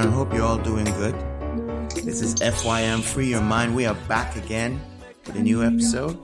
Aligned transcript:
everyone. 0.00 0.14
I 0.14 0.16
hope 0.16 0.34
you're 0.34 0.42
all 0.44 0.58
doing 0.58 0.84
good. 0.84 1.14
This 2.04 2.20
is 2.22 2.34
FYM 2.36 3.02
Free 3.02 3.28
Your 3.28 3.40
Mind. 3.42 3.74
We 3.74 3.86
are 3.86 3.94
back 4.08 4.36
again 4.36 4.80
with 5.26 5.36
a 5.36 5.40
new 5.40 5.62
episode. 5.62 6.16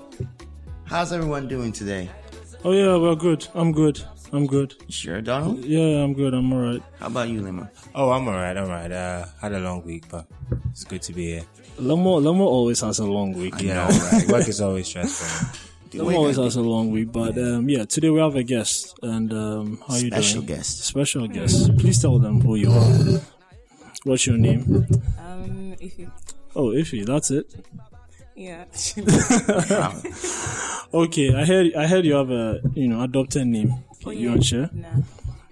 How's 0.85 1.13
everyone 1.13 1.49
doing 1.49 1.73
today? 1.73 2.09
Oh 2.65 2.73
yeah, 2.73 2.97
we're 2.97 3.15
good. 3.17 3.47
I'm 3.55 3.73
good. 3.73 4.03
I'm 4.33 4.47
good. 4.47 4.75
You 4.87 4.93
sure, 4.93 5.21
Donald? 5.21 5.65
Yeah, 5.65 6.03
I'm 6.03 6.15
good. 6.15 6.35
I'm 6.35 6.53
alright. 6.53 6.83
How 6.99 7.07
about 7.07 7.29
you, 7.29 7.41
Lima? 7.43 7.71
Oh, 7.95 8.11
I'm 8.11 8.27
alright. 8.27 8.57
I'm 8.57 8.65
alright. 8.65 8.91
Uh, 8.93 9.27
had 9.41 9.53
a 9.53 9.61
long 9.61 9.85
week, 9.85 10.05
but 10.11 10.27
it's 10.71 10.85
good 10.85 11.03
to 11.03 11.13
be 11.13 11.27
here. 11.27 11.43
Lamo 11.79 12.19
Lamo 12.21 12.45
always 12.45 12.81
has 12.81 12.99
a 12.99 13.05
long 13.07 13.33
week. 13.35 13.61
Yeah, 13.61 13.87
right. 14.13 14.27
Work 14.29 14.49
is 14.49 14.61
always 14.61 14.87
stressful. 14.89 15.63
The 15.93 15.99
Lamo 16.03 16.17
always 16.17 16.35
that- 16.37 16.43
has 16.43 16.57
a 16.57 16.63
long 16.63 16.91
week, 16.91 17.13
but 17.13 17.39
um, 17.39 17.69
yeah, 17.71 17.85
today 17.85 18.11
we 18.11 18.19
have 18.19 18.35
a 18.35 18.43
guest, 18.43 18.99
and 19.05 19.33
um, 19.33 19.79
how 19.87 19.95
you 19.95 20.09
Special 20.11 20.43
doing? 20.43 20.57
guest. 20.59 20.85
Special 20.85 21.29
guest. 21.29 21.79
Please 21.79 22.03
tell 22.03 22.19
them 22.19 22.41
who 22.41 22.57
you 22.57 22.73
are. 22.73 23.21
What's 24.07 24.27
your 24.27 24.39
name? 24.39 24.87
Um, 25.19 25.75
if 25.81 25.99
you, 25.99 26.11
Oh, 26.55 26.69
Iphey. 26.71 27.05
That's 27.05 27.31
it. 27.31 27.53
yeah, 28.37 28.65
Okay, 30.95 31.35
I 31.35 31.45
heard. 31.45 31.75
I 31.75 31.87
heard 31.87 32.05
you 32.07 32.15
have 32.15 32.31
a 32.31 32.61
you 32.75 32.89
know 32.89 33.03
adopted 33.03 33.47
name. 33.47 33.75
Oh, 34.07 34.11
You 34.11 34.21
yeah. 34.21 34.29
want 34.31 34.43
to 34.43 34.47
share? 34.49 34.71
nah. 34.73 34.89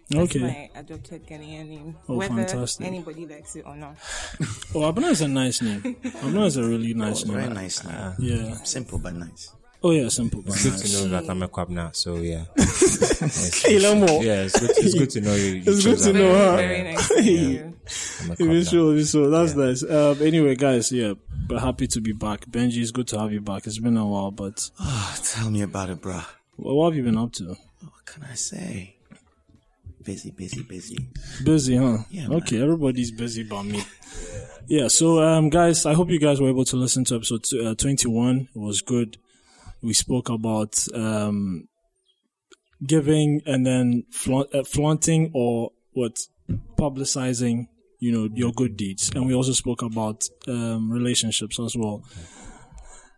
That's 0.08 0.36
Okay. 0.36 0.38
my 0.38 0.70
adopted 0.78 1.26
Ghanaian 1.26 1.68
name. 1.68 1.96
Oh, 2.08 2.16
Whether 2.16 2.34
fantastic. 2.46 2.86
anybody 2.86 3.26
likes 3.26 3.56
it 3.56 3.64
or 3.66 3.74
not. 3.74 3.96
Oh, 4.74 4.80
Abena 4.92 5.10
is 5.10 5.22
a 5.22 5.28
nice 5.28 5.60
name. 5.62 5.80
Abena 6.22 6.46
is 6.46 6.56
a 6.56 6.62
really 6.64 6.94
nice 6.94 7.22
Very 7.24 7.44
name. 7.44 7.54
nice 7.54 7.84
name. 7.84 8.12
Yeah. 8.20 8.54
Simple 8.62 8.98
but 8.98 9.14
nice. 9.14 9.50
Oh 9.82 9.90
yeah, 9.90 10.08
simple. 10.08 10.42
But 10.42 10.54
Good 10.62 10.72
nice. 10.72 10.92
to 10.92 11.08
know 11.08 11.20
that 11.20 11.28
I'm 11.30 11.42
a 11.42 11.48
quab 11.48 11.68
now, 11.70 11.90
so 11.92 12.16
yeah. 12.16 12.44
Hey, 13.66 13.78
Lamo. 13.80 14.20
Yeah, 14.22 14.44
it's 14.46 14.58
good, 14.60 14.70
it's 14.76 14.94
good 14.94 15.10
to 15.10 15.20
know 15.20 15.34
you. 15.34 15.60
you 15.60 15.62
It's 15.66 15.84
good 15.84 15.98
to 15.98 16.12
that. 16.12 16.14
know, 16.14 16.56
Very, 16.56 16.68
very 16.68 16.82
nice 16.94 17.08
to 17.08 17.73
meet 17.84 18.20
you. 18.20 18.24
I'm 18.24 18.30
a 18.30 18.32
It 18.32 18.38
quab 18.38 18.54
is 18.56 18.64
now. 18.66 18.70
sure, 18.70 18.94
it 18.94 18.98
is 19.00 19.10
sure. 19.10 19.30
That's 19.30 19.54
nice. 19.54 19.82
Um, 19.82 20.22
anyway, 20.22 20.54
guys, 20.56 20.90
yeah, 20.92 21.14
but 21.48 21.60
happy 21.60 21.86
to 21.88 22.00
be 22.00 22.12
back. 22.12 22.46
Benji, 22.46 22.78
it's 22.82 22.90
good 22.90 23.08
to 23.08 23.18
have 23.18 23.32
you 23.32 23.40
back. 23.40 23.66
It's 23.66 23.78
been 23.78 23.96
a 23.96 24.06
while, 24.06 24.30
but 24.30 24.70
Oh, 24.80 25.16
tell 25.22 25.50
me 25.50 25.62
about 25.62 25.90
it, 25.90 26.00
bruh. 26.00 26.24
what, 26.56 26.74
what 26.74 26.84
have 26.86 26.96
you 26.96 27.02
been 27.02 27.18
up 27.18 27.32
to? 27.34 27.44
What 27.80 28.04
can 28.06 28.24
I 28.24 28.34
say? 28.34 28.96
Busy, 30.02 30.30
busy, 30.32 30.62
busy. 30.62 30.98
Busy, 31.44 31.76
huh? 31.76 31.98
Yeah, 32.10 32.28
man. 32.28 32.38
okay, 32.42 32.60
everybody's 32.62 33.10
busy 33.10 33.42
but 33.42 33.62
me. 33.62 33.82
Yeah, 34.66 34.88
so 34.88 35.22
um, 35.22 35.48
guys, 35.48 35.86
I 35.86 35.94
hope 35.94 36.10
you 36.10 36.18
guys 36.20 36.40
were 36.40 36.48
able 36.50 36.64
to 36.66 36.76
listen 36.76 37.04
to 37.06 37.14
episode 37.16 37.44
t- 37.44 37.66
uh, 37.66 37.74
21. 37.74 38.48
It 38.54 38.58
was 38.58 38.82
good. 38.82 39.16
We 39.82 39.94
spoke 39.94 40.28
about 40.28 40.76
um, 40.94 41.68
giving 42.86 43.40
and 43.46 43.66
then 43.66 44.04
flaunt, 44.10 44.54
uh, 44.54 44.64
flaunting 44.64 45.30
or 45.34 45.70
what 45.92 46.18
publicizing, 46.76 47.68
you 48.04 48.12
know, 48.12 48.28
your 48.34 48.52
good 48.52 48.76
deeds, 48.76 49.10
and 49.14 49.26
we 49.26 49.34
also 49.34 49.52
spoke 49.52 49.80
about 49.80 50.28
um, 50.46 50.90
relationships 50.92 51.58
as 51.58 51.74
well. 51.74 52.04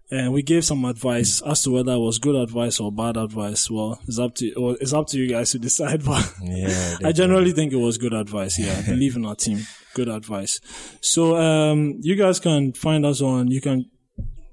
And 0.09 0.33
we 0.33 0.42
gave 0.42 0.65
some 0.65 0.84
advice 0.84 1.42
as 1.42 1.62
to 1.65 1.73
whether 1.73 1.95
it 1.95 1.98
was 1.98 2.20
good 2.20 2.37
advice 2.37 2.79
or 2.79 2.92
bad 2.92 3.17
advice. 3.17 3.69
Well, 3.69 3.98
it's 4.07 4.20
up 4.20 4.37
to 4.37 4.53
well, 4.57 4.77
it's 4.81 4.92
up 4.92 5.09
to 5.09 5.19
you 5.19 5.27
guys 5.27 5.51
to 5.51 5.59
decide. 5.69 6.05
But 6.05 6.33
Yeah, 6.41 6.98
I 7.05 7.11
generally 7.11 7.51
think 7.51 7.73
it 7.73 7.77
was 7.87 7.98
good 7.98 8.14
advice. 8.14 8.57
Yeah, 8.59 8.81
believe 8.87 9.17
in 9.17 9.27
our 9.27 9.34
team. 9.34 9.67
Good 9.95 10.09
advice. 10.09 10.61
So 11.01 11.37
um, 11.37 11.98
you 12.03 12.14
guys 12.14 12.39
can 12.39 12.73
find 12.73 13.05
us 13.05 13.20
on 13.20 13.48
you 13.48 13.61
can 13.61 13.91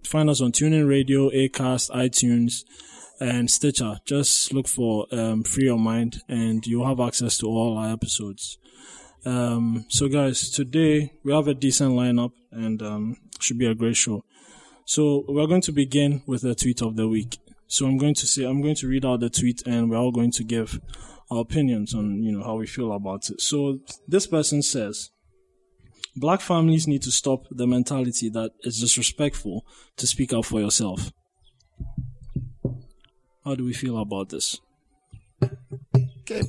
find 0.03 0.31
us 0.31 0.41
on 0.41 0.51
TuneIn 0.51 0.89
Radio, 0.89 1.29
Acast, 1.29 1.91
iTunes, 1.91 2.63
and 3.19 3.51
Stitcher. 3.51 3.97
Just 4.05 4.51
look 4.53 4.67
for 4.67 5.05
um, 5.11 5.43
Free 5.43 5.65
Your 5.65 5.77
Mind, 5.77 6.21
and 6.27 6.65
you'll 6.65 6.87
have 6.87 6.99
access 6.99 7.37
to 7.37 7.45
all 7.45 7.77
our 7.77 7.93
episodes. 7.93 8.57
Um, 9.25 9.85
so 9.89 10.07
guys, 10.09 10.49
today 10.49 11.13
we 11.23 11.33
have 11.33 11.47
a 11.47 11.53
decent 11.53 11.91
lineup, 11.91 12.31
and 12.51 12.81
um, 12.81 13.17
should 13.39 13.57
be 13.57 13.67
a 13.67 13.75
great 13.75 13.95
show. 13.95 14.25
So 14.85 15.23
we're 15.27 15.47
going 15.47 15.61
to 15.61 15.71
begin 15.71 16.23
with 16.25 16.41
the 16.41 16.55
tweet 16.55 16.81
of 16.81 16.95
the 16.95 17.07
week. 17.07 17.37
So 17.67 17.85
I'm 17.85 17.97
going 17.97 18.15
to 18.15 18.27
say 18.27 18.43
I'm 18.43 18.61
going 18.61 18.75
to 18.75 18.87
read 18.87 19.05
out 19.05 19.21
the 19.21 19.29
tweet, 19.29 19.65
and 19.65 19.89
we're 19.89 19.97
all 19.97 20.11
going 20.11 20.31
to 20.33 20.43
give 20.43 20.79
our 21.31 21.39
opinions 21.41 21.93
on 21.93 22.21
you 22.21 22.31
know 22.31 22.43
how 22.43 22.55
we 22.55 22.67
feel 22.67 22.91
about 22.91 23.29
it. 23.29 23.39
So 23.39 23.79
this 24.07 24.27
person 24.27 24.61
says, 24.61 25.09
"Black 26.15 26.41
families 26.41 26.85
need 26.85 27.03
to 27.03 27.11
stop 27.11 27.45
the 27.49 27.65
mentality 27.65 28.29
that 28.29 28.51
it's 28.59 28.79
disrespectful 28.79 29.65
to 29.97 30.05
speak 30.05 30.33
out 30.33 30.45
for 30.45 30.59
yourself." 30.59 31.11
How 33.45 33.55
do 33.55 33.65
we 33.65 33.73
feel 33.73 33.97
about 33.97 34.29
this? 34.29 34.59
Okay. 36.21 36.41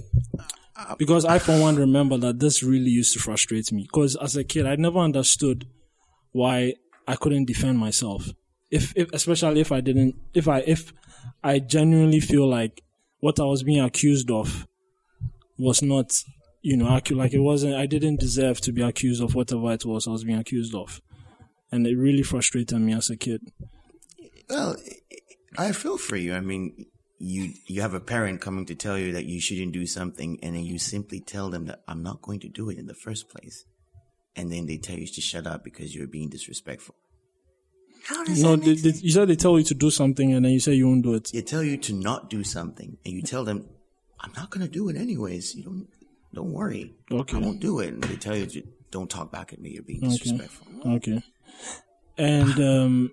Because 0.98 1.24
I, 1.24 1.38
for 1.38 1.58
one, 1.60 1.76
remember 1.76 2.16
that 2.18 2.40
this 2.40 2.62
really 2.62 2.90
used 2.90 3.12
to 3.12 3.20
frustrate 3.20 3.70
me. 3.70 3.82
Because 3.82 4.16
as 4.16 4.36
a 4.36 4.44
kid, 4.44 4.66
I 4.66 4.76
never 4.76 4.98
understood 4.98 5.66
why 6.32 6.74
I 7.06 7.16
couldn't 7.16 7.44
defend 7.44 7.78
myself. 7.78 8.30
If, 8.70 8.92
if, 8.96 9.12
especially 9.12 9.60
if 9.60 9.70
I 9.70 9.80
didn't, 9.80 10.16
if 10.34 10.48
I, 10.48 10.60
if 10.60 10.92
I 11.44 11.60
genuinely 11.60 12.20
feel 12.20 12.48
like 12.48 12.82
what 13.20 13.38
I 13.38 13.44
was 13.44 13.62
being 13.62 13.80
accused 13.80 14.30
of 14.30 14.66
was 15.58 15.80
not, 15.80 16.12
you 16.60 16.76
know, 16.76 16.86
accu- 16.86 17.16
like 17.16 17.32
it 17.32 17.40
wasn't, 17.40 17.76
I 17.76 17.86
didn't 17.86 18.18
deserve 18.18 18.60
to 18.62 18.72
be 18.72 18.82
accused 18.82 19.22
of 19.22 19.34
whatever 19.34 19.72
it 19.72 19.84
was 19.84 20.08
I 20.08 20.10
was 20.10 20.24
being 20.24 20.38
accused 20.38 20.74
of. 20.74 21.00
And 21.70 21.86
it 21.86 21.96
really 21.96 22.22
frustrated 22.22 22.80
me 22.80 22.94
as 22.94 23.10
a 23.10 23.16
kid. 23.16 23.40
Well, 24.50 24.76
I 25.56 25.72
feel 25.72 25.98
for 25.98 26.16
you. 26.16 26.34
I 26.34 26.40
mean, 26.40 26.86
you 27.18 27.52
you 27.66 27.80
have 27.80 27.94
a 27.94 28.00
parent 28.00 28.40
coming 28.40 28.66
to 28.66 28.74
tell 28.74 28.98
you 28.98 29.12
that 29.12 29.24
you 29.26 29.40
shouldn't 29.40 29.72
do 29.72 29.86
something, 29.86 30.38
and 30.42 30.54
then 30.56 30.64
you 30.64 30.78
simply 30.78 31.20
tell 31.20 31.50
them 31.50 31.66
that 31.66 31.82
I'm 31.88 32.02
not 32.02 32.22
going 32.22 32.40
to 32.40 32.48
do 32.48 32.68
it 32.70 32.78
in 32.78 32.86
the 32.86 32.94
first 32.94 33.28
place, 33.28 33.64
and 34.36 34.50
then 34.52 34.66
they 34.66 34.76
tell 34.78 34.96
you 34.98 35.06
to 35.06 35.20
shut 35.20 35.46
up 35.46 35.64
because 35.64 35.94
you're 35.94 36.06
being 36.08 36.28
disrespectful. 36.28 36.94
How 38.06 38.22
does 38.24 38.42
No, 38.42 38.56
that 38.56 38.64
they, 38.64 38.72
make 38.72 38.82
they, 38.82 38.90
sense? 38.90 39.02
you 39.02 39.10
said 39.12 39.28
they 39.28 39.36
tell 39.36 39.58
you 39.58 39.64
to 39.64 39.74
do 39.74 39.90
something 39.90 40.34
and 40.34 40.44
then 40.44 40.52
you 40.52 40.60
say 40.60 40.74
you 40.74 40.86
won't 40.86 41.02
do 41.02 41.14
it. 41.14 41.30
They 41.32 41.40
tell 41.40 41.62
you 41.62 41.78
to 41.78 41.92
not 41.94 42.28
do 42.28 42.44
something, 42.44 42.98
and 43.04 43.14
you 43.14 43.22
tell 43.22 43.44
them, 43.44 43.66
"I'm 44.20 44.32
not 44.36 44.50
going 44.50 44.66
to 44.66 44.70
do 44.70 44.88
it 44.88 44.96
anyways. 44.96 45.54
You 45.54 45.62
don't 45.64 45.88
don't 46.34 46.52
worry. 46.52 46.94
Okay. 47.10 47.36
I 47.36 47.40
won't 47.40 47.60
do 47.60 47.78
it." 47.80 47.88
And 47.94 48.02
they 48.04 48.16
tell 48.16 48.36
you 48.36 48.46
to 48.46 48.62
don't 48.90 49.08
talk 49.10 49.32
back 49.32 49.52
at 49.52 49.60
me. 49.60 49.70
You're 49.70 49.82
being 49.82 50.00
disrespectful. 50.00 50.66
Okay. 50.96 51.22
And, 52.16 52.60
um, 52.60 53.10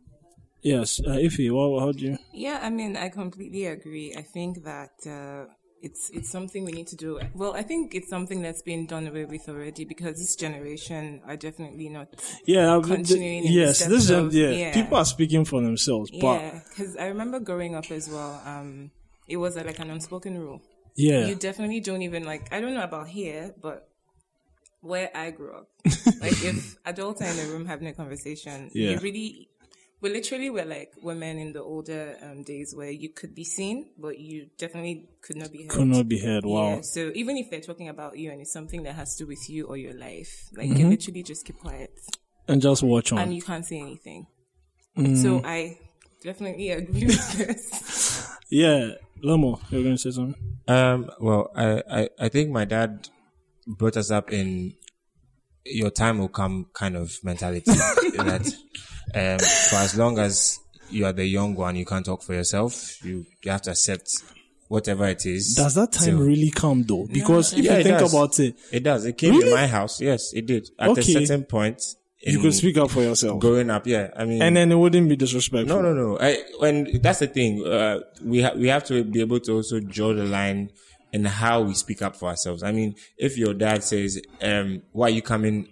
yes, 0.61 0.99
uh, 0.99 1.11
Iphey, 1.11 1.51
what, 1.51 1.79
how 1.79 1.91
do 1.91 1.99
you? 2.05 2.17
Yeah, 2.33 2.59
I 2.61 2.69
mean, 2.69 2.95
I 2.97 3.09
completely 3.09 3.65
agree. 3.65 4.13
I 4.15 4.21
think 4.21 4.63
that 4.63 4.91
uh, 5.05 5.51
it's 5.81 6.09
it's 6.13 6.29
something 6.29 6.63
we 6.65 6.71
need 6.71 6.87
to 6.87 6.95
do. 6.95 7.19
Well, 7.33 7.53
I 7.55 7.63
think 7.63 7.95
it's 7.95 8.09
something 8.09 8.41
that's 8.41 8.61
been 8.61 8.85
done 8.85 9.07
away 9.07 9.25
with 9.25 9.49
already 9.49 9.83
because 9.85 10.17
this 10.19 10.35
generation 10.35 11.21
are 11.27 11.35
definitely 11.37 11.89
not. 11.89 12.07
Yeah, 12.45 12.77
the- 12.77 12.95
Continuing 12.95 13.45
in 13.45 13.51
yes, 13.53 13.83
the 13.83 13.89
this 13.89 14.03
is, 14.03 14.09
of- 14.11 14.33
yeah, 14.33 14.49
yeah. 14.51 14.73
people 14.73 14.97
are 14.97 15.05
speaking 15.05 15.45
for 15.45 15.61
themselves, 15.61 16.11
but 16.11 16.19
Yeah, 16.41 16.59
because 16.69 16.95
I 16.97 17.07
remember 17.07 17.39
growing 17.39 17.75
up 17.75 17.89
as 17.91 18.09
well. 18.09 18.41
Um, 18.45 18.91
it 19.27 19.37
was 19.37 19.55
uh, 19.57 19.63
like 19.65 19.79
an 19.79 19.89
unspoken 19.89 20.37
rule. 20.37 20.61
yeah, 20.95 21.25
You 21.27 21.35
definitely 21.35 21.79
don't 21.79 22.01
even 22.01 22.23
like. 22.25 22.51
I 22.53 22.59
don't 22.61 22.73
know 22.73 22.83
about 22.83 23.07
here, 23.07 23.53
but 23.61 23.87
where 24.81 25.09
I 25.15 25.29
grew 25.31 25.53
up, 25.53 25.69
like 26.21 26.43
if 26.43 26.75
adults 26.85 27.21
are 27.21 27.25
in 27.29 27.39
a 27.39 27.51
room 27.51 27.65
having 27.65 27.87
a 27.87 27.93
conversation, 27.93 28.69
Yeah. 28.73 28.91
you 28.91 28.97
really, 28.99 29.47
we 30.01 30.09
literally 30.09 30.49
were 30.49 30.65
like 30.65 30.91
women 31.01 31.37
in 31.37 31.53
the 31.53 31.61
older 31.61 32.17
um, 32.21 32.43
days 32.43 32.73
where 32.75 32.89
you 32.89 33.09
could 33.09 33.35
be 33.35 33.43
seen, 33.43 33.91
but 33.99 34.17
you 34.19 34.47
definitely 34.57 35.09
could 35.21 35.35
not 35.37 35.51
be 35.51 35.59
heard. 35.63 35.69
could 35.69 35.87
not 35.87 36.07
be 36.07 36.19
heard. 36.19 36.43
Wow. 36.43 36.75
Yeah, 36.75 36.81
so 36.81 37.11
even 37.13 37.37
if 37.37 37.49
they're 37.51 37.61
talking 37.61 37.87
about 37.89 38.17
you 38.17 38.31
and 38.31 38.41
it's 38.41 38.51
something 38.51 38.83
that 38.83 38.95
has 38.95 39.15
to 39.17 39.23
do 39.23 39.27
with 39.27 39.47
you 39.49 39.65
or 39.67 39.77
your 39.77 39.93
life, 39.93 40.49
like 40.57 40.69
Mm-hmm. 40.69 40.77
you 40.79 40.89
literally 40.89 41.23
just 41.23 41.45
keep 41.45 41.59
quiet 41.59 41.91
And 42.47 42.61
just 42.61 42.81
watch 42.83 43.11
on. 43.11 43.19
and 43.19 43.35
you 43.35 43.41
can't 43.41 43.65
say 43.65 43.79
anything. 43.79 44.25
Mm. 44.97 45.21
So 45.21 45.41
I 45.45 45.77
definitely 46.23 46.69
agree 46.71 47.05
with 47.05 47.37
this. 47.37 48.27
yeah, 48.49 48.91
Lomo, 49.23 49.59
you're 49.69 49.83
going 49.83 49.95
to 49.95 50.01
say 50.01 50.11
something? 50.11 50.57
Um, 50.67 51.09
well, 51.19 51.51
I, 51.55 51.83
I, 51.91 52.09
I 52.19 52.29
think 52.29 52.49
my 52.49 52.65
dad 52.65 53.07
brought 53.67 53.95
us 53.97 54.09
up 54.09 54.33
in 54.33 54.73
your 55.65 55.91
time 55.91 56.17
will 56.17 56.27
come 56.27 56.65
kind 56.73 56.95
of 56.97 57.19
mentality 57.23 57.71
that 57.71 58.51
um, 59.13 59.39
for 59.39 59.75
as 59.77 59.95
long 59.97 60.19
as 60.19 60.59
you 60.89 61.05
are 61.05 61.13
the 61.13 61.25
young 61.25 61.55
one, 61.55 61.75
you 61.75 61.85
can't 61.85 62.05
talk 62.05 62.21
for 62.23 62.33
yourself. 62.33 63.03
You 63.03 63.25
you 63.43 63.51
have 63.51 63.61
to 63.63 63.71
accept 63.71 64.09
whatever 64.67 65.05
it 65.07 65.25
is. 65.25 65.55
Does 65.55 65.75
that 65.75 65.91
time 65.91 66.05
till- 66.17 66.19
really 66.19 66.49
come 66.51 66.83
though? 66.83 67.05
Because 67.11 67.53
if 67.53 67.65
Yeah, 67.65 67.77
you 67.77 67.83
think 67.83 67.99
does. 67.99 68.13
about 68.13 68.39
it, 68.39 68.55
It 68.71 68.83
does. 68.83 69.05
It 69.05 69.17
came 69.17 69.35
Really? 69.35 69.49
in 69.49 69.53
my 69.55 69.67
house. 69.67 69.99
Yes, 70.01 70.31
it 70.33 70.45
did. 70.45 70.69
At 70.79 70.89
Okay. 70.89 71.01
a 71.01 71.03
certain 71.03 71.43
point, 71.43 71.81
you 72.21 72.37
in 72.37 72.41
could 72.41 72.53
speak 72.53 72.77
up 72.77 72.89
for 72.91 73.01
yourself. 73.01 73.39
growing 73.39 73.69
up. 73.69 73.85
Yeah, 73.87 74.09
I 74.15 74.25
mean, 74.25 74.41
and 74.41 74.55
then 74.55 74.71
it 74.71 74.75
wouldn't 74.75 75.09
be 75.09 75.15
disrespectful. 75.15 75.81
No, 75.81 75.81
no, 75.81 75.93
no. 75.93 76.17
I, 76.19 76.37
when 76.59 76.99
that's 77.01 77.19
the 77.19 77.27
thing, 77.27 77.65
uh, 77.65 77.99
we 78.23 78.41
ha- 78.43 78.53
we 78.55 78.67
have 78.67 78.85
to 78.85 79.03
be 79.03 79.19
able 79.21 79.39
to 79.41 79.53
also 79.53 79.79
draw 79.79 80.13
the 80.13 80.23
line 80.25 80.69
in 81.13 81.25
how 81.25 81.61
we 81.63 81.73
speak 81.73 82.01
up 82.01 82.15
for 82.15 82.29
ourselves. 82.29 82.63
I 82.63 82.71
mean, 82.71 82.95
if 83.17 83.37
your 83.37 83.53
dad 83.53 83.83
says, 83.83 84.21
um, 84.41 84.83
"Why 84.93 85.07
are 85.07 85.09
you 85.09 85.21
coming 85.21 85.67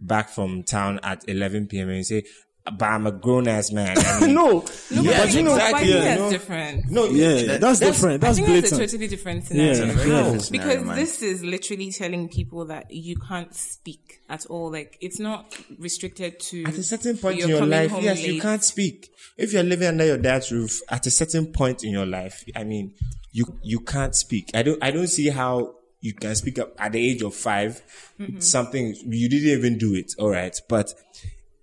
back 0.00 0.28
from 0.28 0.62
town 0.62 1.00
at 1.02 1.24
11 1.28 1.66
p.m. 1.66 1.88
and 1.88 1.98
you 1.98 2.04
say, 2.04 2.22
but 2.64 2.82
I'm 2.82 3.06
a 3.06 3.12
grown 3.12 3.46
ass 3.46 3.70
man. 3.72 3.96
I 3.98 4.20
mean, 4.26 4.34
no, 4.34 4.44
No, 4.50 4.60
but 4.60 5.04
Yeah, 5.04 5.22
I 5.22 5.26
think, 5.28 5.48
exactly, 5.48 5.56
but 5.56 5.60
I 5.74 5.78
think 5.80 5.90
yeah, 5.90 6.00
that's 6.04 6.20
no. 6.20 6.30
different. 6.30 6.90
no, 6.90 7.04
yeah, 7.06 7.56
that's, 7.58 7.78
different. 7.80 8.20
That's 8.22 8.38
I 8.38 8.42
think 8.42 8.60
that's 8.62 8.72
a 8.72 8.78
totally 8.78 9.06
different 9.08 9.44
Yeah, 9.50 9.74
scenario. 9.74 9.96
yeah. 9.98 10.22
Different 10.22 10.42
scenario, 10.42 10.68
Because 10.70 10.86
man. 10.86 10.96
this 10.96 11.22
is 11.22 11.44
literally 11.44 11.90
telling 11.92 12.28
people 12.28 12.64
that 12.66 12.90
you 12.90 13.16
can't 13.16 13.54
speak 13.54 14.20
at 14.30 14.46
all. 14.46 14.70
Like 14.72 14.96
it's 15.00 15.18
not 15.20 15.54
restricted 15.78 16.40
to 16.40 16.64
At 16.64 16.74
a 16.78 16.82
certain 16.82 17.18
point 17.18 17.38
you're 17.38 17.50
in 17.50 17.56
your 17.56 17.66
life, 17.66 17.90
home 17.90 18.04
yes, 18.04 18.22
you 18.26 18.40
can't 18.40 18.64
speak. 18.64 19.10
If 19.36 19.52
you're 19.52 19.62
living 19.62 19.88
under 19.88 20.06
your 20.06 20.18
dad's 20.18 20.50
roof, 20.50 20.80
at 20.88 21.06
a 21.06 21.10
certain 21.10 21.46
point 21.52 21.84
in 21.84 21.90
your 21.90 22.06
life, 22.06 22.44
I 22.56 22.64
mean, 22.64 22.94
you 23.32 23.58
you 23.62 23.80
can't 23.80 24.14
speak. 24.14 24.50
I 24.54 24.62
don't 24.62 24.82
I 24.82 24.90
don't 24.90 25.08
see 25.08 25.28
how 25.28 25.74
you 26.00 26.14
can 26.14 26.34
speak 26.34 26.58
up 26.58 26.72
at 26.78 26.92
the 26.92 27.10
age 27.10 27.20
of 27.22 27.34
5 27.34 27.82
Mm-hmm. 28.20 28.38
Something 28.40 28.94
you 29.06 29.28
didn't 29.28 29.58
even 29.58 29.76
do 29.78 29.92
it, 29.94 30.12
all 30.18 30.30
right. 30.30 30.56
But 30.68 30.94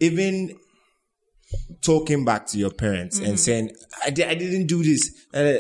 even 0.02 0.58
talking 1.82 2.26
back 2.26 2.46
to 2.48 2.58
your 2.58 2.72
parents 2.72 3.18
Mm-hmm. 3.20 3.30
and 3.30 3.40
saying, 3.40 3.72
I, 4.06 4.10
di- 4.12 4.24
I 4.26 4.36
didn't 4.36 4.68
do 4.68 4.84
this. 4.84 5.26
Uh, 5.34 5.58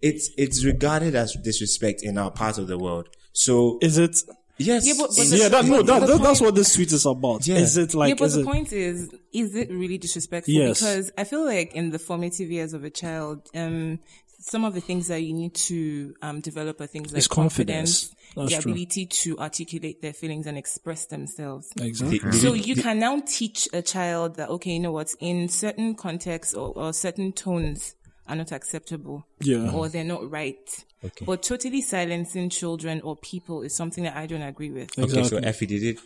it's 0.00 0.30
it's 0.36 0.64
regarded 0.64 1.14
as 1.14 1.34
disrespect 1.42 2.02
in 2.02 2.18
our 2.18 2.30
part 2.30 2.58
of 2.58 2.66
the 2.68 2.78
world. 2.78 3.08
So 3.32 3.78
Is 3.82 3.98
it? 3.98 4.16
yes, 4.58 4.86
Yeah, 4.86 4.94
but- 4.98 5.08
but 5.08 5.18
in- 5.18 5.30
the- 5.30 5.36
Yeah, 5.38 5.48
that, 5.48 5.64
no, 5.64 5.76
but 5.78 5.86
that, 5.86 6.00
the 6.00 6.06
that, 6.14 6.22
that's 6.22 6.40
what 6.40 6.54
this 6.54 6.74
tweet 6.74 6.92
is 6.92 7.04
about. 7.06 7.46
Yeah. 7.46 7.56
Is 7.56 7.76
it 7.76 7.94
like? 7.94 8.10
yeah, 8.10 8.14
but 8.18 8.24
is 8.26 8.34
the 8.34 8.40
it, 8.42 8.46
point 8.46 8.72
is, 8.72 9.10
is 9.32 9.54
it 9.54 9.70
really 9.70 9.98
disrespectful? 9.98 10.54
Yes. 10.54 10.80
Because 10.80 11.12
I 11.18 11.24
feel 11.24 11.44
like 11.44 11.74
in 11.74 11.90
the 11.90 11.98
formative 11.98 12.50
years 12.50 12.72
of 12.74 12.84
a 12.84 12.90
child, 12.90 13.48
um, 13.54 13.98
some 14.40 14.64
of 14.64 14.74
the 14.74 14.80
things 14.80 15.08
that 15.08 15.20
you 15.22 15.34
need 15.34 15.54
to 15.54 16.14
um, 16.22 16.40
develop 16.40 16.80
are 16.80 16.86
things 16.86 17.12
like 17.12 17.18
It's 17.18 17.26
confidence. 17.28 18.08
confidence, 18.34 18.54
the 18.56 18.60
true. 18.62 18.72
ability 18.72 19.06
to 19.06 19.38
articulate 19.38 20.00
their 20.02 20.12
feelings 20.12 20.46
and 20.46 20.56
express 20.56 21.06
themselves. 21.06 21.68
exactly. 21.80 22.18
Did- 22.20 22.34
So 22.34 22.54
you 22.54 22.76
can 22.76 22.98
now 23.00 23.20
teach 23.20 23.68
a 23.72 23.82
child 23.82 24.36
that 24.36 24.48
okay, 24.50 24.72
you 24.72 24.80
know 24.80 24.92
what, 24.92 25.12
in 25.20 25.48
certain 25.48 25.94
contexts 25.94 26.54
or, 26.54 26.72
or 26.76 26.92
certain 26.92 27.32
tones 27.32 27.94
are 28.28 28.36
not 28.36 28.52
acceptable, 28.52 29.26
Yeah. 29.40 29.72
or 29.72 29.88
they're 29.88 30.04
not 30.04 30.30
right. 30.30 30.56
Okay. 31.02 31.24
But 31.24 31.42
totally 31.42 31.80
silencing 31.80 32.50
children 32.50 33.00
or 33.02 33.16
people 33.16 33.62
is 33.62 33.74
something 33.74 34.04
that 34.04 34.16
I 34.16 34.26
don't 34.26 34.42
agree 34.42 34.70
with. 34.70 34.98
Okay, 34.98 35.22
so 35.24 35.40
Iphey, 35.40 35.66
did 35.66 35.82
it 35.82 35.98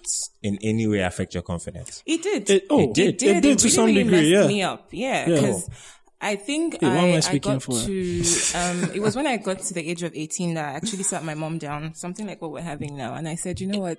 in 0.42 0.58
any 0.62 0.86
way 0.86 1.00
affect 1.00 1.34
your 1.34 1.42
confidence? 1.42 2.02
It 2.06 2.22
did. 2.22 2.48
It- 2.48 2.66
oh, 2.70 2.80
It 2.80 2.94
did. 2.94 3.22
it 3.22 3.40
did, 3.42 3.58
to 3.58 3.64
really, 3.64 3.70
some 3.70 3.86
really 3.86 4.02
degree. 4.04 4.16
messed 4.18 4.28
Yeah. 4.28 4.46
me 4.46 4.62
up. 4.62 4.88
Yeah, 4.92 5.28
Yeah. 5.28 5.58
I 6.24 6.36
think 6.36 6.80
Hey, 6.80 6.86
I 6.86 7.16
I, 7.16 7.22
I 7.32 7.38
got 7.38 7.62
for 7.64 7.72
to. 7.80 8.24
Um, 8.54 8.90
it 8.94 9.00
was 9.02 9.16
when 9.16 9.26
I 9.26 9.36
got 9.38 9.58
to 9.58 9.74
the 9.74 9.86
age 9.90 10.02
of 10.04 10.14
eighteen 10.14 10.54
that 10.54 10.66
I 10.68 10.72
actually 10.76 11.02
sat 11.02 11.24
my 11.24 11.34
mom 11.34 11.58
down, 11.58 11.94
something 11.94 12.26
like 12.26 12.40
what 12.40 12.52
we're 12.52 12.60
having 12.62 12.96
now, 12.96 13.14
and 13.14 13.28
I 13.28 13.34
said, 13.34 13.60
you 13.60 13.66
know 13.66 13.80
what. 13.80 13.98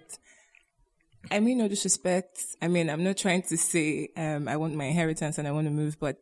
I 1.32 1.40
mean, 1.40 1.58
no 1.58 1.70
disrespect. 1.70 2.38
I 2.62 2.68
mean, 2.68 2.90
I'm 2.90 3.02
not 3.02 3.16
trying 3.16 3.44
to 3.44 3.56
say 3.56 4.10
um, 4.18 4.50
I 4.50 4.58
want 4.58 4.76
my 4.76 4.84
inheritance 4.84 5.38
and 5.38 5.48
I 5.48 5.52
want 5.52 5.68
to 5.68 5.72
move, 5.72 5.96
but 5.98 6.18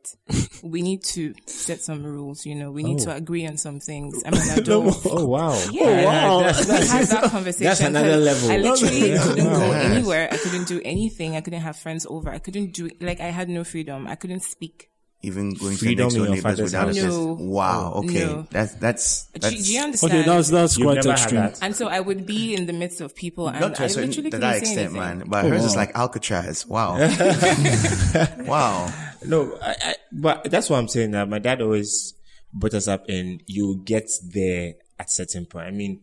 we 0.61 0.83
need 0.83 1.03
to 1.15 1.33
set 1.47 1.81
some 1.81 2.03
rules. 2.03 2.45
You 2.45 2.53
know, 2.53 2.69
we 2.71 2.83
need 2.83 2.99
to 2.99 3.15
agree 3.15 3.47
on 3.47 3.57
some 3.57 3.79
things. 3.79 4.21
I'm 4.23 4.35
an 4.35 4.49
adult. 4.59 5.01
Oh 5.09 5.25
wow! 5.25 5.59
Yeah, 5.71 6.05
wow. 6.05 6.43
That's, 6.43 6.67
we 6.67 6.75
had 6.87 7.07
that 7.07 7.23
conversation. 7.31 7.65
that's 7.65 7.81
another 7.81 8.17
level. 8.17 8.51
I 8.51 8.57
literally 8.57 9.13
Yeah. 9.13 9.23
couldn't 9.23 9.45
go 9.51 9.71
anywhere. 9.71 10.29
I 10.31 10.37
couldn't 10.37 10.67
do 10.67 10.79
anything. 10.85 11.35
I 11.35 11.41
couldn't 11.41 11.61
have 11.61 11.77
friends 11.77 12.05
over. 12.07 12.29
I 12.29 12.37
couldn't 12.37 12.71
do 12.73 12.87
like 13.01 13.19
I 13.19 13.31
had 13.33 13.49
no 13.49 13.63
freedom. 13.63 14.05
I 14.07 14.13
couldn't 14.13 14.41
speak. 14.43 14.90
Even 15.23 15.53
going 15.53 15.77
Freedom 15.77 16.09
to 16.09 16.15
in 16.15 16.15
next 16.15 16.15
door 16.15 16.25
your 16.25 16.35
neighbors 16.35 16.41
father's 16.41 16.73
without 16.73 16.87
house. 16.87 16.97
a 16.97 17.07
No. 17.07 17.33
Wow. 17.33 17.93
Okay. 17.97 18.25
No. 18.25 18.47
That's 18.49 18.73
that's 18.73 19.25
Do, 19.25 19.39
that's 19.39 19.67
do 19.67 19.73
you 19.73 19.81
understand? 19.81 20.13
Okay, 20.13 20.23
that's 20.23 20.49
that's 20.49 20.77
You've 20.77 20.85
quite 20.87 21.05
extreme. 21.05 21.41
that. 21.41 21.59
and 21.61 21.75
so 21.75 21.87
I 21.87 21.99
would 21.99 22.25
be 22.25 22.55
in 22.55 22.65
the 22.65 22.73
midst 22.73 23.01
of 23.01 23.15
people, 23.15 23.47
and 23.47 23.59
not 23.59 23.75
to 23.75 23.83
I 23.83 23.85
a 23.85 23.89
certain 23.89 24.09
literally 24.09 24.31
to 24.31 24.37
couldn't 24.37 24.49
that 24.49 24.57
extent, 24.57 24.93
man. 24.93 25.23
But 25.27 25.45
Oh, 25.45 25.49
hers 25.49 25.63
is 25.65 25.75
like 25.75 25.95
Alcatraz. 25.95 26.65
Wow. 26.65 26.97
wow. 28.39 28.91
No, 29.23 29.57
I, 29.61 29.75
I, 29.83 29.95
but 30.11 30.49
that's 30.49 30.69
what 30.69 30.77
I'm 30.77 30.87
saying. 30.87 31.11
That 31.11 31.29
my 31.29 31.39
dad 31.39 31.61
always 31.61 32.15
brought 32.53 32.73
us 32.73 32.87
up 32.87 33.07
and 33.07 33.43
you 33.45 33.81
get 33.85 34.09
there 34.23 34.73
at 34.99 35.11
certain 35.11 35.45
point. 35.45 35.67
I 35.67 35.71
mean, 35.71 36.01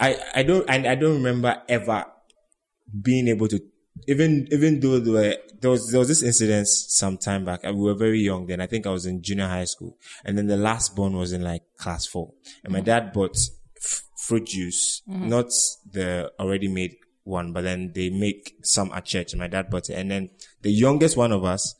I 0.00 0.18
I 0.34 0.42
don't 0.44 0.64
and 0.68 0.86
I 0.86 0.94
don't 0.94 1.16
remember 1.16 1.60
ever 1.68 2.06
being 3.02 3.28
able 3.28 3.48
to 3.48 3.60
even 4.06 4.48
even 4.50 4.80
though 4.80 4.98
there, 4.98 5.12
were, 5.12 5.36
there 5.60 5.70
was 5.70 5.90
there 5.90 5.98
was 5.98 6.08
this 6.08 6.22
incident 6.22 6.68
some 6.68 7.18
time 7.18 7.44
back. 7.44 7.62
We 7.64 7.72
were 7.72 7.94
very 7.94 8.20
young 8.20 8.46
then. 8.46 8.60
I 8.60 8.66
think 8.66 8.86
I 8.86 8.90
was 8.90 9.06
in 9.06 9.22
junior 9.22 9.48
high 9.48 9.64
school. 9.64 9.96
And 10.24 10.36
then 10.38 10.46
the 10.46 10.56
last 10.56 10.94
born 10.94 11.16
was 11.16 11.32
in 11.32 11.42
like 11.42 11.62
class 11.78 12.06
four. 12.06 12.32
And 12.64 12.72
my 12.72 12.80
dad 12.80 13.12
bought 13.12 13.36
f- 13.76 14.02
fruit 14.26 14.46
juice 14.46 15.02
not 15.06 15.46
the 15.90 16.30
already 16.38 16.68
made 16.68 16.96
one 17.24 17.52
but 17.52 17.62
then 17.62 17.92
they 17.94 18.10
make 18.10 18.54
some 18.62 18.92
at 18.92 19.04
church. 19.04 19.32
And 19.32 19.40
my 19.40 19.48
dad 19.48 19.70
bought 19.70 19.90
it. 19.90 19.94
And 19.94 20.10
then 20.10 20.30
the 20.62 20.70
youngest 20.70 21.16
one 21.16 21.32
of 21.32 21.44
us 21.44 21.74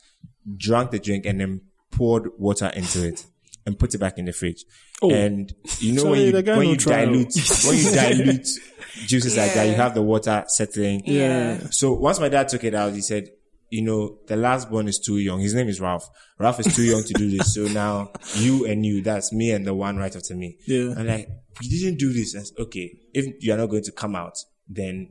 drank 0.56 0.90
the 0.90 0.98
drink 0.98 1.26
and 1.26 1.40
then 1.40 1.60
poured 1.90 2.30
water 2.38 2.70
into 2.74 3.06
it 3.06 3.24
and 3.66 3.78
put 3.78 3.94
it 3.94 3.98
back 3.98 4.18
in 4.18 4.24
the 4.24 4.32
fridge. 4.32 4.64
Oh. 5.00 5.12
and 5.12 5.54
you 5.78 5.92
know 5.92 6.02
Sorry, 6.02 6.32
when 6.32 6.44
you 6.44 6.56
when 6.56 6.68
you 6.70 6.76
dilute 6.76 7.32
when 7.64 7.76
you 7.78 7.90
dilute 7.92 8.48
juices 9.06 9.36
like 9.36 9.54
that 9.54 9.68
you 9.68 9.74
have 9.74 9.94
the 9.94 10.02
water 10.02 10.42
settling. 10.48 11.02
Yeah. 11.04 11.58
so 11.70 11.92
once 11.92 12.18
my 12.18 12.28
dad 12.28 12.48
took 12.48 12.64
it 12.64 12.74
out, 12.74 12.92
he 12.94 13.00
said, 13.00 13.28
you 13.70 13.82
know, 13.82 14.18
the 14.26 14.36
last 14.36 14.70
born 14.70 14.88
is 14.88 14.98
too 14.98 15.18
young. 15.18 15.40
His 15.40 15.54
name 15.54 15.68
is 15.68 15.80
Ralph. 15.80 16.08
Ralph 16.38 16.60
is 16.60 16.74
too 16.74 16.82
young 16.82 17.02
to 17.02 17.12
do 17.14 17.30
this. 17.30 17.54
So 17.54 17.62
now 17.68 18.12
you 18.34 18.66
and 18.66 18.84
you, 18.84 19.02
that's 19.02 19.32
me 19.32 19.50
and 19.50 19.66
the 19.66 19.74
one 19.74 19.96
right 19.96 20.14
after 20.14 20.34
me. 20.34 20.56
Yeah. 20.66 20.94
I'm 20.96 21.06
like, 21.06 21.28
you 21.60 21.84
didn't 21.84 21.98
do 21.98 22.12
this. 22.12 22.34
I 22.34 22.40
said, 22.40 22.58
okay, 22.58 22.98
if 23.12 23.26
you 23.40 23.52
are 23.52 23.56
not 23.56 23.66
going 23.66 23.84
to 23.84 23.92
come 23.92 24.14
out, 24.16 24.34
then 24.68 25.10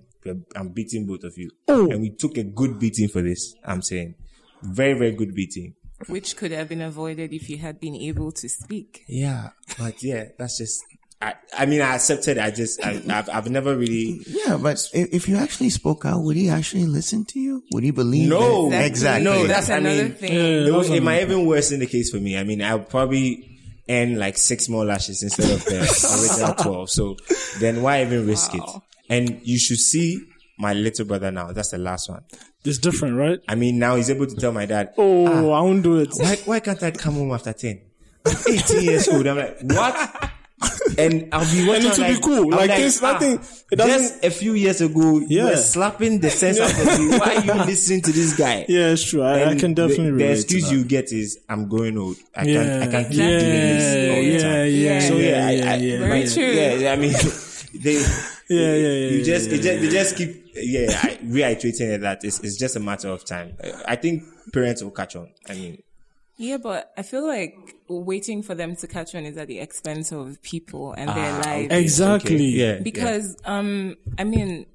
I'm 0.56 0.70
beating 0.70 1.06
both 1.06 1.24
of 1.24 1.34
you. 1.38 1.52
Oh. 1.68 1.90
And 1.90 2.02
we 2.02 2.16
took 2.16 2.38
a 2.38 2.44
good 2.44 2.80
beating 2.80 3.08
for 3.08 3.22
this. 3.22 3.54
I'm 3.64 3.82
saying 3.82 4.16
very, 4.62 4.98
very 4.98 5.12
good 5.12 5.34
beating. 5.34 5.76
which 6.08 6.36
could 6.38 6.52
have 6.52 6.70
been 6.70 6.82
avoided 6.82 7.34
if 7.34 7.50
you 7.50 7.58
had 7.58 7.80
been 7.80 7.96
able 7.96 8.32
to 8.32 8.48
speak. 8.48 9.04
Yeah. 9.08 9.50
But 9.78 10.04
yeah, 10.04 10.26
that's 10.38 10.58
just, 10.58 10.84
I, 11.20 11.34
I 11.58 11.66
mean, 11.66 11.82
I 11.82 11.96
accepted. 11.96 12.38
I 12.38 12.52
just, 12.52 12.80
I, 12.86 13.02
I've, 13.10 13.28
I've 13.30 13.50
never 13.50 13.76
really, 13.76 14.22
Yeah, 14.28 14.58
but 14.62 14.78
if, 14.94 15.14
if 15.14 15.28
you 15.28 15.38
actually 15.38 15.72
spoke 15.72 16.06
out, 16.06 16.22
would 16.22 16.36
he 16.38 16.50
actually 16.50 16.86
listen 16.86 17.26
to 17.26 17.40
you? 17.40 17.64
Would 17.74 17.84
he 17.84 17.90
believe? 17.92 18.30
No. 18.30 18.70
that? 18.70 18.86
exactly. 18.86 19.24
No, 19.24 19.48
that's, 19.48 19.68
that's- 19.68 19.70
I 19.72 19.78
another 19.78 20.04
mean- 20.04 20.14
thing. 20.14 20.34
Yeah, 20.34 20.68
It, 20.68 20.74
was, 20.74 20.90
it 20.92 21.02
might 21.02 21.24
mean. 21.28 21.32
even 21.38 21.46
worsen 21.48 21.80
the 21.80 21.88
case 21.88 22.12
for 22.12 22.18
me. 22.18 22.38
I 22.38 22.44
mean, 22.44 22.62
I'll 22.62 22.80
probably 22.80 23.58
earn 23.90 24.20
like 24.20 24.38
six 24.38 24.70
more 24.70 24.86
lashes 24.86 25.24
instead 25.24 25.50
of 25.50 25.66
the 25.66 25.80
original 26.22 26.54
12. 26.54 26.90
So 26.92 27.18
then 27.60 27.82
why 27.82 28.04
even 28.04 28.28
risk 28.28 28.54
it? 28.54 28.62
And 29.10 29.40
you 29.44 29.58
should 29.58 29.80
see 29.80 30.20
my 30.60 30.74
little 30.74 31.06
brother 31.06 31.32
now. 31.32 31.52
That's 31.52 31.70
the 31.72 31.78
last 31.80 32.10
one. 32.10 32.24
It's 32.64 32.78
different, 32.78 33.16
right? 33.16 33.40
I 33.48 33.56
mean, 33.56 33.80
now 33.80 33.96
he's 33.96 34.10
able 34.12 34.28
to 34.28 34.36
tell 34.36 34.52
my 34.52 34.66
dad, 34.66 34.94
Oh, 34.98 35.26
ah, 35.26 35.58
I 35.58 35.62
won't 35.62 35.82
do 35.82 35.98
it. 36.00 36.10
why, 36.18 36.36
why 36.46 36.60
can't 36.60 36.84
I 36.84 36.92
come 36.92 37.14
home 37.16 37.32
after 37.32 37.54
10? 37.54 37.82
I'm 38.26 38.36
18 38.50 38.82
years 38.84 39.08
old. 39.08 39.26
I'm 39.26 39.38
like, 39.38 39.62
what? 39.62 40.32
And 40.98 41.30
I'll 41.32 41.42
be 41.52 41.68
watching. 41.68 41.86
And 41.86 41.86
it 41.86 41.98
will 42.00 42.08
be 42.08 42.14
like, 42.14 42.22
cool. 42.24 42.54
I'm 42.54 42.68
Like 42.68 42.78
this, 42.78 43.04
ah, 43.04 43.12
nothing- 43.14 43.40
it 43.72 43.76
doesn't- 43.76 44.00
Just 44.22 44.24
a 44.26 44.32
few 44.32 44.54
years 44.54 44.82
ago, 44.82 45.20
you 45.20 45.44
were 45.44 45.56
slapping 45.56 46.20
the 46.20 46.30
sense 46.42 46.60
out 46.60 46.72
of 46.72 47.00
me. 47.00 47.18
Why 47.20 47.36
are 47.36 47.44
you 47.46 47.54
listening 47.66 48.02
to 48.04 48.12
this 48.12 48.36
guy? 48.36 48.66
Yeah, 48.68 48.88
it's 48.90 49.04
true. 49.04 49.22
I, 49.22 49.50
I 49.52 49.56
can 49.56 49.76
definitely 49.76 50.06
the, 50.06 50.12
the 50.12 50.12
relate. 50.14 50.32
excuse 50.40 50.64
to 50.64 50.70
that. 50.70 50.76
you 50.82 50.86
get 50.86 51.12
is 51.12 51.40
I'm 51.48 51.68
growing 51.70 51.98
old. 52.00 52.16
I 52.36 52.44
yeah, 52.46 52.64
can't 52.64 52.84
I 52.84 52.88
can't 52.92 53.08
keep 53.10 53.20
yeah, 53.20 53.28
doing 53.28 53.42
this 53.42 54.10
all 54.10 54.16
the 54.16 54.32
yeah, 54.32 54.42
time. 54.42 54.72
yeah, 54.74 55.00
So 55.02 55.16
yeah, 55.18 55.50
yeah, 55.52 55.72
I, 55.72 55.76
yeah, 55.76 55.98
Very 56.00 56.24
but- 56.24 56.34
true. 56.34 56.44
Yeah, 56.46 56.92
I 56.92 56.96
mean, 56.96 57.14
they, 57.84 57.94
Yeah, 58.50 58.60
yeah, 58.60 58.76
yeah, 58.76 59.10
You 59.12 59.24
just, 59.26 59.50
yeah, 59.50 59.56
it 59.58 59.62
just, 59.62 59.82
they 59.82 59.90
just 59.90 60.16
keep, 60.16 60.46
yeah, 60.56 61.18
reiterating 61.24 62.00
that 62.02 62.24
it's, 62.24 62.40
it's 62.40 62.56
just 62.58 62.78
a 62.78 62.80
matter 62.80 63.10
of 63.10 63.26
time. 63.26 63.58
I 63.86 63.98
think 63.98 64.24
parents 64.54 64.82
will 64.82 64.92
catch 64.92 65.16
on. 65.18 65.30
I 65.50 65.54
mean, 65.54 65.84
Yeah, 66.38 66.58
but 66.58 66.92
I 66.96 67.02
feel 67.02 67.26
like 67.26 67.76
waiting 67.88 68.44
for 68.44 68.54
them 68.54 68.76
to 68.78 68.88
catch 68.88 69.16
on 69.16 69.26
is 69.26 69.38
at 69.38 69.48
the 69.48 69.60
expense 69.60 70.12
of 70.12 70.42
people 70.44 70.94
and 70.94 71.10
their 71.10 71.34
lives. 71.42 71.74
Exactly. 71.74 72.36
okay, 72.36 72.44
yeah, 72.44 72.80
because 72.80 73.36
um 73.46 73.96
i 74.20 74.24
mean 74.24 74.66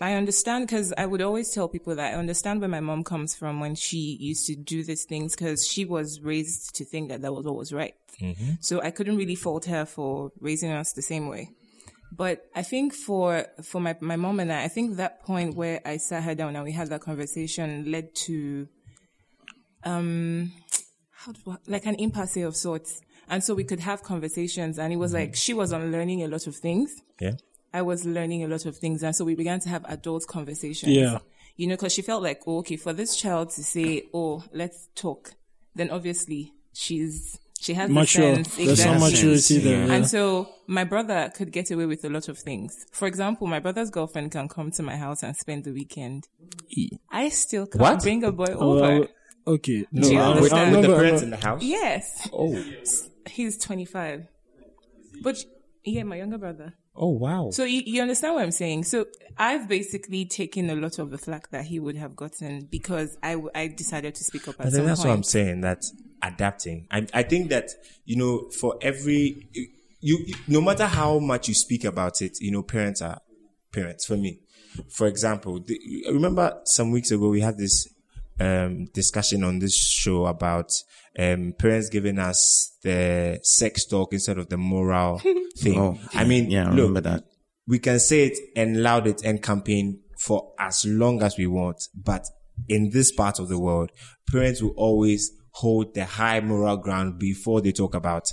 i 0.00 0.12
understand 0.14 0.66
because 0.66 0.92
i 0.96 1.04
would 1.04 1.20
always 1.22 1.50
tell 1.50 1.66
people 1.68 1.94
that 1.96 2.14
i 2.14 2.16
understand 2.16 2.60
where 2.60 2.68
my 2.68 2.78
mom 2.80 3.02
comes 3.02 3.34
from 3.34 3.58
when 3.58 3.74
she 3.74 4.16
used 4.20 4.46
to 4.46 4.54
do 4.54 4.84
these 4.84 5.04
things 5.04 5.34
because 5.34 5.66
she 5.66 5.84
was 5.84 6.20
raised 6.20 6.74
to 6.76 6.84
think 6.84 7.08
that 7.08 7.20
that 7.22 7.32
was 7.32 7.44
what 7.44 7.56
was 7.56 7.72
right. 7.72 7.94
So 8.60 8.80
i 8.82 8.90
couldn't 8.92 9.16
really 9.16 9.34
fault 9.34 9.64
her 9.66 9.84
for 9.86 10.30
raising 10.40 10.70
us 10.70 10.92
the 10.92 11.02
same 11.02 11.26
way. 11.28 11.50
But 12.12 12.44
i 12.54 12.62
think 12.62 12.94
for 12.94 13.46
for 13.62 13.80
my, 13.80 13.96
my 14.00 14.16
mom 14.16 14.38
and 14.40 14.52
i 14.52 14.64
i 14.64 14.68
think 14.68 14.96
that 14.96 15.22
point 15.24 15.56
where 15.56 15.80
i 15.84 15.96
sat 15.96 16.22
her 16.22 16.34
down 16.34 16.54
and 16.54 16.64
we 16.64 16.72
had 16.72 16.88
that 16.90 17.00
conversation 17.00 17.90
led 17.90 18.14
to 18.26 18.68
um 19.84 20.52
how 21.24 21.32
do 21.32 21.40
I, 21.50 21.56
like 21.66 21.86
an 21.86 21.94
impasse 21.96 22.36
of 22.44 22.54
sorts 22.56 23.00
and 23.28 23.42
so 23.44 23.54
we 23.54 23.64
could 23.64 23.80
have 23.80 24.02
conversations 24.02 24.78
and 24.78 24.92
it 24.92 24.96
was 24.96 25.12
like 25.12 25.34
she 25.34 25.52
was 25.54 25.72
unlearning 25.72 26.22
a 26.22 26.28
lot 26.28 26.46
of 26.46 26.54
things 26.56 26.94
yeah. 27.20 27.32
I 27.70 27.82
was 27.82 28.06
learning 28.06 28.42
a 28.44 28.48
lot 28.48 28.64
of 28.64 28.78
things. 28.78 29.02
And 29.02 29.14
so 29.14 29.26
we 29.26 29.34
began 29.34 29.60
to 29.60 29.68
have 29.68 29.84
adult 29.90 30.26
conversations. 30.26 30.90
Yeah. 30.90 31.18
You 31.56 31.66
know, 31.66 31.76
cause 31.76 31.92
she 31.92 32.00
felt 32.00 32.22
like, 32.22 32.40
oh, 32.46 32.60
okay, 32.60 32.76
for 32.76 32.94
this 32.94 33.14
child 33.14 33.50
to 33.50 33.62
say, 33.62 34.04
oh, 34.14 34.42
let's 34.54 34.88
talk, 34.94 35.34
then 35.74 35.90
obviously 35.90 36.54
she's 36.72 37.38
She 37.60 37.74
has 37.74 37.90
Mature. 37.90 38.36
the 38.36 38.44
sense. 38.44 38.56
There's 38.56 38.82
some 38.82 38.94
exactly. 38.94 39.10
maturity 39.10 39.58
there. 39.58 39.86
yeah. 39.86 39.92
And 39.92 40.06
so 40.08 40.48
my 40.66 40.84
brother 40.84 41.30
could 41.36 41.52
get 41.52 41.70
away 41.70 41.84
with 41.84 42.02
a 42.06 42.08
lot 42.08 42.28
of 42.30 42.38
things. 42.38 42.86
For 42.90 43.06
example, 43.06 43.46
my 43.46 43.58
brother's 43.60 43.90
girlfriend 43.90 44.32
can 44.32 44.48
come 44.48 44.70
to 44.70 44.82
my 44.82 44.96
house 44.96 45.22
and 45.22 45.36
spend 45.36 45.64
the 45.64 45.72
weekend. 45.72 46.26
I 47.10 47.28
still 47.28 47.66
can't 47.66 47.80
What? 47.82 48.02
bring 48.02 48.24
a 48.24 48.32
boy 48.32 48.46
over. 48.54 49.02
uh, 49.04 49.06
okay. 49.54 49.86
No, 49.92 50.02
Do 50.02 50.12
you 50.14 50.18
I- 50.20 50.22
I 50.22 50.30
understand? 50.30 50.74
remember- 50.76 50.80
with 50.80 50.86
the 50.88 50.94
I 50.94 50.98
parents 51.02 51.22
in 51.22 51.30
the 51.30 51.36
house. 51.36 51.62
Yes. 51.62 52.28
Oh, 52.32 52.64
He's 53.30 53.58
25. 53.58 54.26
But 55.22 55.44
yeah, 55.84 56.02
my 56.04 56.16
younger 56.16 56.38
brother. 56.38 56.74
oh 56.96 57.08
wow. 57.10 57.50
So 57.50 57.64
you, 57.64 57.82
you 57.84 58.00
understand 58.02 58.34
what 58.34 58.42
I'm 58.44 58.50
saying? 58.50 58.84
So 58.84 59.06
I've 59.36 59.68
basically 59.68 60.24
taken 60.26 60.68
a 60.70 60.74
lot 60.74 60.98
of 60.98 61.10
the 61.10 61.18
flack 61.18 61.50
that 61.50 61.64
he 61.66 61.78
would 61.78 61.96
have 61.96 62.14
gotten 62.16 62.66
because 62.70 63.16
I, 63.22 63.32
w- 63.32 63.50
I 63.54 63.68
decided 63.68 64.14
to 64.16 64.24
speak 64.24 64.48
up 64.48 64.56
at 64.60 64.66
I 64.66 64.70
some 64.70 64.86
that's 64.86 65.00
point. 65.00 65.08
what 65.10 65.14
I'm 65.16 65.22
saying. 65.22 65.60
That 65.62 65.84
adapting. 66.22 66.86
I, 66.90 67.06
I 67.14 67.22
think 67.22 67.50
that 67.50 67.70
you 68.04 68.16
know, 68.16 68.50
for 68.60 68.76
every 68.82 69.48
you, 69.52 69.68
you, 70.26 70.34
no 70.46 70.60
matter 70.60 70.86
how 70.86 71.18
much 71.18 71.48
you 71.48 71.54
speak 71.54 71.84
about 71.84 72.22
it, 72.22 72.38
you 72.40 72.50
know, 72.50 72.62
parents 72.62 73.00
are 73.02 73.20
parents. 73.72 74.06
For 74.06 74.16
me, 74.16 74.40
for 74.90 75.06
example, 75.06 75.60
the, 75.60 75.78
remember 76.12 76.60
some 76.64 76.90
weeks 76.92 77.10
ago 77.10 77.28
we 77.28 77.40
had 77.40 77.56
this 77.58 77.86
um, 78.40 78.86
discussion 78.94 79.44
on 79.44 79.58
this 79.58 79.76
show 79.76 80.26
about 80.26 80.70
um, 81.18 81.54
parents 81.58 81.88
giving 81.88 82.18
us 82.18 82.76
the 82.82 83.40
sex 83.42 83.86
talk 83.86 84.12
instead 84.12 84.38
of 84.38 84.48
the 84.48 84.56
moral 84.56 85.18
thing. 85.58 85.78
Oh, 85.78 85.98
I 86.14 86.24
mean, 86.24 86.50
yeah, 86.50 86.66
I 86.66 86.70
look, 86.70 86.88
remember 86.88 87.00
that. 87.02 87.24
we 87.66 87.78
can 87.78 87.98
say 87.98 88.26
it 88.26 88.38
and 88.56 88.82
loud 88.82 89.06
it 89.06 89.22
and 89.24 89.42
campaign 89.42 90.00
for 90.18 90.52
as 90.58 90.84
long 90.86 91.22
as 91.22 91.36
we 91.36 91.46
want. 91.46 91.82
But 91.94 92.24
in 92.68 92.90
this 92.90 93.12
part 93.12 93.38
of 93.38 93.48
the 93.48 93.58
world, 93.58 93.90
parents 94.30 94.62
will 94.62 94.74
always 94.76 95.32
hold 95.52 95.94
the 95.94 96.04
high 96.04 96.40
moral 96.40 96.76
ground 96.76 97.18
before 97.18 97.60
they 97.60 97.72
talk 97.72 97.94
about 97.94 98.28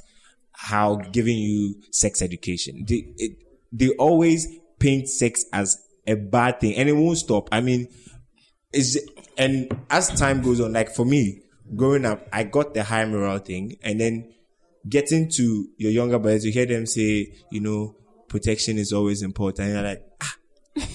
how 0.52 0.96
giving 0.96 1.38
you 1.38 1.76
sex 1.92 2.22
education. 2.22 2.86
They, 2.88 3.14
it, 3.18 3.38
they 3.72 3.90
always 3.98 4.48
paint 4.80 5.08
sex 5.10 5.44
as 5.52 5.78
a 6.08 6.16
bad 6.16 6.60
thing 6.60 6.76
and 6.76 6.88
it 6.88 6.94
won't 6.94 7.18
stop. 7.18 7.50
I 7.52 7.62
mean, 7.62 7.88
it's, 8.76 8.98
and 9.38 9.76
as 9.90 10.10
time 10.20 10.42
goes 10.42 10.60
on, 10.60 10.74
like 10.74 10.94
for 10.94 11.06
me, 11.06 11.42
growing 11.76 12.06
up, 12.06 12.28
I 12.32 12.44
got 12.44 12.74
the 12.74 12.84
high 12.84 13.06
moral 13.06 13.40
thing 13.40 13.78
and 13.82 14.00
then 14.00 14.34
getting 14.88 15.30
to 15.30 15.68
your 15.78 15.92
younger 15.92 16.20
brothers, 16.20 16.46
you 16.46 16.52
hear 16.52 16.66
them 16.66 16.86
say, 16.86 17.34
you 17.52 17.60
know, 17.60 17.96
protection 18.28 18.78
is 18.78 18.94
always 18.94 19.22
important. 19.22 19.68
And 19.68 19.76
you're 19.76 19.84
like, 19.84 20.04
ah, 20.22 20.36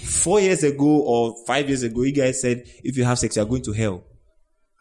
four 0.05 0.41
years 0.41 0.63
ago 0.63 0.87
or 0.87 1.35
five 1.47 1.69
years 1.69 1.83
ago, 1.83 2.03
you 2.03 2.13
guys 2.13 2.41
said 2.41 2.63
if 2.85 2.97
you 2.97 3.05
have 3.05 3.19
sex, 3.19 3.37
you're 3.37 3.47
going 3.47 3.63
to 3.63 3.73
hell. 3.73 4.05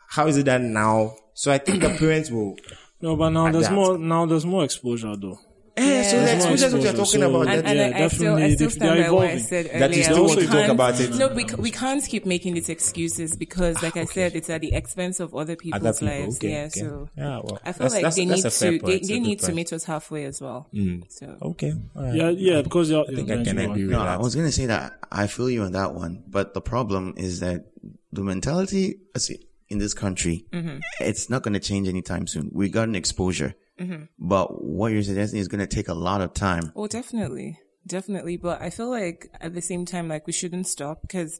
How 0.09 0.27
is 0.27 0.37
it 0.37 0.45
that 0.45 0.61
now? 0.61 1.15
So 1.33 1.51
I 1.51 1.57
think 1.57 1.81
the 1.81 1.89
parents 1.97 2.29
will. 2.31 2.55
No, 3.01 3.15
but 3.15 3.29
now 3.29 3.51
there's 3.51 3.69
more. 3.69 3.97
Now 3.97 4.25
there's 4.25 4.45
more 4.45 4.63
exposure, 4.63 5.15
though. 5.15 5.39
Eh, 5.79 6.03
so 6.03 6.19
the 6.19 6.25
There's 6.25 6.43
more 6.45 6.53
is 6.53 6.73
what 6.73 6.81
you're 6.83 6.91
talking 6.93 7.05
so- 7.21 7.29
about. 7.29 7.47
And, 7.47 7.67
and 7.67 7.77
Yeah, 7.79 7.97
I, 7.99 8.03
I 8.05 8.07
still, 8.09 8.35
I 8.35 8.53
still 8.55 8.69
stand 8.69 8.99
they're 8.99 9.05
by 9.05 9.11
what 9.11 9.27
I 9.27 9.37
said 9.37 9.65
earlier. 9.67 9.79
That 9.79 9.95
you 9.95 10.03
still 10.03 10.15
We 10.23 10.27
want 10.27 10.39
to 10.41 10.47
talk 10.47 10.69
about 10.69 10.99
it. 10.99 11.15
No, 11.15 11.27
we, 11.29 11.45
we 11.57 11.71
can't 11.71 12.03
keep 12.05 12.25
making 12.25 12.53
these 12.55 12.69
excuses 12.69 13.35
because, 13.35 13.81
like 13.81 13.97
I 13.97 14.05
said, 14.05 14.35
it's 14.35 14.49
at 14.49 14.61
the 14.61 14.73
expense 14.73 15.19
of 15.19 15.33
other 15.35 15.55
people's 15.55 15.81
Other 15.83 15.93
people, 15.93 16.07
lives. 16.07 16.37
okay, 16.37 16.51
yeah, 16.51 16.63
okay. 16.65 16.79
so 16.79 17.09
Yeah, 17.17 17.23
well, 17.43 17.59
I 17.63 17.71
feel 17.71 17.89
that's- 17.89 17.93
like 17.93 18.01
that's- 18.03 18.15
they 18.15 18.25
need 18.25 18.41
to 18.41 18.51
point. 18.51 18.85
they, 18.85 18.99
they 18.99 19.13
good 19.19 19.19
need 19.27 19.39
to 19.41 19.51
meet 19.53 19.73
us 19.73 19.83
halfway 19.85 20.25
as 20.25 20.41
well. 20.41 20.67
So 21.09 21.37
Okay. 21.41 21.73
all 21.95 22.03
right. 22.03 22.13
Yeah, 22.15 22.29
yeah, 22.29 22.61
because 22.61 22.89
you're. 22.89 23.03
I 23.09 23.15
think 23.15 23.29
I 23.31 23.43
can 23.43 23.57
agree 23.57 23.83
with 23.83 23.91
No, 23.91 23.99
that. 23.99 24.07
I 24.07 24.17
was 24.17 24.35
gonna 24.35 24.51
say 24.51 24.65
that 24.67 24.93
I 25.11 25.27
feel 25.27 25.49
you 25.49 25.63
on 25.63 25.71
that 25.73 25.93
one, 25.95 26.23
but 26.27 26.53
the 26.53 26.61
problem 26.61 27.13
is 27.17 27.39
that 27.39 27.65
the 28.11 28.23
mentality 28.23 28.95
see, 29.17 29.39
in 29.69 29.77
this 29.77 29.93
country, 29.93 30.45
Mm-hmm. 30.51 30.79
it's 30.99 31.29
not 31.29 31.43
gonna 31.43 31.59
change 31.59 31.87
anytime 31.87 32.25
soon. 32.27 32.49
We 32.53 32.69
got 32.69 32.87
an 32.87 32.95
exposure, 32.95 33.53
Mm-hmm. 33.79 34.03
but 34.19 34.63
what 34.63 34.91
you're 34.91 35.03
suggesting 35.03 35.39
is 35.39 35.47
gonna 35.47 35.67
take 35.67 35.87
a 35.87 35.93
lot 35.93 36.21
of 36.21 36.33
time. 36.33 36.71
Oh, 36.75 36.87
definitely. 36.87 37.57
Definitely. 37.87 38.37
But 38.37 38.61
I 38.61 38.69
feel 38.69 38.89
like 38.89 39.29
at 39.39 39.53
the 39.53 39.61
same 39.61 39.85
time, 39.85 40.07
like 40.07 40.27
we 40.27 40.33
shouldn't 40.33 40.67
stop 40.67 41.01
because 41.01 41.39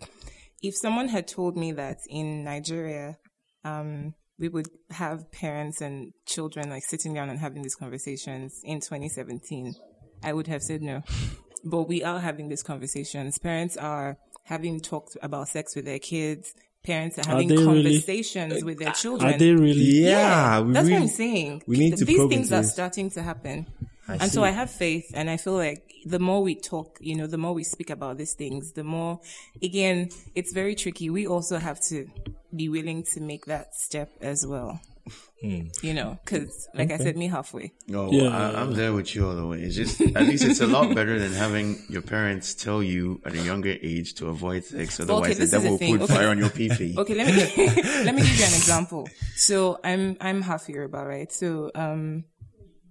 if 0.61 0.75
someone 0.75 1.09
had 1.09 1.27
told 1.27 1.55
me 1.55 1.71
that 1.73 1.99
in 2.09 2.43
Nigeria, 2.43 3.17
um, 3.63 4.13
we 4.37 4.47
would 4.47 4.67
have 4.91 5.31
parents 5.31 5.81
and 5.81 6.13
children 6.25 6.69
like 6.69 6.83
sitting 6.83 7.13
down 7.13 7.29
and 7.29 7.39
having 7.39 7.61
these 7.61 7.75
conversations 7.75 8.61
in 8.63 8.79
2017, 8.79 9.75
I 10.23 10.33
would 10.33 10.47
have 10.47 10.63
said 10.63 10.81
no. 10.81 11.03
But 11.63 11.83
we 11.83 12.03
are 12.03 12.19
having 12.19 12.47
these 12.47 12.63
conversations. 12.63 13.37
Parents 13.37 13.75
are 13.75 14.17
having 14.43 14.79
talked 14.79 15.17
about 15.21 15.49
sex 15.49 15.75
with 15.75 15.85
their 15.85 15.99
kids. 15.99 16.53
Parents 16.89 17.15
are 17.19 17.27
having 17.31 17.47
they 17.49 17.57
really? 17.57 17.83
conversations 17.83 18.63
with 18.63 18.79
their 18.79 18.93
children. 18.93 19.33
Are 19.33 19.37
they 19.37 19.53
really? 19.53 19.89
Yeah, 20.09 20.61
we 20.61 20.73
that's 20.73 20.87
really, 20.87 20.93
what 20.93 21.01
I'm 21.03 21.15
saying. 21.23 21.63
we 21.67 21.77
need 21.77 21.97
to 21.97 22.05
These 22.05 22.27
things 22.33 22.51
are 22.51 22.63
starting 22.63 23.07
to 23.11 23.21
happen. 23.21 23.67
and 24.07 24.31
so 24.31 24.43
I 24.43 24.49
have 24.49 24.69
faith 24.71 25.11
and 25.13 25.29
I 25.29 25.37
feel 25.37 25.53
like 25.53 25.83
the 26.05 26.19
more 26.19 26.41
we 26.41 26.55
talk, 26.55 26.97
you 26.99 27.15
know, 27.15 27.27
the 27.27 27.37
more 27.37 27.53
we 27.53 27.63
speak 27.63 27.89
about 27.89 28.17
these 28.17 28.33
things, 28.33 28.71
the 28.71 28.83
more, 28.83 29.19
again, 29.61 30.09
it's 30.33 30.51
very 30.53 30.73
tricky. 30.73 31.09
We 31.09 31.27
also 31.27 31.59
have 31.59 31.79
to 31.89 32.09
be 32.55 32.69
willing 32.69 33.03
to 33.13 33.21
make 33.21 33.45
that 33.45 33.75
step 33.75 34.09
as 34.21 34.47
well. 34.47 34.79
Hmm. 35.41 35.67
You 35.81 35.93
know, 35.93 36.19
cause 36.25 36.67
like 36.73 36.91
I 36.91 36.97
said, 36.97 37.15
me 37.15 37.27
halfway. 37.27 37.71
No, 37.87 38.11
Yeah. 38.11 38.27
I, 38.29 38.61
I'm 38.61 38.73
there 38.73 38.91
with 38.93 39.15
you 39.15 39.25
all 39.27 39.35
the 39.35 39.45
way. 39.47 39.61
It's 39.61 39.75
just 39.75 40.01
at 40.01 40.23
least 40.27 40.43
it's 40.43 40.59
a 40.59 40.67
lot 40.67 40.93
better 40.93 41.17
than 41.17 41.31
having 41.31 41.81
your 41.87 42.01
parents 42.01 42.53
tell 42.53 42.83
you 42.83 43.21
at 43.25 43.33
a 43.33 43.41
younger 43.41 43.75
age 43.81 44.15
to 44.15 44.27
avoid 44.27 44.65
sex. 44.65 44.99
Otherwise, 44.99 45.37
this 45.37 45.39
is 45.39 45.51
the 45.51 45.57
the 45.59 45.63
devil 45.63 45.77
will 45.77 45.97
put 45.97 46.01
Okay. 46.03 46.13
fire 46.15 46.27
on 46.29 46.37
your 46.37 46.49
pee 46.49 46.69
Okay, 46.97 47.15
let 47.15 47.27
me 47.27 47.65
let 48.05 48.15
me 48.15 48.21
give 48.21 48.37
you 48.37 48.45
an 48.45 48.53
example. 48.53 49.07
So 49.35 49.79
I'm 49.83 50.17
I'm 50.19 50.41
half 50.41 50.67
Yoruba, 50.67 51.05
right? 51.05 51.31
So 51.31 51.71
um 51.73 52.25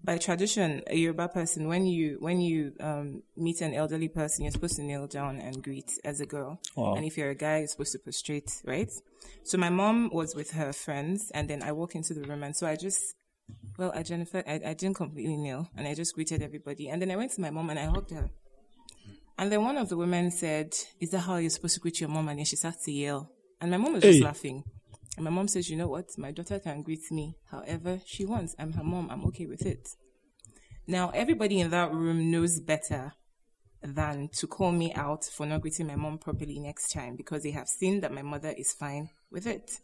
by 0.05 0.17
tradition, 0.19 0.83
a 0.87 0.97
Yoruba 0.97 1.29
person, 1.29 1.69
when 1.69 1.87
you 1.87 2.17
when 2.21 2.41
you 2.41 2.73
um 2.81 3.23
meet 3.37 3.61
an 3.61 3.75
elderly 3.75 4.09
person, 4.09 4.45
you're 4.45 4.53
supposed 4.53 4.77
to 4.77 4.83
kneel 4.83 5.07
down 5.07 5.39
and 5.39 5.63
greet 5.63 5.91
as 6.05 6.21
a 6.21 6.27
girl, 6.27 6.61
Wow. 6.77 6.95
and 6.95 7.05
if 7.05 7.17
you're 7.19 7.31
a 7.31 7.35
guy, 7.35 7.59
you're 7.59 7.69
supposed 7.69 7.93
to 7.93 7.99
prostrate, 7.99 8.51
right? 8.65 8.91
So 9.45 9.59
my 9.59 9.71
mom 9.71 10.11
was 10.13 10.35
with 10.35 10.53
her 10.53 10.73
friends, 10.73 11.31
and 11.35 11.49
then 11.51 11.63
I 11.63 11.73
walk 11.73 11.95
into 11.95 12.15
the 12.15 12.23
room, 12.23 12.43
and 12.43 12.57
so 12.57 12.67
I 12.67 12.77
just 12.77 13.01
well, 13.77 13.93
I 13.95 14.03
Jennifer, 14.03 14.43
I, 14.47 14.55
I 14.67 14.75
didn't 14.75 14.95
completely 14.97 15.37
kneel, 15.37 15.69
and 15.77 15.87
I 15.87 15.95
just 15.95 16.15
greeted 16.15 16.43
everybody, 16.43 16.89
and 16.89 17.01
then 17.03 17.11
I 17.11 17.17
went 17.17 17.33
to 17.33 17.41
my 17.41 17.51
mom 17.51 17.71
and 17.71 17.79
I 17.79 17.85
hugged 17.85 18.11
her. 18.13 18.31
And 19.41 19.53
then 19.53 19.63
one 19.63 19.77
of 19.77 19.89
the 19.89 19.97
women 19.97 20.33
said, 20.33 20.75
Is 21.01 21.11
that 21.11 21.21
how 21.21 21.37
you're 21.37 21.51
supposed 21.51 21.75
to 21.75 21.81
greet 21.81 22.01
your 22.01 22.09
mom? 22.09 22.29
And 22.29 22.39
then 22.41 22.45
she 22.45 22.57
started 22.57 22.81
to 22.83 22.91
yell. 22.93 23.31
And 23.61 23.71
my 23.71 23.77
mom 23.77 23.93
was 23.93 24.03
just 24.03 24.19
Hey. 24.19 24.25
laughing. 24.25 24.65
And 25.19 25.25
my 25.25 25.33
mom 25.33 25.49
says, 25.49 25.69
You 25.69 25.77
know 25.77 25.89
what? 25.89 26.17
My 26.17 26.31
daughter 26.31 26.61
can 26.61 26.83
greet 26.83 27.11
me 27.11 27.35
however 27.51 28.01
she 28.07 28.25
wants. 28.25 28.55
I'm 28.57 28.73
her 28.75 28.85
mom. 28.85 29.11
I'm 29.11 29.25
okay 29.25 29.47
with 29.47 29.67
it. 29.67 29.89
Now, 30.87 31.11
everybody 31.11 31.59
in 31.59 31.71
that 31.71 31.93
room 31.93 32.31
knows 32.31 32.61
better 32.61 33.15
than 33.83 34.29
to 34.35 34.47
call 34.47 34.71
me 34.71 34.95
out 34.95 35.25
for 35.25 35.45
not 35.45 35.63
greeting 35.63 35.89
my 35.89 35.97
mom 35.97 36.19
properly 36.19 36.61
next 36.61 36.93
time 36.93 37.17
because 37.17 37.43
they 37.43 37.51
have 37.51 37.67
seen 37.67 38.01
that 38.03 38.13
my 38.13 38.23
mother 38.23 38.55
is 38.57 38.73
fine 38.73 39.11
with 39.29 39.49
it. 39.49 39.81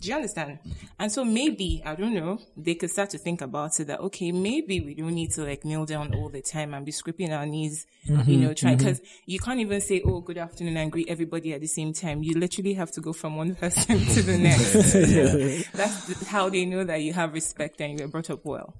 Do 0.00 0.08
you 0.08 0.14
understand? 0.14 0.60
And 1.00 1.10
so 1.10 1.24
maybe, 1.24 1.82
I 1.84 1.96
don't 1.96 2.14
know, 2.14 2.38
they 2.56 2.76
could 2.76 2.90
start 2.90 3.10
to 3.10 3.18
think 3.18 3.40
about 3.40 3.80
it 3.80 3.88
that, 3.88 3.98
okay, 3.98 4.30
maybe 4.30 4.80
we 4.80 4.94
don't 4.94 5.14
need 5.14 5.32
to 5.32 5.42
like 5.42 5.64
kneel 5.64 5.86
down 5.86 6.14
all 6.14 6.28
the 6.28 6.40
time 6.40 6.72
and 6.72 6.86
be 6.86 6.92
scraping 6.92 7.32
our 7.32 7.44
knees, 7.44 7.84
you 8.04 8.36
know, 8.36 8.54
trying, 8.54 8.76
because 8.76 9.00
you 9.26 9.40
can't 9.40 9.58
even 9.58 9.80
say, 9.80 10.00
oh, 10.04 10.20
good 10.20 10.38
afternoon 10.38 10.76
and 10.76 10.92
greet 10.92 11.08
everybody 11.08 11.52
at 11.52 11.60
the 11.60 11.66
same 11.66 11.92
time. 11.92 12.22
You 12.22 12.38
literally 12.38 12.74
have 12.74 12.92
to 12.92 13.00
go 13.00 13.12
from 13.12 13.36
one 13.36 13.54
person 13.56 13.98
to 13.98 14.22
the 14.22 14.38
next. 14.38 15.72
That's 15.72 16.28
how 16.28 16.48
they 16.48 16.64
know 16.64 16.84
that 16.84 17.02
you 17.02 17.12
have 17.14 17.32
respect 17.32 17.80
and 17.80 17.98
you 17.98 18.06
were 18.06 18.10
brought 18.10 18.30
up 18.30 18.44
well. 18.44 18.74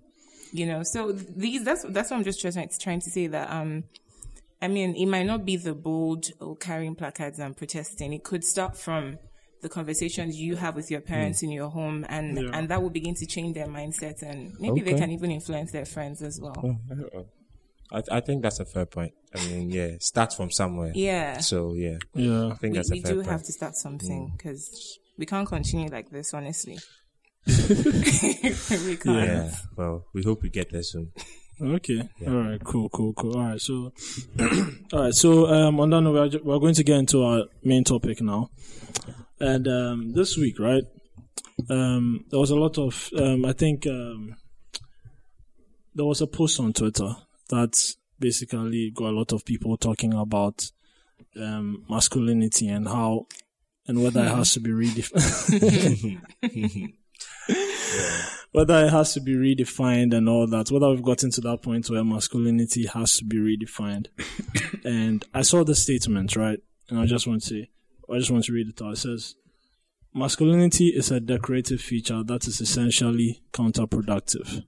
You 0.52 0.66
know, 0.66 0.82
so 0.84 1.10
these, 1.12 1.62
that's, 1.64 1.84
that's 1.90 2.10
what 2.10 2.16
I'm 2.16 2.24
just 2.24 2.40
trying, 2.40 2.70
trying 2.80 3.00
to 3.00 3.10
say 3.10 3.26
that, 3.26 3.50
um, 3.50 3.84
I 4.62 4.68
mean, 4.68 4.94
it 4.94 5.06
might 5.06 5.26
not 5.26 5.44
be 5.44 5.56
the 5.56 5.74
bold 5.74 6.30
or 6.40 6.56
carrying 6.56 6.94
placards 6.94 7.38
and 7.38 7.56
protesting. 7.56 8.12
It 8.12 8.24
could 8.24 8.44
start 8.44 8.76
from 8.76 9.18
the 9.62 9.68
conversations 9.68 10.36
you 10.38 10.56
have 10.56 10.76
with 10.76 10.90
your 10.90 11.00
parents 11.00 11.42
in 11.42 11.50
your 11.50 11.68
home, 11.68 12.06
and 12.08 12.38
and 12.38 12.68
that 12.68 12.80
will 12.82 12.90
begin 12.90 13.14
to 13.16 13.26
change 13.26 13.54
their 13.54 13.66
mindset, 13.66 14.22
and 14.22 14.52
maybe 14.60 14.80
they 14.80 14.94
can 14.94 15.10
even 15.10 15.30
influence 15.30 15.72
their 15.72 15.84
friends 15.84 16.22
as 16.22 16.40
well. 16.40 16.78
I, 17.90 18.02
I 18.12 18.20
think 18.20 18.42
that's 18.42 18.60
a 18.60 18.64
fair 18.66 18.84
point. 18.86 19.12
I 19.34 19.44
mean, 19.48 19.70
yeah, 19.70 19.92
start 20.00 20.34
from 20.34 20.50
somewhere. 20.50 20.92
Yeah, 20.94 21.38
So 21.38 21.72
yeah, 21.74 21.96
Yeah. 22.14 22.48
I 22.48 22.54
think 22.56 22.72
we, 22.72 22.78
that's 22.78 22.90
a 22.90 22.92
we 22.92 23.00
fair 23.00 23.12
do 23.12 23.18
point. 23.20 23.30
have 23.30 23.42
to 23.44 23.52
start 23.52 23.74
something 23.76 24.32
because 24.36 24.98
we 25.16 25.24
can't 25.26 25.48
continue 25.48 25.88
like 25.88 26.10
this. 26.10 26.34
Honestly, 26.34 26.78
we 27.46 28.96
can't. 28.96 29.04
Yeah. 29.06 29.50
Well, 29.76 30.04
we 30.14 30.22
hope 30.22 30.42
we 30.42 30.50
get 30.50 30.70
there 30.70 30.82
soon. 30.82 31.12
Okay. 31.60 32.08
All 32.26 32.34
right. 32.34 32.62
Cool. 32.62 32.88
Cool. 32.90 33.12
Cool. 33.14 33.36
All 33.36 33.44
right. 33.48 33.60
So, 33.60 33.92
all 34.92 35.02
right. 35.02 35.14
So, 35.14 35.46
um, 35.46 35.80
on 35.80 35.90
that 35.90 36.00
note, 36.02 36.34
we're, 36.34 36.42
we're 36.44 36.58
going 36.60 36.74
to 36.74 36.84
get 36.84 36.98
into 36.98 37.22
our 37.24 37.44
main 37.64 37.84
topic 37.84 38.20
now. 38.20 38.50
And 39.40 39.68
um, 39.68 40.12
this 40.14 40.36
week, 40.36 40.58
right? 40.58 40.82
Um, 41.70 42.24
there 42.30 42.40
was 42.40 42.50
a 42.50 42.56
lot 42.56 42.78
of. 42.78 43.10
Um, 43.16 43.44
I 43.44 43.52
think 43.52 43.86
um, 43.86 44.36
there 45.94 46.04
was 46.04 46.20
a 46.20 46.26
post 46.26 46.60
on 46.60 46.72
Twitter 46.72 47.14
that 47.50 47.76
basically 48.18 48.90
got 48.90 49.10
a 49.10 49.16
lot 49.16 49.32
of 49.32 49.44
people 49.44 49.76
talking 49.76 50.14
about 50.14 50.70
um, 51.36 51.84
masculinity 51.88 52.68
and 52.68 52.88
how 52.88 53.26
and 53.86 54.02
whether 54.02 54.22
it 54.22 54.28
has 54.28 54.54
to 54.54 54.60
be 54.60 54.70
redefined. 54.70 56.20
whether 58.52 58.84
it 58.84 58.90
has 58.90 59.14
to 59.14 59.20
be 59.20 59.34
redefined 59.34 60.14
and 60.14 60.28
all 60.28 60.46
that, 60.46 60.70
whether 60.70 60.90
we've 60.90 61.02
gotten 61.02 61.30
to 61.30 61.40
that 61.40 61.62
point 61.62 61.88
where 61.88 62.04
masculinity 62.04 62.86
has 62.86 63.16
to 63.16 63.24
be 63.24 63.38
redefined. 63.38 64.08
and 64.84 65.24
I 65.32 65.42
saw 65.42 65.64
the 65.64 65.74
statement, 65.74 66.36
right? 66.36 66.58
And 66.90 66.98
I 66.98 67.06
just 67.06 67.26
want 67.26 67.42
to 67.42 67.48
say, 67.48 67.70
I 68.12 68.18
just 68.18 68.30
want 68.30 68.44
to 68.44 68.52
read 68.52 68.68
it 68.68 68.82
out. 68.82 68.92
It 68.94 68.98
says, 68.98 69.34
masculinity 70.14 70.88
is 70.88 71.10
a 71.10 71.20
decorative 71.20 71.80
feature 71.80 72.22
that 72.24 72.46
is 72.46 72.60
essentially 72.60 73.42
counterproductive. 73.52 74.64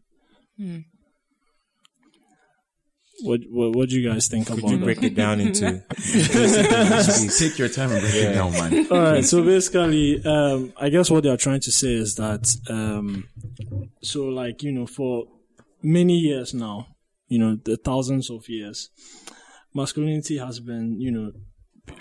What, 3.23 3.41
what 3.51 3.77
what 3.77 3.89
do 3.91 4.01
you 4.01 4.09
guys 4.09 4.29
think 4.29 4.47
Could 4.47 4.61
about 4.61 4.71
you 4.71 4.79
that? 4.79 4.85
break 4.85 5.03
it 5.03 5.15
down 5.15 5.41
into? 5.45 5.83
Take 7.39 7.59
your 7.59 7.69
time 7.69 7.93
and 7.93 8.01
break 8.01 8.15
it 8.15 8.33
down, 8.35 8.53
man. 8.53 8.87
All 8.91 8.99
right. 8.99 9.25
So 9.25 9.43
basically, 9.43 10.25
um, 10.25 10.73
I 10.81 10.89
guess 10.89 11.11
what 11.11 11.23
they 11.25 11.29
are 11.29 11.37
trying 11.37 11.61
to 11.61 11.71
say 11.73 11.93
is 11.93 12.15
that, 12.15 12.49
um, 12.71 13.29
so 14.03 14.25
like 14.25 14.63
you 14.63 14.73
know, 14.73 14.87
for 14.87 15.25
many 15.83 16.17
years 16.19 16.55
now, 16.55 16.89
you 17.29 17.39
know, 17.39 17.57
the 17.63 17.77
thousands 17.77 18.31
of 18.31 18.49
years, 18.49 18.89
masculinity 19.75 20.39
has 20.39 20.59
been, 20.61 20.99
you 20.99 21.11
know, 21.11 21.33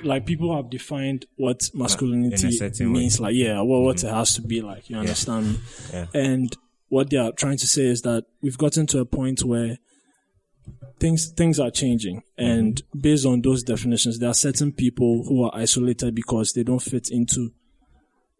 like 0.03 0.25
people 0.25 0.55
have 0.55 0.69
defined 0.69 1.25
what 1.37 1.69
masculinity 1.73 2.51
certain 2.51 2.93
way. 2.93 2.99
means. 2.99 3.19
Like, 3.19 3.35
yeah, 3.35 3.61
well, 3.61 3.81
what 3.81 4.03
it 4.03 4.09
has 4.09 4.35
to 4.35 4.41
be 4.41 4.61
like. 4.61 4.89
You 4.89 4.97
understand 4.97 5.47
me? 5.53 5.59
Yeah. 5.93 6.05
And 6.13 6.55
what 6.89 7.09
they 7.09 7.17
are 7.17 7.31
trying 7.31 7.57
to 7.57 7.67
say 7.67 7.83
is 7.85 8.01
that 8.03 8.25
we've 8.41 8.57
gotten 8.57 8.87
to 8.87 8.99
a 8.99 9.05
point 9.05 9.43
where 9.43 9.77
things 10.99 11.31
things 11.31 11.59
are 11.59 11.71
changing 11.71 12.21
and 12.37 12.81
based 12.99 13.25
on 13.25 13.41
those 13.41 13.63
definitions 13.63 14.19
there 14.19 14.29
are 14.29 14.33
certain 14.33 14.71
people 14.71 15.23
who 15.27 15.43
are 15.45 15.51
isolated 15.55 16.13
because 16.13 16.51
they 16.53 16.63
don't 16.63 16.81
fit 16.81 17.09
into 17.09 17.51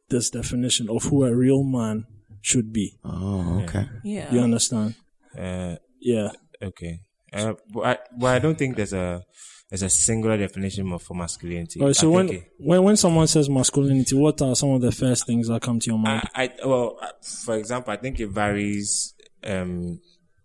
this 0.10 0.29
definition 0.29 0.89
of 0.89 1.03
who 1.06 1.24
a 1.24 1.34
real 1.34 1.63
man 1.63 2.06
should 2.41 2.74
be 2.74 2.98
Oh, 3.06 3.62
okay. 3.63 3.88
Yeah. 4.03 4.32
you 4.34 4.41
understand 4.41 4.96
Uh, 5.38 5.75
yeah 6.01 6.32
okay. 6.62 7.00
Uh, 7.32 7.53
but 7.72 7.82
I, 7.86 7.98
well, 8.18 8.34
I 8.34 8.39
don't 8.39 8.58
think 8.58 8.75
there's 8.75 8.94
a 8.94 9.24
there's 9.70 9.84
a 9.84 9.90
singular 9.90 10.38
definition 10.38 10.92
of 10.92 11.02
for 11.04 11.14
masculinity. 11.16 11.80
all 11.80 11.88
right 11.88 11.96
so 11.96 12.10
when, 12.10 12.30
it- 12.30 12.52
when 12.58 12.84
when 12.84 12.98
someone 12.98 13.28
says 13.28 13.50
masculinity 13.50 14.16
what 14.16 14.42
are 14.42 14.56
some 14.56 14.70
of 14.72 14.82
the 14.82 14.92
first 14.92 15.26
things 15.28 15.48
that 15.48 15.62
come 15.62 15.80
to 15.80 15.90
your 15.92 16.00
mind 16.00 16.28
I, 16.36 16.46
I 16.46 16.68
well, 16.68 16.98
uh, 17.02 17.08
for 17.46 17.56
example, 17.56 17.94
I 17.94 17.98
think 17.98 18.20
it 18.20 18.28
varies 18.30 19.14
um, 19.44 20.00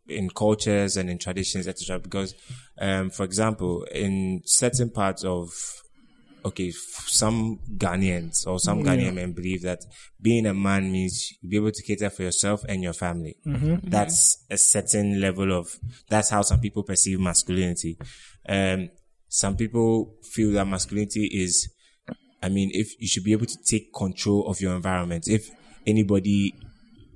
in 0.08 0.28
cultures 0.30 0.96
and 0.98 1.08
in 1.08 1.18
traditions, 1.18 1.66
etc. 1.66 1.98
Because, 1.98 2.34
um, 2.78 3.08
for 3.10 3.24
example, 3.24 3.84
in 3.84 4.42
certain 4.44 4.90
parts 4.90 5.24
of 5.24 5.48
okay, 6.44 6.70
some 6.70 7.58
Ghanaians 7.78 8.46
or 8.46 8.58
some 8.60 8.82
Ghanaian 8.84 9.14
men 9.14 9.32
believe 9.32 9.62
that 9.62 9.80
being 10.20 10.44
a 10.46 10.52
man 10.52 10.92
means 10.92 11.32
you 11.40 11.48
be 11.48 11.56
able 11.56 11.72
to 11.72 11.82
cater 11.82 12.10
for 12.10 12.22
yourself 12.22 12.62
and 12.68 12.82
your 12.82 12.92
family. 12.92 13.36
That's 13.82 14.44
a 14.50 14.58
certain 14.58 15.20
level 15.22 15.52
of. 15.52 15.78
That's 16.10 16.28
how 16.28 16.42
some 16.42 16.60
people 16.60 16.82
perceive 16.82 17.18
masculinity. 17.18 17.96
Um, 18.46 18.90
some 19.34 19.56
people 19.56 20.14
feel 20.22 20.52
that 20.52 20.64
masculinity 20.64 21.26
is 21.26 21.68
I 22.40 22.48
mean, 22.50 22.70
if 22.72 23.00
you 23.00 23.08
should 23.08 23.24
be 23.24 23.32
able 23.32 23.46
to 23.46 23.56
take 23.64 23.92
control 23.92 24.46
of 24.46 24.60
your 24.60 24.76
environment. 24.76 25.26
If 25.26 25.50
anybody 25.86 26.54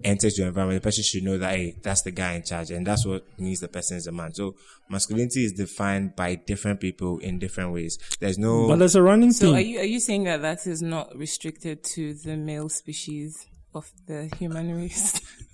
enters 0.03 0.37
your 0.37 0.49
environment, 0.49 0.83
the 0.83 0.87
person 0.87 1.05
should 1.05 1.23
know 1.23 1.39
that 1.39 1.55
hey, 1.55 1.77
that's 1.81 2.03
the 2.03 2.11
guy 2.11 2.33
in 2.33 2.43
charge, 2.43 2.73
and 2.73 2.85
that's 2.85 3.07
what 3.07 3.25
means 3.39 3.61
the 3.61 3.69
person 3.69 3.99
is 3.99 4.09
a 4.09 4.13
man. 4.13 4.35
So 4.35 4.57
masculinity 4.89 5.45
is 5.45 5.53
defined 5.53 6.17
by 6.17 6.35
different 6.35 6.81
people 6.81 7.19
in 7.19 7.39
different 7.39 7.73
ways. 7.73 7.99
There's 8.19 8.39
no 8.39 8.67
but 8.67 8.81
there's 8.81 8.97
a 8.97 9.03
running 9.03 9.31
thing. 9.31 9.51
So 9.51 9.55
are 9.55 9.61
you 9.61 9.79
are 9.79 9.85
you 9.85 10.01
saying 10.01 10.25
that 10.25 10.43
that 10.43 10.67
is 10.67 10.83
not 10.83 11.17
restricted 11.17 11.85
to 11.95 12.15
the 12.15 12.37
male 12.37 12.69
species 12.69 13.47
of 13.75 13.93
the 14.07 14.35
human 14.39 14.75
race? 14.75 15.21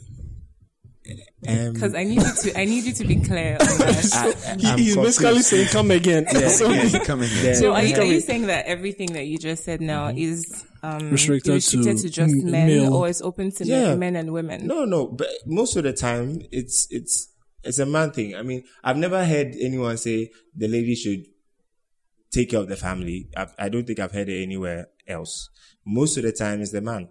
um, 1.48 1.72
Because 1.74 1.94
I 1.94 2.04
need 2.04 2.22
you 2.22 2.32
to 2.42 2.58
I 2.60 2.64
need 2.64 2.84
you 2.84 2.92
to 2.94 3.04
be 3.04 3.16
clear 3.16 3.52
on 3.60 3.66
that. 3.78 4.60
I'm 4.64 4.78
he's 4.78 4.96
basically 4.96 5.42
saying 5.42 5.68
come 5.68 5.90
again 5.90 6.26
So- 6.50 6.70
Yeah, 6.70 6.98
come 7.04 7.22
in 7.22 7.28
here. 7.28 7.54
So 7.54 7.74
are 7.74 7.82
you, 7.82 7.94
are 7.96 8.04
you 8.04 8.20
saying 8.20 8.46
that 8.46 8.66
everything 8.66 9.12
that 9.12 9.24
you 9.26 9.38
just 9.38 9.64
said 9.64 9.80
now 9.80 10.08
is 10.08 10.64
um, 10.82 11.10
Restricted 11.10 11.54
restricted 11.54 11.96
to 11.98 12.02
to, 12.04 12.08
just 12.08 12.32
m- 12.34 12.50
men, 12.50 12.66
male. 12.68 12.94
or 12.94 13.08
is 13.08 13.20
open 13.22 13.50
to 13.52 13.64
Yeah. 13.64 13.90
men, 13.90 13.98
men 13.98 14.16
and 14.16 14.32
women? 14.32 14.66
No, 14.66 14.84
no, 14.84 15.06
but 15.08 15.28
most 15.46 15.76
of 15.76 15.84
the 15.84 15.92
time 15.92 16.40
it's 16.50 16.86
it's 16.90 17.28
it's 17.62 17.78
a 17.78 17.86
man 17.86 18.10
thing. 18.10 18.34
I 18.34 18.42
mean, 18.42 18.64
I've 18.82 18.96
never 18.98 19.24
heard 19.24 19.54
anyone 19.60 19.96
say 19.96 20.30
the 20.54 20.68
lady 20.68 20.94
should 20.94 21.24
take 22.30 22.50
care 22.50 22.60
of 22.60 22.68
the 22.68 22.76
family. 22.76 23.28
I, 23.36 23.46
I 23.58 23.68
don't 23.68 23.86
think 23.86 23.98
I've 24.00 24.12
heard 24.12 24.28
it 24.28 24.42
anywhere 24.42 24.88
else. 25.08 25.48
Most 25.86 26.16
of 26.16 26.22
the 26.24 26.32
time 26.32 26.60
it's 26.60 26.72
the 26.72 26.80
man, 26.82 27.08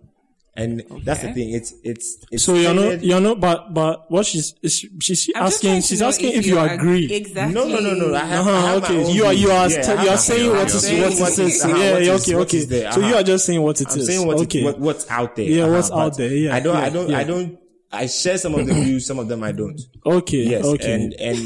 and 0.55 0.83
that's 1.03 1.21
the 1.23 1.33
thing. 1.33 1.49
It's 1.53 1.73
it's 1.83 2.17
it's 2.31 2.43
so 2.43 2.53
you're 2.53 2.73
not 2.75 3.03
you're 3.03 3.19
not 3.19 3.39
but 3.39 3.73
but 3.73 4.09
what 4.11 4.25
she's 4.25 4.53
is 4.61 4.77
she, 4.79 4.89
she's 5.01 5.29
I'm 5.35 5.43
asking 5.45 5.81
she's 5.81 6.01
asking 6.01 6.33
if, 6.33 6.45
you 6.45 6.59
ag- 6.59 6.79
agree 6.79 7.11
Exactly. 7.11 7.53
No, 7.55 7.67
no, 7.67 7.79
no, 7.79 7.93
no. 7.95 8.13
I 8.15 8.19
have, 8.19 8.45
Uh-huh, 8.47 8.61
have 8.67 8.81
my 8.81 8.87
okay, 8.87 9.03
own 9.03 9.15
you 9.15 9.25
are 9.25 9.33
you 9.33 9.49
are. 9.49 9.67
Yeah, 9.69 9.81
st- 9.81 10.01
you 10.03 10.09
are 10.09 10.17
saying 10.17 10.49
my 10.51 10.53
what 10.59 10.69
own 10.69 10.77
is 10.77 10.89
view. 10.89 11.01
what 11.01 11.05
I'm 11.11 11.17
it 11.17 11.31
saying 11.31 11.31
is. 11.33 11.39
what 11.39 11.39
is- 11.39 11.65
Yeah, 11.65 11.77
yeah, 11.77 11.91
what 11.93 12.01
is- 12.01 12.27
okay, 12.27 12.35
okay. 12.35 12.57
is 12.57 12.67
there, 12.67 12.91
So 12.91 12.99
you 12.99 13.05
uh-huh. 13.07 13.17
are 13.19 13.23
just 13.23 13.45
saying 13.45 13.61
what 13.63 13.81
it 13.81 13.87
is. 13.87 13.95
I'm 13.95 14.01
saying 14.03 14.27
what, 14.27 14.37
okay. 14.41 14.63
what 14.63 14.79
what's 14.79 15.09
out 15.09 15.35
there. 15.35 15.45
Yeah, 15.45 15.67
what's 15.69 15.89
Uh-huh, 15.89 16.01
out 16.01 16.17
there, 16.17 16.33
yeah, 16.35 16.55
I 16.55 16.59
don't. 16.59 16.75
I 16.77 16.89
don't. 16.89 17.13
I 17.13 17.23
don't. 17.23 17.57
I 17.93 18.07
share 18.07 18.37
some 18.39 18.55
of 18.55 18.65
the 18.65 18.73
views. 18.73 19.05
Some 19.05 19.19
of 19.19 19.27
them 19.27 19.43
I 19.43 19.51
don't. 19.51 19.79
Okay, 20.05 20.43
Yes. 20.49 20.65
okay. 20.65 20.93
And 20.93 21.13
and 21.13 21.37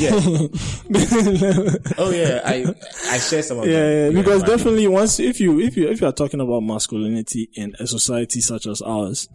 yeah. 0.00 0.12
oh 1.98 2.10
yeah. 2.10 2.40
I 2.44 2.64
I 3.10 3.18
share 3.18 3.42
some 3.42 3.58
of 3.58 3.66
yeah, 3.66 3.72
them. 3.80 4.14
yeah, 4.16 4.22
because 4.22 4.42
but- 4.42 4.48
definitely 4.56 4.86
once 4.86 5.18
if 5.20 5.40
you 5.40 5.60
if 5.60 5.76
you 5.76 5.88
if 5.88 6.00
you 6.00 6.06
are 6.06 6.12
talking 6.12 6.40
about 6.40 6.60
masculinity 6.60 7.50
in 7.54 7.74
a 7.78 7.86
society 7.86 8.40
such 8.40 8.66
as 8.66 8.80
ours, 8.82 9.28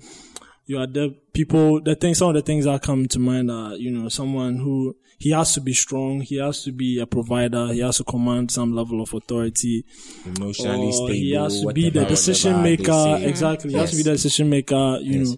you 0.65 0.77
are 0.77 0.87
the 0.87 1.15
people 1.33 1.81
the 1.81 1.95
things 1.95 2.17
some 2.19 2.29
of 2.29 2.35
the 2.35 2.41
things 2.41 2.65
that 2.65 2.81
come 2.81 3.07
to 3.09 3.19
mind 3.19 3.51
are, 3.51 3.75
you 3.75 3.91
know, 3.91 4.09
someone 4.09 4.57
who 4.57 4.95
he 5.19 5.29
has 5.31 5.53
to 5.53 5.61
be 5.61 5.73
strong, 5.73 6.21
he 6.21 6.37
has 6.37 6.63
to 6.63 6.71
be 6.71 6.99
a 6.99 7.05
provider, 7.05 7.67
he 7.73 7.79
has 7.81 7.97
to 7.97 8.03
command 8.03 8.49
some 8.49 8.73
level 8.75 9.01
of 9.01 9.13
authority. 9.13 9.85
emotionally 10.25 10.91
stable. 10.91 11.07
he 11.13 11.33
has 11.33 11.61
to 11.61 11.71
be 11.73 11.89
the 11.91 12.05
decision 12.05 12.63
maker. 12.63 13.17
Exactly. 13.21 13.71
He 13.71 13.77
has 13.77 13.91
to 13.91 13.97
be 13.97 14.03
the 14.03 14.11
decision 14.13 14.49
maker, 14.49 14.97
you 15.01 15.19
Yes. 15.19 15.29
know. 15.29 15.35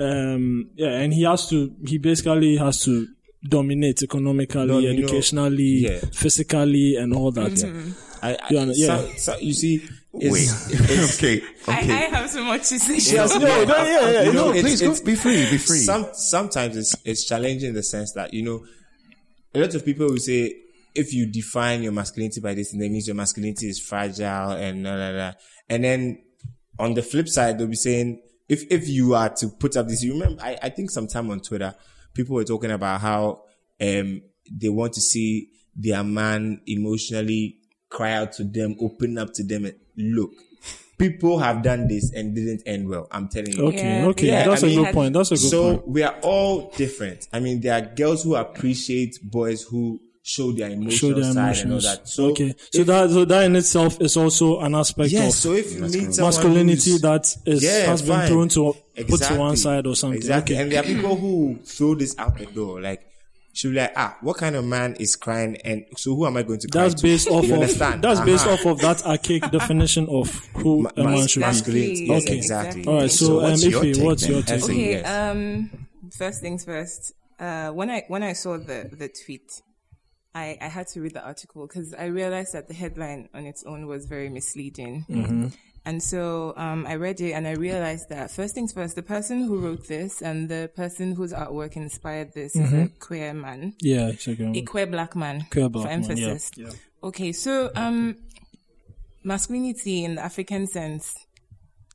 Um, 0.00 0.70
yeah, 0.76 0.88
and 1.00 1.12
he 1.12 1.22
has 1.24 1.48
to, 1.50 1.74
he 1.86 1.98
basically 1.98 2.56
has 2.56 2.82
to 2.84 3.06
dominate 3.48 4.02
economically, 4.02 4.66
No, 4.66 4.78
you 4.78 4.92
know, 4.92 4.98
educationally, 4.98 5.62
yeah. 5.88 5.98
physically, 6.12 6.96
and 6.96 7.14
all 7.14 7.30
that. 7.32 7.94
I, 8.22 8.32
I, 8.34 8.38
You 8.50 8.66
know, 8.66 8.72
yeah. 8.74 8.98
So, 8.98 9.12
so 9.16 9.38
you 9.38 9.52
see, 9.52 9.82
it's, 10.14 10.32
Wait. 10.32 10.80
it's, 10.90 11.18
okay. 11.22 11.42
I, 11.68 11.80
Okay. 11.82 11.92
I 11.92 11.96
have 12.16 12.30
so 12.30 12.42
much 12.44 12.68
to 12.70 12.78
say. 12.80 12.94
Yes, 13.14 13.34
no, 13.34 13.40
no, 13.40 13.46
yeah, 13.46 13.64
yeah, 13.64 14.10
yeah. 14.10 14.22
you 14.22 14.32
know, 14.32 14.46
No, 14.46 14.50
it's- 14.50 14.64
please 14.64 14.80
go. 14.80 14.86
it's- 14.86 15.00
Be 15.00 15.14
free. 15.14 15.48
Be 15.50 15.58
free. 15.58 15.78
Some 15.78 16.08
sometimes 16.14 16.76
it's 16.76 16.96
it's 17.04 17.24
challenging 17.26 17.68
in 17.68 17.74
the 17.74 17.82
sense 17.82 18.12
that 18.14 18.34
you 18.34 18.42
know 18.42 18.64
a 19.54 19.60
lot 19.60 19.74
of 19.74 19.84
people 19.84 20.06
will 20.06 20.16
say 20.18 20.54
if 20.94 21.12
you 21.14 21.26
define 21.26 21.82
your 21.82 21.92
masculinity 21.92 22.40
by 22.40 22.54
this, 22.54 22.72
then 22.72 22.80
that 22.80 22.90
means 22.90 23.06
your 23.06 23.14
masculinity 23.16 23.68
is 23.68 23.78
fragile 23.78 24.50
and 24.52 24.82
blah, 24.82 24.96
blah, 24.96 25.12
blah. 25.12 25.32
and 25.68 25.84
then 25.84 26.22
on 26.78 26.94
the 26.94 27.02
flip 27.02 27.28
side 27.28 27.56
they'll 27.58 27.66
be 27.68 27.76
saying 27.76 28.20
if 28.48 28.64
if 28.70 28.88
you 28.88 29.14
are 29.14 29.28
to 29.30 29.48
put 29.48 29.76
up 29.76 29.88
this, 29.88 30.02
you 30.02 30.12
remember 30.14 30.42
I, 30.42 30.58
I 30.62 30.68
think 30.70 30.90
sometime 30.90 31.30
on 31.30 31.40
Twitter 31.40 31.74
people 32.14 32.34
were 32.36 32.44
talking 32.44 32.70
about 32.70 33.00
how 33.00 33.42
um 33.80 34.22
they 34.50 34.68
want 34.68 34.94
to 34.94 35.00
see 35.00 35.50
their 35.76 36.02
man 36.02 36.60
emotionally 36.66 37.58
cry 37.90 38.12
out 38.12 38.32
to 38.32 38.44
them, 38.44 38.76
open 38.80 39.16
up 39.18 39.32
to 39.34 39.44
them, 39.44 39.64
and 39.66 39.74
look. 39.96 40.30
People 40.98 41.38
have 41.38 41.62
done 41.62 41.86
this 41.86 42.12
and 42.12 42.34
didn't 42.34 42.62
end 42.66 42.88
well. 42.88 43.06
I'm 43.12 43.28
telling 43.28 43.52
you. 43.52 43.66
Okay, 43.68 44.00
Yeah, 44.00 44.06
okay. 44.08 44.26
yeah, 44.26 44.48
That's 44.48 44.64
I 44.64 44.66
a 44.66 44.70
mean- 44.70 44.84
good 44.84 44.94
point. 44.94 45.14
That's 45.14 45.30
a 45.30 45.34
good 45.36 45.50
so 45.50 45.76
point. 45.76 45.88
we 45.88 46.02
are 46.02 46.16
all 46.22 46.70
different. 46.76 47.28
I 47.32 47.38
mean, 47.38 47.60
there 47.60 47.74
are 47.74 47.94
girls 47.94 48.24
who 48.24 48.34
appreciate 48.34 49.18
boys 49.22 49.62
who 49.62 50.00
show 50.28 50.52
their 50.52 50.70
Show 50.90 51.14
their 51.14 51.24
side 51.32 51.56
and 51.64 51.72
all 51.72 51.78
emotions. 51.78 51.84
that. 51.84 52.08
So 52.08 52.24
okay. 52.32 52.54
So 52.72 52.80
if- 52.82 52.86
that, 52.86 53.10
so 53.10 53.24
that 53.24 53.44
in 53.44 53.56
itself 53.56 54.00
is 54.00 54.16
also 54.16 54.60
an 54.60 54.74
aspect 54.74 55.10
yes. 55.10 55.28
of 55.28 55.34
So 55.40 55.52
if 55.54 55.72
you 55.74 55.80
meet 55.80 56.18
masculinity 56.18 56.90
who's- 56.92 57.00
that 57.02 57.36
is, 57.46 57.62
yeah, 57.64 57.86
has 57.86 58.02
been 58.02 58.28
thrown 58.28 58.48
to, 58.50 58.74
put 59.08 59.22
to 59.22 59.34
one 59.38 59.56
side 59.56 59.86
or 59.86 59.96
something. 59.96 60.18
Exactly. 60.18 60.54
Okay. 60.54 60.62
And 60.62 60.72
there 60.72 60.80
are 60.80 60.86
people 60.94 61.16
who 61.16 61.58
throw 61.64 61.94
this 61.94 62.14
out 62.18 62.36
the 62.36 62.44
door. 62.46 62.80
Like, 62.82 63.00
she'll 63.54 63.70
be 63.70 63.78
like, 63.78 63.92
ah, 63.96 64.18
what 64.20 64.36
kind 64.36 64.54
of 64.54 64.64
man 64.66 64.96
is 65.00 65.16
crying? 65.16 65.56
And 65.64 65.86
so 65.96 66.14
who 66.14 66.26
am 66.26 66.36
I 66.36 66.42
going 66.42 66.58
to 66.60 66.68
cry 66.68 66.82
That's 66.82 66.94
to? 66.96 67.02
based 67.02 67.28
off 67.28 67.44
You 67.46 67.54
of 67.54 67.60
understand? 67.62 68.02
that's 68.04 68.20
based 68.20 68.44
Uh-huh. 68.46 68.54
off 68.54 68.66
of 68.66 68.78
that 68.80 69.06
archaic 69.06 69.50
definition 69.58 70.06
of 70.10 70.28
who 70.56 70.86
a 70.94 71.04
man 71.04 71.26
should 71.26 71.40
be. 71.40 71.46
masculinity. 71.46 72.04
Yes, 72.04 72.22
Okay. 72.24 72.36
exactly. 72.36 72.84
All 72.86 72.96
right. 73.00 73.10
So, 73.10 73.24
So 73.26 73.36
um, 73.38 73.42
what's 73.44 73.64
your 73.64 73.82
Iphey, 73.82 74.04
what's 74.04 74.22
then? 74.24 74.32
your 74.32 74.42
take? 74.42 74.62
Okay. 74.64 75.02
Um. 75.02 75.70
First 76.16 76.40
things 76.42 76.64
first. 76.66 77.12
Uh, 77.40 77.70
when 77.70 77.88
I 77.88 78.04
when 78.08 78.22
I 78.22 78.32
saw 78.34 78.58
the 78.58 78.90
the 78.92 79.08
tweet, 79.08 79.48
I 80.34 80.56
I 80.60 80.66
had 80.68 80.86
to 80.88 81.00
read 81.00 81.14
the 81.14 81.24
article 81.24 81.66
because 81.66 81.94
I 81.94 82.06
realized 82.06 82.52
that 82.52 82.68
the 82.68 82.74
headline 82.74 83.28
on 83.34 83.46
its 83.46 83.64
own 83.64 83.86
was 83.86 84.06
very 84.06 84.28
misleading. 84.28 85.04
Mm-hmm. 85.08 85.46
And 85.84 86.02
so 86.02 86.52
um, 86.58 86.86
I 86.86 86.96
read 86.96 87.18
it 87.20 87.32
and 87.32 87.46
I 87.48 87.52
realized 87.52 88.10
that 88.10 88.30
first 88.30 88.54
things 88.54 88.72
first, 88.74 88.94
the 88.94 89.02
person 89.02 89.44
who 89.44 89.58
wrote 89.58 89.88
this 89.88 90.20
and 90.20 90.46
the 90.48 90.70
person 90.76 91.14
whose 91.14 91.32
artwork 91.32 91.76
inspired 91.76 92.34
this 92.34 92.54
is 92.54 92.70
Mm-hmm. 92.70 92.82
a 92.82 92.88
queer 93.00 93.32
man, 93.32 93.74
Yeah. 93.80 94.08
it's 94.08 94.28
a 94.28 94.62
queer 94.62 94.86
black 94.86 95.16
man, 95.16 95.46
Queer 95.50 95.70
black 95.70 95.84
for 95.84 95.88
man, 95.88 96.02
yeah, 96.18 96.26
emphasis. 96.26 96.50
yeah. 96.56 96.70
Okay, 97.02 97.32
so 97.32 97.70
um, 97.74 98.16
masculinity 99.24 100.04
in 100.04 100.16
the 100.16 100.22
African 100.24 100.66
sense, 100.66 101.14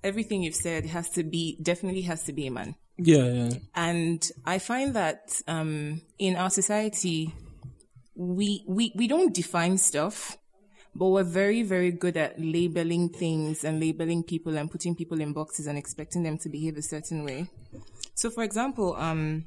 everything 0.03 0.43
you've 0.43 0.55
said 0.55 0.85
has 0.87 1.09
to 1.11 1.23
be 1.23 1.57
definitely 1.61 2.01
has 2.03 2.23
to 2.23 2.33
be 2.33 2.47
a 2.47 2.51
man. 2.51 2.75
Yeah, 2.97 3.25
yeah. 3.31 3.49
And 3.75 4.27
I 4.45 4.59
find 4.59 4.95
that 4.95 5.39
um, 5.47 6.01
in 6.19 6.35
our 6.35 6.49
society, 6.49 7.33
we, 8.15 8.63
we, 8.67 8.91
we 8.95 9.07
don't 9.07 9.33
define 9.33 9.77
stuff, 9.77 10.37
but 10.95 11.07
we're 11.07 11.23
very, 11.23 11.63
very 11.63 11.91
good 11.91 12.17
at 12.17 12.39
labeling 12.39 13.09
things 13.09 13.63
and 13.63 13.79
labeling 13.79 14.23
people 14.23 14.57
and 14.57 14.69
putting 14.69 14.95
people 14.95 15.19
in 15.19 15.33
boxes 15.33 15.67
and 15.67 15.77
expecting 15.77 16.23
them 16.23 16.37
to 16.39 16.49
behave 16.49 16.77
a 16.77 16.81
certain 16.81 17.23
way. 17.23 17.47
So, 18.15 18.29
for 18.29 18.43
example, 18.43 18.95
um, 18.97 19.45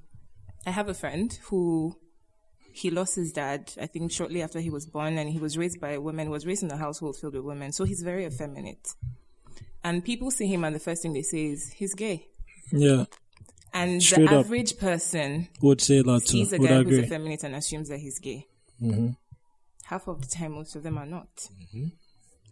I 0.66 0.70
have 0.70 0.88
a 0.88 0.94
friend 0.94 1.32
who 1.44 1.96
he 2.72 2.90
lost 2.90 3.14
his 3.14 3.32
dad, 3.32 3.72
I 3.80 3.86
think 3.86 4.12
shortly 4.12 4.42
after 4.42 4.60
he 4.60 4.68
was 4.68 4.86
born, 4.86 5.16
and 5.16 5.30
he 5.30 5.38
was 5.38 5.56
raised 5.56 5.80
by 5.80 5.92
a 5.92 6.00
woman, 6.00 6.28
was 6.28 6.44
raised 6.44 6.62
in 6.62 6.70
a 6.70 6.76
household 6.76 7.16
filled 7.16 7.34
with 7.34 7.44
women. 7.44 7.72
So 7.72 7.84
he's 7.84 8.02
very 8.02 8.26
effeminate. 8.26 8.94
And 9.82 10.04
people 10.04 10.30
see 10.30 10.46
him, 10.46 10.64
and 10.64 10.74
the 10.74 10.80
first 10.80 11.02
thing 11.02 11.12
they 11.12 11.22
say 11.22 11.46
is, 11.46 11.72
he's 11.72 11.94
gay. 11.94 12.26
Yeah. 12.72 13.04
And 13.72 14.02
Straight 14.02 14.28
the 14.28 14.36
average 14.36 14.78
person 14.78 15.48
Would 15.62 15.80
say 15.80 16.02
that 16.02 16.20
too. 16.22 16.26
sees 16.26 16.52
a 16.52 16.58
Would 16.58 16.68
guy 16.68 16.82
who's 16.82 16.98
effeminate 16.98 17.44
and 17.44 17.54
assumes 17.54 17.88
that 17.88 17.98
he's 17.98 18.18
gay. 18.18 18.46
Mm-hmm. 18.80 19.08
Half 19.84 20.08
of 20.08 20.20
the 20.20 20.26
time, 20.26 20.52
most 20.52 20.76
of 20.76 20.82
them 20.82 20.98
are 20.98 21.06
not. 21.06 21.28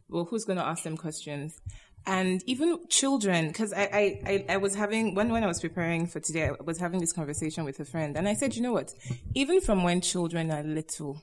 Well, 0.08 0.24
who's 0.24 0.44
going 0.44 0.58
to 0.58 0.64
ask 0.64 0.84
them 0.84 0.96
questions? 0.96 1.60
And 2.06 2.42
even 2.46 2.86
children, 2.88 3.48
because 3.48 3.72
I, 3.72 3.82
I, 3.82 4.20
I, 4.26 4.44
I 4.50 4.56
was 4.58 4.74
having, 4.74 5.14
when, 5.14 5.30
when 5.30 5.42
I 5.42 5.46
was 5.46 5.60
preparing 5.60 6.06
for 6.06 6.20
today, 6.20 6.48
I 6.48 6.62
was 6.62 6.78
having 6.78 7.00
this 7.00 7.12
conversation 7.12 7.64
with 7.64 7.80
a 7.80 7.84
friend, 7.84 8.16
and 8.16 8.28
I 8.28 8.34
said, 8.34 8.54
you 8.54 8.62
know 8.62 8.72
what? 8.72 8.92
Even 9.34 9.60
from 9.60 9.82
when 9.82 10.00
children 10.02 10.50
are 10.50 10.62
little, 10.62 11.22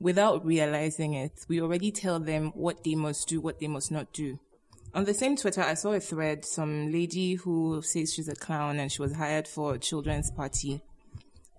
without 0.00 0.44
realizing 0.44 1.14
it, 1.14 1.32
we 1.48 1.62
already 1.62 1.92
tell 1.92 2.18
them 2.18 2.50
what 2.54 2.82
they 2.84 2.96
must 2.96 3.28
do, 3.28 3.40
what 3.40 3.60
they 3.60 3.68
must 3.68 3.92
not 3.92 4.12
do. 4.12 4.38
On 4.94 5.04
the 5.04 5.14
same 5.14 5.36
Twitter, 5.36 5.62
I 5.62 5.74
saw 5.74 5.92
a 5.92 6.00
thread, 6.00 6.44
some 6.44 6.90
lady 6.90 7.34
who 7.34 7.82
says 7.82 8.12
she's 8.12 8.28
a 8.28 8.34
clown 8.34 8.80
and 8.80 8.90
she 8.90 9.02
was 9.02 9.14
hired 9.14 9.46
for 9.46 9.74
a 9.74 9.78
children's 9.78 10.30
party. 10.30 10.80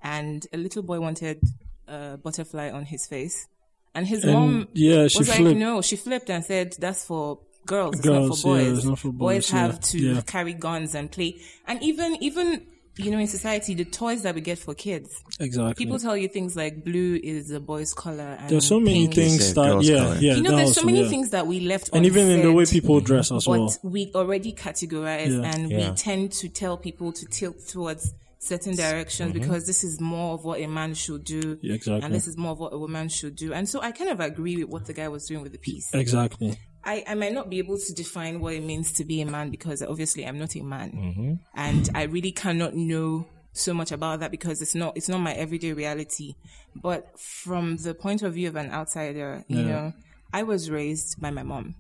And 0.02 0.46
a 0.52 0.58
little 0.58 0.82
boy 0.82 1.00
wanted 1.00 1.42
a 1.90 2.18
butterfly 2.18 2.70
on 2.72 2.86
his 2.86 3.06
face. 3.08 3.48
And 3.96 4.06
his 4.08 4.24
And, 4.24 4.34
mom 4.34 4.68
yeah, 4.74 5.08
she 5.08 5.18
was 5.20 5.30
like, 5.30 5.38
flipped. 5.40 5.60
no, 5.60 5.82
she 5.82 5.96
flipped 5.96 6.30
and 6.30 6.44
said, 6.46 6.76
that's 6.80 7.06
for 7.06 7.40
girls, 7.66 7.96
it's 7.96 8.06
Girls, 8.06 8.30
not 8.30 8.38
for 8.40 8.58
yeah, 8.58 8.64
boys. 8.70 8.78
it's 8.78 8.88
not 8.88 9.00
for 9.00 9.12
boys 9.12 9.18
boys, 9.18 9.52
yeah, 9.54 9.60
have 9.60 9.80
to 9.80 9.98
yeah. 10.00 10.22
carry 10.22 10.54
guns 10.54 10.96
and 10.96 11.12
play. 11.12 11.40
And 11.68 11.82
even, 11.84 12.22
even, 12.24 12.68
you 12.98 13.12
know, 13.12 13.18
in 13.18 13.28
society, 13.28 13.74
the 13.74 13.86
toys 13.86 14.24
that 14.24 14.36
we 14.36 14.42
get 14.42 14.60
for 14.60 14.74
kids, 14.76 15.10
Exactly. 15.40 15.86
people 15.86 15.98
tell 16.00 16.16
you 16.18 16.28
things 16.28 16.56
like 16.56 16.84
blue 16.84 17.20
is 17.24 17.50
a 17.52 17.60
boy's 17.60 17.94
color. 17.94 18.38
And 18.40 18.50
There's 18.50 18.68
so 18.68 18.80
many 18.80 19.06
pink 19.08 19.16
things 19.16 19.48
said 19.48 19.56
that, 19.56 19.82
yeah, 19.84 19.98
colour. 19.98 20.18
yeah. 20.20 20.36
you 20.36 20.42
know, 20.44 20.52
that 20.52 20.58
there's 20.58 20.76
so 20.76 20.84
many 20.84 21.02
yeah. 21.04 21.10
things 21.10 21.30
that 21.32 21.48
we 21.48 21.60
left 21.62 21.90
And 21.94 22.06
even 22.06 22.30
in 22.30 22.42
the 22.42 22.52
way 22.54 22.66
people 22.66 23.00
dress 23.02 23.32
as 23.32 23.46
but 23.46 23.52
well. 23.60 23.76
we 23.84 24.12
already 24.16 24.54
categorize 24.54 25.30
Yeah. 25.42 25.52
and 25.52 25.70
Yeah. 25.72 25.90
we 25.92 25.96
tend 25.96 26.32
to 26.34 26.50
tell 26.50 26.78
people 26.78 27.12
to 27.14 27.26
tilt 27.26 27.68
towards 27.68 28.14
certain 28.40 28.74
directions 28.76 29.32
mm-hmm. 29.32 29.40
because 29.40 29.66
this 29.66 29.84
is 29.84 30.00
more 30.00 30.34
of 30.34 30.46
what 30.46 30.60
a 30.60 30.68
man 30.68 30.94
should 30.94 31.24
do. 31.24 31.60
Yeah, 31.62 31.76
exactly. 31.76 32.06
and 32.06 32.16
this 32.16 32.28
is 32.28 32.38
more 32.38 32.52
of 32.52 32.60
what 32.60 32.74
a 32.74 32.78
woman 32.78 33.10
should 33.10 33.36
do. 33.36 33.54
And 33.54 33.68
so 33.68 33.82
i 33.82 33.92
kind 33.92 34.10
of 34.10 34.20
agree 34.20 34.58
with 34.58 34.70
what 34.70 34.86
the 34.86 34.94
guy 34.94 35.10
was 35.10 35.26
doing 35.28 35.44
with 35.44 35.52
the 35.52 35.58
piece. 35.60 35.94
Exactly. 35.94 36.58
I, 36.84 37.04
I 37.06 37.16
might 37.16 37.34
not 37.34 37.50
be 37.50 37.60
able 37.60 37.78
to 37.78 37.94
define 37.94 38.40
what 38.40 38.54
it 38.54 38.64
means 38.64 38.94
to 38.94 39.06
be 39.06 39.22
a 39.22 39.26
man 39.26 39.52
because 39.52 39.84
obviously 39.84 40.26
I'm 40.26 40.40
not 40.40 40.56
a 40.56 40.64
man, 40.64 40.92
mm-hmm. 40.92 41.34
and 41.54 41.90
I 41.94 42.04
really 42.04 42.32
cannot 42.32 42.74
know 42.74 43.28
so 43.52 43.74
much 43.74 43.92
about 43.92 44.22
that 44.22 44.32
because 44.32 44.62
it's 44.62 44.76
not 44.76 44.96
it's 44.96 45.10
not 45.10 45.20
my 45.20 45.34
everyday 45.34 45.74
reality. 45.74 46.36
But 46.74 47.20
from 47.20 47.78
the 47.78 47.94
point 47.94 48.22
of 48.22 48.34
view 48.34 48.48
of 48.48 48.56
an 48.56 48.72
outsider, 48.72 49.44
you 49.50 49.64
know, 49.64 49.94
I 50.32 50.44
was 50.44 50.72
raised 50.72 51.20
by 51.20 51.32
my 51.32 51.44
mom, 51.44 51.76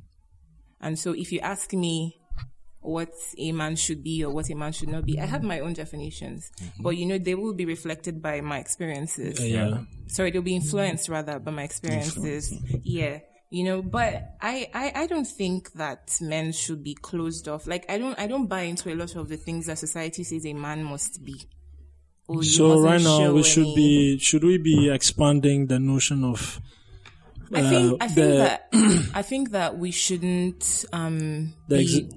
and 0.81 0.99
so 0.99 1.13
if 1.13 1.31
you 1.31 1.39
ask 1.39 1.71
me 1.71 2.18
what 2.81 3.11
a 3.37 3.51
man 3.51 3.75
should 3.75 4.03
be 4.03 4.23
or 4.23 4.31
what 4.33 4.49
a 4.49 4.55
man 4.55 4.71
should 4.71 4.89
not 4.89 5.05
be, 5.05 5.19
I 5.19 5.25
have 5.25 5.43
my 5.43 5.59
own 5.59 5.73
definitions, 5.73 6.49
but 6.79 6.91
you 6.91 7.05
know 7.05 7.17
they 7.17 7.35
will 7.35 7.53
be 7.53 7.65
reflected 7.65 8.21
by 8.21 8.41
my 8.41 8.57
experiences. 8.59 9.39
Yeah. 9.45 9.83
sorry 10.07 10.31
they'll 10.31 10.41
be 10.41 10.55
influenced 10.55 11.09
rather 11.09 11.39
by 11.39 11.51
my 11.51 11.63
experiences. 11.63 12.53
Yeah. 12.83 13.19
You 13.51 13.63
know 13.63 13.81
but 13.81 14.35
I, 14.41 14.69
I 14.75 14.91
i 14.95 15.07
don't 15.07 15.25
think 15.27 15.71
that 15.73 16.15
men 16.21 16.51
should 16.51 16.83
be 16.83 16.93
closed 16.93 17.47
off. 17.47 17.65
Like 17.67 17.85
i 17.89 17.97
don't 17.97 18.17
i 18.19 18.27
don't 18.27 18.47
buy 18.47 18.61
into 18.61 18.93
a 18.93 18.95
lot 18.95 19.15
of 19.15 19.27
the 19.27 19.37
things 19.37 19.65
that 19.65 19.77
society 19.79 20.23
says 20.23 20.45
a 20.45 20.53
man 20.53 20.83
must 20.83 21.23
be. 21.23 21.35
You 22.29 22.43
So 22.43 22.79
right 22.79 23.01
now 23.01 23.33
we 23.33 23.41
should 23.43 23.65
any- 23.65 23.75
be 23.75 24.19
should 24.19 24.43
we 24.43 24.57
be 24.59 24.89
expanding 24.89 25.65
the 25.67 25.79
notion 25.79 26.23
of 26.23 26.61
i 27.51 27.61
think 27.63 27.93
uh, 27.93 28.05
i 28.05 28.07
think 28.07 28.27
the- 28.27 28.37
that 28.37 28.67
i 29.15 29.23
think 29.23 29.49
that 29.51 29.79
we 29.79 29.89
shouldn't 29.89 30.85
um 30.93 31.53
be, 31.67 32.07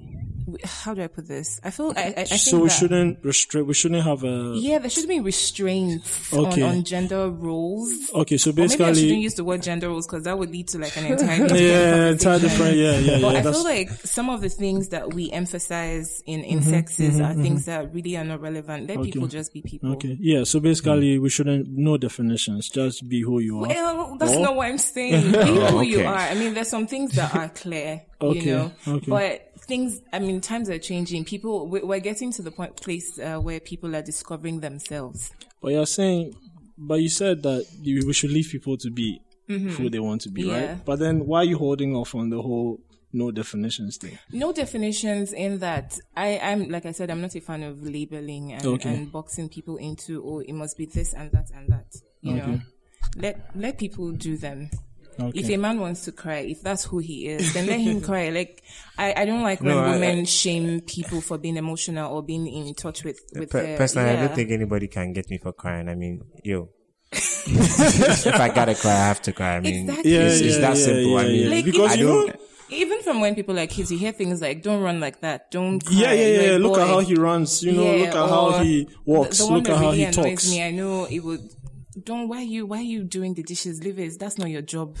how 0.63 0.93
do 0.93 1.01
i 1.03 1.07
put 1.07 1.27
this 1.27 1.59
i 1.63 1.69
feel 1.71 1.93
i, 1.95 2.01
I, 2.01 2.05
I 2.05 2.13
think 2.25 2.41
so 2.41 2.59
we 2.59 2.67
that, 2.67 2.73
shouldn't 2.75 3.19
restrict 3.23 3.67
we 3.67 3.73
shouldn't 3.73 4.03
have 4.03 4.23
a 4.23 4.53
yeah 4.55 4.77
there 4.79 4.89
should 4.89 5.07
be 5.07 5.19
restraints 5.19 6.33
Okay. 6.33 6.61
on, 6.61 6.77
on 6.77 6.83
gender 6.83 7.29
roles 7.29 7.93
okay 8.13 8.37
so 8.37 8.49
or 8.51 8.53
maybe 8.53 8.63
I 8.63 8.67
shouldn't 8.67 8.95
basically 8.95 9.19
use 9.19 9.35
the 9.35 9.43
word 9.43 9.61
gender 9.63 9.89
roles 9.89 10.05
because 10.07 10.23
that 10.23 10.37
would 10.37 10.49
lead 10.51 10.67
to 10.69 10.79
like 10.79 10.95
an 10.97 11.05
entirely 11.11 11.47
different 11.47 11.61
yeah 11.61 12.07
entirely 12.09 12.49
conversation. 12.49 12.49
different 12.49 12.77
yeah 12.77 12.97
yeah 12.99 13.19
But 13.21 13.33
yeah 13.33 13.39
I 13.39 13.41
that's 13.41 13.57
feel 13.57 13.63
like 13.75 13.89
some 14.05 14.29
of 14.29 14.41
the 14.41 14.49
things 14.49 14.89
that 14.89 15.13
we 15.13 15.31
emphasize 15.31 16.21
in, 16.25 16.43
in 16.43 16.59
Mm-hmm, 16.59 16.69
sexes 16.69 17.19
are 17.19 17.33
things 17.33 17.65
that 17.65 17.93
really 17.93 18.15
are 18.17 18.23
not 18.23 18.39
relevant. 18.41 18.87
Let 18.87 19.01
people 19.01 19.27
just 19.27 19.53
be 19.53 19.61
people. 19.61 19.91
okay 19.93 20.17
yeah 20.19 20.43
so 20.43 20.59
basically 20.59 21.17
we 21.19 21.29
shouldn't 21.29 21.67
no 21.69 21.97
definitions 21.97 22.69
just 22.69 23.07
be 23.07 23.21
who 23.21 23.39
you 23.39 23.63
are 23.63 23.67
Well, 23.67 24.17
that's 24.19 24.33
Oh. 24.33 24.41
not 24.41 24.55
what 24.55 24.67
I'm 24.67 24.77
saying. 24.77 25.31
Be 25.31 25.37
who 25.37 25.81
you 25.81 26.01
are. 26.05 26.15
I 26.15 26.33
mean, 26.33 26.53
there's 26.53 26.69
some 26.69 26.87
things 26.87 27.13
that 27.15 27.33
are 27.35 27.49
clear, 27.49 28.01
Okay, 28.21 28.39
you 28.39 28.51
know, 28.51 28.71
okay. 28.87 29.09
but 29.09 29.52
things, 29.65 30.01
I 30.11 30.19
mean, 30.19 30.41
times 30.41 30.69
are 30.69 30.79
changing. 30.79 31.25
People, 31.25 31.67
we- 31.67 31.81
we're 31.81 31.99
getting 31.99 32.31
to 32.33 32.41
the 32.41 32.51
point, 32.51 32.75
place 32.77 33.17
uh, 33.19 33.37
where 33.39 33.59
people 33.59 33.95
are 33.95 34.01
discovering 34.01 34.59
themselves. 34.61 35.31
but 35.61 35.71
you're 35.71 35.85
saying 35.85 36.33
but 36.77 36.95
you 36.95 37.07
said 37.09 37.43
that 37.43 37.65
you, 37.81 38.03
we 38.07 38.13
should 38.13 38.31
leave 38.31 38.49
people 38.51 38.75
to 38.77 38.89
be 38.89 39.21
who 39.47 39.89
they 39.89 39.99
want 39.99 40.19
to 40.21 40.29
be 40.31 40.43
Yeah. 40.43 40.71
right 40.71 40.85
but 40.85 40.97
then 40.99 41.25
why 41.27 41.39
are 41.41 41.43
you 41.43 41.57
holding 41.57 41.95
off 41.95 42.15
on 42.15 42.29
the 42.31 42.41
whole 42.41 42.79
no 43.15 43.29
definitions 43.29 43.97
thing 43.97 44.17
No 44.31 44.51
definitions 44.51 45.31
in 45.33 45.59
that. 45.59 45.99
I, 46.17 46.39
I'm, 46.39 46.69
like 46.69 46.87
I 46.87 46.91
said, 46.93 47.11
I'm 47.11 47.21
not 47.21 47.35
a 47.35 47.41
fan 47.41 47.61
of 47.61 47.83
labeling 47.83 48.53
and, 48.53 48.65
Okay. 48.65 48.89
and 48.91 49.11
boxing 49.11 49.49
people 49.49 49.77
into, 49.77 50.23
oh, 50.25 50.39
it 50.39 50.53
must 50.53 50.75
be 50.77 50.87
this 50.87 51.13
and 51.13 51.31
that 51.31 51.51
and 51.55 51.69
that. 51.69 51.85
You 52.21 52.33
know, 52.33 52.59
let, 53.15 53.35
let 53.55 53.77
people 53.77 54.11
do 54.13 54.35
them. 54.37 54.71
Okay 55.19 55.39
If 55.39 55.49
a 55.49 55.57
man 55.57 55.79
wants 55.79 56.05
to 56.05 56.11
cry, 56.11 56.39
if 56.39 56.61
that's 56.61 56.83
who 56.85 56.99
he 56.99 57.27
is, 57.27 57.53
then 57.53 57.67
let 57.67 57.79
him 57.79 58.01
cry. 58.09 58.29
Like 58.29 58.63
I, 58.97 59.13
I 59.21 59.25
don't 59.25 59.41
like 59.43 59.61
No, 59.61 59.75
when 59.75 59.83
I- 59.85 59.91
women 59.91 60.25
shame 60.25 60.81
people 60.81 61.21
for 61.21 61.37
being 61.37 61.57
emotional 61.57 62.13
or 62.15 62.23
being 62.23 62.47
in 62.47 62.73
touch 62.75 63.03
with 63.03 63.19
with 63.35 63.49
Per- 63.51 63.61
their. 63.63 63.77
personally, 63.77 64.09
I 64.11 64.15
don't 64.17 64.35
think 64.35 64.51
anybody 64.51 64.87
can 64.87 65.13
get 65.13 65.29
me 65.29 65.37
for 65.37 65.53
crying. 65.53 65.89
I 65.89 65.95
mean, 65.95 66.21
yo, 66.43 66.69
if 67.13 68.27
I 68.39 68.49
gotta 68.49 68.75
cry, 68.75 68.91
I 68.91 69.07
have 69.07 69.21
to 69.23 69.33
cry. 69.33 69.55
I 69.57 69.59
mean, 69.59 69.89
Exactly. 69.89 70.13
yeah, 70.13 70.19
it's, 70.21 70.41
it's 70.41 70.57
that 70.57 70.77
yeah, 70.77 70.83
simple. 70.85 71.17
I 71.17 71.21
yeah, 71.23 71.27
mean, 71.27 71.43
yeah. 71.43 71.55
Like, 71.55 71.65
because 71.65 71.91
I 71.91 71.95
you 71.95 72.05
know 72.07 72.27
don't. 72.27 72.39
even 72.69 73.01
from 73.03 73.21
when 73.21 73.35
people 73.35 73.55
like 73.55 73.69
kids, 73.69 73.91
you 73.91 73.97
hear 73.97 74.11
things 74.11 74.41
like 74.41 74.63
"Don't 74.63 74.81
run 74.81 74.99
like 74.99 75.21
that," 75.21 75.51
"Don't." 75.51 75.83
Cry, 75.83 75.95
yeah 75.95 76.13
yeah 76.13 76.41
yeah 76.41 76.57
a 76.57 76.59
look 76.59 76.77
at 76.79 76.87
how 76.87 76.99
he 76.99 77.15
runs 77.15 77.61
you 77.63 77.73
know 77.73 77.83
Yeah, 77.83 77.99
look 78.05 78.15
at 78.15 78.29
how 78.29 78.63
he 78.63 78.87
walks 79.05 79.37
The, 79.39 79.45
the 79.45 79.53
look 79.53 79.63
that 79.65 79.73
at 79.73 79.77
how 79.77 79.91
really 79.91 80.05
he 80.05 80.11
talks 80.11 80.49
me, 80.49 80.63
I 80.63 80.71
know 80.71 81.05
it 81.05 81.19
would. 81.19 81.41
Don't 82.01 82.27
why 82.27 82.41
you 82.41 82.65
why 82.65 82.77
are 82.79 82.81
you 82.81 83.03
doing 83.03 83.33
the 83.33 83.43
dishes? 83.43 83.83
Leave 83.83 83.99
it. 83.99 84.19
That's 84.19 84.37
not 84.37 84.49
your 84.49 84.61
job. 84.61 84.97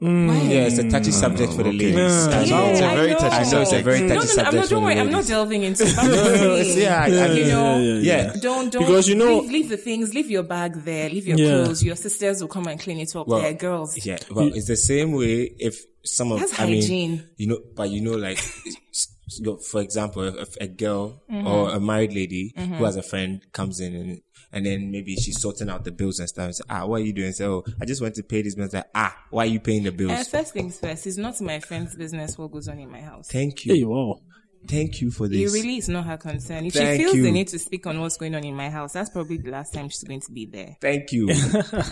Mm. 0.00 0.28
Why? 0.28 0.40
Yeah, 0.42 0.66
it's 0.66 0.78
a 0.78 0.88
touchy 0.88 1.10
subject 1.10 1.52
for 1.54 1.64
the 1.64 1.70
okay. 1.70 1.78
ladies. 1.92 2.26
Yeah, 2.28 2.38
I 2.38 2.44
know. 2.44 2.70
it's 2.70 2.80
a 2.80 2.86
I 2.86 2.94
very 2.96 3.10
know. 3.10 3.18
touchy 3.18 3.34
I 3.36 3.50
know 3.50 3.60
it's 3.62 3.72
a 3.72 3.82
very 3.82 3.98
subject. 3.98 4.08
touchy 4.08 4.08
No, 4.08 4.14
no, 4.14 4.14
no, 4.14 4.20
I'm 4.20 4.26
subject 4.28 4.54
not. 4.54 4.64
for 4.64 4.70
Don't 4.70 4.82
worry. 4.84 4.98
I'm 5.00 5.10
not 5.10 5.26
delving 5.26 5.62
into. 5.64 5.82
it. 5.84 5.98
I'm 5.98 6.06
just 6.10 6.34
saying. 6.74 6.78
Yeah, 6.82 7.02
I- 7.02 7.06
yeah, 7.08 7.32
you 7.32 7.44
know, 7.46 7.78
yeah, 7.78 7.92
yeah, 7.94 8.00
yeah. 8.02 8.32
Don't 8.40 8.70
don't 8.72 8.82
Because, 8.86 9.08
you 9.08 9.16
know- 9.16 9.38
leave, 9.40 9.50
leave 9.50 9.68
the 9.70 9.76
things, 9.76 10.14
leave 10.14 10.30
your 10.30 10.44
bag 10.44 10.74
there, 10.84 11.08
leave 11.10 11.26
your 11.26 11.36
Yeah. 11.38 11.64
clothes. 11.64 11.82
Your 11.82 11.96
sisters 11.96 12.40
will 12.40 12.48
come 12.48 12.68
and 12.68 12.78
clean 12.78 13.00
it 13.00 13.14
up. 13.16 13.26
Well, 13.26 13.40
there, 13.40 13.54
girls. 13.54 14.04
Yeah, 14.06 14.18
well, 14.30 14.52
it's 14.54 14.68
the 14.68 14.76
same 14.76 15.12
way 15.12 15.52
if 15.58 15.84
some 16.04 16.30
of, 16.30 16.38
That's 16.40 16.60
I 16.60 16.66
mean, 16.66 16.80
hygiene. 16.80 17.24
you 17.36 17.48
know, 17.48 17.58
but 17.74 17.90
you 17.90 18.00
know, 18.00 18.12
like, 18.16 18.38
s- 18.38 19.08
you 19.36 19.44
know, 19.46 19.56
for 19.56 19.80
example, 19.82 20.22
if 20.22 20.56
a 20.60 20.68
girl 20.68 21.22
Mm-hmm. 21.30 21.46
or 21.46 21.70
a 21.70 21.80
married 21.80 22.14
lady 22.14 22.54
who 22.56 22.84
has 22.84 22.94
a 22.96 23.02
friend 23.02 23.40
comes 23.52 23.80
in 23.80 23.94
and, 23.96 24.20
and 24.52 24.64
then 24.64 24.90
maybe 24.90 25.14
she's 25.16 25.40
sorting 25.40 25.68
out 25.68 25.84
the 25.84 25.92
bills 25.92 26.18
and 26.18 26.28
stuff 26.28 26.44
and 26.46 26.56
say, 26.56 26.64
ah, 26.70 26.86
what 26.86 27.00
are 27.00 27.04
you 27.04 27.12
doing? 27.12 27.32
Say, 27.32 27.44
oh, 27.44 27.64
I 27.80 27.84
just 27.84 28.00
went 28.00 28.14
to 28.16 28.22
pay 28.22 28.42
these 28.42 28.54
bills. 28.54 28.72
Like, 28.72 28.86
ah, 28.94 29.16
why 29.30 29.44
are 29.44 29.46
you 29.46 29.60
paying 29.60 29.82
the 29.82 29.92
bills? 29.92 30.12
And 30.12 30.26
first 30.26 30.52
things 30.52 30.78
first, 30.78 31.06
it's 31.06 31.16
not 31.16 31.40
my 31.40 31.60
friend's 31.60 31.94
business 31.94 32.38
what 32.38 32.50
goes 32.50 32.68
on 32.68 32.78
in 32.78 32.90
my 32.90 33.00
house. 33.00 33.28
Thank 33.28 33.66
you. 33.66 33.74
hey 33.74 33.84
wow 33.84 34.20
Thank 34.66 35.00
you 35.00 35.10
for 35.10 35.28
this. 35.28 35.38
It 35.38 35.44
this. 35.44 35.54
really 35.54 35.76
is 35.78 35.88
not 35.88 36.04
her 36.06 36.16
concern. 36.16 36.66
If 36.66 36.74
Thank 36.74 36.98
she 37.00 37.04
feels 37.04 37.16
you. 37.16 37.22
the 37.22 37.30
need 37.30 37.48
to 37.48 37.58
speak 37.58 37.86
on 37.86 38.00
what's 38.00 38.16
going 38.16 38.34
on 38.34 38.44
in 38.44 38.56
my 38.56 38.68
house, 38.68 38.92
that's 38.92 39.10
probably 39.10 39.38
the 39.38 39.50
last 39.50 39.72
time 39.72 39.88
she's 39.88 40.02
going 40.02 40.20
to 40.20 40.32
be 40.32 40.46
there. 40.46 40.76
Thank 40.80 41.12
you. 41.12 41.28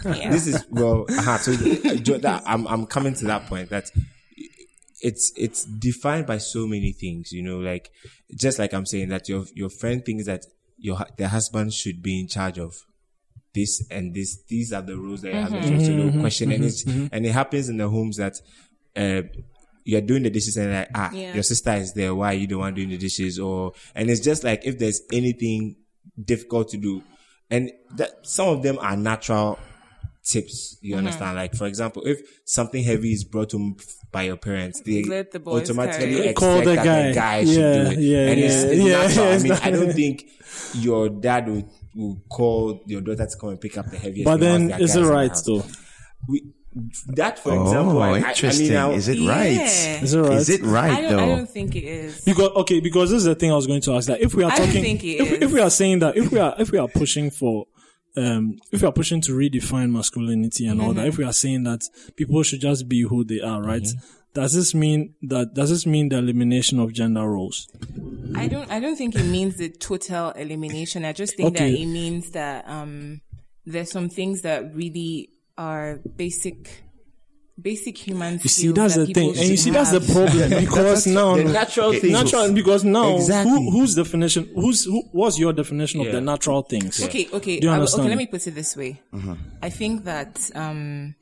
Yeah. 0.04 0.30
this 0.30 0.46
is 0.46 0.64
well. 0.70 1.06
Uh, 1.08 1.38
so 1.38 1.52
uh, 1.52 1.94
Jo- 1.96 2.18
that, 2.18 2.42
I'm 2.46 2.66
I'm 2.66 2.86
coming 2.86 3.14
to 3.14 3.24
that 3.26 3.46
point 3.46 3.70
that 3.70 3.90
it's 5.00 5.32
it's 5.36 5.64
defined 5.64 6.26
by 6.26 6.38
so 6.38 6.66
many 6.66 6.92
things. 6.92 7.32
You 7.32 7.42
know, 7.42 7.58
like 7.58 7.90
just 8.34 8.58
like 8.58 8.72
I'm 8.72 8.86
saying 8.86 9.08
that 9.08 9.28
your 9.28 9.44
your 9.54 9.70
friend 9.70 10.04
thinks 10.04 10.26
that 10.26 10.44
your 10.78 10.96
hu- 10.96 11.04
the 11.16 11.28
husband 11.28 11.72
should 11.72 12.02
be 12.02 12.20
in 12.20 12.28
charge 12.28 12.58
of 12.58 12.74
this 13.54 13.82
and 13.90 14.14
this. 14.14 14.42
These 14.48 14.72
are 14.72 14.82
the 14.82 14.96
rules 14.96 15.22
that 15.22 15.32
your 15.32 15.42
husband 15.42 15.64
should. 15.64 15.86
So 15.86 15.96
they'll 16.10 16.20
question 16.20 16.52
and 16.52 16.64
it's 16.64 16.84
and 16.84 17.26
it 17.26 17.32
happens 17.32 17.68
in 17.68 17.76
the 17.78 17.88
homes 17.88 18.16
that. 18.18 18.34
Uh, 18.94 19.22
you're 19.88 20.00
doing 20.00 20.24
the 20.24 20.30
dishes 20.30 20.56
and 20.56 20.72
like, 20.72 20.88
ah, 20.96 21.12
Yeah. 21.12 21.32
your 21.34 21.44
sister 21.44 21.70
is 21.74 21.92
there. 21.94 22.12
Why 22.12 22.32
are 22.32 22.36
you 22.36 22.48
the 22.48 22.56
one 22.58 22.74
doing 22.74 22.88
the 22.88 22.96
dishes? 22.98 23.38
Or, 23.38 23.72
and 23.94 24.10
it's 24.10 24.18
just 24.20 24.42
like, 24.42 24.66
if 24.66 24.80
there's 24.80 25.00
anything 25.12 25.76
difficult 26.20 26.70
to 26.70 26.76
do, 26.76 27.04
and 27.50 27.70
that 27.94 28.26
some 28.26 28.48
of 28.48 28.64
them 28.64 28.78
are 28.80 28.96
natural 28.96 29.60
tips. 30.26 30.76
You 30.80 30.90
Mm-hmm. 30.96 30.98
understand? 31.06 31.36
Like, 31.36 31.54
for 31.54 31.66
example, 31.66 32.02
if 32.06 32.20
something 32.44 32.82
heavy 32.82 33.12
is 33.12 33.24
brought 33.24 33.50
to 33.50 33.56
m- 33.58 33.76
by 34.12 34.22
your 34.22 34.36
parents, 34.36 34.80
they 34.80 35.02
Let 35.04 35.30
the 35.30 35.40
automatically 35.46 36.16
carry 36.16 36.28
expect 36.28 36.38
Call 36.38 36.58
the 36.58 36.74
that 36.74 36.84
guy. 36.84 37.08
the 37.08 37.14
guy 37.14 37.38
Yeah, 37.40 37.44
should 37.52 37.74
do 37.74 37.90
it. 37.92 37.98
yeah, 38.04 38.18
and 38.30 38.40
it's, 38.40 38.54
yeah, 38.54 38.70
it's 38.70 38.76
yeah, 38.84 38.96
natural. 39.06 39.24
yeah, 39.24 39.30
I 39.30 39.34
it's 39.34 39.42
mean, 39.44 39.52
I 39.52 39.70
don't 39.70 39.92
think 40.02 40.24
your 40.74 41.08
dad 41.08 41.48
would, 41.48 41.68
will 41.94 42.22
call 42.28 42.82
your 42.86 43.00
daughter 43.02 43.26
to 43.26 43.36
come 43.38 43.50
and 43.50 43.60
pick 43.60 43.78
up 43.78 43.90
the 43.90 43.98
heaviest. 43.98 44.24
But 44.24 44.40
then, 44.40 44.68
once 44.68 44.70
there 44.70 44.80
are 44.80 44.82
is 44.82 44.90
it 44.90 44.94
guys 44.94 44.96
in 44.96 45.02
the 45.04 45.12
right 45.12 45.28
house. 45.30 45.42
though? 45.44 45.64
We, 46.28 46.52
that, 47.14 47.38
for 47.38 47.52
example, 47.58 47.96
Oh, 47.96 48.00
I, 48.00 48.06
I- 48.06 48.10
I 48.10 48.14
mean, 48.20 48.24
interesting. 48.28 48.72
now, 48.72 48.90
is 48.90 49.08
it 49.08 49.18
Yeah. 49.18 49.30
right? 49.30 50.02
Is 50.02 50.12
it 50.12 50.20
right? 50.20 50.32
Is 50.32 50.48
it 50.50 50.62
I 50.62 50.66
right 50.66 51.00
don't, 51.08 51.20
I 51.20 51.26
don't 51.26 51.48
think 51.48 51.74
it 51.74 51.84
is. 51.84 52.20
Because 52.24 52.50
okay, 52.56 52.80
because 52.80 53.10
this 53.10 53.18
is 53.18 53.24
the 53.24 53.34
thing 53.34 53.50
I 53.50 53.54
was 53.54 53.66
going 53.66 53.80
to 53.82 53.94
ask. 53.94 54.08
That 54.08 54.20
if 54.20 54.34
we 54.34 54.42
are 54.44 54.50
I 54.52 54.56
don't 54.56 54.66
talking, 54.66 54.82
think 54.82 55.02
it 55.04 55.20
if, 55.20 55.32
is. 55.32 55.42
if 55.42 55.52
we 55.52 55.60
are 55.60 55.70
saying 55.70 56.00
that, 56.00 56.16
if 56.18 56.30
we 56.30 56.38
are 56.38 56.54
if 56.58 56.70
we 56.70 56.78
are 56.78 56.88
pushing 56.88 57.30
for, 57.30 57.66
um, 58.16 58.58
if 58.72 58.82
we 58.82 58.88
are 58.88 58.92
pushing 58.92 59.20
to 59.22 59.32
redefine 59.32 59.90
masculinity 59.90 60.66
and 60.66 60.80
all 60.80 60.88
Mm-hmm. 60.88 60.98
that, 60.98 61.06
if 61.08 61.18
we 61.18 61.24
are 61.24 61.32
saying 61.32 61.64
that 61.64 61.82
people 62.16 62.42
should 62.42 62.60
just 62.60 62.88
be 62.88 63.02
who 63.02 63.24
they 63.24 63.40
are, 63.40 63.62
right? 63.62 63.82
Mm-hmm. 63.82 64.06
Does 64.34 64.52
this 64.54 64.74
mean 64.74 65.14
that 65.22 65.54
does 65.54 65.70
this 65.70 65.86
mean 65.86 66.10
the 66.10 66.18
elimination 66.18 66.78
of 66.78 66.92
gender 66.92 67.26
roles? 67.28 67.68
I 68.34 68.48
don't 68.48 68.70
I 68.70 68.80
don't 68.80 68.96
think 68.96 69.14
it 69.14 69.24
means 69.24 69.56
the 69.56 69.70
total 69.70 70.30
elimination. 70.32 71.04
I 71.06 71.12
just 71.14 71.36
think 71.36 71.48
Okay. 71.56 71.70
that 71.72 71.78
it 71.80 71.86
means 71.86 72.30
that 72.32 72.68
um 72.68 73.22
there's 73.64 73.90
some 73.90 74.08
things 74.10 74.42
that 74.42 74.74
really 74.74 75.30
are 75.56 76.00
basic 76.16 76.82
basic 77.60 77.96
human 77.98 78.34
You 78.42 78.48
see, 78.48 78.68
that's 78.72 78.96
that 78.96 79.06
the 79.08 79.14
thing, 79.14 79.28
and 79.30 79.38
you 79.38 79.56
should 79.56 79.58
see, 79.58 79.70
that's 79.70 79.90
the 79.90 80.00
problem 80.12 80.50
because 80.64 81.06
now 81.06 81.36
the 81.36 81.44
natural 81.44 81.92
things. 81.92 82.12
natural 82.12 82.52
because 82.52 82.84
now 82.84 83.16
Exactly. 83.16 83.50
who, 83.52 83.70
whose 83.70 83.94
definition 83.94 84.48
who's 84.54 84.84
who 84.84 85.02
what's 85.12 85.38
your 85.38 85.52
definition 85.52 86.00
of 86.00 86.12
the 86.12 86.20
natural 86.20 86.62
things? 86.62 87.02
Okay, 87.02 87.28
okay. 87.32 87.58
Do 87.60 87.68
you 87.68 87.72
understand? 87.72 88.02
okay, 88.02 88.08
let 88.10 88.18
me 88.18 88.26
put 88.26 88.46
it 88.46 88.54
this 88.54 88.76
way. 88.76 89.00
I 89.62 89.70
think 89.70 90.04
that 90.04 90.50
um 90.54 91.14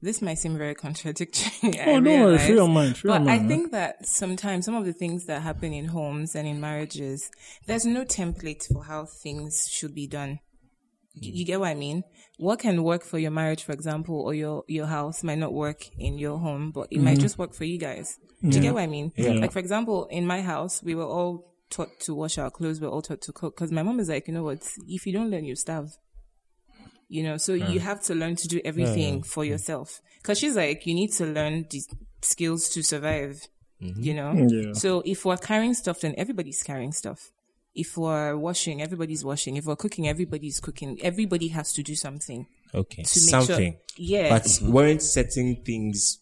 this 0.00 0.22
might 0.22 0.38
seem 0.38 0.56
very 0.56 0.76
contradictory. 0.76 1.50
I 1.80 1.84
Oh, 1.86 2.00
don't 2.00 2.04
worry, 2.04 2.16
realize. 2.18 2.46
free 2.46 2.54
your 2.54 2.68
mind, 2.68 2.96
free 2.98 3.10
your 3.10 3.18
but 3.18 3.24
mind, 3.24 3.30
I 3.30 3.38
man. 3.40 3.48
think 3.48 3.72
that 3.72 4.06
sometimes 4.06 4.64
some 4.66 4.76
of 4.76 4.84
the 4.84 4.92
things 4.92 5.26
that 5.26 5.42
happen 5.42 5.72
in 5.72 5.86
homes 5.86 6.36
and 6.36 6.46
in 6.46 6.60
marriages, 6.60 7.30
there's 7.66 7.84
no 7.84 8.04
template 8.04 8.64
for 8.72 8.84
how 8.84 9.06
things 9.06 9.66
should 9.68 9.94
be 9.96 10.06
done. 10.06 10.38
You, 11.14 11.32
you 11.38 11.44
get 11.44 11.58
what 11.58 11.70
I 11.70 11.74
mean? 11.74 12.04
What 12.38 12.60
can 12.60 12.82
work 12.82 13.04
for 13.04 13.18
your 13.18 13.32
marriage, 13.32 13.64
for 13.64 13.72
example, 13.72 14.20
or 14.20 14.32
your, 14.32 14.64
your 14.68 14.86
house 14.86 15.22
might 15.22 15.38
not 15.38 15.52
work 15.52 15.80
in 15.98 16.18
your 16.18 16.38
home, 16.38 16.70
but 16.70 16.86
it 16.90 16.96
Mm-hmm. 16.96 17.04
might 17.04 17.18
just 17.18 17.36
work 17.36 17.52
for 17.52 17.64
you 17.64 17.78
guys. 17.78 18.16
Do 18.42 18.56
you 18.56 18.62
get 18.62 18.74
what 18.74 18.82
I 18.84 18.86
mean? 18.86 19.12
Like, 19.16 19.52
for 19.52 19.58
example, 19.58 20.06
in 20.06 20.24
my 20.26 20.40
house, 20.40 20.80
we 20.82 20.94
were 20.94 21.04
all 21.04 21.52
taught 21.68 21.98
to 22.00 22.14
wash 22.14 22.38
our 22.38 22.50
clothes. 22.50 22.80
We 22.80 22.86
were 22.86 22.92
all 22.92 23.02
taught 23.02 23.20
to 23.22 23.32
cook. 23.32 23.56
Cause 23.56 23.72
my 23.72 23.82
mom 23.82 23.98
is 24.00 24.08
like, 24.08 24.28
you 24.28 24.34
know 24.34 24.44
what? 24.44 24.62
If 24.86 25.06
you 25.06 25.12
don't 25.12 25.30
learn, 25.30 25.44
you 25.44 25.56
starve. 25.56 25.90
You 27.08 27.24
know, 27.24 27.36
so 27.38 27.54
you 27.54 27.80
mm. 27.80 27.80
have 27.80 28.02
to 28.04 28.14
learn 28.14 28.36
to 28.36 28.48
do 28.48 28.60
everything 28.64 29.22
for 29.22 29.42
mm. 29.42 29.48
yourself. 29.48 30.00
Cause 30.22 30.38
she's 30.38 30.56
like, 30.56 30.86
you 30.86 30.94
need 30.94 31.12
to 31.14 31.26
learn 31.26 31.66
these 31.70 31.88
skills 32.22 32.68
to 32.70 32.82
survive. 32.82 33.40
Mm-hmm. 33.82 34.02
You 34.02 34.14
know? 34.14 34.32
Yeah. 34.32 34.72
So 34.74 35.02
if 35.04 35.24
we're 35.24 35.36
carrying 35.36 35.74
stuff, 35.74 36.00
then 36.00 36.14
everybody's 36.16 36.62
carrying 36.62 36.92
stuff. 36.92 37.30
If 37.84 37.96
we're 37.96 38.36
washing, 38.36 38.82
everybody's 38.82 39.24
washing. 39.24 39.56
If 39.56 39.64
we're 39.66 39.76
cooking, 39.84 40.08
everybody's 40.08 40.58
cooking. 40.60 40.98
Everybody 41.02 41.48
has 41.48 41.72
to 41.74 41.82
do 41.82 41.94
something 41.94 42.46
Okay, 42.74 43.02
to 43.04 43.20
make 43.20 43.30
something. 43.36 43.72
sure. 43.72 43.80
Yeah. 43.96 44.28
But 44.30 44.46
weren't 44.62 45.00
certain 45.02 45.56
things 45.64 46.18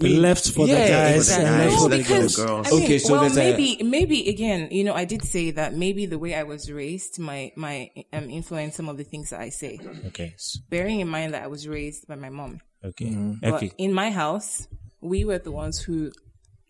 I 0.00 0.02
mean, 0.02 0.22
Left 0.22 0.50
for 0.52 0.66
the 0.66 0.74
guys 0.74 1.16
exactly. 1.28 1.46
and 1.46 1.58
left 1.58 1.72
No, 1.76 1.82
for 1.82 1.88
the 1.90 1.98
because- 1.98 2.36
girls. 2.36 2.36
girls. 2.36 2.66
I 2.66 2.70
mean, 2.70 2.82
Okay, 2.84 2.98
so 2.98 3.12
well, 3.12 3.20
there's 3.22 3.36
a- 3.36 3.40
maybe, 3.50 3.82
maybe 3.82 4.28
again, 4.28 4.68
you 4.70 4.84
know, 4.84 4.94
I 4.94 5.04
did 5.04 5.22
say 5.22 5.50
that 5.52 5.74
maybe 5.74 6.06
the 6.06 6.18
way 6.18 6.34
I 6.34 6.42
was 6.44 6.70
raised 6.72 7.18
might, 7.18 7.56
my 7.56 7.90
um, 8.12 8.28
influence 8.30 8.74
some 8.76 8.88
of 8.88 8.96
the 8.96 9.04
things 9.04 9.30
that 9.30 9.40
I 9.40 9.50
say. 9.50 9.78
Okay, 10.08 10.34
Bearing 10.70 11.00
in 11.00 11.08
mind 11.08 11.34
that 11.34 11.42
I 11.42 11.46
was 11.46 11.68
raised 11.68 12.06
by 12.08 12.16
my 12.16 12.30
mom. 12.30 12.60
okay, 12.84 13.12
But 13.42 13.54
okay. 13.54 13.70
in 13.78 13.92
my 13.92 14.10
house, 14.10 14.66
we 15.00 15.24
were 15.24 15.38
the 15.38 15.52
ones 15.52 15.78
who. 15.80 16.10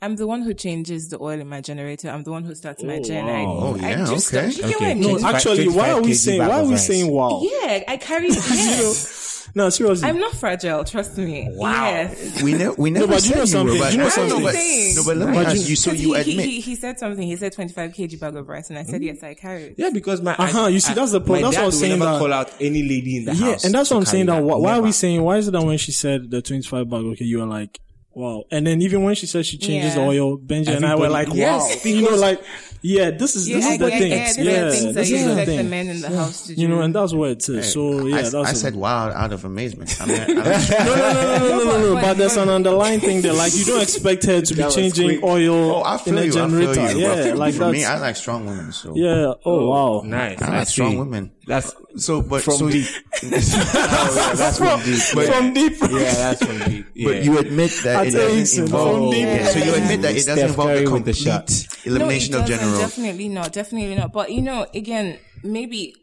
I'm 0.07 0.15
the 0.15 0.27
one 0.29 0.43
who 0.43 0.55
changes 0.55 1.09
the 1.09 1.19
oil 1.21 1.41
in 1.41 1.49
my 1.49 1.61
generator. 1.61 2.09
I'm 2.11 2.23
the 2.23 2.31
one 2.31 2.45
who 2.45 2.55
starts 2.55 2.81
my 2.85 3.01
gen. 3.01 3.25
I, 3.29 3.45
Oh, 3.45 3.77
I 3.81 3.91
yeah, 3.91 4.05
just 4.07 4.33
okay. 4.33 4.47
You 4.51 4.55
get 4.57 4.65
what 4.67 4.75
Okay. 4.77 4.91
I 4.91 4.95
No, 4.95 5.15
mean? 5.17 5.25
Actually, 5.25 5.69
why 5.69 5.91
are 5.91 6.01
we 6.01 6.15
saying 6.15 6.39
why 6.39 6.61
are 6.61 6.65
we 6.65 6.71
rice. 6.73 6.87
saying 6.87 7.11
wow? 7.11 7.41
yeah, 7.43 7.83
I 7.89 7.97
carry. 7.97 8.29
Yes. 8.31 9.49
No, 9.55 9.71
seriously. 9.71 10.07
I'm 10.09 10.19
not 10.21 10.33
fragile. 10.35 10.85
Trust 10.85 11.17
me. 11.17 11.49
Wow. 11.51 11.73
Yes. 11.87 12.43
We, 12.43 12.53
ne- 12.53 12.75
we 12.77 12.91
never 12.91 13.07
but 13.07 13.15
you 13.15 13.21
said 13.31 13.35
know 13.37 13.41
you 13.41 13.47
something, 13.47 13.79
were, 13.79 13.85
but, 13.85 13.93
you 13.93 13.99
know 13.99 14.05
no, 14.05 14.11
something. 14.11 14.43
but, 14.43 14.55
saying. 14.55 14.95
no, 14.97 15.05
but 15.05 15.17
let 15.17 15.29
me 15.31 15.39
ask 15.39 15.57
you- 15.57 15.63
you, 15.63 15.77
so 15.77 15.93
you 15.93 16.13
he, 16.15 16.21
admit. 16.21 16.45
he, 16.45 16.51
he, 16.57 16.61
he 16.61 16.75
said 16.75 16.99
something. 16.99 17.27
He 17.27 17.37
said 17.37 17.53
25 17.53 17.91
kg 17.93 18.21
bag 18.21 18.37
of 18.37 18.49
rice, 18.49 18.69
and 18.71 18.79
I 18.79 18.83
said 18.85 19.03
yes, 19.03 19.23
I 19.23 19.33
carry 19.35 19.63
it. 19.65 19.75
Yeah, 19.79 19.91
because 19.91 20.21
my 20.21 20.35
Uh-huh, 20.35 20.67
you 20.67 20.79
see, 20.79 20.93
that's 20.95 21.13
the 21.13 21.21
pro- 21.23 21.37
My 21.37 21.41
that's 21.43 21.55
dad 21.57 21.61
what 21.61 21.63
I 21.63 21.67
was 21.67 21.75
will 21.77 21.81
saying 21.81 21.99
never 21.99 22.13
that- 22.13 22.19
call 22.19 22.33
out 22.35 22.53
any 22.61 22.83
lady 22.83 23.17
in 23.19 23.25
the 23.25 23.35
yeah, 23.35 23.47
house. 23.53 23.65
and 23.65 23.75
that's 23.75 23.91
what 23.91 23.97
I'm 23.97 24.05
saying. 24.05 24.27
That 24.27 24.37
that. 24.37 24.45
why, 24.45 24.57
why 24.59 24.73
are 24.79 24.83
we 24.83 24.93
saying? 24.93 25.23
Why 25.23 25.39
is 25.39 25.49
it 25.49 25.53
that 25.53 25.63
when 25.65 25.79
she 25.79 25.93
said 25.93 26.31
the 26.31 26.43
25 26.43 26.91
bag, 26.91 27.05
okay, 27.05 27.25
you 27.25 27.39
were 27.39 27.47
like, 27.47 27.81
wow, 28.17 28.45
and 28.51 28.67
then 28.67 28.81
even 28.83 29.03
when 29.05 29.15
she 29.15 29.27
said 29.27 29.45
she 29.45 29.59
changes 29.59 29.95
the 29.95 30.01
Yeah. 30.01 30.07
oil, 30.09 30.39
Benji 30.39 30.75
and 30.75 30.85
I 30.87 30.95
were 30.97 31.09
like, 31.09 31.29
Everybody- 31.29 31.41
wow, 31.43 31.69
Yes, 31.69 31.85
you 31.85 32.03
know, 32.03 32.17
like, 32.17 32.41
yeah, 32.83 33.11
this 33.11 33.35
is 33.37 33.47
this 33.47 33.65
I, 33.65 33.73
is 33.73 33.79
the 33.79 33.87
I, 33.87 33.91
thing. 33.99 34.11
yeah, 34.13 34.27
these 34.27 34.39
yeah, 34.39 34.53
are 34.53 34.71
things 34.71 34.85
that 34.85 34.95
this 34.95 35.11
you 35.11 35.17
is 35.17 35.25
the 35.25 35.31
expect 35.31 35.47
the 35.51 35.57
thing. 35.59 35.71
men 35.71 35.89
in 35.89 36.01
the 36.01 36.09
house 36.09 36.47
to 36.47 36.55
do. 36.55 36.61
You 36.63 36.69
know, 36.69 36.81
and 36.83 36.95
that's 36.95 37.13
what 37.13 37.31
it 37.31 37.49
is. 37.49 37.73
So 37.73 38.07
yeah, 38.07 38.17
I, 38.19 38.23
that's 38.23 38.35
I 38.35 38.51
a- 38.51 38.55
said 38.55 38.75
wow 38.77 39.11
out 39.11 39.33
of 39.33 39.45
amazement. 39.45 39.97
I 40.01 40.07
mean, 40.07 40.21
I, 40.21 40.27
no, 40.27 40.35
no, 40.35 40.43
no, 40.43 40.47
no, 40.47 41.39
no, 41.39 41.65
no, 41.65 41.79
no, 41.81 41.95
but- 41.95 42.03
But 42.03 42.17
there's 42.19 42.37
an 42.37 42.49
underlying 42.49 43.01
thing 43.01 43.23
there. 43.23 43.33
Like 43.33 43.55
you 43.57 43.65
don't 43.65 43.83
expect 43.83 44.25
her 44.27 44.41
to 44.41 44.55
be 44.55 44.59
That 44.59 44.67
was 44.67 44.75
changing 44.77 45.09
quick. 45.21 45.25
oil 45.25 45.77
oh, 45.77 45.83
I 45.83 45.95
in 45.95 45.99
feel 46.01 46.19
a 46.19 46.25
you. 46.25 46.31
I 46.31 46.35
generator. 46.35 46.75
feel 46.75 46.91
you. 46.93 46.99
Yeah, 47.07 47.29
But 47.31 47.37
like 47.39 47.55
for 47.55 47.59
that's 47.61 47.73
me, 47.73 47.85
I 47.85 47.99
like 47.99 48.17
strong 48.17 48.47
women. 48.47 48.73
So 48.73 48.93
yeah. 48.95 49.33
Oh 49.45 49.69
wow. 49.69 50.03
Nice. 50.05 50.41
I 50.43 50.59
like 50.59 50.67
see. 50.69 50.73
strong 50.75 50.99
women. 50.99 51.33
That's 51.47 51.73
So, 51.97 52.23
but 52.23 52.43
From 52.43 52.55
so, 52.55 52.71
deep. 52.71 52.87
oh, 53.23 53.29
yeah, 53.29 54.33
that's 54.35 54.59
from 54.59 54.83
deep. 54.83 55.01
But- 55.15 55.27
From 55.27 55.55
deep. 55.55 55.73
yeah, 55.81 56.13
that's 56.13 56.45
from 56.45 56.59
deep. 56.59 56.87
Yeah. 56.93 57.09
but 57.13 57.25
you 57.25 57.39
admit 57.39 57.71
that 57.85 58.07
it 58.07 58.15
Attention, 58.15 58.39
doesn't 58.39 58.65
involve. 58.65 58.97
from 58.97 59.11
deep. 59.11 59.27
Yeah, 59.27 59.47
so 59.47 59.59
you 59.61 59.75
admit 59.75 60.03
that 60.03 60.11
it 60.11 60.27
doesn't 60.27 60.37
Steph 60.37 60.51
involve 60.51 60.69
Curry 60.69 60.85
the 60.85 60.91
with 60.91 61.05
the 61.05 61.13
complete 61.13 61.51
shot. 61.51 61.87
elimination 61.87 62.33
no, 62.33 62.41
of 62.41 62.47
general. 62.47 62.79
Definitely 62.79 63.29
not. 63.29 63.53
Definitely 63.53 63.95
not. 63.95 64.13
But 64.13 64.33
you 64.33 64.43
know, 64.43 64.67
again, 64.75 65.19
maybe 65.45 65.95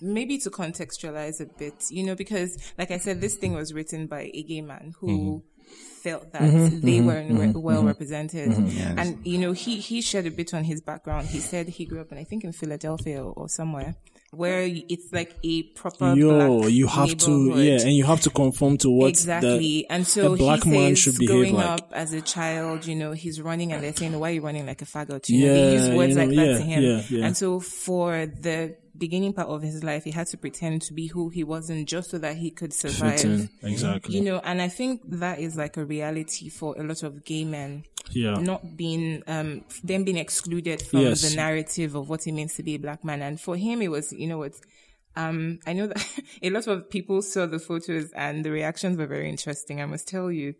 maybe 0.00 0.38
to 0.38 0.50
contextualize 0.50 1.40
a 1.40 1.46
bit, 1.46 1.84
you 1.90 2.04
know, 2.04 2.14
because 2.14 2.58
like 2.76 2.90
I 2.90 2.98
said, 2.98 3.20
this 3.20 3.36
thing 3.36 3.54
was 3.54 3.72
written 3.72 4.06
by 4.06 4.30
a 4.34 4.42
gay 4.42 4.62
man 4.62 4.94
who 4.98 5.06
mm-hmm. 5.06 5.46
Felt 6.02 6.32
that 6.32 6.42
mm-hmm, 6.42 6.80
they 6.80 6.98
mm-hmm, 6.98 7.06
weren't 7.06 7.30
re- 7.30 7.46
mm-hmm, 7.48 7.60
well 7.60 7.82
represented. 7.84 8.48
And 8.50 9.26
you 9.26 9.38
know, 9.38 9.52
he 9.52 9.80
he 9.80 10.00
shared 10.00 10.26
a 10.26 10.30
bit 10.30 10.54
on 10.54 10.64
his 10.64 10.80
background. 10.80 11.26
He 11.28 11.40
said 11.40 11.68
he 11.68 11.84
grew 11.84 12.00
up 12.00 12.12
in 12.12 12.18
I 12.18 12.24
think 12.24 12.44
in 12.44 12.52
Philadelphia 12.52 13.22
or, 13.22 13.48
somewhere 13.48 13.96
where 14.32 14.62
it's 14.62 15.12
like 15.12 15.34
a 15.42 15.64
proper 15.74 16.14
Yo, 16.14 16.60
black 16.60 16.70
you 16.70 16.86
have 16.86 17.16
to 17.16 17.52
yeah, 17.56 17.80
and 17.80 17.92
you 17.92 18.04
have 18.04 18.20
to 18.20 18.30
conform 18.30 18.78
to 18.78 18.88
what 18.88 19.08
exactly. 19.08 19.86
and 19.90 20.06
so 20.06 20.34
a 20.34 20.36
black 20.36 20.62
he 20.62 20.70
man 20.70 20.94
says 20.94 20.98
should 21.16 21.26
growing 21.26 21.54
like. 21.54 21.66
up 21.66 21.92
as 21.92 22.12
a 22.12 22.20
child, 22.20 22.86
you 22.86 22.94
know, 22.94 23.10
he's 23.10 23.40
running 23.40 23.72
and 23.72 23.82
they're 23.82 23.92
saying, 23.92 24.16
why 24.18 24.30
are 24.30 24.34
you 24.34 24.40
running 24.40 24.66
like 24.66 24.82
a 24.82 24.84
faggot? 24.84 25.28
You 25.28 25.46
know, 25.46 25.54
they 25.54 25.72
use 25.72 25.88
words 25.96 26.10
you 26.10 26.14
know, 26.14 26.26
like 26.26 26.36
that 26.36 26.46
yeah, 26.46 26.58
to 26.58 26.62
him. 26.62 26.82
yeah, 26.82 27.02
yeah. 27.08 27.26
And 27.26 27.36
so 27.36 27.58
for 27.58 28.26
the 28.26 28.76
beginning 29.00 29.32
part 29.32 29.48
of 29.48 29.62
his 29.62 29.82
life, 29.82 30.04
he 30.04 30.12
had 30.12 30.28
to 30.28 30.36
pretend 30.36 30.82
to 30.82 30.92
be 30.92 31.08
who 31.08 31.28
he 31.30 31.42
wasn't 31.42 31.88
just 31.88 32.10
so 32.10 32.18
that 32.18 32.36
he 32.36 32.50
could 32.52 32.72
survive. 32.72 33.48
Exactly. 33.62 34.14
You 34.14 34.20
know, 34.20 34.38
and 34.44 34.62
I 34.62 34.68
think 34.68 35.00
that 35.06 35.40
is 35.40 35.56
like 35.56 35.76
a 35.76 35.84
reality 35.84 36.48
for 36.48 36.76
a 36.78 36.84
lot 36.84 37.02
of 37.02 37.24
gay 37.24 37.44
men. 37.44 37.84
yeah. 38.12 38.36
Not 38.38 38.76
being, 38.76 39.22
um, 39.26 39.64
them 39.82 40.04
being 40.04 40.16
excluded 40.18 40.82
from 40.82 41.00
Yes. 41.00 41.22
the 41.28 41.34
narrative 41.36 41.94
of 41.94 42.08
what 42.08 42.26
it 42.26 42.32
means 42.32 42.54
to 42.54 42.62
be 42.62 42.74
a 42.76 42.78
black 42.78 43.04
man. 43.04 43.22
And 43.22 43.40
for 43.40 43.56
him, 43.56 43.82
it 43.82 43.88
was, 43.90 44.12
you 44.12 44.26
know 44.28 44.38
what, 44.38 44.54
um, 45.16 45.58
I 45.66 45.72
know 45.72 45.86
that 45.88 46.04
a 46.42 46.50
lot 46.50 46.66
of 46.68 46.88
people 46.90 47.20
saw 47.22 47.46
the 47.46 47.58
photos 47.58 48.12
and 48.12 48.44
the 48.44 48.50
reactions 48.50 48.96
were 48.96 49.06
very 49.06 49.28
interesting. 49.28 49.80
I 49.80 49.86
must 49.86 50.06
tell 50.08 50.30
you, 50.30 50.54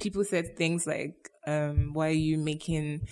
people 0.00 0.24
said 0.24 0.56
things 0.56 0.86
like, 0.86 1.30
um, 1.46 1.90
why 1.92 2.08
are 2.08 2.22
you 2.30 2.38
making, 2.38 3.06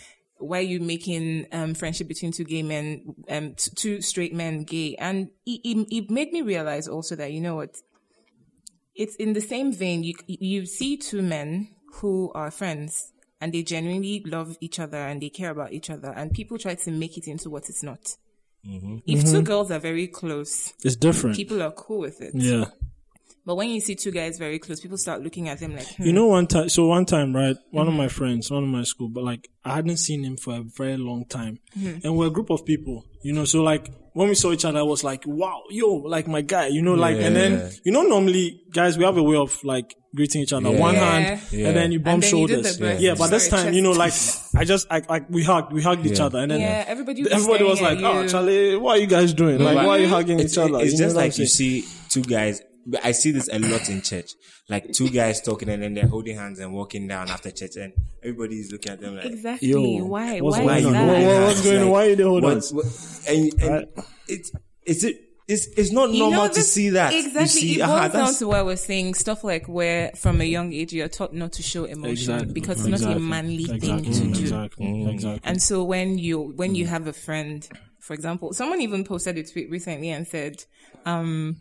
why 0.44 0.59
are 0.59 0.62
you 0.62 0.80
making, 0.80 1.46
um, 1.52 1.74
friendship 1.74 2.09
between 2.09 2.33
two 2.33 2.44
gay 2.44 2.62
men, 2.62 3.14
um, 3.28 3.54
t- 3.54 3.70
two 3.74 4.00
straight 4.02 4.35
men 4.35 4.64
gay? 4.64 4.94
And 4.98 5.28
it, 5.46 5.61
it, 5.64 5.88
it 5.90 6.11
made 6.11 6.33
me 6.33 6.42
realize 6.42 6.87
also 6.88 7.16
that, 7.16 7.33
you 7.33 7.40
know 7.40 7.57
what, 7.57 7.76
it's 8.94 9.16
in 9.16 9.33
the 9.33 9.40
same 9.40 9.72
vein. 9.72 10.04
You, 10.04 10.14
you 10.26 10.66
see 10.66 10.96
two 10.96 11.22
men 11.22 11.68
who 11.94 12.30
are 12.35 12.50
friends 12.50 13.12
and 13.40 13.52
they 13.52 13.62
genuinely 13.62 14.22
love 14.26 14.57
each 14.61 14.78
other 14.78 14.98
and 14.98 15.20
they 15.20 15.28
care 15.30 15.50
about 15.50 15.72
each 15.72 15.90
other 15.90 16.12
and 16.16 16.33
people 16.33 16.59
try 16.59 16.74
to 16.74 16.90
make 16.90 17.16
it 17.18 17.26
into 17.26 17.50
what 17.50 17.68
it's 17.68 17.83
not. 17.83 18.16
If 19.07 19.24
two 19.30 19.42
girls 19.42 19.70
are 19.70 19.78
very 19.78 20.07
close, 20.07 20.72
It's 20.83 20.96
different. 20.96 21.37
people 21.37 21.61
are 21.62 21.72
cool 21.72 21.98
with 22.00 22.20
it. 22.22 22.33
yeah. 22.35 22.66
But 23.46 23.57
when 23.57 23.68
you 23.68 23.80
see 23.80 23.94
two 23.94 24.11
guys 24.11 24.38
very 24.38 24.59
close, 24.59 24.80
people 24.80 24.96
start 24.96 25.22
looking 25.22 25.48
at 25.50 25.61
them 25.61 25.76
like, 25.76 25.87
hmm. 25.96 26.04
You 26.04 26.12
know, 26.14 26.26
one 26.28 26.46
time, 26.46 26.68
so 26.70 26.87
one 26.87 27.04
time, 27.04 27.37
right? 27.37 27.57
One 27.72 27.87
of 27.88 27.92
my 27.94 28.09
friends, 28.09 28.50
one 28.50 28.62
of 28.62 28.70
my 28.70 28.85
school, 28.85 29.09
but 29.09 29.22
like 29.22 29.48
I 29.64 29.74
hadn't 29.74 29.98
seen 29.98 30.24
him 30.24 30.37
for 30.38 30.54
a 30.57 30.62
very 30.62 30.96
long 30.96 31.26
time, 31.26 31.59
and 31.74 32.16
we're 32.16 32.28
a 32.28 32.30
group 32.30 32.50
of 32.50 32.64
people, 32.64 33.04
you 33.22 33.33
know. 33.35 33.44
So 33.44 33.62
like 33.62 33.90
when 34.14 34.28
we 34.30 34.35
saw 34.35 34.52
each 34.52 34.64
other, 34.64 34.78
I 34.78 34.83
was 34.83 35.04
like, 35.04 35.24
"Wow, 35.26 35.62
yo, 35.68 35.88
like 35.94 36.26
my 36.26 36.40
guy," 36.40 36.68
you 36.68 36.80
know, 36.80 36.94
like, 36.94 37.16
and 37.16 37.37
then 37.37 37.70
you 37.85 37.92
know, 37.92 38.02
normally 38.02 38.62
guys 38.72 38.96
we 38.96 39.04
have 39.04 39.18
a 39.18 39.22
way 39.22 39.37
of 39.37 39.62
like 39.62 39.94
greeting 40.14 40.40
each 40.40 40.52
other, 40.54 40.70
one 40.70 40.94
Yeah. 40.94 41.11
hand, 41.11 41.40
Yeah. 41.52 41.68
and 41.68 41.76
then 41.76 41.92
you 41.92 42.00
bump 42.00 42.22
then 42.22 42.30
shoulders. 42.30 42.76
the 42.76 42.78
breast. 42.83 43.02
yeah, 43.02 43.14
but 43.18 43.28
this 43.28 43.48
Sorry, 43.48 43.64
time, 43.64 43.74
you 43.74 43.83
know, 43.83 43.92
like. 43.92 44.12
I 44.57 44.64
just 44.64 44.88
like 44.88 45.11
like 45.11 45.28
we 45.28 45.42
hugged, 45.44 45.70
we 45.72 45.83
hugged 45.83 46.07
each 46.07 46.20
other, 46.20 46.38
and 46.38 46.50
then 46.50 46.61
yeah, 46.61 46.85
everybody, 46.87 47.22
was 47.24 47.33
everybody 47.33 47.64
was 47.64 47.80
like, 47.83 47.98
staring 47.98 48.16
"Oh. 48.24 48.28
Charlie, 48.28 48.76
what 48.76 48.96
are 48.96 49.00
you 49.00 49.07
guys 49.09 49.35
doing? 49.35 49.59
Like, 49.61 49.76
why 49.76 49.98
are 49.98 49.98
you 49.98 50.09
hugging 50.09 50.40
each 50.40 50.57
other?" 50.57 50.78
It's 50.80 50.92
You 50.92 50.98
just 50.98 51.14
like 51.16 51.37
you 51.37 51.46
see 51.46 51.85
two 52.09 52.22
guys. 52.22 52.62
But 52.87 53.05
I 53.05 53.12
see 53.12 53.31
this 53.31 53.49
a 53.53 53.59
lot 53.59 53.88
in 53.88 54.03
church. 54.03 54.33
Like 54.68 54.92
two 54.92 55.09
guys 55.11 55.40
talking 55.42 55.68
and 55.68 55.83
then 55.83 55.94
they're 55.94 56.07
holding 56.07 56.37
hands 56.37 56.59
and 56.59 56.73
walking 56.73 57.07
down 57.09 57.29
after 57.29 57.51
church, 57.51 57.77
and 57.77 57.92
everybody 58.23 58.57
is 58.61 58.73
looking 58.73 58.92
at 58.92 59.01
them 59.01 59.16
like, 59.16 59.27
Exactly. 59.27 59.68
Yo, 59.68 60.05
why? 60.05 60.40
what's 60.40 60.59
Why 60.59 60.81
going 60.81 60.87
on? 60.87 60.92
that? 60.92 61.07
What- 61.07 61.27
what- 61.27 61.42
what's 61.49 61.62
going 61.62 61.77
on? 61.79 61.83
Like, 61.85 61.92
Why 61.92 62.07
are 62.07 62.14
they 62.16 62.23
holding 62.23 62.44
what- 62.44 62.53
hands? 62.53 62.73
what- 62.73 62.87
And, 63.29 63.62
and 63.62 63.87
it 64.29 64.47
is 64.87 65.05
it 65.05 65.20
it's 65.47 65.66
it's 65.77 65.92
not 65.92 66.11
You 66.11 66.20
normal 66.20 66.47
know, 66.47 66.53
to 66.55 66.62
see 66.62 66.88
that. 66.90 67.12
You 67.12 67.18
Exactly. 67.18 67.47
see, 67.49 67.75
it 67.79 67.83
aha, 67.83 67.92
boils 67.92 68.01
down 68.03 68.12
that's- 68.12 68.38
to 68.38 68.47
what 68.47 68.57
I 68.59 68.62
was 68.62 68.81
saying. 68.83 69.12
Stuff 69.12 69.44
like 69.44 69.68
where 69.68 70.11
from 70.16 70.40
a 70.40 70.44
young 70.44 70.73
age 70.73 70.94
you're 70.94 71.09
taught 71.09 71.35
not 71.35 71.53
to 71.53 71.62
show 71.62 71.85
emotion 71.85 72.33
Exactly. 72.35 72.53
because 72.55 72.87
it's 72.87 73.03
not 73.03 73.16
a 73.16 73.20
manly 73.20 73.64
exactly. 73.64 73.88
thing 73.88 74.03
to 74.05 74.20
do. 74.33 74.40
Exactly. 74.40 75.11
Exactly. 75.11 75.40
And 75.44 75.62
so 75.62 75.85
when 75.85 76.16
you 76.16 76.55
when 76.57 76.75
you 76.75 76.87
have 76.87 77.07
a 77.07 77.12
friend, 77.12 77.68
for 78.01 78.14
example, 78.14 78.55
someone 78.55 78.81
even 78.81 79.05
posted 79.05 79.37
a 79.37 79.42
tweet 79.42 79.70
recently 79.70 80.09
and 80.09 80.27
said, 80.27 80.64
um, 81.05 81.59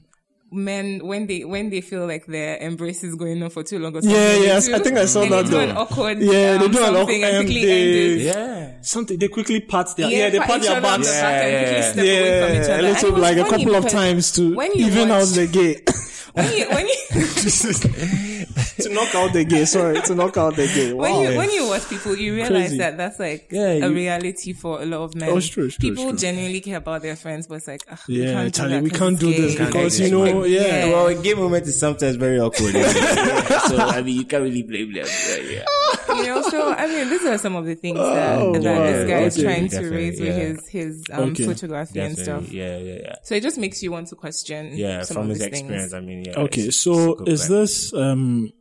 men 0.54 1.06
when 1.06 1.26
they 1.28 1.44
when 1.44 1.70
they 1.70 1.82
feel 1.82 2.06
like 2.08 2.26
their 2.28 2.58
embrace 2.58 3.04
is 3.04 3.16
going 3.16 3.42
on 3.44 3.50
for 3.50 3.64
too 3.64 3.80
long 3.80 3.96
or 3.96 4.02
something, 4.02 4.12
Yeah, 4.12 4.34
they 4.34 4.44
yes, 4.46 4.68
do- 4.68 4.76
I 4.76 4.80
think 4.80 4.98
I 4.98 5.06
saw 5.06 5.22
that. 5.22 5.30
they 5.30 5.44
do 5.44 5.50
though. 5.50 5.60
an 5.60 5.72
awkward 5.78 6.20
Yeah, 6.20 6.58
they 6.58 6.66
um, 6.66 6.72
do 6.72 6.78
an 6.78 6.84
awkward 6.84 6.98
something 7.00 7.24
and 7.24 7.36
and 7.38 7.46
quickly 7.48 7.66
they- 7.66 7.82
end 7.82 8.22
it. 8.22 8.24
yeah. 8.26 8.72
Something 8.82 9.18
they 9.20 9.28
quickly 9.28 9.60
pat 9.62 9.88
their 9.98 10.10
yeah, 10.10 10.30
they 10.30 10.40
pat 10.40 10.48
pat 10.48 10.62
their 10.62 10.78
other 10.78 10.88
on 10.88 11.00
the 11.02 11.06
backs. 11.08 11.22
back 11.22 11.44
and 11.44 11.94
quickly 11.94 12.08
Yeah, 12.12 12.20
away 12.20 12.40
from 12.40 12.52
each 12.62 12.68
Yeah, 12.68 12.74
other. 12.76 12.88
a 12.88 12.92
little 12.92 13.18
like 13.20 13.38
a 13.38 13.44
couple 13.50 13.76
of 13.76 13.88
times 13.90 14.32
to 14.34 14.56
when 14.56 14.72
you 14.74 14.86
even 14.86 15.10
watch- 15.10 15.22
out 15.22 15.28
the 15.36 15.48
gate. 15.48 15.90
when 16.34 16.58
you 16.58 16.66
when 16.70 16.88
you 16.88 16.96
to 18.84 18.90
knock 18.90 19.14
out 19.16 19.34
the 19.34 19.44
gate. 19.44 19.66
Sorry, 19.68 20.00
to 20.02 20.16
knock 20.16 20.38
out 20.38 20.56
the 20.56 20.68
gate. 20.68 20.94
when 20.96 21.14
you 21.32 21.38
when 21.38 21.50
you 21.52 21.68
watch 21.68 21.88
people, 21.90 22.16
you 22.16 22.34
realize 22.36 22.52
Crazy. 22.70 22.78
that 22.78 22.98
that's 22.98 23.20
like 23.20 23.48
Yeah, 23.52 23.68
a 23.72 23.76
you- 23.90 23.94
reality 23.94 24.54
for 24.54 24.82
a 24.82 24.86
lot 24.86 25.02
of 25.04 25.16
men. 25.16 25.30
Oh, 25.30 25.38
it's 25.38 25.48
true, 25.48 25.66
it's 25.66 25.78
true, 25.78 25.90
people 25.90 26.10
it's 26.10 26.22
true. 26.22 26.30
genuinely 26.30 26.62
care 26.62 26.78
about 26.78 27.02
their 27.02 27.16
friends, 27.16 27.48
but 27.48 27.56
it's 27.56 27.68
like, 27.68 27.82
ugh, 27.92 28.00
we 28.08 28.24
yeah, 28.24 28.34
can't 28.34 28.54
do 28.54 28.60
Charlie, 28.60 28.74
that 28.76 28.84
we 28.84 28.90
'cause 28.90 29.00
can't 29.00 29.20
do 29.20 29.34
this 29.34 29.56
gay. 29.58 29.66
because 29.66 29.98
do 29.98 30.04
you 30.04 30.10
this. 30.10 30.34
know, 30.34 30.44
yeah. 30.46 30.62
Yeah. 30.62 30.86
Well, 30.90 31.08
a 31.08 31.16
gay 31.16 31.34
moment 31.34 31.68
is 31.68 31.80
sometimes 31.80 32.16
very 32.16 32.40
awkward. 32.40 32.74
so 33.68 33.78
I 33.78 34.02
mean, 34.02 34.18
you 34.18 34.26
can't 34.26 34.44
really 34.44 34.64
blame 34.64 34.94
them. 34.94 35.06
Yeah. 35.50 35.64
you 36.10 36.24
know. 36.26 36.42
So 36.42 36.72
I 36.74 36.88
mean, 36.88 37.10
these 37.10 37.24
are 37.26 37.38
some 37.38 37.56
of 37.56 37.66
the 37.66 37.76
things 37.76 37.98
that, 38.00 38.40
Oh, 38.40 38.54
that 38.54 38.64
wow. 38.64 38.84
this 38.86 39.08
guy 39.10 39.20
is 39.22 39.34
Okay. 39.38 39.44
trying 39.44 39.68
to 39.70 39.76
Definitely, 39.76 39.98
raise 39.98 40.20
with 40.22 40.36
his 40.36 40.68
his 40.68 41.04
um, 41.12 41.30
Okay. 41.32 41.46
photography 41.46 42.00
and 42.00 42.18
stuff. 42.18 42.52
Yeah, 42.52 42.78
yeah, 42.78 43.00
yeah. 43.04 43.16
So 43.24 43.36
it 43.36 43.44
just 43.44 43.58
makes 43.58 43.82
you 43.84 43.92
want 43.92 44.08
to 44.10 44.16
question. 44.16 44.76
Yeah, 44.78 45.02
some 45.04 45.16
from 45.16 45.24
of 45.24 45.30
his 45.30 45.40
these 45.40 45.48
experience, 45.48 45.82
Things. 45.92 45.94
I 45.94 46.00
mean, 46.02 46.24
yeah. 46.26 46.40
Okay, 46.40 46.62
it's- 46.62 46.76
so 46.78 47.14
it's 47.24 47.44
is 47.44 47.48
plan. 47.48 47.60
this 47.62 47.94
um 47.94 48.52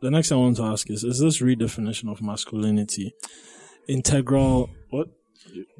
the 0.00 0.10
next 0.10 0.28
thing 0.28 0.38
I 0.38 0.40
want 0.40 0.56
to 0.58 0.62
ask 0.64 0.88
is 0.90 1.04
is 1.04 1.18
this 1.18 1.40
redefinition 1.40 2.10
of 2.10 2.22
masculinity 2.22 3.12
integral? 3.88 4.70
What? 4.90 5.08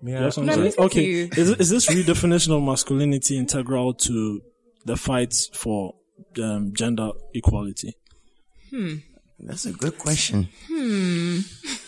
Yeah. 0.03 0.21
No, 0.21 0.31
sorry. 0.31 0.71
to 0.73 0.81
okay, 0.83 1.05
is 1.37 1.51
is 1.51 1.71
this 1.71 1.89
redefinition 1.89 2.57
of 2.57 2.63
masculinity 2.63 3.37
integral 3.39 3.95
to 3.95 4.41
the 4.87 4.97
fight 4.97 5.35
for 5.53 5.95
um, 6.43 6.73
gender 6.75 7.11
equality? 7.35 7.95
That's 9.41 9.67
a 9.67 9.73
good 9.73 9.97
question. 9.99 10.49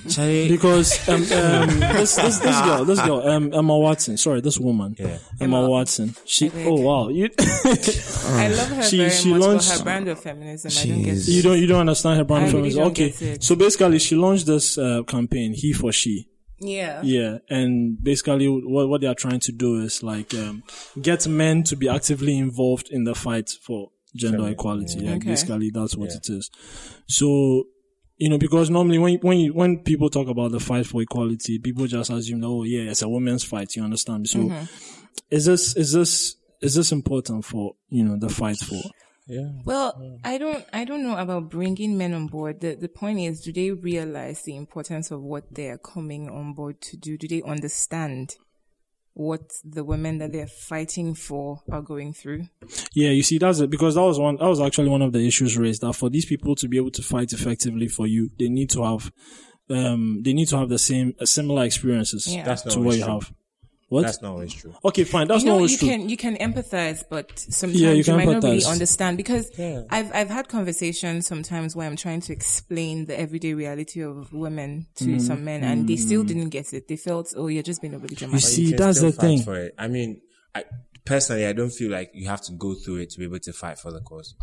Charlie, 0.08 0.48
Because 0.48 1.08
um, 1.08 1.16
um, 1.16 1.80
this, 1.80 2.14
this 2.16 2.38
this 2.38 2.60
girl, 2.62 2.84
this 2.84 3.00
girl, 3.00 3.26
um, 3.28 3.52
Emma 3.52 3.76
Watson. 3.76 4.16
Sorry, 4.16 4.40
this 4.40 4.58
woman, 4.58 4.94
Yeah. 4.98 5.18
Emma, 5.40 5.58
Emma- 5.58 5.68
Watson. 5.68 6.14
She. 6.24 6.50
Oh 6.64 6.80
wow, 6.80 7.08
you 7.08 7.28
I 7.38 8.48
love 8.56 8.68
her 8.68 8.82
She- 8.82 8.98
very 8.98 9.10
she 9.10 9.30
much 9.30 9.40
launched- 9.40 9.72
for 9.72 9.78
her 9.78 9.84
brand 9.84 10.08
of 10.08 10.20
feminism. 10.20 10.70
I 10.74 10.86
don't 10.94 11.02
get 11.02 11.16
it. 11.18 11.28
you 11.28 11.42
don't 11.42 11.58
you 11.58 11.66
don't 11.66 11.80
understand 11.80 12.18
her 12.18 12.24
brand 12.24 12.44
I 12.44 12.46
of 12.46 12.52
feminism. 12.52 12.82
don't 12.82 12.90
Okay, 12.92 13.38
so 13.40 13.56
basically, 13.56 13.98
she 13.98 14.14
launched 14.16 14.46
this 14.46 14.78
uh, 14.78 15.02
campaign, 15.06 15.54
HeForShe. 15.54 16.26
Yeah. 16.62 17.00
Yeah, 17.02 17.38
and 17.48 18.02
basically 18.02 18.46
what 18.48 18.88
what 18.88 19.00
they 19.00 19.06
are 19.06 19.14
trying 19.14 19.40
to 19.40 19.52
do 19.52 19.80
is 19.82 20.02
like 20.02 20.32
um, 20.34 20.62
get 21.00 21.26
men 21.26 21.62
to 21.64 21.76
be 21.76 21.88
actively 21.88 22.38
involved 22.38 22.88
in 22.90 23.04
the 23.04 23.14
fight 23.14 23.50
for 23.62 23.90
gender 24.14 24.48
equality. 24.48 25.00
Like 25.00 25.16
Okay. 25.16 25.30
basically 25.30 25.70
that's 25.70 25.96
what 25.96 26.10
it 26.12 26.28
is. 26.28 26.50
So 27.06 27.64
you 28.16 28.28
know 28.28 28.38
because 28.38 28.70
normally 28.70 28.98
when 28.98 29.14
when 29.22 29.38
you, 29.38 29.52
when 29.54 29.78
people 29.78 30.10
talk 30.10 30.28
about 30.28 30.52
the 30.52 30.60
fight 30.60 30.86
for 30.86 31.00
equality, 31.02 31.58
people 31.58 31.86
just 31.86 32.10
assume 32.10 32.44
oh 32.44 32.64
yeah 32.64 32.90
it's 32.90 33.02
a 33.02 33.08
women's 33.08 33.44
fight. 33.44 33.74
You 33.76 33.82
understand? 33.84 34.28
So 34.28 34.38
Mm-hmm. 34.40 34.64
is 35.30 35.46
this 35.46 35.76
is 35.76 35.92
this 35.92 36.36
is 36.60 36.74
this 36.74 36.92
important 36.92 37.44
for 37.44 37.76
you 37.88 38.04
know 38.04 38.16
the 38.18 38.28
fight 38.28 38.58
for? 38.58 38.80
Yeah. 39.26 39.48
Well, 39.64 40.18
I 40.24 40.38
don't, 40.38 40.64
I 40.72 40.84
don't 40.84 41.04
know 41.04 41.16
about 41.16 41.50
bringing 41.50 41.96
men 41.96 42.14
on 42.14 42.26
board. 42.26 42.60
The, 42.60 42.74
the 42.74 42.88
point 42.88 43.20
is, 43.20 43.40
do 43.42 43.52
they 43.52 43.70
realize 43.70 44.42
the 44.42 44.56
importance 44.56 45.12
of 45.12 45.22
what 45.22 45.54
they 45.54 45.68
are 45.68 45.78
coming 45.78 46.28
on 46.28 46.52
board 46.52 46.80
to 46.80 46.96
do? 46.96 47.16
Do 47.16 47.28
they 47.28 47.40
understand 47.42 48.34
what 49.14 49.50
the 49.64 49.84
women 49.84 50.18
that 50.18 50.32
they're 50.32 50.46
fighting 50.46 51.14
for 51.14 51.60
are 51.70 51.82
going 51.82 52.12
through? 52.12 52.46
Yeah, 52.94 53.10
you 53.10 53.22
see, 53.22 53.38
that's 53.38 53.60
it 53.60 53.70
because 53.70 53.94
that 53.96 54.02
was 54.02 54.18
one. 54.18 54.36
That 54.36 54.48
was 54.48 54.60
actually 54.60 54.88
one 54.88 55.02
of 55.02 55.12
the 55.12 55.26
issues 55.26 55.58
raised. 55.58 55.82
That 55.82 55.94
for 55.94 56.08
these 56.10 56.24
people 56.24 56.54
to 56.56 56.68
be 56.68 56.76
able 56.76 56.90
to 56.92 57.02
fight 57.02 57.32
effectively 57.32 57.88
for 57.88 58.06
you, 58.06 58.30
they 58.38 58.48
need 58.48 58.70
to 58.70 58.84
have, 58.84 59.12
um, 59.68 60.22
they 60.22 60.32
need 60.32 60.48
to 60.48 60.58
have 60.58 60.68
the 60.68 60.78
same, 60.78 61.14
uh, 61.20 61.26
similar 61.26 61.64
experiences 61.64 62.32
Yeah. 62.32 62.44
That's 62.44 62.62
to 62.62 62.80
what 62.80 62.96
you 62.96 63.04
true. 63.04 63.12
have. 63.14 63.32
What? 63.90 64.03
That's 64.03 64.22
not 64.22 64.31
always 64.31 64.55
true. 64.55 64.72
okay, 64.85 65.03
fine. 65.05 65.26
That's 65.26 65.42
you 65.42 65.48
not 65.48 65.53
know, 65.55 65.57
always 65.59 65.72
you 65.72 65.79
true. 65.79 65.88
can 65.88 66.09
you 66.09 66.16
can 66.16 66.37
empathize, 66.37 67.03
but 67.11 67.37
sometimes 67.38 67.81
Yeah, 67.81 67.90
you 67.90 67.96
you, 67.96 68.05
can 68.05 68.16
might 68.16 68.29
not 68.29 68.42
really 68.44 68.64
understand 68.64 69.16
because 69.16 69.50
Yeah. 69.59 69.83
I've 69.90 70.14
I've 70.14 70.31
had 70.31 70.48
conversations 70.48 71.26
sometimes 71.26 71.74
where 71.74 71.88
I'm 71.88 71.96
trying 71.96 72.20
to 72.22 72.33
explain 72.33 73.07
the 73.07 73.18
everyday 73.18 73.53
reality 73.53 74.00
of 74.00 74.33
women 74.33 74.87
to 74.94 75.05
Mm-hmm. 75.07 75.18
some 75.18 75.44
men, 75.44 75.64
and 75.64 75.88
they 75.88 75.96
still 75.96 76.22
didn't 76.22 76.50
get 76.50 76.72
it. 76.72 76.87
They 76.87 76.96
felt, 76.96 77.35
oh, 77.37 77.48
you're 77.48 77.64
just 77.64 77.81
being 77.83 77.94
overly 77.96 78.14
dramatic. 78.14 78.44
see, 78.46 78.62
You 78.62 78.68
can 78.70 78.76
that's 78.79 79.00
the 79.00 79.11
thing. 79.12 79.42
For 79.42 79.57
it. 79.57 79.74
I 79.76 79.88
mean, 79.88 80.20
I, 80.55 80.64
personally, 81.05 81.44
I 81.46 81.53
don't 81.53 81.70
feel 81.72 81.90
like 81.90 82.12
you 82.14 82.29
have 82.29 82.42
to 82.42 82.53
go 82.53 82.74
through 82.74 82.98
it 83.03 83.11
to 83.11 83.18
be 83.18 83.24
able 83.24 83.40
to 83.40 83.53
fight 83.53 83.76
for 83.79 83.90
the 83.90 84.00
cause. 84.03 84.37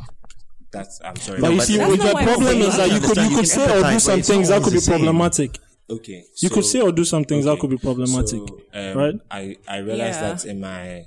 That's 0.72 1.00
I'm 1.06 1.16
sorry. 1.16 1.40
But 1.40 1.52
you 1.52 1.58
but 1.60 1.66
see, 1.68 1.78
that's 1.78 1.92
with 1.92 2.02
the 2.02 2.12
problem 2.12 2.58
is 2.58 2.76
that 2.76 2.90
that. 2.90 3.02
you 3.02 3.08
could 3.08 3.18
you 3.18 3.24
You 3.30 3.36
could 3.38 3.48
say 3.48 3.80
or 3.80 3.90
do 3.92 4.00
some 4.00 4.22
things 4.22 4.50
that 4.50 4.62
could 4.62 4.74
be 4.74 4.80
the 4.80 4.82
same. 4.82 5.00
problematic. 5.00 5.58
Okay, 5.89 6.23
You 6.41 6.50
could 6.50 6.65
say 6.65 6.82
or 6.82 6.91
do 6.91 7.04
some 7.06 7.23
things 7.23 7.45
that 7.45 7.60
could 7.60 7.69
be 7.69 7.78
problematic, 7.78 8.41
so, 8.47 8.62
um, 8.73 8.97
right? 8.97 9.15
I 9.32 9.58
I 9.67 9.78
realized 9.78 10.19
Yeah. 10.21 10.34
that 10.34 10.45
in 10.45 10.60
my 10.60 11.06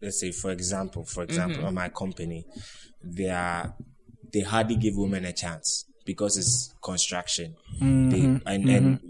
let's 0.00 0.18
say 0.20 0.32
for 0.32 0.50
example, 0.50 1.04
for 1.04 1.22
example, 1.22 1.58
Mm-hmm. 1.58 1.66
on 1.66 1.74
my 1.74 1.88
company, 1.88 2.46
they 3.02 3.28
are 3.30 3.74
they 4.32 4.40
hardly 4.40 4.76
give 4.76 4.96
women 4.96 5.24
a 5.24 5.32
chance 5.32 5.84
because 6.06 6.36
it's 6.36 6.74
construction. 6.82 7.54
Mm-hmm. 7.80 8.10
They 8.10 8.20
and 8.46 8.68
and 8.68 9.00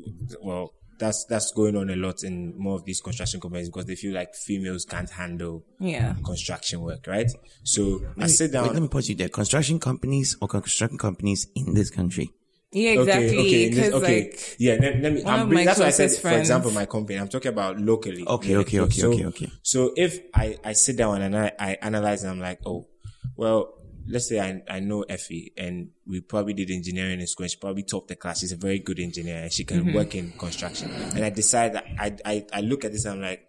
well. 0.42 0.72
That's 0.98 1.24
that's 1.24 1.50
going 1.52 1.74
on 1.74 1.90
a 1.90 1.96
lot 1.96 2.22
in 2.22 2.56
more 2.56 2.76
of 2.76 2.85
these 2.85 3.00
construction 3.00 3.40
companies 3.40 3.68
because 3.68 3.87
they 3.87 3.96
feel 3.96 4.14
like 4.14 4.37
females 4.37 4.85
can't 4.85 5.11
handle 5.11 5.64
Yeah. 5.80 6.14
construction 6.24 6.80
work, 6.80 7.08
right? 7.08 7.28
So 7.64 8.02
I 8.18 8.28
sit 8.28 8.52
down. 8.52 8.64
Wait, 8.68 8.74
let 8.74 8.82
me 8.82 8.88
pause 8.88 9.08
you 9.08 9.16
there. 9.16 9.28
Construction 9.28 9.80
companies 9.80 10.37
or 10.40 10.46
construction 10.46 10.98
companies 10.98 11.48
in 11.56 11.74
this 11.74 11.90
country. 11.90 12.30
Yeah, 12.72 12.92
exactly. 12.92 13.28
Okay, 13.28 13.38
okay, 13.38 13.68
this- 13.68 13.76
Because 13.76 14.02
okay. 14.02 14.22
like, 14.22 14.56
yeah. 14.58 14.76
Let, 14.80 15.00
let 15.00 15.12
me. 15.12 15.24
I'm 15.26 15.42
of 15.42 15.48
bringing, 15.48 15.66
that's 15.66 15.78
why 15.78 15.87
I 15.87 15.90
said, 15.90 16.08
closest 16.08 16.22
for 16.22 16.30
example, 16.30 16.70
my 16.70 16.87
company. 16.87 17.18
I'm 17.18 17.28
talking 17.28 17.50
about 17.50 17.78
locally. 17.78 18.26
Okay, 18.26 18.56
okay, 18.56 18.80
okay, 18.80 19.00
so, 19.00 19.12
okay, 19.12 19.26
okay. 19.26 19.50
So 19.62 19.92
if 19.94 20.20
I 20.35 20.58
I 20.64 20.72
sit 20.72 20.96
down 20.96 21.20
and 21.20 21.37
I 21.37 21.52
I 21.58 21.76
analyze 21.82 22.22
and 22.22 22.30
I'm 22.32 22.40
like, 22.40 22.61
oh, 22.64 22.88
well, 23.37 23.74
let's 24.08 24.26
say 24.26 24.40
I 24.40 24.62
I 24.68 24.80
know 24.80 25.04
Iphey 25.08 25.52
and 25.58 25.90
we 26.06 26.22
probably 26.22 26.54
did 26.54 26.70
engineering 26.70 27.20
in 27.20 27.26
school. 27.26 27.44
And 27.44 27.50
she 27.50 27.58
probably 27.58 27.82
topped 27.82 28.08
the 28.08 28.16
class. 28.16 28.40
She's 28.40 28.52
a 28.52 28.56
very 28.56 28.78
good 28.78 29.00
engineer 29.00 29.42
and 29.42 29.52
she 29.52 29.64
can 29.64 29.85
mm-hmm. 29.85 29.94
work 29.94 30.14
in 30.14 30.32
construction. 30.32 30.90
And 30.90 31.24
I 31.24 31.28
decide 31.30 31.74
that 31.74 31.85
I 31.98 32.16
I 32.24 32.46
I 32.54 32.61
look 32.62 32.85
at 32.85 32.92
this 32.92 33.04
and 33.04 33.16
I'm 33.16 33.20
like. 33.20 33.48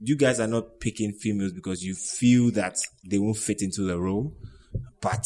You 0.00 0.16
guys 0.16 0.38
are 0.38 0.48
not 0.48 0.80
picking 0.80 1.12
females 1.12 1.52
because 1.52 1.82
you 1.82 1.94
feel 1.94 2.50
that 2.50 2.76
they 3.08 3.18
won't 3.18 3.38
fit 3.38 3.62
into 3.62 3.86
the 3.86 3.98
role, 3.98 4.36
but 5.00 5.24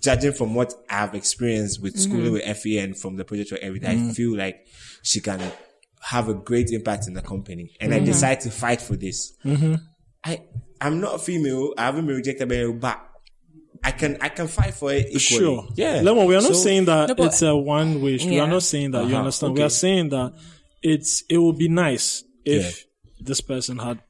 judging 0.00 0.32
from 0.32 0.54
what 0.54 0.72
I've 0.88 1.14
experienced 1.14 1.82
with 1.82 1.94
mm-hmm. 1.94 2.10
schooling 2.10 2.32
with 2.32 2.44
Iphey 2.44 2.82
and 2.82 2.98
from 2.98 3.16
the 3.16 3.24
project 3.24 3.52
or 3.52 3.58
everything, 3.60 3.90
I 3.90 3.94
mm-hmm. 3.94 4.10
feel 4.10 4.36
like 4.36 4.66
she 5.02 5.20
can 5.20 5.40
have 6.00 6.28
a 6.28 6.34
great 6.34 6.70
impact 6.70 7.06
in 7.06 7.14
the 7.14 7.22
company. 7.22 7.76
And 7.80 7.92
I 7.92 7.98
mm-hmm. 7.98 8.06
decide 8.06 8.40
to 8.40 8.50
fight 8.50 8.80
for 8.80 8.96
this. 8.96 9.32
I 10.24 10.42
I'm 10.80 11.00
not 11.00 11.16
a 11.16 11.18
female. 11.18 11.74
I 11.76 11.86
haven't 11.86 12.06
been 12.06 12.16
rejected 12.16 12.48
by 12.48 12.56
you, 12.56 12.72
but 12.74 13.00
I 13.82 13.92
can 13.92 14.18
I 14.20 14.28
can 14.28 14.48
fight 14.48 14.74
for 14.74 14.92
it 14.92 15.06
equally. 15.06 15.18
Sure. 15.18 15.68
Yeah. 15.74 16.00
Lemon, 16.02 16.26
we 16.26 16.34
are 16.34 16.40
not 16.40 16.54
So- 16.54 16.64
saying 16.64 16.86
that 16.86 17.16
No, 17.16 17.24
it's 17.24 17.42
a 17.42 17.56
one 17.56 18.00
way 18.00 18.18
street. 18.18 18.32
We 18.32 18.40
are 18.40 18.48
not 18.48 18.62
saying 18.62 18.92
that. 18.92 19.04
You 19.04 19.10
Uh-huh, 19.10 19.18
understand? 19.18 19.54
We 19.56 19.62
are 19.62 19.70
saying 19.70 20.08
that 20.10 20.34
it's 20.82 21.22
it 21.28 21.38
would 21.38 21.58
be 21.58 21.68
nice 21.68 22.24
if 22.44 22.62
Yeah. 22.62 23.24
this 23.26 23.40
person 23.40 23.78
had 23.78 24.00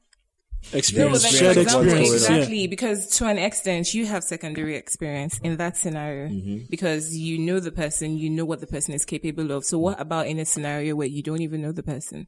experience, 0.73 1.25
shared 1.27 1.57
example, 1.57 1.81
experience. 1.89 2.09
Yeah. 2.29 2.35
Exactly, 2.35 2.67
because 2.67 3.07
to 3.17 3.25
an 3.27 3.37
extent, 3.37 3.93
you 3.93 4.05
have 4.05 4.23
secondary 4.23 4.75
experience 4.75 5.39
in 5.43 5.57
that 5.57 5.77
scenario 5.77 6.29
Mm-hmm. 6.29 6.57
because 6.69 7.15
you 7.17 7.37
know 7.39 7.59
the 7.59 7.71
person, 7.71 8.17
you 8.17 8.29
know 8.29 8.45
what 8.45 8.59
the 8.59 8.67
person 8.67 8.93
is 8.93 9.05
capable 9.05 9.51
of. 9.51 9.63
So, 9.65 9.79
what 9.79 9.99
about 9.99 10.27
in 10.27 10.39
a 10.39 10.45
scenario 10.45 10.95
where 10.95 11.07
you 11.07 11.23
don't 11.23 11.41
even 11.41 11.61
know 11.61 11.71
the 11.71 11.83
person? 11.83 12.27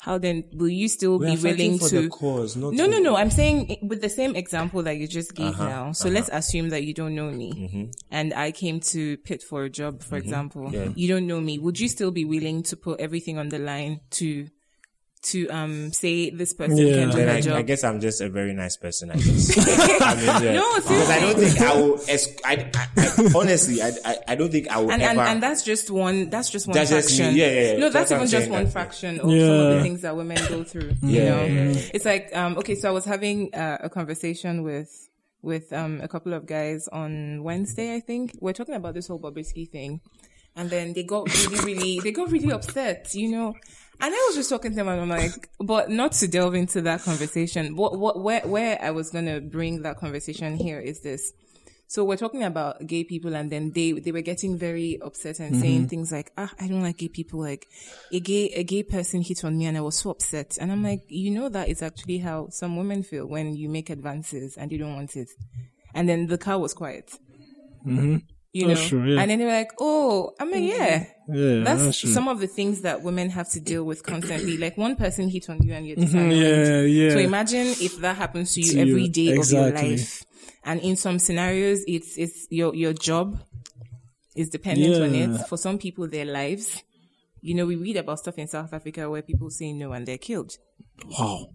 How 0.00 0.18
then 0.18 0.44
will 0.52 0.68
you 0.68 0.88
still 0.88 1.18
We 1.18 1.34
be 1.34 1.42
willing 1.42 1.78
for 1.78 1.88
to? 1.88 2.02
the 2.02 2.08
cause, 2.08 2.56
not 2.56 2.74
no, 2.74 2.84
to- 2.84 2.90
no, 2.90 2.98
no. 2.98 3.16
I'm 3.16 3.30
saying 3.30 3.78
with 3.88 4.02
the 4.02 4.10
same 4.10 4.36
example 4.36 4.82
that 4.82 4.98
you 4.98 5.08
just 5.08 5.34
gave 5.34 5.46
Uh-huh, 5.54 5.66
now. 5.66 5.92
So 5.92 6.10
let's 6.10 6.28
assume 6.30 6.68
that 6.70 6.84
you 6.84 6.92
don't 6.92 7.14
know 7.14 7.30
me, 7.30 7.52
Mm-hmm. 7.52 7.84
and 8.10 8.34
I 8.34 8.52
came 8.52 8.80
to 8.92 9.16
pit 9.18 9.42
for 9.42 9.64
a 9.64 9.70
job, 9.70 10.02
for 10.02 10.16
example. 10.18 10.68
Yeah. 10.70 10.88
You 10.94 11.08
don't 11.08 11.26
know 11.26 11.40
me. 11.40 11.58
Would 11.58 11.80
you 11.80 11.88
still 11.88 12.10
be 12.10 12.26
willing 12.26 12.62
to 12.64 12.76
put 12.76 13.00
everything 13.00 13.38
on 13.38 13.48
the 13.48 13.58
line 13.58 14.00
to? 14.20 14.48
To 15.32 15.48
um 15.48 15.90
say 15.92 16.28
this 16.30 16.52
person 16.52 16.76
Yeah. 16.76 16.94
can 16.96 17.10
do 17.10 17.16
Then 17.16 17.28
her 17.28 17.34
I, 17.34 17.40
job. 17.40 17.56
I 17.56 17.62
guess 17.62 17.82
I'm 17.82 17.98
just 18.00 18.20
a 18.20 18.28
very 18.28 18.52
nice 18.52 18.76
person. 18.76 19.10
I 19.10 19.14
guess. 19.14 19.56
I 20.02 20.14
mean, 20.16 20.24
yeah. 20.44 20.52
No, 20.52 20.74
because 20.76 21.08
I 21.10 21.20
don't 21.20 21.36
think 21.38 21.60
I 21.60 21.74
will. 21.80 22.00
es- 22.08 22.36
I, 22.44 22.70
I, 22.74 22.88
I 22.98 23.30
honestly, 23.34 23.80
I, 23.80 23.92
I, 24.04 24.16
I 24.28 24.34
don't 24.34 24.52
think 24.52 24.68
I 24.68 24.78
will 24.80 24.92
and, 24.92 25.00
ever. 25.02 25.20
and 25.20 25.28
and 25.30 25.42
that's 25.42 25.62
just 25.64 25.90
one 25.90 26.28
that's 26.28 26.50
just 26.50 26.66
one 26.66 26.74
That's 26.74 26.90
just 26.90 27.08
fraction 27.16 27.34
Yeah, 27.36 27.46
yeah, 27.46 27.72
yeah. 27.72 27.78
no 27.78 27.88
That's 27.88 28.10
that's 28.10 28.12
even 28.20 28.28
just 28.28 28.50
one 28.50 28.64
that- 28.64 28.72
fraction 28.72 29.14
of 29.20 29.30
some 29.30 29.30
of 29.30 29.74
the 29.76 29.80
things 29.82 30.02
that 30.02 30.14
women 30.14 30.36
go 30.48 30.62
through 30.62 30.92
you 31.02 31.20
know 31.24 31.42
yeah, 31.44 31.70
yeah. 31.72 31.80
it's 31.94 32.04
like 32.04 32.28
um 32.36 32.58
okay 32.58 32.74
so 32.74 32.88
i 32.88 32.92
was 32.92 33.04
having 33.06 33.54
uh, 33.54 33.78
a 33.80 33.88
conversation 33.88 34.62
with 34.62 35.08
with 35.40 35.72
um 35.72 36.00
a 36.02 36.08
couple 36.08 36.34
of 36.34 36.44
guys 36.46 36.86
on 36.88 37.42
wednesday 37.42 37.94
i 37.94 38.00
think 38.00 38.32
we're 38.40 38.52
talking 38.52 38.74
about 38.74 38.92
this 38.94 39.06
whole 39.08 39.18
Bobrisky 39.20 39.68
thing 39.70 40.00
and 40.56 40.70
then 40.70 40.92
they 40.92 41.02
got 41.02 41.26
really 41.34 41.64
really 41.64 42.00
they 42.00 42.12
got 42.12 42.30
really 42.30 42.52
upset 42.52 43.14
you 43.14 43.30
know 43.30 43.54
and 44.00 44.14
I 44.14 44.24
was 44.28 44.36
just 44.36 44.50
talking 44.50 44.72
to 44.72 44.76
them 44.76 44.88
and 44.88 45.00
I'm 45.00 45.08
like, 45.08 45.48
but 45.60 45.90
not 45.90 46.12
to 46.12 46.28
delve 46.28 46.54
into 46.54 46.82
that 46.82 47.02
conversation. 47.02 47.76
What, 47.76 47.98
what, 47.98 48.20
where, 48.20 48.40
where 48.40 48.78
I 48.82 48.90
was 48.90 49.10
going 49.10 49.26
to 49.26 49.40
bring 49.40 49.82
that 49.82 49.98
conversation 49.98 50.56
here 50.56 50.80
is 50.80 51.00
this. 51.00 51.32
So 51.86 52.02
we're 52.02 52.16
talking 52.16 52.42
about 52.42 52.86
gay 52.86 53.04
people 53.04 53.34
and 53.36 53.52
then 53.52 53.70
they, 53.70 53.92
they 53.92 54.10
were 54.10 54.22
getting 54.22 54.58
very 54.58 54.98
upset 55.00 55.38
and 55.38 55.60
saying 55.60 55.88
things 55.88 56.10
like, 56.10 56.32
ah, 56.36 56.50
I 56.58 56.66
don't 56.66 56.82
like 56.82 56.96
gay 56.96 57.08
people. 57.08 57.40
Like 57.40 57.68
a 58.10 58.18
gay, 58.20 58.48
a 58.48 58.64
gay 58.64 58.82
person 58.82 59.22
hit 59.22 59.44
on 59.44 59.56
me 59.58 59.66
and 59.66 59.76
I 59.76 59.80
was 59.80 59.98
so 59.98 60.10
upset. 60.10 60.58
And 60.60 60.72
I'm 60.72 60.82
like, 60.82 61.02
you 61.08 61.30
know, 61.30 61.48
that 61.50 61.68
is 61.68 61.82
actually 61.82 62.18
how 62.18 62.48
some 62.48 62.76
women 62.76 63.02
feel 63.02 63.26
when 63.26 63.54
you 63.54 63.68
make 63.68 63.90
advances 63.90 64.56
and 64.56 64.72
you 64.72 64.78
don't 64.78 64.94
want 64.96 65.14
it. 65.14 65.28
And 65.94 66.08
then 66.08 66.26
the 66.26 66.38
car 66.38 66.58
was 66.58 66.74
quiet. 66.74 67.12
Mm-hmm. 67.86 68.16
You 68.54 68.68
know, 68.68 68.76
true, 68.76 69.04
yeah. 69.12 69.20
and 69.20 69.28
then 69.28 69.40
they 69.40 69.44
were 69.46 69.50
like, 69.50 69.72
"Oh, 69.80 70.32
I 70.38 70.44
mean, 70.44 70.62
yeah, 70.62 71.06
Yeah, 71.26 71.64
that's, 71.64 71.82
that's 71.82 72.14
some 72.14 72.28
of 72.28 72.38
the 72.38 72.46
things 72.46 72.82
that 72.82 73.02
women 73.02 73.30
have 73.30 73.50
to 73.50 73.60
deal 73.60 73.82
with 73.82 74.04
constantly. 74.04 74.56
Like 74.58 74.76
one 74.76 74.94
person 74.94 75.28
hit 75.28 75.50
on 75.50 75.60
you 75.60 75.74
and 75.74 75.84
you're. 75.84 75.96
Mm-hmm. 75.96 76.30
Yeah, 76.30 76.80
yeah. 76.82 77.10
So 77.10 77.18
imagine 77.18 77.66
if 77.66 77.98
that 77.98 78.16
happens 78.16 78.54
to 78.54 78.60
you 78.60 78.72
To 78.72 78.76
you, 78.76 78.82
every 78.82 79.08
day 79.08 79.36
of 79.36 79.50
your 79.50 79.72
life. 79.72 80.24
And 80.64 80.80
in 80.82 80.94
some 80.94 81.18
scenarios, 81.18 81.82
it's, 81.88 82.16
it's 82.16 82.46
your, 82.48 82.74
your 82.76 82.92
job 82.92 83.38
is 84.36 84.50
dependent 84.50 85.02
on 85.02 85.14
it. 85.14 85.46
For 85.48 85.58
some 85.58 85.76
people, 85.78 86.06
their 86.08 86.24
lives. 86.24 86.80
You 87.40 87.54
know, 87.54 87.66
we 87.66 87.74
read 87.74 87.96
about 87.96 88.20
stuff 88.20 88.38
in 88.38 88.46
South 88.46 88.72
Africa 88.72 89.10
where 89.10 89.20
people 89.20 89.50
say 89.50 89.72
no 89.72 89.92
and 89.92 90.06
they're 90.06 90.16
killed. 90.16 90.56
wow. 91.18 91.48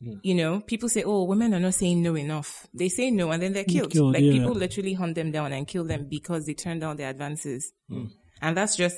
You 0.00 0.34
know, 0.34 0.60
people 0.60 0.88
say, 0.88 1.02
oh, 1.02 1.24
women 1.24 1.52
are 1.52 1.60
not 1.60 1.74
saying 1.74 2.02
no 2.02 2.16
enough. 2.16 2.66
They 2.72 2.88
say 2.88 3.10
no 3.10 3.30
and 3.30 3.42
then 3.42 3.52
they're 3.52 3.64
killed. 3.64 3.90
killed, 3.90 4.14
like 4.14 4.22
yeah. 4.22 4.32
people 4.32 4.52
literally 4.52 4.94
hunt 4.94 5.14
them 5.14 5.30
down 5.30 5.52
and 5.52 5.68
kill 5.68 5.84
them 5.84 6.06
because 6.08 6.46
they 6.46 6.54
turn 6.54 6.78
down 6.78 6.96
their 6.96 7.10
advances. 7.10 7.72
Hmm. 7.88 8.06
And 8.40 8.56
that's 8.56 8.76
just 8.76 8.96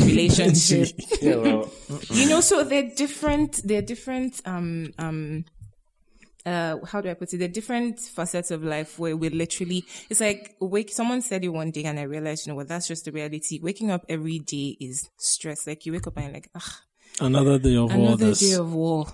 relationship. 0.00 0.88
yeah, 1.20 1.36
well, 1.36 1.70
you 2.10 2.28
know, 2.28 2.40
so 2.40 2.62
they're 2.62 2.88
different, 2.94 3.60
they're 3.64 3.82
different, 3.82 4.40
um, 4.44 4.92
um, 4.98 5.44
uh, 6.46 6.76
how 6.86 7.00
do 7.00 7.10
I 7.10 7.14
put 7.14 7.32
it? 7.32 7.38
They're 7.38 7.48
different 7.48 7.98
facets 7.98 8.52
of 8.52 8.62
life 8.62 8.96
where 8.96 9.16
we 9.16 9.30
literally, 9.30 9.84
it's 10.08 10.20
like 10.20 10.54
wake, 10.60 10.90
someone 10.92 11.22
said 11.22 11.42
it 11.42 11.48
one 11.48 11.72
day 11.72 11.82
and 11.84 11.98
I 11.98 12.02
realized, 12.02 12.46
you 12.46 12.52
know 12.52 12.56
what, 12.56 12.68
that's 12.68 12.86
just 12.86 13.06
the 13.06 13.12
reality. 13.12 13.58
Waking 13.60 13.90
up 13.90 14.04
every 14.08 14.38
day 14.38 14.76
is 14.78 15.10
stress. 15.18 15.66
Like 15.66 15.84
you 15.86 15.92
wake 15.92 16.06
up 16.06 16.16
and 16.16 16.26
you're 16.26 16.34
like, 16.34 16.50
ah, 16.54 16.82
Another 17.20 17.58
day 17.58 17.76
of 17.76 17.90
another 17.90 18.26
this. 18.26 18.40
day 18.40 18.54
of 18.54 18.72
war. 18.72 19.06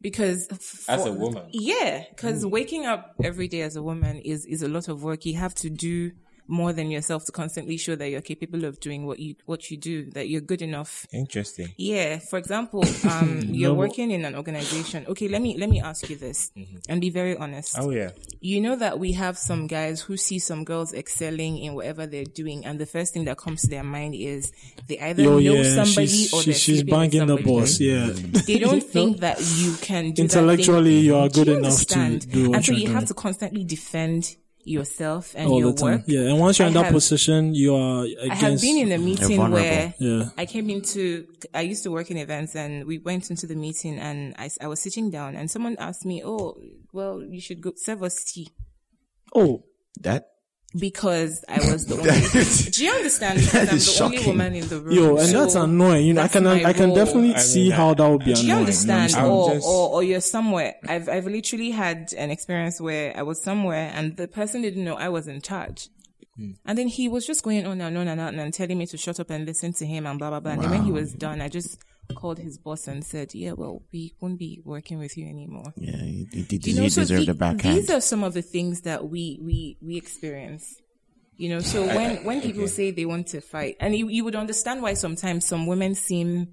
Because 0.00 0.48
As 0.88 1.04
a 1.06 1.12
woman. 1.12 1.48
yeah, 1.50 2.04
because 2.10 2.42
hmm. 2.42 2.50
waking 2.50 2.86
up 2.86 3.14
every 3.22 3.48
day 3.48 3.62
as 3.62 3.74
a 3.76 3.82
woman 3.82 4.16
is 4.18 4.46
is 4.46 4.62
a 4.62 4.68
lot 4.68 4.88
of 4.88 5.02
work. 5.02 5.26
You 5.26 5.34
have 5.36 5.54
to 5.56 5.70
do 5.70 6.12
more 6.48 6.72
than 6.72 6.90
yourself 6.90 7.24
to 7.26 7.32
constantly 7.32 7.76
show 7.76 7.94
that 7.94 8.08
you're 8.08 8.22
capable 8.22 8.64
of 8.64 8.80
doing 8.80 9.06
what 9.06 9.18
you 9.18 9.36
what 9.46 9.70
you 9.70 9.76
do, 9.76 10.10
that 10.12 10.28
you're 10.28 10.40
good 10.40 10.62
enough. 10.62 11.06
interesting. 11.12 11.68
Yeah, 11.76 12.18
for 12.18 12.38
example, 12.38 12.84
um, 13.08 13.40
you're 13.46 13.74
working 13.74 14.10
in 14.10 14.24
an 14.24 14.34
organization. 14.34 15.04
Okay, 15.06 15.28
let 15.28 15.42
me 15.42 15.56
let 15.58 15.68
me 15.68 15.80
ask 15.80 16.08
you 16.08 16.16
this 16.16 16.50
and 16.88 17.00
be 17.00 17.10
very 17.10 17.36
honest. 17.36 17.76
Oh 17.78 17.90
yeah. 17.90 18.10
You 18.40 18.60
know 18.60 18.76
that 18.76 18.98
we 18.98 19.12
have 19.12 19.36
some 19.36 19.66
guys 19.66 20.00
who 20.00 20.16
see 20.16 20.38
some 20.38 20.64
girls 20.64 20.92
excelling 20.94 21.58
in 21.58 21.74
whatever 21.74 22.06
they're 22.06 22.24
doing, 22.24 22.64
and 22.64 22.80
the 22.80 22.86
first 22.86 23.12
thing 23.12 23.26
that 23.26 23.36
comes 23.38 23.62
to 23.62 23.68
their 23.68 23.84
mind 23.84 24.14
is 24.14 24.50
they 24.88 24.98
either 24.98 25.22
Yo, 25.22 25.30
know 25.32 25.38
yeah, 25.38 25.84
somebody 25.84 26.06
she's, 26.06 26.32
or 26.32 26.42
they're 26.42 26.54
she's 26.54 26.82
banging 26.82 27.26
the 27.26 27.36
boss. 27.36 27.78
Yeah. 27.78 28.10
They 28.46 28.58
don't 28.58 28.82
think 28.96 29.18
that 29.18 29.38
you 29.40 29.76
can 29.80 30.12
do 30.12 30.22
Intellectually, 30.22 30.98
you 31.00 31.16
are 31.16 31.28
good 31.28 31.48
you 31.48 31.58
enough 31.58 31.84
to 31.86 32.18
do 32.18 32.54
and 32.54 32.64
so 32.64 32.72
you're 32.72 32.88
you 32.88 32.94
have 32.94 33.06
to 33.06 33.14
constantly 33.14 33.64
defend 33.64 34.36
yourself 34.68 35.34
and 35.36 35.48
all 35.50 35.58
your 35.60 35.72
the 35.72 35.78
time. 35.78 35.92
work. 35.98 36.02
Yeah, 36.06 36.20
and 36.30 36.38
once 36.38 36.58
you're 36.58 36.66
I 36.66 36.68
in 36.68 36.74
that 36.74 36.84
have- 36.84 36.92
position, 36.92 37.54
you 37.54 37.74
are 37.74 38.04
I 38.04 38.28
have 38.34 38.38
against. 38.38 38.62
been 38.64 38.78
in 38.86 38.92
a 38.92 38.98
meeting 38.98 39.36
vulnerable. 39.36 39.54
where 39.68 39.94
Yeah. 39.98 40.28
I 40.36 40.46
came 40.46 40.68
into, 40.70 41.26
I 41.54 41.62
used 41.62 41.82
to 41.84 41.90
work 41.90 42.10
in 42.10 42.16
events 42.16 42.54
and 42.54 42.84
we 42.86 42.98
went 42.98 43.30
into 43.30 43.46
the 43.46 43.56
meeting 43.56 43.98
and 43.98 44.34
I, 44.38 44.50
I 44.60 44.66
was 44.68 44.80
sitting 44.80 45.10
down 45.10 45.34
and 45.36 45.50
someone 45.50 45.76
asked 45.78 46.04
me, 46.04 46.22
Oh, 46.24 46.56
well, 46.92 47.22
you 47.22 47.40
should 47.40 47.60
go 47.60 47.72
serve 47.76 48.02
us 48.02 48.22
tea 48.24 48.48
oh, 49.34 49.64
That 50.00 50.26
because 50.76 51.44
I 51.48 51.58
was 51.72 51.86
the 51.86 51.94
only, 51.96 52.70
do 52.72 52.84
you 52.84 52.90
understand? 52.92 53.38
Because 53.44 53.54
I'm 53.54 53.66
the 53.68 53.74
is 53.76 54.00
only 54.00 54.16
shocking. 54.18 54.28
woman 54.32 54.54
in 54.54 54.68
the 54.68 54.80
room. 54.80 54.94
yo, 54.94 55.16
and 55.16 55.26
So 55.28 55.40
that's 55.40 55.54
annoying. 55.54 56.06
You 56.06 56.14
know, 56.14 56.22
I 56.22 56.28
can 56.28 56.44
my 56.44 56.62
I 56.64 56.72
can 56.72 56.94
definitely 56.94 57.34
I 57.34 57.38
see 57.38 57.62
mean, 57.64 57.72
how 57.72 57.94
that 57.94 58.08
would 58.08 58.20
be 58.24 58.26
Do 58.26 58.30
annoying. 58.32 58.46
you 58.48 58.54
understand? 58.54 59.14
I'm 59.14 59.24
Or, 59.30 59.54
just- 59.54 59.66
or, 59.66 59.88
or 59.94 60.02
you're 60.02 60.20
somewhere. 60.20 60.74
I've, 60.86 61.08
I've 61.08 61.26
literally 61.26 61.70
had 61.70 62.12
an 62.18 62.30
experience 62.30 62.80
where 62.80 63.16
I 63.16 63.22
was 63.22 63.42
somewhere 63.42 63.90
and 63.94 64.16
the 64.16 64.28
person 64.28 64.60
didn't 64.62 64.84
know 64.84 64.96
I 64.96 65.08
was 65.08 65.26
in 65.26 65.40
charge. 65.40 65.88
Hmm. 66.36 66.52
And 66.66 66.76
then 66.76 66.88
he 66.88 67.08
was 67.08 67.26
just 67.26 67.42
going 67.42 67.66
on 67.66 67.80
and 67.80 67.96
on 67.96 68.06
and 68.08 68.20
on 68.20 68.38
and 68.38 68.52
telling 68.52 68.76
me 68.78 68.86
to 68.88 68.96
shut 68.98 69.18
up 69.18 69.30
and 69.30 69.46
listen 69.46 69.72
to 69.74 69.86
him 69.86 70.06
and 70.06 70.18
blah, 70.18 70.28
blah, 70.30 70.40
blah. 70.40 70.52
And 70.52 70.62
then 70.62 70.70
when 70.70 70.82
he 70.84 70.92
was 70.92 71.12
done, 71.14 71.40
I 71.40 71.48
just 71.48 71.78
called 72.14 72.38
his 72.38 72.58
boss 72.58 72.88
and 72.88 73.04
said, 73.04 73.34
yeah, 73.34 73.52
well, 73.52 73.82
we 73.92 74.14
won't 74.20 74.38
be 74.38 74.60
working 74.64 74.98
with 74.98 75.16
you 75.16 75.26
anymore. 75.28 75.72
yeah, 75.76 75.96
you, 76.02 76.26
you, 76.32 76.46
you, 76.50 76.58
You 76.62 76.74
know, 76.76 76.82
you 76.84 76.90
so 76.90 77.02
deserve 77.02 77.20
the- 77.20 77.26
the 77.26 77.34
backhand. 77.34 77.76
these 77.76 77.90
are 77.90 78.00
some 78.00 78.24
of 78.24 78.34
the 78.34 78.42
things 78.42 78.82
that 78.82 79.08
we, 79.08 79.38
we, 79.42 79.76
we 79.82 79.96
experience. 79.96 80.76
You 81.36 81.50
know, 81.50 81.60
so 81.60 81.86
when, 81.86 82.24
when 82.24 82.40
people 82.40 82.66
say 82.66 82.90
they 82.90 83.04
want 83.04 83.28
to 83.28 83.40
fight, 83.40 83.76
and 83.78 83.94
you, 83.94 84.08
you 84.08 84.24
would 84.24 84.34
understand 84.34 84.82
why 84.82 84.94
sometimes 84.94 85.46
some 85.46 85.66
women 85.68 85.94
seem 85.94 86.48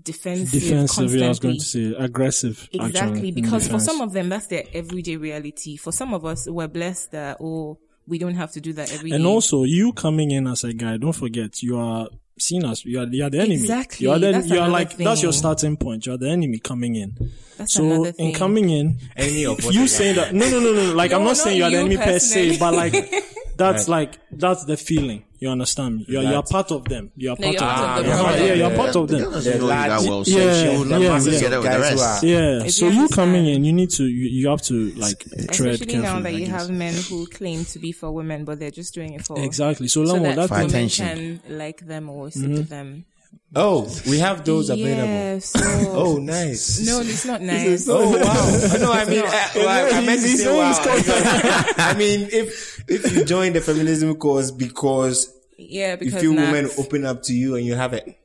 defensive, 0.00 0.60
Defensive, 0.62 1.14
yeah, 1.14 1.24
I 1.26 1.28
was 1.28 1.40
going 1.40 1.56
to 1.58 1.64
say 1.64 1.94
aggressive. 1.98 2.68
Exactly, 2.72 2.98
actually, 3.16 3.30
because 3.32 3.66
for 3.68 3.80
some 3.80 4.00
of 4.00 4.12
them, 4.12 4.28
that's 4.28 4.46
their 4.46 4.64
everyday 4.72 5.16
reality. 5.16 5.76
For 5.76 5.90
some 5.92 6.14
of 6.14 6.24
us, 6.24 6.48
we're 6.48 6.68
blessed 6.68 7.10
that, 7.10 7.38
oh, 7.40 7.78
we 8.10 8.18
don't 8.18 8.34
have 8.34 8.52
to 8.52 8.60
do 8.60 8.72
that 8.74 8.92
every 8.92 9.12
and 9.12 9.24
also 9.24 9.62
you 9.62 9.92
coming 9.92 10.30
in 10.32 10.46
as 10.46 10.64
a 10.64 10.72
guy, 10.74 10.96
don't 10.98 11.14
forget 11.14 11.62
you 11.62 11.78
are 11.78 12.08
seen 12.38 12.64
as 12.64 12.84
you 12.84 12.98
are, 13.00 13.06
you 13.06 13.22
are 13.24 13.30
the 13.30 13.38
enemy. 13.38 13.54
Exactly, 13.54 14.04
You 14.04 14.12
are, 14.12 14.18
the, 14.18 14.32
that's 14.32 14.48
you 14.48 14.54
are 14.56 14.68
another 14.68 14.72
like 14.72 14.96
that's 14.96 15.22
your 15.22 15.32
starting 15.32 15.76
point. 15.76 16.06
You 16.06 16.14
are 16.14 16.18
the 16.18 16.28
enemy 16.28 16.58
coming 16.58 16.96
in. 16.96 17.14
That's 17.56 17.74
so 17.74 17.84
another 17.84 18.08
in 18.08 18.14
thing. 18.14 18.34
coming 18.34 18.70
in, 18.70 18.98
Enemy 19.16 19.44
of 19.46 19.64
what 19.64 19.74
you 19.74 19.86
saying 19.86 20.16
that 20.16 20.34
no, 20.34 20.48
no, 20.50 20.58
no, 20.60 20.72
no. 20.72 20.94
Like 20.94 21.12
I'm 21.12 21.20
No, 21.20 21.28
not 21.28 21.36
saying 21.36 21.56
you 21.58 21.64
are 21.64 21.70
the 21.70 21.76
you 21.76 21.80
enemy 21.84 21.96
per 21.98 22.18
se, 22.18 22.58
but 22.58 22.74
like 22.74 22.94
that's 23.56 23.88
like 23.88 24.18
that's 24.30 24.64
the 24.64 24.76
feeling. 24.76 25.24
You 25.40 25.48
understand 25.48 25.96
me? 25.96 26.04
You 26.06 26.18
are 26.18 26.22
you 26.22 26.34
are 26.34 26.42
part 26.42 26.70
of 26.70 26.84
them. 26.84 27.10
You 27.16 27.30
are 27.30 27.36
part 27.36 27.54
of 27.56 27.60
them. 27.60 28.04
Yeah, 28.04 28.34
Yeah, 28.36 28.44
yeah, 28.44 28.54
you 28.54 28.64
are 28.64 28.70
yeah. 28.70 28.76
part 28.76 28.94
of 28.96 29.08
them. 29.08 29.20
girl 29.22 29.30
doesn't 29.30 29.52
know 29.58 29.60
you 29.64 29.66
large- 29.68 29.88
that 30.02 30.08
well, 30.10 30.24
so 30.24 30.30
Yeah, 30.38 30.62
she 30.62 30.68
will 30.76 30.84
not 30.84 31.00
yeah, 31.00 31.08
yeah. 31.08 31.18
together 31.24 31.60
with 31.60 31.70
the 31.70 31.78
Guys 31.78 31.90
who 31.92 31.96
rest. 32.00 32.24
are- 32.24 32.26
Yeah. 32.26 32.66
So 32.68 32.88
you 32.88 33.00
you 33.00 33.08
coming 33.08 33.34
understand. 33.36 33.46
in, 33.56 33.64
you 33.64 33.72
need 33.72 33.90
to 33.90 34.04
you, 34.04 34.28
you 34.28 34.48
have 34.48 34.62
to 34.62 34.90
like 34.96 35.18
tread 35.18 35.50
Especially 35.50 35.86
carefully. 35.86 36.02
now 36.02 36.20
that 36.20 36.28
I 36.28 36.30
you 36.32 36.46
guess. 36.46 36.48
have 36.60 36.70
men 36.70 36.94
who 37.08 37.26
claim 37.26 37.64
to 37.64 37.78
be 37.78 37.90
for 37.92 38.10
women, 38.12 38.44
but 38.44 38.58
they're 38.60 38.70
just 38.70 38.92
doing 38.94 39.14
it 39.14 39.24
for 39.26 39.40
Exactly. 39.40 39.88
So, 39.88 40.04
so 40.04 40.14
Lemo, 40.14 40.22
that 40.24 40.36
that 40.36 40.48
For 40.48 40.54
thing, 40.56 40.66
women 40.66 40.76
attention. 40.86 41.40
can 41.48 41.58
like 41.58 41.86
them 41.86 42.10
or 42.10 42.30
sit 42.30 42.42
Mm-hmm. 42.42 42.54
with 42.54 42.68
them. 42.68 43.06
Oh, 43.54 43.90
we 44.08 44.18
have 44.20 44.44
those 44.44 44.70
available. 44.70 45.08
Yeah, 45.08 45.38
so 45.40 45.58
Oh, 45.90 46.16
nice. 46.18 46.86
no, 46.86 47.00
it's 47.00 47.24
not 47.26 47.42
nice. 47.42 47.88
Oh 47.88 48.10
wow! 48.16 48.78
No, 48.78 48.92
I 48.92 49.04
mean, 49.06 49.24
uh, 49.26 49.48
well, 49.56 49.94
I 49.94 50.06
meant 50.06 50.20
to 50.22 50.28
He's 50.28 50.44
say 50.44 50.48
always 50.48 50.78
wow. 50.78 51.64
I 51.78 51.94
mean, 51.98 52.28
if 52.30 52.84
if 52.88 53.12
you 53.12 53.24
join 53.24 53.52
the 53.52 53.60
feminism 53.60 54.14
cause 54.16 54.52
because 54.52 55.34
Yeah, 55.58 55.92
you 55.92 55.96
because 55.98 56.20
feel 56.22 56.32
nah. 56.32 56.42
women 56.52 56.70
open 56.78 57.04
up 57.04 57.24
to 57.24 57.32
you 57.32 57.56
and 57.56 57.66
you 57.66 57.74
have 57.74 57.92
it, 57.92 58.16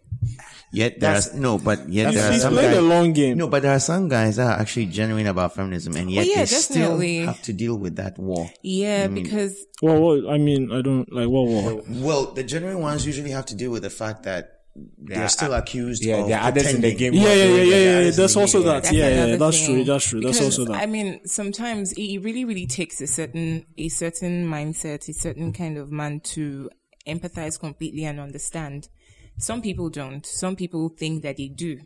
Yet 0.72 0.99
there 0.99 1.14
That's- 1.14 1.34
are 1.34 1.39
no, 1.39 1.58
but 1.58 1.88
yet 1.89 2.14
that's- 2.14 2.22
there 2.22 2.32
are 2.36 2.39
some 2.39 2.56
guys. 2.56 2.76
the 2.76 2.82
long 2.82 3.14
game. 3.14 3.38
No, 3.38 3.47
but 3.47 3.62
there 3.64 3.72
are 3.74 3.80
some 3.80 4.10
guys 4.10 4.36
that 4.36 4.45
are 4.45 4.60
actually 4.60 4.88
genuine 4.88 5.26
about 5.26 5.56
feminism, 5.56 5.95
and 5.95 6.12
yet 6.12 6.28
yeah, 6.28 6.43
they 6.43 6.51
definitely. 6.51 7.18
still 7.24 7.28
have 7.34 7.41
to 7.43 7.53
deal 7.53 7.76
with 7.78 7.95
that 7.95 8.20
war. 8.20 8.51
Yeah, 8.62 9.08
because 9.08 9.56
Well, 9.82 10.01
well, 10.01 10.30
I 10.30 10.38
mean, 10.38 10.72
I 10.72 10.82
don't 10.82 11.10
like 11.12 11.30
what 11.30 11.47
what. 11.47 11.88
Well, 11.89 12.34
the 12.34 12.43
genuine 12.43 12.80
ones 12.80 13.06
usually 13.08 13.32
have 13.32 13.45
to 13.47 13.56
deal 13.56 13.72
with 13.72 13.84
the 13.84 13.89
fact 13.89 14.24
that 14.24 14.55
they're 14.76 15.30
still 15.30 15.53
accused 15.53 16.03
Yeah, 16.03 16.17
of 16.17 16.28
they're 16.28 16.39
adults 16.39 16.73
in 16.73 16.82
the 16.82 16.93
game. 16.95 17.13
Yeah, 17.13 17.21
yeah, 17.34 17.34
yeah, 17.34 17.63
yeah, 17.63 17.78
yeah. 17.78 18.01
That's 18.03 18.17
That's 18.17 18.36
also 18.36 18.61
that. 18.63 18.84
That's 18.84 18.91
Yeah, 18.93 19.28
yeah, 19.28 19.36
that's 19.38 19.57
thing. 19.65 19.76
true. 19.76 19.84
That's 19.86 20.05
true. 20.09 20.21
That's 20.21 20.41
also 20.41 20.65
that. 20.65 20.82
I 20.82 20.86
mean, 20.86 21.26
sometimes 21.26 21.93
it 21.93 22.01
it 22.01 22.19
really, 22.19 22.43
really 22.43 22.67
takes 22.67 22.99
a 23.01 23.07
certain, 23.07 23.65
a 23.78 23.88
certain 23.89 24.47
mindset, 24.47 25.07
a 25.07 25.13
certain 25.13 25.53
kind 25.53 25.78
of 25.78 25.91
man 25.91 26.19
to 26.36 26.69
empathize 27.07 27.59
completely 27.59 28.03
and 28.05 28.19
understand. 28.19 28.89
Some 29.38 29.61
people 29.61 29.89
don't. 29.89 30.26
Some 30.26 30.55
people 30.55 30.89
think 30.89 31.23
that 31.23 31.38
they 31.38 31.47
do. 31.47 31.80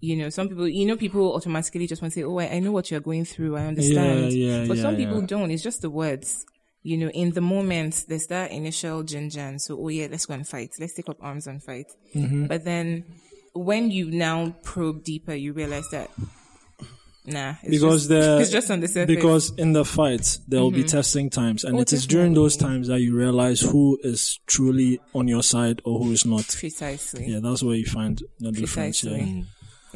You 0.00 0.14
know, 0.16 0.28
some 0.28 0.48
people, 0.48 0.68
you 0.68 0.86
know, 0.86 0.96
people 0.96 1.34
automatically 1.34 1.86
just 1.86 2.02
want 2.02 2.12
to 2.14 2.20
say, 2.20 2.24
"Oh, 2.24 2.38
I, 2.38 2.48
I 2.50 2.58
know 2.60 2.70
what 2.70 2.90
you're 2.90 3.00
going 3.00 3.24
through. 3.24 3.56
I 3.56 3.66
understand." 3.66 4.32
yeah, 4.32 4.64
but 4.68 4.76
yeah, 4.76 4.82
some 4.82 4.94
people 4.96 5.22
don't. 5.22 5.50
It's 5.50 5.62
just 5.62 5.80
the 5.82 5.90
words. 5.90 6.44
You 6.86 6.96
know, 6.98 7.08
in 7.08 7.32
the 7.32 7.40
moment, 7.40 8.04
there's 8.08 8.28
that 8.28 8.52
initial 8.52 9.02
ginger, 9.02 9.40
and 9.40 9.60
so, 9.60 9.76
oh 9.78 9.88
yeah, 9.88 10.06
let's 10.10 10.26
go 10.26 10.34
and 10.34 10.46
fight. 10.46 10.70
Let's 10.78 10.94
take 10.94 11.08
up 11.08 11.16
arms 11.20 11.46
and 11.46 11.62
fight. 11.62 11.90
Mm-hmm. 12.14 12.46
But 12.46 12.64
then, 12.64 13.04
when 13.54 13.90
you 13.90 14.10
now 14.10 14.54
probe 14.62 15.02
deeper, 15.02 15.34
you 15.34 15.52
realize 15.52 15.88
that, 15.90 16.10
nah, 17.24 17.54
it's 17.62 17.70
because 17.70 18.06
just, 18.06 18.08
the 18.08 18.38
it's 18.40 18.50
just 18.50 18.70
on 18.70 18.80
the 18.80 18.88
surface. 18.88 19.14
because 19.14 19.52
in 19.56 19.72
the 19.72 19.84
fights 19.84 20.38
there 20.46 20.60
will 20.60 20.70
be 20.70 20.84
testing 20.84 21.28
times 21.28 21.64
and 21.64 21.76
Oh, 21.76 21.80
it 21.80 21.92
is 21.92 22.06
during 22.06 22.34
those 22.34 22.56
times 22.56 22.86
that 22.86 23.00
you 23.00 23.16
realize 23.16 23.60
who 23.60 23.98
is 24.02 24.38
truly 24.46 25.00
on 25.12 25.26
your 25.26 25.42
side 25.42 25.82
or 25.84 25.98
who 25.98 26.12
is 26.12 26.24
not 26.24 26.46
precisely, 26.56 27.26
yeah 27.26 27.40
that's 27.42 27.62
where 27.64 27.74
you 27.74 27.86
find 27.86 28.22
the 28.38 28.52
difference 28.52 29.02
yeah. 29.02 29.42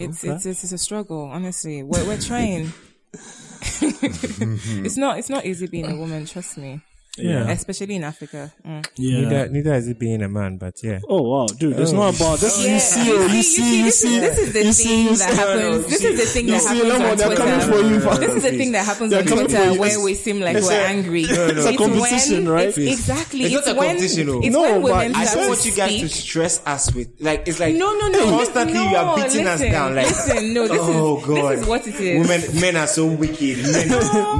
It's, 0.00 0.24
it's 0.24 0.46
it's 0.46 0.64
it's 0.64 0.72
a 0.72 0.78
struggle. 0.78 1.24
Honestly, 1.24 1.82
we're 1.82 2.04
we're 2.06 2.20
trying. 2.20 2.72
it's 3.12 4.96
not 4.96 5.18
it's 5.18 5.28
not 5.28 5.44
easy 5.44 5.66
being 5.66 5.90
a 5.90 5.96
woman. 5.96 6.26
Trust 6.26 6.56
me. 6.58 6.80
Yeah. 7.22 7.50
especially 7.50 7.96
in 7.96 8.04
Africa. 8.04 8.52
Mm. 8.66 8.86
yeah 8.96 9.20
Neither, 9.20 9.48
neither 9.50 9.74
is 9.74 9.88
it 9.88 9.98
being 9.98 10.22
a 10.22 10.28
man, 10.28 10.56
but 10.58 10.82
yeah. 10.82 11.00
oh 11.08 11.22
wow 11.22 11.46
dude 11.46 11.78
it's 11.78 11.92
not 11.92 12.16
about 12.16 12.38
this 12.40 12.64
Yeah. 12.64 12.74
you 12.74 12.80
see 12.80 13.12
oh, 13.12 13.26
you 13.26 13.42
see 13.42 13.84
you 13.84 13.90
see, 13.90 13.90
this, 13.90 14.00
see 14.00 14.16
is, 14.16 14.20
this 14.36 14.38
is 14.38 14.52
the 14.52 14.72
thing 14.84 15.06
that 15.18 15.34
happens. 15.34 15.86
This 15.86 16.04
is 16.04 16.18
the 16.18 16.26
thing 16.26 16.46
that 16.46 16.62
happens 16.62 16.82
Lemon, 16.84 17.06
on 17.10 17.16
they're 17.18 17.36
coming 17.36 17.60
Twitter. 17.60 18.00
for 18.00 18.14
you. 18.14 18.18
This 18.26 18.34
is 18.36 18.42
the 18.42 18.50
thing 18.58 18.72
that 18.72 18.84
happens 18.84 19.10
They're 19.10 19.20
on 19.20 19.26
coming 19.26 19.44
for 19.46 19.50
Twitter 19.56 19.72
you. 19.72 19.80
where 19.80 20.00
we 20.04 20.14
seem 20.14 20.40
like 20.40 20.56
we're 20.56 20.72
angry. 20.72 21.22
It's 21.22 21.64
a 21.66 21.68
It's 21.70 21.78
competition, 21.78 22.48
right? 22.48 22.76
Exactly. 22.76 23.44
It's 23.44 23.54
It's, 23.54 23.66
not 23.66 23.76
a 23.76 23.78
when, 23.78 23.88
competition. 23.96 24.28
It's 24.42 24.54
No, 24.54 24.62
when 24.62 24.82
but 24.82 24.82
women 24.82 25.14
I 25.16 25.24
don't 25.34 25.48
want 25.48 25.64
you 25.66 25.72
guys 25.72 26.00
to 26.00 26.08
stress 26.08 26.60
us 26.66 26.94
with 26.94 27.08
like 27.20 27.46
it's 27.48 27.60
like 27.60 27.74
No, 27.74 27.92
no, 27.98 28.08
no. 28.08 28.30
constantly 28.30 28.78
you 28.88 28.96
are 28.96 29.16
beating 29.16 29.46
us 29.46 29.60
down 29.60 29.94
like 29.94 30.06
listen, 30.06 30.54
no, 30.54 30.66
this 30.68 30.78
oh 30.80 31.18
is, 31.18 31.26
god 31.26 31.52
this 31.52 31.60
is 31.60 31.66
what 31.66 31.86
it 31.86 31.94
is. 32.00 32.28
women 32.28 32.60
men 32.60 32.76
are 32.76 32.86
so 32.86 33.06
wicked 33.06 33.58
men 33.58 33.88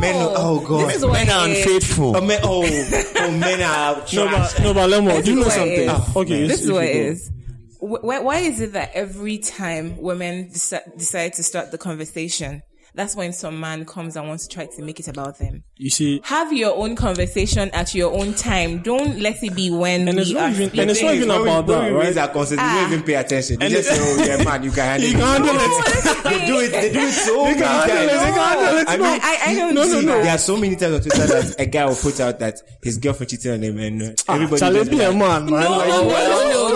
men 0.01 0.15
oh 0.37 0.61
god 0.67 0.89
This 0.89 0.97
is 0.97 1.05
what 1.05 1.13
Men 1.15 1.31
are 1.31 1.49
unfaithful. 1.49 2.17
oh, 2.17 2.21
men, 2.21 2.41
oh, 2.71 3.31
men 3.39 3.61
are 3.61 3.97
no 4.15 4.31
but 4.31 4.61
no 4.63 4.75
but 4.75 4.91
Lemo 4.91 5.17
This 5.17 5.25
do 5.25 5.35
you 5.35 5.41
know 5.41 5.49
something 5.49 5.89
is. 5.91 6.17
okay 6.17 6.47
This 6.47 6.63
is 6.65 6.73
what 6.73 6.85
it 6.85 6.97
ah, 6.97 7.11
is. 7.11 7.31
Wh- 7.81 8.05
Why, 8.05 8.19
why 8.21 8.37
is 8.39 8.61
it 8.61 8.73
that 8.75 8.91
every 8.95 9.39
time 9.39 9.97
women 9.99 10.51
deci- 10.51 10.99
decide 10.99 11.33
to 11.35 11.43
start 11.43 11.71
the 11.71 11.79
conversation, 11.79 12.63
that's 12.95 13.15
when 13.17 13.33
some 13.33 13.59
man 13.61 13.85
comes 13.85 14.17
and 14.17 14.27
wants 14.29 14.47
to 14.47 14.55
try 14.55 14.67
to 14.67 14.83
make 14.83 15.01
it 15.01 15.09
about 15.09 15.39
them? 15.39 15.63
you 15.77 15.91
see 15.91 16.21
Have 16.25 16.53
your 16.53 16.75
own 16.77 16.95
conversation 16.97 17.71
at 17.71 17.95
your 17.95 18.13
own 18.13 18.35
time. 18.35 18.83
Don't 18.83 19.19
let 19.21 19.43
it 19.43 19.55
be 19.55 19.71
when 19.71 20.09
And 20.09 20.19
it's 20.19 20.29
we 20.29 20.35
not 20.35 20.43
are 20.43 20.51
even- 20.51 20.79
and 20.81 20.91
it's 20.91 21.03
not 21.03 21.15
even 21.15 21.29
when 21.29 21.41
about 21.43 21.67
we, 21.67 21.75
that, 21.75 21.93
we 21.93 21.99
raise 21.99 22.17
right? 22.17 22.29
our 22.29 22.29
concerns, 22.29 22.61
Ah. 22.63 22.75
they 22.75 22.81
don't 22.83 22.93
even 22.93 23.03
pay 23.05 23.15
attention. 23.15 23.59
They 23.59 23.67
And 23.67 23.75
just 23.75 23.89
say, 23.89 23.97
"Oh 23.99 24.25
yeah, 24.25 24.45
man, 24.45 24.63
you 24.63 24.71
can 24.71 24.85
handle 25.01 25.09
You 25.09 25.17
it." 25.17 25.21
can 25.21 25.45
handle 25.45 25.57
it. 25.57 26.17
They 26.31 26.47
do 26.47 26.59
it. 26.61 26.71
They 26.71 26.93
do 26.93 27.01
it 27.01 27.13
so 27.13 27.35
They 27.45 27.55
many 27.55 27.61
can 27.61 27.89
handle 27.89 27.97
it, 27.97 28.09
times. 28.09 28.21
they 28.21 28.31
can 28.31 28.59
handle 28.59 28.77
it. 28.79 28.89
I 28.89 28.97
mean, 28.99 29.21
I, 29.23 29.39
I 29.47 29.55
don't 29.55 29.75
No, 29.75 29.85
no, 29.87 30.01
no. 30.01 30.23
There 30.23 30.33
are 30.35 30.39
so 30.39 30.57
many 30.57 30.77
times 30.77 30.95
on 30.95 31.01
Twitter 31.01 31.27
that 31.27 31.57
a 31.61 31.67
guy 31.67 31.87
will 31.87 31.95
put 31.97 32.21
out 32.21 32.39
that 32.41 32.61
his 32.83 32.99
girlfriend 32.99 33.31
cheated 33.31 33.53
on 33.55 33.63
him, 33.63 33.79
and 33.79 34.03
uh, 34.03 34.33
everybody. 34.33 34.61
Charlie 34.61 34.79
just 34.81 34.91
be 34.91 35.01
a 35.01 35.13
man 35.13 35.21
man 35.21 35.47
No, 35.47 35.57
Like, 35.57 35.89
no, 35.89 36.03
no, 36.03 36.09
no, 36.09 36.09
no, 36.09 36.69
no. 36.69 36.70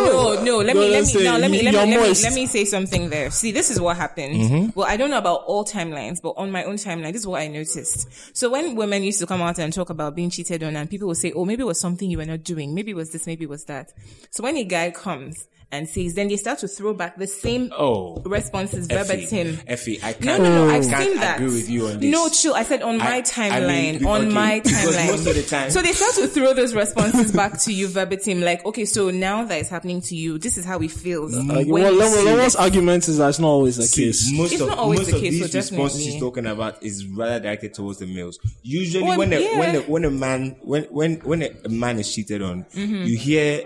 Let 0.64 0.76
me, 0.76 0.90
let 0.90 1.04
me, 1.04 1.24
now, 1.24 1.38
let 1.38 1.50
me, 1.50 1.62
let 1.62 1.72
me, 1.74 1.92
you're 1.92 2.00
let 2.00 2.14
me, 2.14 2.22
let 2.22 2.34
me 2.34 2.46
say 2.46 2.64
something 2.64 3.10
there. 3.10 3.30
See, 3.30 3.52
this 3.52 3.70
is 3.70 3.80
what 3.80 3.96
happened. 3.96 4.34
Mm-hmm. 4.34 4.78
Well, 4.78 4.88
I 4.88 4.96
don't 4.96 5.10
know 5.10 5.18
about 5.18 5.42
all 5.46 5.64
timelines, 5.64 6.22
but 6.22 6.30
on 6.36 6.50
my 6.50 6.64
own 6.64 6.76
timeline, 6.76 7.12
this 7.12 7.22
is 7.22 7.26
what 7.26 7.42
I 7.42 7.48
noticed. 7.48 8.36
So 8.36 8.50
when 8.50 8.74
women 8.74 9.02
used 9.02 9.20
to 9.20 9.26
come 9.26 9.42
out 9.42 9.58
and 9.58 9.72
talk 9.72 9.90
about 9.90 10.14
being 10.16 10.30
cheated 10.30 10.62
on, 10.62 10.76
and 10.76 10.88
people 10.88 11.08
would 11.08 11.16
say, 11.18 11.32
"Oh, 11.32 11.44
maybe 11.44 11.62
it 11.62 11.66
was 11.66 11.80
something 11.80 12.10
you 12.10 12.18
were 12.18 12.24
not 12.24 12.42
doing. 12.42 12.74
Maybe 12.74 12.92
it 12.92 12.96
was 12.96 13.12
this. 13.12 13.26
Maybe 13.26 13.44
it 13.44 13.50
was 13.50 13.64
that." 13.64 13.92
So 14.30 14.42
when 14.42 14.56
a 14.56 14.64
guy 14.64 14.90
comes 14.90 15.48
and 15.74 15.88
says, 15.88 16.14
then 16.14 16.28
they 16.28 16.36
start 16.36 16.58
to 16.60 16.68
throw 16.68 16.94
back 16.94 17.16
the 17.16 17.26
same 17.26 17.70
Oh. 17.76 18.20
responses 18.24 18.88
Iphey, 18.88 19.06
verbatim. 19.06 19.56
Iphey, 19.68 20.02
I 20.04 20.12
can't. 20.14 20.42
no, 20.42 20.48
no. 20.48 20.66
no. 20.66 20.70
I've 20.74 20.88
can't 20.88 21.04
seen 21.10 21.16
that. 21.20 21.36
agree 21.40 21.54
with 21.54 21.68
you 21.68 21.86
on 21.88 22.00
this. 22.00 22.10
No, 22.10 22.28
chill. 22.28 22.54
I 22.54 22.62
said 22.62 22.82
on 22.82 22.98
my 22.98 23.04
I- 23.04 23.16
I 23.18 23.22
timeline. 23.22 23.68
mean, 24.00 24.06
on 24.06 24.20
okay, 24.26 24.34
my 24.34 24.60
timeline. 24.60 25.06
most 25.10 25.26
of 25.26 25.34
the 25.34 25.42
time- 25.42 25.70
So 25.70 25.82
they 25.82 25.92
start 25.92 26.14
to 26.14 26.28
throw 26.28 26.54
those 26.54 26.74
responses 26.74 27.32
back 27.32 27.58
to 27.62 27.72
you 27.72 27.88
verbatim. 27.88 28.40
Like, 28.40 28.64
okay, 28.66 28.84
so 28.84 29.10
now 29.10 29.44
that 29.44 29.58
it's 29.58 29.68
happening 29.68 30.00
to 30.02 30.16
you, 30.16 30.38
this 30.38 30.56
is 30.56 30.64
how 30.64 30.78
it 30.80 30.90
feels. 30.90 31.34
like, 31.34 31.66
when 31.66 31.82
well, 31.82 31.92
you 31.92 32.00
Lemo, 32.00 32.08
see 32.14 32.24
Lemo's 32.26 32.54
it. 32.54 32.60
argument 32.60 33.08
is 33.08 33.18
that's 33.18 33.38
not 33.38 33.48
always 33.48 33.76
the 33.76 33.82
See, 33.84 34.04
case 34.06 34.30
most 34.32 34.52
It's 34.52 34.60
of 34.62 34.68
not 34.68 34.78
always 34.78 35.00
most 35.00 35.10
the 35.10 35.16
of 35.16 35.22
case, 35.22 35.30
these 35.32 35.50
so 35.52 35.58
responses 35.58 35.70
definitely. 35.98 36.04
she's 36.12 36.20
talking 36.20 36.46
about 36.46 36.82
is 36.82 37.06
rather 37.06 37.40
directed 37.40 37.74
towards 37.74 37.98
the 37.98 38.06
males. 38.06 38.38
Usually, 38.62 39.02
Well, 39.04 39.18
when 39.18 39.32
a, 39.32 39.40
yeah. 39.40 39.58
when 39.58 39.74
a, 39.76 39.80
when 39.80 40.04
a 40.04 40.10
man 40.10 40.56
when 40.62 40.84
when 40.84 41.14
when 41.20 41.42
a, 41.42 41.50
a 41.64 41.68
man 41.68 41.98
is 41.98 42.12
cheated 42.14 42.42
on, 42.42 42.64
Mm-hmm. 42.74 43.02
you 43.04 43.16
hear, 43.18 43.62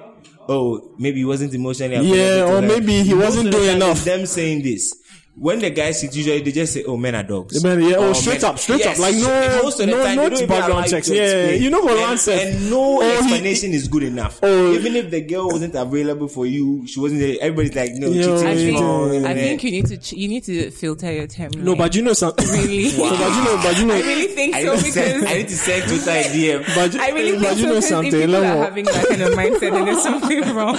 oh, 0.49 0.91
maybe 0.99 1.19
he 1.19 1.25
wasn't 1.25 1.55
emotionally. 1.55 2.09
Yeah, 2.09 2.45
or 2.45 2.61
her." 2.61 2.63
maybe 2.63 3.03
he 3.03 3.15
wasn't 3.15 3.51
doing 3.51 3.77
enough. 3.77 4.05
Them 4.05 4.27
saying 4.27 4.63
this. 4.63 4.95
When 5.41 5.61
the 5.61 5.70
guys 5.70 6.01
sit, 6.01 6.16
usually 6.16 6.41
they 6.43 6.51
just 6.51 6.72
say, 6.72 6.82
"Oh, 6.84 6.97
men 6.97 7.14
are 7.14 7.22
dogs." 7.22 7.62
Men, 7.62 7.80
yeah, 7.82 7.95
oh, 7.99 8.11
Or 8.11 8.14
straight 8.14 8.43
men- 8.43 8.51
up, 8.51 8.59
straight 8.59 8.80
Yes, 8.80 8.99
up. 8.99 9.03
Like, 9.05 9.14
no- 9.14 9.62
most 9.62 9.78
of 9.80 9.86
the 9.86 9.93
no- 9.93 10.03
time, 10.03 10.16
no 10.16 10.22
they 10.24 10.28
don't 10.30 10.36
even 10.43 10.49
background 10.49 10.86
checks. 10.89 11.09
Yeah, 11.09 11.51
you 11.51 11.70
know 11.70 11.80
what 11.80 11.93
and, 11.93 12.01
Ron 12.01 12.18
said. 12.18 12.55
and 12.55 12.70
no 12.70 12.99
Oh, 12.99 13.01
he- 13.03 13.16
explanation 13.18 13.72
is 13.72 13.86
good 13.89 14.03
enough. 14.03 14.41
Oh. 14.49 14.72
Even 14.74 14.97
if 14.97 15.11
the 15.11 15.20
girl 15.20 15.47
wasn't 15.49 15.74
available 15.74 16.26
for 16.28 16.45
you, 16.47 16.84
she 16.86 16.99
wasn't. 17.01 17.20
there, 17.20 17.36
Everybody's 17.41 17.74
like, 17.76 17.93
"No, 17.95 18.09
Yeah, 18.11 18.22
cheating 18.22 18.47
I 18.47 18.51
is 18.53 18.62
think, 18.64 18.80
wrong." 18.80 19.26
I 19.26 19.34
think 19.34 19.64
you 19.64 19.70
need 19.70 19.86
to, 19.86 19.97
ch- 19.99 20.12
you 20.14 20.28
need 20.28 20.45
to 20.45 20.70
filter 20.72 21.12
your 21.12 21.26
timeline. 21.28 21.62
no 21.62 21.76
but 21.76 21.95
you 21.95 22.03
know 22.03 22.12
something 22.14 22.49
Really? 22.53 22.89
so, 22.91 23.09
but 23.09 23.36
you 23.36 23.45
know 23.45 23.61
but 23.62 23.78
you 23.78 23.86
know 23.86 23.95
I 23.95 24.01
really 24.01 24.26
think 24.28 24.55
I 24.57 24.64
so 24.64 24.74
need, 24.74 24.93
send, 24.93 25.20
because 25.20 25.34
I 25.34 25.39
need 25.39 25.49
to 25.49 25.57
send 25.57 25.82
Twitter 25.89 26.11
a 26.11 26.24
DM. 26.24 26.74
but 26.74 26.95
you, 26.95 27.01
I 27.01 27.09
really 27.11 27.32
but 27.39 27.47
think 27.47 27.59
you 27.59 27.66
know 27.66 27.74
because 27.74 27.84
if 27.84 27.89
something 27.91 28.12
people 28.12 28.36
are 28.36 28.57
having 28.64 28.84
that 28.86 29.07
kind 29.09 29.22
of 29.22 29.28
mindset, 29.34 29.61
then 29.61 29.84
there's 29.84 30.03
something 30.03 30.41
wrong. 30.55 30.78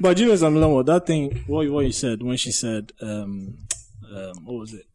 But 0.00 0.18
you 0.18 0.26
know 0.26 0.36
something, 0.36 0.84
that 0.84 1.06
thing, 1.06 1.44
what, 1.46 1.68
what 1.70 1.84
you 1.86 1.92
said 1.92 2.22
when 2.22 2.36
she 2.36 2.50
said, 2.50 2.92
um, 3.00 3.54
um, 4.14 4.44
what 4.44 4.60
was 4.60 4.74
it? 4.74 4.86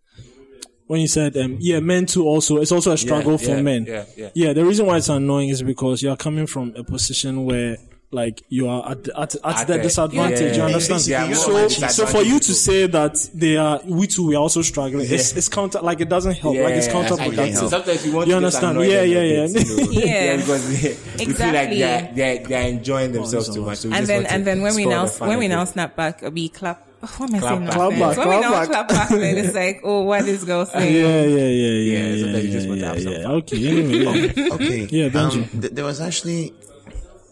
When 0.87 1.01
you 1.01 1.07
said, 1.07 1.35
um, 1.37 1.57
yeah, 1.59 1.79
men 1.79 2.05
too 2.05 2.25
also, 2.27 2.57
it's 2.57 2.71
also 2.71 2.91
a 2.91 2.97
struggle 2.97 3.31
Yeah, 3.33 3.37
for 3.37 3.55
yeah, 3.55 3.61
men. 3.61 3.85
yeah, 3.87 4.05
yeah. 4.15 4.29
Yeah, 4.35 4.53
the 4.53 4.63
reason 4.63 4.85
why 4.85 4.97
it's 4.97 5.09
annoying 5.09 5.49
is 5.49 5.63
because 5.63 6.03
you're 6.03 6.15
coming 6.15 6.45
from 6.45 6.75
a 6.75 6.83
position 6.83 7.43
where, 7.45 7.77
like, 8.11 8.43
you 8.49 8.67
are 8.67 8.91
at, 8.91 9.07
at, 9.07 9.17
at, 9.17 9.41
At 9.43 9.65
the 9.67 9.73
the- 9.77 9.81
disadvantage, 9.81 10.39
yeah, 10.41 10.47
you 10.51 10.57
yeah, 10.57 10.65
understand? 10.67 11.07
yeah. 11.07 11.25
They 11.27 11.33
so, 11.33 11.67
so 11.69 12.05
for 12.05 12.21
you 12.21 12.39
to 12.39 12.53
say 12.53 12.85
that 12.85 13.15
they 13.33 13.57
are, 13.57 13.81
we 13.83 14.05
too, 14.05 14.27
we 14.27 14.35
are 14.35 14.41
also 14.43 14.61
struggling, 14.61 15.07
it's, 15.09 15.31
Yeah. 15.31 15.37
it's 15.39 15.49
counter, 15.49 15.81
like, 15.81 16.01
it 16.01 16.09
doesn't 16.09 16.35
help, 16.37 16.55
like, 16.55 16.75
it's 16.75 16.87
counterproductive. 16.87 17.67
Sometimes 17.67 18.05
you 18.05 18.13
want 18.13 18.27
You 18.27 18.35
to 18.35 18.41
just 18.41 18.61
understand? 18.63 18.91
Yeah, 18.91 19.01
yeah, 19.01 19.21
yeah. 19.23 19.47
bit, 19.51 19.67
you 19.67 19.75
know. 19.77 19.91
Yeah. 20.05 20.35
because 20.37 20.67
they, 20.67 20.89
we 21.25 21.33
feel 21.33 21.47
like 21.47 21.69
Exactly. 21.69 21.79
they're, 21.79 22.11
they're, 22.13 22.43
they're 22.47 22.67
enjoying 22.69 23.11
themselves 23.11 23.51
too 23.51 23.65
much. 23.65 23.79
So 23.79 23.91
and 23.91 24.05
then 24.05 24.27
and 24.27 24.45
then 24.45 24.61
when 24.61 24.75
we 24.75 24.85
now 24.85 25.07
when 25.07 25.39
we 25.39 25.47
now 25.47 25.65
snap 25.65 25.95
back, 25.95 26.21
we 26.31 26.49
clap. 26.49 26.83
What 27.07 27.29
am 27.29 27.35
I 27.35 27.39
Clap 27.39 27.51
saying? 27.57 27.65
back. 27.65 27.73
Clap 27.75 27.91
Clap 27.93 28.15
back, 28.15 28.17
When 28.27 28.41
clap 28.43 28.51
back. 28.51 28.67
clap 28.69 28.87
back, 28.89 29.09
then 29.09 29.37
it's 29.37 29.55
like, 29.55 29.81
oh, 29.83 30.01
what 30.03 30.25
is 30.27 30.43
girl 30.43 30.65
saying? 30.65 30.93
Yeah, 30.95 31.01
yeah, 31.01 31.25
yeah, 31.25 31.45
yeah, 31.45 31.99
Yeah, 31.99 32.07
yeah, 32.15 32.23
sometimes 32.23 32.43
you 32.45 32.49
yeah, 32.49 32.55
just 32.55 32.67
want 32.67 32.79
to 32.79 32.85
yeah, 32.85 32.93
have 32.93 33.01
some 33.01 33.13
yeah. 33.13 33.23
fun. 33.23 33.31
Okay, 33.31 33.67
anyway, 33.67 34.33
yeah. 34.35 34.47
Okay. 34.53 34.87
Yeah, 34.89 35.09
Benji. 35.09 35.53
Um, 35.53 35.61
th- 35.61 35.73
there 35.73 35.85
was 35.85 36.01
actually. 36.01 36.53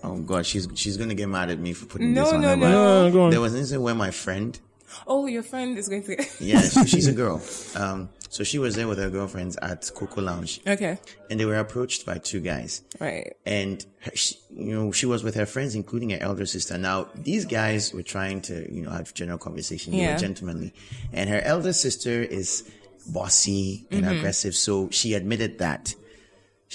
Oh 0.05 0.17
God, 0.17 0.45
she's 0.45 0.67
she's 0.75 0.97
gonna 0.97 1.15
get 1.15 1.29
mad 1.29 1.49
at 1.49 1.59
me 1.59 1.71
for 1.73 1.85
putting 1.85 2.13
No, 2.13 2.25
this 2.25 2.33
on 2.33 2.41
no, 2.41 2.47
her. 2.49 2.55
but 2.57 2.69
no. 2.69 3.11
Go 3.11 3.21
on. 3.23 3.29
There 3.31 3.39
was 3.41 3.53
an 3.53 3.59
incident 3.59 3.83
where 3.83 3.95
my 3.95 4.11
friend, 4.11 4.59
Oh, 5.07 5.25
your 5.27 5.43
friend 5.43 5.77
is 5.77 5.89
going 5.89 6.03
to. 6.03 6.25
yeah, 6.39 6.61
she, 6.61 6.85
she's 6.93 7.07
a 7.07 7.13
girl. 7.13 7.41
Um, 7.75 8.09
so 8.29 8.43
she 8.43 8.57
was 8.59 8.75
there 8.75 8.87
with 8.87 8.97
her 8.97 9.09
girlfriends 9.09 9.57
at 9.61 9.89
Coco 9.93 10.21
Lounge, 10.21 10.59
okay, 10.65 10.97
and 11.29 11.39
they 11.39 11.45
were 11.45 11.57
approached 11.57 12.05
by 12.05 12.17
two 12.17 12.39
guys. 12.39 12.81
right. 12.99 13.33
and 13.45 13.85
her, 14.01 14.11
she, 14.15 14.35
you 14.51 14.73
know 14.75 14.91
she 14.91 15.05
was 15.05 15.23
with 15.23 15.35
her 15.35 15.45
friends 15.45 15.75
including 15.75 16.09
her 16.11 16.17
elder 16.19 16.45
sister 16.45 16.77
now 16.77 17.07
these 17.15 17.45
guys 17.45 17.93
were 17.93 18.01
trying 18.03 18.41
to 18.41 18.55
you 18.73 18.81
know 18.83 18.89
have 18.89 19.13
general 19.13 19.37
conversation 19.37 19.93
Yeah. 19.93 20.13
were 20.13 20.19
gentlemanly 20.19 20.73
and 21.11 21.29
her 21.29 21.41
elder 21.41 21.73
sister 21.73 22.21
is 22.23 22.63
bossy 23.07 23.85
and 23.91 24.03
Mm-hmm. 24.03 24.17
aggressive 24.17 24.55
so 24.55 24.89
she 24.89 25.13
admitted 25.13 25.59
that 25.59 25.93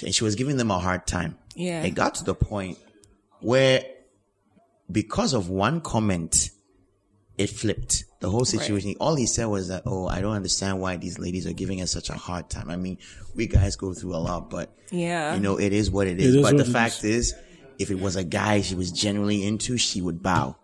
and 0.03 0.13
she 0.15 0.23
was 0.23 0.35
giving 0.35 0.57
them 0.57 0.71
a 0.71 0.79
hard 0.79 1.05
time 1.07 1.37
Yeah. 1.55 1.83
it 1.83 1.91
got 1.91 2.15
to 2.15 2.23
the 2.23 2.35
point 2.35 2.77
where 3.41 3.83
because 4.91 5.33
of 5.33 5.49
one 5.49 5.81
comment 5.81 6.49
it 7.37 7.49
flipped 7.49 8.05
the 8.19 8.29
whole 8.29 8.45
situation. 8.45 8.95
All 8.99 9.15
he 9.15 9.25
said 9.25 9.45
was 9.45 9.69
that, 9.69 9.83
"Oh, 9.85 10.07
I 10.07 10.19
don't 10.21 10.33
understand 10.35 10.81
why 10.81 10.97
these 10.97 11.19
ladies 11.19 11.47
are 11.47 11.53
giving 11.53 11.81
us 11.81 11.91
such 11.91 12.09
a 12.09 12.13
hard 12.13 12.49
time. 12.49 12.69
I 12.69 12.75
mean, 12.75 12.97
we 13.35 13.47
guys 13.47 13.75
go 13.75 13.93
through 13.93 14.15
a 14.15 14.17
lot, 14.17 14.49
but 14.49 14.75
Yeah. 14.91 15.35
you 15.35 15.39
know, 15.39 15.57
it 15.57 15.71
is 15.73 15.89
what 15.89 16.07
it 16.07 16.19
is. 16.19 16.35
is 16.35 16.41
but 16.41 16.57
the 16.57 16.63
it 16.63 16.67
fact 16.67 17.03
is. 17.03 17.33
if 17.77 17.89
it 17.89 17.99
was 17.99 18.15
a 18.17 18.23
guy 18.25 18.59
she 18.61 18.75
was 18.75 18.91
genuinely 18.91 19.45
into, 19.45 19.77
she 19.77 20.01
would 20.01 20.21
bow. 20.21 20.55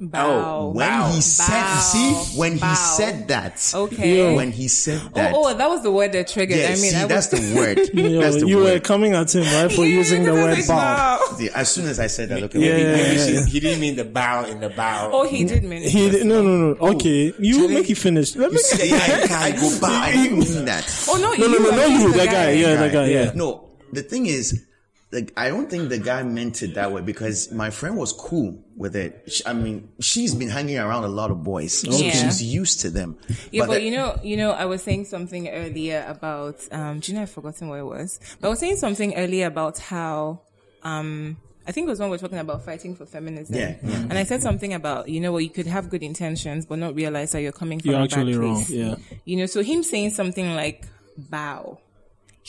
Bow. 0.00 0.60
Oh, 0.60 0.68
when 0.70 0.88
Bow. 0.88 1.10
he 1.10 1.20
said, 1.20 1.48
Bow. 1.60 1.78
see, 1.80 2.38
when 2.38 2.56
Bow. 2.58 2.68
he 2.68 2.74
said 2.76 3.26
that, 3.28 3.72
Okay. 3.74 4.32
when 4.36 4.52
he 4.52 4.68
said 4.68 5.00
oh, 5.04 5.08
that, 5.14 5.34
Oh, 5.34 5.48
oh, 5.50 5.54
that 5.56 5.68
was 5.68 5.82
the 5.82 5.90
word 5.90 6.12
that 6.12 6.28
triggered. 6.28 6.56
yeah, 6.58 6.66
I 6.66 6.70
mean, 6.70 6.92
see, 6.92 6.96
I 6.96 7.06
that's 7.06 7.32
was, 7.32 7.50
the 7.50 7.56
word. 7.56 7.78
Yo, 7.94 8.20
that's 8.20 8.36
the 8.40 8.46
you 8.46 8.58
were 8.58 8.78
coming 8.78 9.14
at 9.14 9.34
him 9.34 9.42
right 9.42 9.72
for 9.72 9.84
Yeah, 9.84 9.96
using 9.96 10.22
the 10.22 10.34
word 10.34 10.58
it's 10.58 10.68
bow. 10.68 11.18
bow. 11.18 11.36
See, 11.36 11.50
as 11.50 11.68
soon 11.70 11.86
as 11.88 11.98
I 11.98 12.06
said 12.06 12.28
that, 12.28 12.40
look 12.40 12.54
at 12.54 12.60
Yeah, 12.60 12.76
me. 12.76 12.82
yeah, 12.82 12.96
yeah, 13.12 13.26
yeah. 13.26 13.46
he 13.46 13.58
didn't 13.58 13.80
mean 13.80 13.96
the 13.96 14.04
bow 14.04 14.44
in 14.44 14.60
the 14.60 14.68
bow. 14.70 15.10
Oh, 15.12 15.24
he 15.26 15.42
did 15.44 15.64
mean 15.64 15.82
it. 15.82 15.88
He 15.90 16.22
no 16.22 16.42
no 16.42 16.74
no. 16.74 16.90
Okay, 16.94 17.32
you 17.40 17.66
make 17.68 17.90
it 17.90 17.96
finish. 17.98 18.36
Let 18.36 18.52
me. 18.52 18.60
Yeah, 18.78 18.84
yeah, 18.84 19.26
I, 19.30 19.46
I 19.48 19.50
go 19.52 19.80
back. 19.80 19.90
I 20.08 20.12
didn't 20.12 20.38
mean 20.38 20.64
that. 20.66 20.84
Oh 21.08 21.16
no, 21.16 21.32
No 21.32 21.52
no 21.52 21.58
no 21.58 21.70
no 21.76 21.86
you 21.86 22.12
that 22.12 22.26
guy. 22.30 22.50
Yeah 22.52 22.76
that 22.76 22.92
guy. 22.92 23.06
Yeah. 23.08 23.32
No, 23.34 23.68
the 23.92 24.02
thing 24.02 24.26
is, 24.26 24.64
the, 25.10 25.30
I 25.38 25.48
don't 25.48 25.70
think 25.70 25.88
the 25.88 25.98
guy 25.98 26.22
meant 26.22 26.62
it 26.62 26.74
that 26.74 26.92
way 26.92 27.00
because 27.00 27.50
my 27.50 27.70
friend 27.70 27.96
was 27.96 28.12
cool 28.12 28.62
with 28.76 28.94
it. 28.94 29.24
Sh- 29.26 29.40
I 29.46 29.54
mean, 29.54 29.88
she's 30.00 30.34
been 30.34 30.50
hanging 30.50 30.78
around 30.78 31.04
a 31.04 31.08
lot 31.08 31.30
of 31.30 31.42
boys, 31.42 31.72
so 31.78 31.90
Yeah. 31.90 32.10
she's 32.10 32.42
used 32.42 32.80
to 32.80 32.90
them. 32.90 33.16
Yeah, 33.50 33.64
but, 33.66 33.74
the- 33.74 33.82
you 33.82 33.90
know, 33.92 34.18
you 34.22 34.36
know, 34.36 34.50
I 34.50 34.66
was 34.66 34.82
saying 34.82 35.06
something 35.06 35.48
earlier 35.48 36.04
about, 36.06 36.60
um, 36.72 37.00
do 37.00 37.10
you 37.12 37.16
know, 37.16 37.22
I've 37.22 37.30
forgotten 37.30 37.68
what 37.68 37.78
it 37.78 37.84
was, 37.86 38.20
but 38.40 38.48
I 38.48 38.50
was 38.50 38.58
saying 38.58 38.76
something 38.76 39.14
earlier 39.14 39.46
about 39.46 39.78
how, 39.78 40.42
um, 40.82 41.38
I 41.66 41.72
think 41.72 41.86
it 41.86 41.90
was 41.90 42.00
when 42.00 42.08
we 42.08 42.14
were 42.14 42.18
talking 42.18 42.38
about 42.38 42.64
fighting 42.64 42.94
for 42.94 43.04
feminism. 43.04 43.54
Yeah, 43.54 43.76
yeah. 43.82 43.96
And 44.08 44.14
I 44.14 44.24
said 44.24 44.42
something 44.42 44.72
about, 44.72 45.08
you 45.10 45.20
know, 45.20 45.32
well, 45.32 45.40
you 45.40 45.50
could 45.50 45.66
have 45.66 45.90
good 45.90 46.02
intentions, 46.02 46.64
but 46.64 46.78
not 46.78 46.94
realize 46.94 47.32
that 47.32 47.42
you're 47.42 47.52
coming 47.52 47.78
from 47.80 47.90
You're 47.90 48.00
a 48.00 48.04
actually 48.04 48.32
bad 48.32 48.40
wrong. 48.40 48.64
Yeah. 48.68 48.94
You 49.26 49.36
know, 49.36 49.46
so 49.46 49.62
him 49.62 49.82
saying 49.82 50.10
something 50.10 50.54
like, 50.54 50.86
bow. 51.16 51.78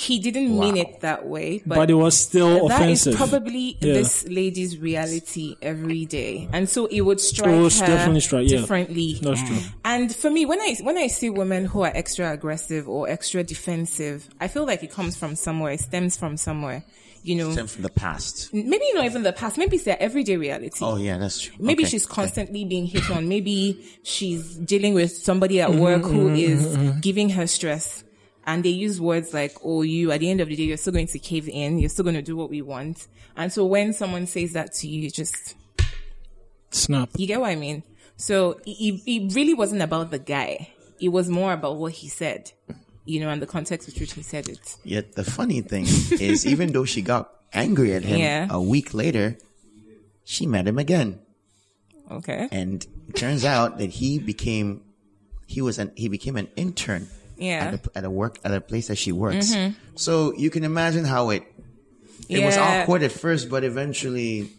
He 0.02 0.18
didn't 0.20 0.58
mean 0.58 0.78
it 0.78 1.02
that 1.02 1.26
way, 1.28 1.62
but, 1.66 1.76
But 1.76 1.90
it 1.92 1.96
was 1.96 2.16
still 2.18 2.68
offensive. 2.68 3.12
that 3.18 3.22
is 3.22 3.30
probably 3.30 3.78
Yeah. 3.82 3.94
this 4.00 4.26
lady's 4.30 4.78
reality 4.78 5.58
every 5.62 6.06
day. 6.06 6.48
And 6.54 6.70
so 6.70 6.86
it 6.86 7.02
would 7.02 7.20
strike 7.20 7.50
It 7.50 7.74
her 7.74 7.86
definitely 7.86 8.22
strike, 8.22 8.50
yeah. 8.50 8.60
differently. 8.60 9.20
That's 9.22 9.44
true. 9.44 9.58
And 9.84 10.16
for 10.16 10.30
me, 10.32 10.46
when 10.46 10.62
I 10.62 10.78
when 10.84 10.98
I 10.98 11.08
see 11.08 11.30
women 11.30 11.66
who 11.66 11.82
are 11.82 11.92
extra 11.94 12.32
aggressive 12.32 12.88
or 12.88 13.10
extra 13.10 13.44
defensive, 13.44 14.30
I 14.40 14.48
feel 14.48 14.66
like 14.66 14.84
it 14.84 14.92
comes 14.92 15.18
from 15.18 15.36
somewhere, 15.36 15.74
it 15.74 15.82
stems 15.82 16.16
from 16.16 16.38
somewhere. 16.38 16.86
You 17.22 17.36
know, 17.36 17.52
Stem 17.52 17.68
from 17.68 17.84
the 17.84 17.90
past. 17.90 18.54
maybe 18.54 18.86
not 18.94 19.04
even 19.04 19.24
the 19.24 19.34
past, 19.34 19.58
maybe 19.58 19.76
it's 19.76 19.84
their 19.84 20.02
everyday 20.02 20.38
reality. 20.38 20.80
Oh 20.82 20.96
yeah, 20.96 21.18
that's 21.18 21.42
true. 21.42 21.54
Maybe 21.60 21.84
Okay. 21.84 21.90
she's 21.92 22.06
constantly 22.06 22.64
being 22.64 22.86
hit 22.86 23.12
on. 23.12 23.28
Maybe 23.28 23.84
she's 24.04 24.56
dealing 24.56 24.94
with 24.94 25.12
somebody 25.12 25.60
at 25.60 25.70
Mm-hmm, 25.72 25.80
work 25.82 26.04
who 26.04 26.28
mm-hmm, 26.28 26.36
is 26.36 26.64
mm-hmm, 26.66 26.82
mm-hmm. 26.88 27.00
giving 27.02 27.30
her 27.32 27.46
stress. 27.48 28.06
And 28.50 28.64
they 28.66 28.70
use 28.88 29.00
words 29.00 29.32
like, 29.34 29.54
oh, 29.64 29.84
you, 29.84 30.12
at 30.12 30.22
the 30.22 30.30
end 30.32 30.42
of 30.42 30.48
the 30.50 30.56
day, 30.56 30.64
you're 30.64 30.78
still 30.78 30.94
going 30.94 31.06
to 31.08 31.20
cave 31.20 31.48
in. 31.48 31.78
You're 31.78 31.90
still 31.96 32.04
going 32.10 32.16
to 32.16 32.22
do 32.32 32.36
what 32.36 32.50
we 32.50 32.62
want. 32.74 33.08
And 33.38 33.54
so 33.54 33.64
when 33.76 33.94
someone 33.94 34.26
says 34.26 34.54
that 34.54 34.74
to 34.78 34.88
you, 34.88 35.02
you 35.04 35.12
just, 35.12 35.56
Snap. 36.72 37.10
you 37.16 37.28
get 37.28 37.40
what 37.42 37.50
I 37.52 37.56
mean? 37.56 37.84
So 38.18 38.60
it, 38.66 39.02
it 39.06 39.36
really 39.36 39.54
wasn't 39.54 39.82
about 39.84 40.10
the 40.12 40.18
guy. 40.20 40.70
It 41.00 41.10
was 41.10 41.30
more 41.30 41.54
about 41.54 41.78
what 41.78 41.94
he 41.94 42.08
said, 42.10 42.52
you 43.06 43.20
know, 43.20 43.30
and 43.30 43.40
the 43.42 43.48
context 43.48 43.88
with 43.88 44.00
which 44.00 44.14
he 44.14 44.24
said 44.24 44.50
it. 44.50 44.78
Yet 44.84 45.14
the 45.14 45.24
funny 45.24 45.62
thing 45.62 45.84
is, 46.20 46.46
even 46.46 46.72
though 46.74 46.86
she 46.86 47.02
got 47.04 47.32
angry 47.54 47.94
at 47.94 48.04
him 48.04 48.20
Yeah. 48.20 48.48
a 48.50 48.60
week 48.62 48.94
later, 48.96 49.38
she 50.26 50.46
met 50.48 50.68
him 50.68 50.78
again, 50.80 51.20
Okay. 52.12 52.48
and 52.52 52.86
it 53.10 53.16
turns 53.16 53.46
out 53.46 53.78
that 53.78 53.92
he 53.92 54.18
became 54.20 54.82
he 55.48 55.62
was 55.62 55.80
an 55.80 55.92
he 55.96 56.08
became 56.10 56.36
an 56.38 56.48
intern 56.56 57.08
Yeah. 57.40 57.72
Mm-hmm. 57.72 57.74
at 57.74 57.88
a, 57.88 57.98
at 58.00 58.04
a 58.06 58.10
work 58.10 58.38
at 58.44 58.54
a 58.54 58.62
place 58.62 58.88
that 58.88 58.98
she 58.98 59.12
works. 59.12 59.56
So 59.96 60.34
you 60.36 60.50
can 60.50 60.64
imagine 60.64 61.06
how 61.06 61.30
it 61.30 61.44
it 62.28 62.44
was 62.46 62.58
awkward 62.58 63.04
at 63.04 63.12
first, 63.12 63.50
but 63.50 63.64
eventually 63.64 64.52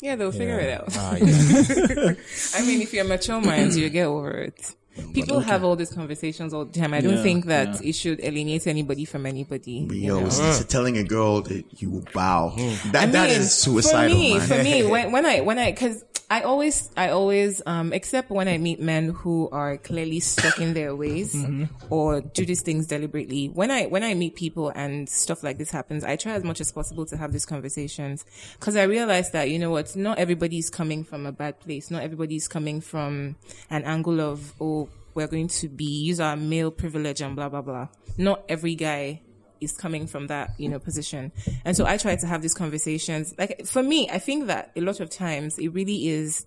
Yeah, 0.00 0.14
they'll 0.16 0.30
figure 0.30 0.60
it 0.60 0.70
out. 0.78 0.88
Ah, 0.96 1.16
yeah. 1.16 2.12
I 2.54 2.62
mean, 2.66 2.82
if 2.82 2.92
you're 2.92 3.04
mature 3.04 3.40
minds, 3.40 3.76
you 3.76 3.88
get 3.90 4.06
over 4.06 4.30
it. 4.30 4.74
People 5.14 5.40
have 5.40 5.64
all 5.64 5.76
these 5.76 5.92
conversations 5.92 6.52
all 6.52 6.64
the 6.64 6.78
time. 6.78 6.92
I 6.92 7.00
don't 7.00 7.22
think 7.22 7.46
that 7.46 7.80
it 7.84 7.94
should 7.94 8.20
alienate 8.20 8.66
anybody 8.66 9.04
from 9.04 9.26
anybody. 9.26 9.86
yo, 9.90 10.20
know? 10.20 10.26
it's, 10.26 10.38
it's 10.38 10.64
telling 10.64 10.98
a 10.98 11.04
girl 11.04 11.42
that 11.42 11.64
you 11.80 11.90
will 11.90 12.04
bow. 12.12 12.52
That 12.92 12.94
I 12.94 13.06
that 13.06 13.30
mean, 13.30 13.40
is 13.40 13.54
suicidal, 13.54 14.10
for 14.10 14.18
me, 14.18 14.38
man. 14.38 14.48
For 14.48 14.62
me, 14.62 14.84
when, 14.84 15.12
when 15.12 15.26
I, 15.26 15.40
when 15.40 15.58
I, 15.58 15.72
cause 15.72 16.04
I 16.30 16.42
always, 16.42 16.90
I 16.94 17.08
always, 17.08 17.62
um, 17.64 17.94
except 17.94 18.30
when 18.30 18.48
I 18.48 18.58
meet 18.58 18.80
men 18.80 19.10
who 19.10 19.48
are 19.50 19.78
clearly 19.78 20.20
stuck 20.20 20.58
in 20.60 20.74
their 20.74 20.94
ways 20.94 21.34
Mm-hmm. 21.38 21.64
or 21.88 22.20
do 22.20 22.44
these 22.44 22.60
things 22.62 22.86
deliberately. 22.86 23.48
When 23.48 23.70
I, 23.70 23.86
when 23.86 24.02
I 24.04 24.12
meet 24.12 24.34
people 24.36 24.68
and 24.68 25.08
stuff 25.08 25.42
like 25.42 25.56
this 25.56 25.70
happens, 25.70 26.04
I 26.04 26.16
try 26.16 26.32
as 26.32 26.44
much 26.44 26.60
as 26.60 26.70
possible 26.70 27.06
to 27.06 27.16
have 27.16 27.32
these 27.32 27.46
conversations 27.46 28.26
cause 28.60 28.76
I 28.76 28.82
realize 28.82 29.30
that, 29.30 29.48
you 29.50 29.58
know 29.58 29.70
what, 29.70 29.96
not 29.96 30.18
everybody's 30.18 30.68
coming 30.68 31.02
from 31.02 31.24
a 31.24 31.32
bad 31.32 31.60
place. 31.60 31.90
Not 31.90 32.02
everybody's 32.02 32.46
coming 32.46 32.82
from 32.82 33.36
an 33.70 33.84
angle 33.84 34.20
of, 34.20 34.52
oh, 34.60 34.88
we're 35.14 35.28
going 35.28 35.48
to 35.48 35.68
be, 35.68 35.84
use 35.86 36.20
our 36.20 36.36
male 36.36 36.70
privilege 36.70 37.22
and 37.22 37.34
blah, 37.36 37.48
blah, 37.48 37.62
blah. 37.62 37.88
Not 38.18 38.44
every 38.48 38.74
guy 38.74 39.22
is 39.60 39.72
coming 39.72 40.06
from 40.06 40.26
that, 40.28 40.52
you 40.58 40.68
know, 40.68 40.78
position. 40.78 41.32
And 41.64 41.76
so 41.76 41.86
I 41.86 41.96
try 41.96 42.16
to 42.16 42.26
have 42.26 42.42
these 42.42 42.54
conversations. 42.54 43.34
Like 43.38 43.66
for 43.66 43.82
me, 43.82 44.08
I 44.10 44.18
think 44.18 44.46
that 44.46 44.72
a 44.76 44.80
lot 44.80 45.00
of 45.00 45.10
times 45.10 45.58
it 45.58 45.68
really 45.68 46.08
is 46.08 46.46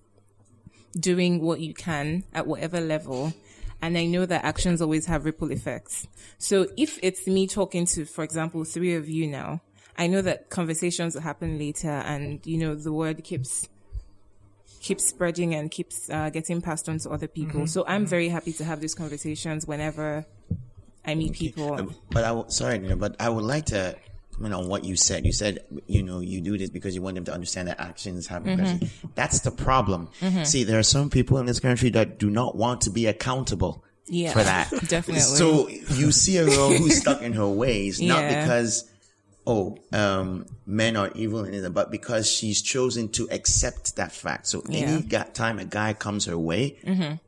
doing 1.00 1.42
what 1.42 1.60
you 1.60 1.74
can 1.74 2.24
at 2.34 2.48
whatever 2.48 2.82
level. 2.82 3.34
And 3.82 3.98
I 3.98 4.06
know 4.06 4.26
that 4.26 4.44
actions 4.46 4.82
always 4.82 5.08
have 5.08 5.26
ripple 5.26 5.52
effects. 5.52 6.08
So 6.38 6.68
if 6.78 7.00
it's 7.02 7.26
me 7.28 7.48
talking 7.48 7.86
to, 7.88 8.06
for 8.06 8.24
example, 8.24 8.64
three 8.64 8.96
of 8.96 9.10
you 9.10 9.28
now, 9.28 9.62
I 9.98 10.08
know 10.08 10.22
that 10.22 10.50
conversations 10.50 11.16
will 11.16 11.22
happen 11.22 11.58
later 11.58 11.90
and, 11.90 12.46
you 12.46 12.58
know, 12.58 12.76
the 12.76 12.94
word 12.94 13.24
keeps, 13.24 13.68
keeps 14.82 15.06
spreading 15.06 15.56
and 15.56 15.70
keeps 15.70 16.10
uh, 16.10 16.30
getting 16.30 16.62
passed 16.62 16.90
on 16.90 17.00
to 17.00 17.10
other 17.10 17.28
people. 17.28 17.68
So 17.68 17.84
I'm 17.88 18.06
very 18.06 18.30
happy 18.30 18.54
to 18.54 18.64
have 18.64 18.82
these 18.82 18.96
conversations 18.96 19.66
whenever 19.66 20.26
I 21.06 21.16
meet 21.16 21.34
people. 21.34 21.74
Uh, 21.74 21.86
But 22.12 22.24
I 22.24 22.28
w- 22.30 22.46
sorry, 22.50 22.80
Nina, 22.80 22.96
but 22.96 23.16
I 23.20 23.30
would 23.30 23.44
like 23.44 23.66
to 23.68 23.96
comment 24.34 24.54
on 24.54 24.68
what 24.68 24.84
you 24.86 24.96
said. 24.96 25.26
You 25.26 25.34
said, 25.34 25.60
you 25.88 26.04
know, 26.04 26.20
you 26.20 26.42
do 26.42 26.58
this 26.58 26.70
because 26.70 26.96
you 26.96 27.02
want 27.02 27.16
them 27.16 27.26
to 27.26 27.34
understand 27.34 27.68
that 27.68 27.80
actions 27.80 28.28
have 28.28 28.44
Mm-hmm. 28.44 28.86
That's 29.16 29.40
the 29.42 29.52
problem. 29.52 30.10
See, 30.44 30.64
there 30.64 30.80
are 30.80 30.84
some 30.84 31.10
people 31.10 31.38
in 31.40 31.46
this 31.46 31.60
country 31.60 31.90
that 31.92 32.18
do 32.20 32.30
not 32.30 32.56
want 32.56 32.82
to 32.82 32.90
be 32.90 33.08
accountable 33.08 33.84
Yeah, 34.08 34.32
for 34.34 34.44
that. 34.44 34.70
definitely. 34.88 35.20
So 35.22 35.68
you 35.70 36.12
see 36.12 36.38
a 36.38 36.46
girl 36.46 36.72
who's 36.72 36.98
stuck 36.98 37.22
in 37.22 37.34
her 37.34 37.48
ways, 37.48 38.02
not 38.02 38.28
because 38.30 38.88
oh, 39.48 39.76
um, 39.92 40.46
men 40.68 40.96
are 40.96 41.10
evil 41.16 41.44
in 41.46 41.54
it, 41.56 41.74
but 41.74 41.90
because 41.90 42.30
she's 42.30 42.62
chosen 42.62 43.10
to 43.10 43.28
accept 43.32 43.96
that 43.96 44.12
fact. 44.12 44.46
So 44.48 44.62
Yeah. 44.70 44.98
Mm-hmm. 45.00 45.16
any 45.16 45.32
time 45.34 45.58
a 45.60 45.66
guy 45.66 45.94
comes 45.94 46.26
her 46.26 46.38
way, 46.38 46.78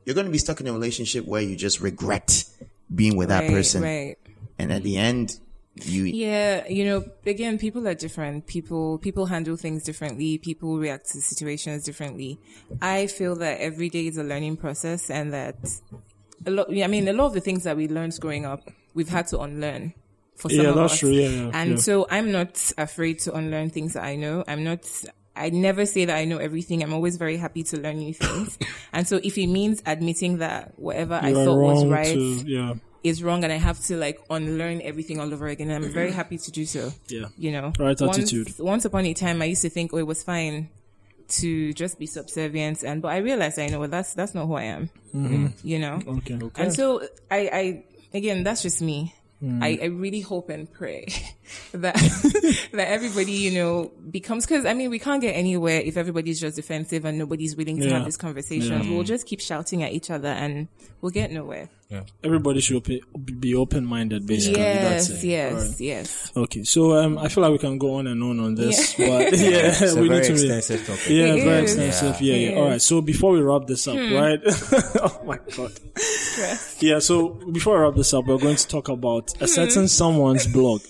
you're 0.04 0.14
going 0.14 0.26
to 0.26 0.32
be 0.32 0.38
stuck 0.38 0.60
in 0.60 0.66
a 0.68 0.72
relationship 0.72 1.26
where 1.26 1.42
you 1.42 1.56
just 1.56 1.80
regret 1.80 2.44
being 2.92 3.16
with 3.16 3.28
that 3.28 3.40
Right, 3.42 3.50
person. 3.50 3.82
Right. 3.82 4.16
And 4.58 4.72
at 4.72 4.82
the 4.82 4.96
end, 4.96 5.38
you, 5.82 6.04
Yeah, 6.04 6.66
you 6.68 6.84
know, 6.84 7.04
again, 7.26 7.58
people 7.58 7.86
are 7.88 7.94
different. 7.94 8.46
People 8.46 8.98
people 8.98 9.26
handle 9.26 9.56
things 9.56 9.82
differently. 9.82 10.38
People 10.38 10.78
react 10.78 11.10
to 11.10 11.20
situations 11.20 11.82
differently. 11.84 12.38
I 12.80 13.08
feel 13.08 13.34
that 13.36 13.60
every 13.60 13.88
day 13.88 14.06
is 14.06 14.16
a 14.16 14.22
learning 14.22 14.58
process, 14.58 15.10
and 15.10 15.32
that 15.32 15.56
a 16.46 16.50
lot. 16.50 16.68
I 16.70 16.86
mean, 16.86 17.08
a 17.08 17.12
lot 17.12 17.26
of 17.26 17.32
the 17.34 17.40
things 17.40 17.64
that 17.64 17.76
we 17.76 17.88
learned 17.88 18.16
growing 18.20 18.44
up, 18.44 18.70
we've 18.94 19.08
had 19.08 19.26
to 19.28 19.40
unlearn. 19.40 19.94
For 20.36 20.48
some 20.48 20.60
Yeah, 20.64 20.70
of 20.70 20.74
that's 20.76 20.92
us. 20.94 20.98
true. 20.98 21.10
Yeah, 21.10 21.28
yeah, 21.28 21.50
and 21.54 21.70
yeah. 21.70 21.76
so 21.76 22.06
I'm 22.10 22.32
not 22.32 22.72
afraid 22.76 23.20
to 23.20 23.34
unlearn 23.34 23.70
things 23.70 23.94
that 23.94 24.04
I 24.04 24.16
know. 24.16 24.44
I'm 24.46 24.62
not. 24.64 24.84
I 25.36 25.50
never 25.50 25.84
say 25.86 26.04
that 26.04 26.16
I 26.16 26.24
know 26.24 26.38
everything. 26.38 26.82
I'm 26.82 26.92
always 26.94 27.16
very 27.16 27.36
happy 27.36 27.62
to 27.64 27.80
learn 27.80 27.98
new 27.98 28.14
things. 28.14 28.58
and 28.92 29.06
so 29.06 29.20
if 29.22 29.36
it 29.38 29.46
means 29.48 29.82
admitting 29.86 30.38
that 30.38 30.72
whatever 30.78 31.14
I 31.20 31.30
You 31.30 31.38
are 31.40 31.44
thought 31.44 31.58
was 31.58 31.84
right 31.86 32.14
to- 32.14 32.44
yeah. 32.46 32.74
is 33.02 33.22
wrong 33.22 33.42
and 33.44 33.52
I 33.52 33.56
have 33.56 33.80
to 33.86 33.96
like 33.96 34.20
unlearn 34.30 34.80
everything 34.82 35.18
all 35.20 35.32
over 35.32 35.48
again. 35.48 35.70
I'm 35.70 35.92
very 35.92 36.12
happy 36.12 36.38
to 36.38 36.50
do 36.50 36.64
so. 36.66 36.92
Yeah. 37.08 37.26
You 37.36 37.50
know, 37.52 37.72
Right 37.78 38.00
once, 38.00 38.18
attitude. 38.18 38.58
Once 38.58 38.84
upon 38.84 39.06
a 39.06 39.14
time, 39.14 39.42
I 39.42 39.46
used 39.46 39.62
to 39.62 39.70
think, 39.70 39.92
oh, 39.92 39.98
it 39.98 40.06
was 40.06 40.22
fine 40.22 40.70
to 41.26 41.72
just 41.72 41.98
be 41.98 42.04
subservient, 42.06 42.82
and 42.84 43.00
but 43.00 43.08
I 43.08 43.16
realized, 43.18 43.58
I 43.58 43.68
know, 43.68 43.80
well, 43.80 43.88
that's 43.88 44.12
that's 44.12 44.34
not 44.34 44.46
who 44.46 44.54
I 44.56 44.64
am. 44.64 44.90
You 45.62 45.78
know, 45.78 45.98
Okay. 46.06 46.38
and 46.56 46.72
so 46.72 47.00
I, 47.30 47.38
I 47.52 47.84
again, 48.12 48.44
that's 48.44 48.60
just 48.62 48.82
me. 48.82 49.14
Mm. 49.42 49.62
I, 49.62 49.78
I 49.82 49.86
really 49.86 50.20
hope 50.20 50.48
and 50.50 50.70
pray 50.70 51.06
that 51.72 51.94
that 52.72 52.88
everybody, 52.88 53.32
you 53.32 53.52
know, 53.52 53.92
becomes 54.10 54.46
because 54.46 54.64
I 54.66 54.74
mean 54.74 54.90
we 54.90 54.98
can't 54.98 55.20
get 55.20 55.32
anywhere 55.32 55.80
if 55.80 55.96
everybody's 55.96 56.40
just 56.40 56.56
defensive 56.56 57.04
and 57.04 57.18
nobody's 57.18 57.56
willing 57.56 57.78
to 57.80 57.86
Yeah. 57.88 57.94
have 57.98 58.04
these 58.04 58.16
conversations. 58.16 58.88
We'll 58.88 59.02
just 59.04 59.26
keep 59.26 59.40
shouting 59.40 59.82
at 59.82 59.92
each 59.92 60.10
other 60.10 60.28
and 60.28 60.68
we'll 61.00 61.10
get 61.12 61.30
nowhere. 61.30 61.68
Yeah, 61.90 62.02
Everybody 62.24 62.60
should 62.60 62.76
open, 62.78 63.00
be 63.38 63.54
open 63.54 63.84
minded, 63.84 64.26
basically. 64.26 64.58
Yes, 64.62 65.08
That's 65.08 65.22
it. 65.22 65.26
yes, 65.26 65.52
Alright. 65.52 65.80
yes. 65.80 66.32
Okay, 66.34 66.64
so 66.64 66.96
um, 66.98 67.18
I 67.18 67.28
feel 67.28 67.42
like 67.42 67.52
we 67.52 67.58
can 67.58 67.76
go 67.78 67.96
on 67.96 68.06
and 68.06 68.20
on 68.22 68.40
on 68.40 68.54
this, 68.54 68.94
but 68.94 69.06
yeah, 69.06 69.68
It's 69.68 69.82
a 69.94 70.00
we 70.00 70.08
very 70.08 70.20
need 70.20 70.26
to. 70.28 70.32
extensive 70.32 70.86
topic. 70.86 71.08
Yeah, 71.10 71.34
It 71.34 71.44
very 71.44 71.64
is. 71.64 71.76
extensive. 71.76 72.20
Yeah, 72.22 72.34
yeah. 72.34 72.48
It 72.48 72.56
All 72.72 72.78
So 72.80 73.00
before 73.02 73.32
we 73.32 73.42
wrap 73.42 73.66
this 73.66 73.86
up, 73.86 73.96
right? 73.96 74.40
oh 74.46 75.20
my 75.26 75.38
god. 75.56 75.72
Yeah. 76.80 76.98
So 77.00 77.28
before 77.52 77.78
I 77.78 77.86
wrap 77.86 77.96
this 77.96 78.12
up, 78.14 78.26
we're 78.26 78.38
going 78.38 78.56
to 78.56 78.66
talk 78.66 78.88
about 78.88 79.32
a 79.42 79.46
certain 79.46 79.86
someone's 79.86 80.46
blog. 80.46 80.80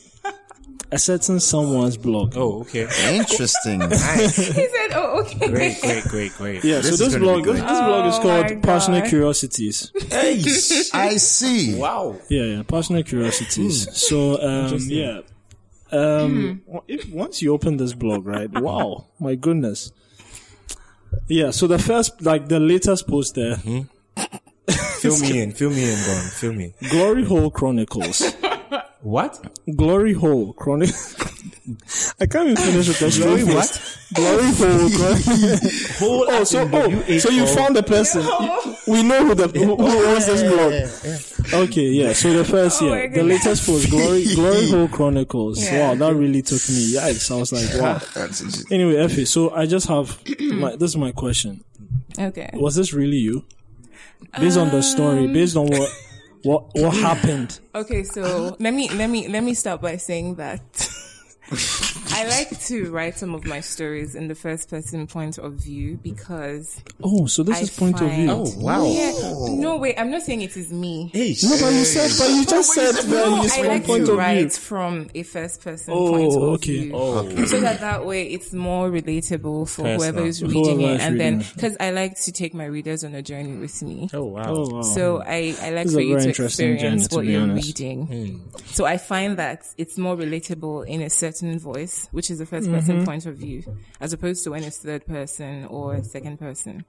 A 0.93 0.99
certain 0.99 1.41
someone's 1.41 1.97
blog. 1.97 2.35
Oh, 2.37 2.61
okay. 2.61 2.83
Interesting. 3.17 3.79
Nice. 3.89 4.37
He 4.37 4.53
said, 4.53 4.91
"Oh, 4.95 5.21
okay." 5.23 5.49
Great, 5.49 5.81
great, 5.81 6.05
great, 6.05 6.33
great. 6.35 6.65
Yeah, 6.65 6.77
This 6.81 6.99
so 6.99 7.05
this 7.05 7.17
blog, 7.17 7.45
be 7.45 7.53
this, 7.53 7.61
good. 7.61 7.67
blog 7.67 8.07
is 8.07 8.15
Oh 8.17 8.23
called 8.23 8.51
my 8.51 8.61
Passionate 8.61 9.01
God. 9.03 9.09
Curiosities. 9.11 9.93
hey, 10.11 10.43
I 10.93 11.17
see. 11.17 11.75
Wow. 11.77 12.17
Yeah, 12.29 12.43
yeah, 12.45 12.63
passionate 12.63 13.07
curiosities. 13.07 13.89
So, 13.97 14.41
um, 14.43 14.77
yeah, 14.83 15.21
um, 15.93 16.63
if 16.89 17.09
once 17.11 17.41
you 17.43 17.53
open 17.53 17.77
this 17.77 17.93
blog, 17.95 18.27
right? 18.27 18.51
Wow, 18.51 19.07
my 19.19 19.35
goodness. 19.35 19.91
Yeah. 21.29 21.51
So 21.51 21.67
the 21.67 21.79
first, 21.79 22.21
like 22.23 22.49
the 22.49 22.61
latest 22.61 23.07
post 23.09 23.35
there, 23.35 23.57
Fill 24.99 25.19
me 25.21 25.43
in. 25.43 25.53
Fill 25.53 25.71
me 25.71 25.85
in, 25.85 25.99
Don. 26.07 26.23
Fill 26.31 26.53
me. 26.55 26.75
Glory 26.91 27.25
Hole 27.25 27.51
Chronicles. 27.51 28.23
What? 29.05 29.59
Glory 29.77 30.15
Hole 30.15 30.55
Chronicles. 30.55 31.15
I 32.21 32.25
can't 32.25 32.49
even 32.49 32.57
finish 32.57 32.89
with 32.89 32.99
the 33.01 33.23
Glory 33.23 33.45
what? 33.45 33.99
Glory 34.15 34.51
Hole 34.53 34.91
Chronicles. 34.97 36.01
Oh, 36.01 36.45
so 36.45 36.69
oh, 36.73 37.19
so 37.19 37.31
you 37.31 37.47
found 37.47 37.77
the 37.77 37.83
person. 37.83 38.23
We 38.87 39.03
know 39.03 39.27
who 39.27 39.35
the 39.35 39.49
who, 39.49 39.77
who 39.77 40.07
owns 40.07 40.27
this 40.27 40.43
blog. 40.43 41.69
Okay, 41.69 41.89
yeah. 41.89 42.15
So 42.15 42.33
the 42.33 42.45
first, 42.45 42.81
Oh 42.81 42.87
yeah, 42.87 43.07
my 43.07 43.15
the 43.15 43.23
latest 43.23 43.67
post, 43.67 43.91
Glory 43.91 44.25
Glory 44.35 44.71
Hole 44.71 44.89
Chronicles. 44.89 45.63
Yeah. 45.63 45.91
Wow, 45.91 45.95
that 45.97 46.15
really 46.15 46.41
took 46.41 46.67
me. 46.71 46.95
Yikes! 46.95 47.31
I 47.31 47.39
was 47.39 47.53
like, 47.53 47.69
wow. 47.81 48.01
Anyway, 48.71 48.95
Iphey, 48.95 49.27
so 49.27 49.51
I 49.51 49.67
just 49.67 49.87
have 49.89 50.19
my, 50.41 50.77
this 50.77 50.91
is 50.93 50.97
my 50.97 51.13
question. 51.13 51.63
Okay. 52.19 52.49
Was 52.55 52.75
this 52.75 52.95
really 52.95 53.19
you? 53.19 53.45
Based 54.41 54.57
on 54.57 54.71
the 54.71 54.83
story, 54.83 55.27
um, 55.27 55.33
based 55.35 55.57
on 55.57 55.67
what 55.67 55.91
what 56.45 56.65
what 56.75 56.95
happened? 56.95 57.59
Okay, 57.75 58.05
so 58.05 58.57
let 58.61 58.75
me 58.75 58.89
let 58.91 59.09
me 59.09 59.29
let 59.29 59.43
me 59.43 59.55
start 59.55 59.81
by 59.81 59.97
saying 59.97 60.37
that 60.37 60.61
I 62.15 62.27
like 62.29 62.61
to 62.67 62.91
write 62.93 63.19
some 63.19 63.35
of 63.35 63.45
my 63.45 63.61
stories 63.61 64.15
in 64.15 64.29
the 64.29 64.35
first 64.35 64.71
person 64.71 65.07
point 65.07 65.39
of 65.39 65.55
view 65.55 65.99
because 66.03 66.81
Oh, 67.03 67.27
so 67.27 67.43
this 67.43 67.57
I 67.59 67.61
is 67.63 67.77
point 67.77 68.01
of 68.01 68.11
view. 68.11 68.31
Oh, 68.31 68.53
wow. 68.59 68.85
Yeah, 68.87 69.13
no 69.61 69.77
wait, 69.79 69.97
I'm 69.99 70.11
not 70.11 70.23
saying 70.23 70.43
it 70.43 70.57
is 70.57 70.73
me. 70.73 71.11
Hey, 71.13 71.35
No, 71.43 71.57
but 71.61 71.73
you 71.73 71.85
said, 71.85 72.11
but 72.19 72.31
you 72.31 72.45
just 72.45 72.73
said 72.73 72.93
that 72.95 73.09
No, 73.09 73.43
it's 73.43 73.55
I 73.55 73.59
from 73.61 73.69
like 73.69 73.85
point 73.85 74.07
to 74.07 74.13
of 74.13 74.19
write 74.19 74.39
view. 74.41 74.51
from 74.51 75.09
a 75.15 75.23
first 75.25 75.63
person 75.63 75.93
Oh, 75.97 76.11
point 76.11 76.33
of 76.35 76.43
okay. 76.55 76.79
view. 76.85 76.93
Oh. 76.95 77.45
So 77.47 77.61
that 77.61 77.81
that 77.81 78.07
way 78.07 78.27
it's 78.27 78.53
more 78.53 78.91
relatable 78.91 79.69
for 79.69 79.83
Personal. 79.83 79.97
whoever 79.99 80.21
is 80.27 80.43
reading 80.43 80.81
is 80.83 81.01
it, 81.01 81.05
and 81.05 81.21
then 81.21 81.33
reading 81.39 81.41
it. 81.51 81.55
because 81.55 81.77
I 81.81 81.91
like 81.91 82.19
to 82.21 82.33
take 82.33 82.55
my 82.55 82.65
readers 82.67 83.05
on 83.05 83.15
a 83.15 83.23
journey 83.23 83.57
with 83.57 83.83
me. 83.83 84.09
Oh, 84.15 84.25
wow. 84.25 84.45
Oh 84.47 84.69
wow. 84.77 84.83
So 84.83 85.23
I, 85.23 85.55
I 85.61 85.71
like 85.71 85.85
This 85.87 85.95
for 85.95 86.01
you 86.01 86.19
to 86.21 86.29
experience 86.45 87.09
journey, 87.09 87.17
what 87.17 87.27
be 87.27 87.33
you're 87.33 87.43
honest. 87.43 87.67
reading. 87.67 88.07
Hmm. 88.07 88.59
So 88.67 88.85
I 88.85 88.99
find 88.99 89.37
that 89.39 89.65
it's 89.77 89.99
more 89.99 90.17
relatable 90.17 90.87
in 90.87 91.01
a 91.03 91.11
certain 91.11 91.59
voice, 91.59 92.04
which 92.13 92.31
is 92.31 92.39
the 92.39 92.45
1st 92.47 92.71
person 92.73 92.97
Mm-hmm. 92.97 93.05
point 93.05 93.27
of 93.27 93.37
view, 93.37 93.63
as 94.01 94.13
opposed 94.13 94.45
to 94.45 94.51
when 94.51 94.63
it's 94.65 94.79
third 94.79 95.07
person 95.07 95.65
or 95.67 96.03
second 96.03 96.39
person. 96.39 96.85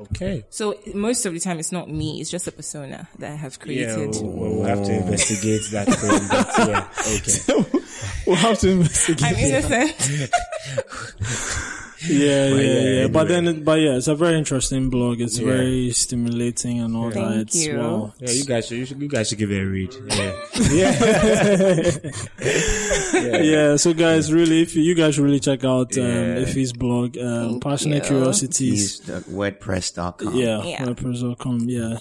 Okay. 0.00 0.44
So 0.50 0.74
most 0.92 1.24
of 1.24 1.34
the 1.34 1.40
time, 1.40 1.60
it's 1.60 1.70
not 1.70 1.88
me; 1.88 2.20
it's 2.20 2.28
just 2.30 2.48
a 2.48 2.52
persona 2.52 3.08
that 3.20 3.30
I 3.32 3.36
have 3.36 3.52
Yeah, 3.64 3.64
created. 3.94 4.10
we'll, 4.22 4.56
we'll 4.56 4.64
have 4.64 4.84
to 4.84 4.92
investigate 4.92 5.62
that 5.70 5.88
further. 5.94 6.28
but 6.28 6.68
yeah, 6.68 6.88
okay. 7.14 7.80
we'll 8.26 8.34
have 8.36 8.58
to 8.58 8.70
investigate. 8.70 9.22
I'm 9.22 9.36
innocent. 9.36 10.30
Yeah, 12.08 12.46
yeah, 12.48 12.54
yeah, 12.54 12.80
yeah. 13.02 13.06
But 13.08 13.28
then, 13.28 13.64
but 13.64 13.80
yeah, 13.80 13.96
it's 13.96 14.08
a 14.08 14.14
very 14.14 14.36
interesting 14.38 14.90
blog. 14.90 15.20
It's 15.20 15.38
Yeah. 15.38 15.46
very 15.46 15.90
stimulating 15.92 16.80
and 16.80 16.94
all 16.96 17.10
Thank 17.10 17.26
that. 17.26 17.40
It's, 17.42 17.66
you. 17.66 17.78
Wow. 17.78 18.12
Yeah, 18.18 18.30
you 18.30 18.44
guys 18.44 18.66
should, 18.66 18.78
you 18.78 18.86
should, 18.86 19.00
you 19.02 19.08
guys 19.08 19.28
should 19.28 19.38
give 19.38 19.50
it 19.50 19.60
a 19.62 19.66
read. 19.66 19.94
Yeah. 20.08 20.32
Yeah. 22.40 23.40
Yeah. 23.42 23.76
So 23.76 23.94
guys, 23.94 24.32
really, 24.32 24.62
if 24.62 24.74
you, 24.74 24.82
you 24.82 24.94
guys 24.94 25.14
should 25.14 25.24
really 25.24 25.40
check 25.40 25.64
out 25.64 25.96
um, 25.96 26.04
Yeah. 26.04 26.36
Iphey's 26.44 26.72
blog, 26.72 27.16
um, 27.18 27.50
Thank 27.50 27.62
Passionate 27.62 28.02
you. 28.04 28.08
Curiosities. 28.08 29.00
Use 29.06 29.24
WordPress.com. 29.28 30.34
Yeah, 30.34 30.62
Yeah. 30.64 30.84
WordPress.com. 30.84 31.60
Yeah, 31.68 31.98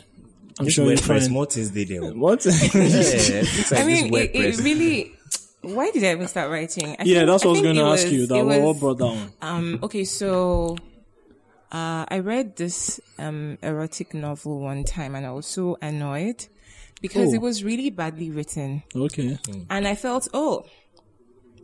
I'm 0.59 0.65
This 0.65 0.73
sure 0.73 0.85
you 0.89 0.97
WordPress, 0.97 1.21
find 1.23 1.35
what 1.35 1.57
is 1.57 1.71
the 1.71 1.85
deal? 1.85 2.13
what. 2.13 2.45
Yeah, 2.45 2.51
it 2.53 3.71
like 3.71 3.79
I 3.81 3.85
mean, 3.85 4.11
this 4.11 4.21
it, 4.23 4.33
WordPress. 4.33 4.59
it 4.59 4.63
really. 4.63 5.13
Why 5.63 5.91
did 5.91 6.03
I 6.03 6.11
even 6.11 6.27
start 6.27 6.51
writing? 6.51 6.95
I 6.99 7.03
yeah, 7.03 7.19
think- 7.19 7.27
that's 7.27 7.43
what 7.45 7.49
I 7.49 7.51
was 7.53 7.61
going 7.61 7.75
to 7.75 7.83
ask 7.83 8.07
you. 8.11 8.19
was- 8.21 8.29
That 8.29 8.37
it 8.39 8.61
what 8.63 8.79
brought 8.79 8.97
that 8.99 9.05
on? 9.05 9.31
Um, 9.41 9.79
okay, 9.83 10.03
so 10.03 10.77
uh, 11.71 12.05
I 12.07 12.19
read 12.19 12.55
this 12.55 12.99
um, 13.17 13.57
erotic 13.63 14.13
novel 14.13 14.59
one 14.59 14.83
time 14.83 15.15
and 15.15 15.25
I 15.25 15.31
was 15.31 15.47
so 15.47 15.77
annoyed 15.81 16.45
because 17.01 17.29
Oh. 17.29 17.35
it 17.35 17.41
was 17.41 17.63
really 17.63 17.89
badly 17.89 18.29
written. 18.29 18.83
Okay. 18.95 19.37
And 19.69 19.87
I 19.87 19.95
felt, 19.95 20.27
oh, 20.33 20.65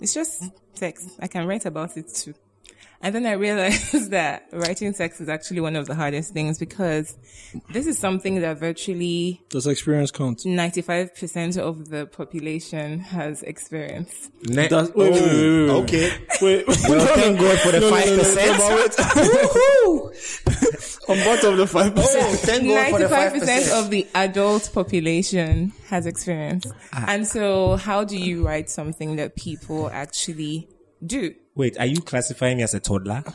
it's 0.02 0.14
just 0.14 0.44
sex. 0.74 1.06
I 1.20 1.28
can 1.28 1.46
write 1.46 1.66
about 1.66 1.96
it 1.98 2.08
too. 2.14 2.34
And 3.02 3.16
then 3.16 3.26
I 3.26 3.32
realized 3.34 4.10
that 4.12 4.48
writing 4.52 4.94
sex 4.94 5.22
is 5.22 5.30
actually 5.30 5.62
one 5.62 5.76
of 5.78 5.86
the 5.88 5.96
hardest 5.96 6.34
things 6.34 6.60
because 6.60 7.16
this 7.72 7.88
is 7.88 7.98
something 7.98 8.42
that 8.42 8.60
virtually 8.60 9.42
Does 9.50 9.68
experience 9.68 10.12
count? 10.12 10.40
95% 10.40 11.58
of 11.58 11.90
the 11.90 12.08
population 12.08 13.00
has 13.00 13.42
experienced. 13.44 14.30
Ne- 14.44 14.68
That's, 14.68 14.90
wait, 14.94 15.14
wait, 15.14 15.22
wait, 15.22 15.32
wait, 15.34 15.68
wait. 15.68 15.84
okay. 15.84 16.12
Wait, 16.42 16.68
Well, 16.68 17.16
thank 17.16 17.40
God 17.40 17.60
for 17.60 17.72
the 17.72 17.80
no, 17.80 17.90
no, 17.90 17.96
5%. 17.96 19.50
no, 19.56 20.12
On 21.10 21.18
both 21.24 21.44
of 21.44 21.58
the 21.58 21.66
five 21.66 21.96
percent. 21.96 22.24
Oh, 22.30 22.36
thank 22.36 22.68
God 22.68 22.92
for 22.92 23.00
the 23.00 23.08
95% 23.08 23.80
of 23.84 23.90
the 23.90 24.08
adult 24.14 24.70
population 24.74 25.72
has 25.88 26.06
experience. 26.06 26.68
Ah. 26.94 27.06
And 27.08 27.26
so 27.26 27.78
how 27.78 28.04
do 28.04 28.16
you 28.18 28.46
write 28.46 28.70
something 28.70 29.16
that 29.16 29.36
people 29.36 29.90
actually 29.90 30.68
do? 31.04 31.34
Wait, 31.60 31.78
are 31.78 31.86
you 31.86 32.00
classifying 32.00 32.56
me 32.58 32.64
as 32.64 32.74
a 32.74 32.80
toddler? 32.80 33.22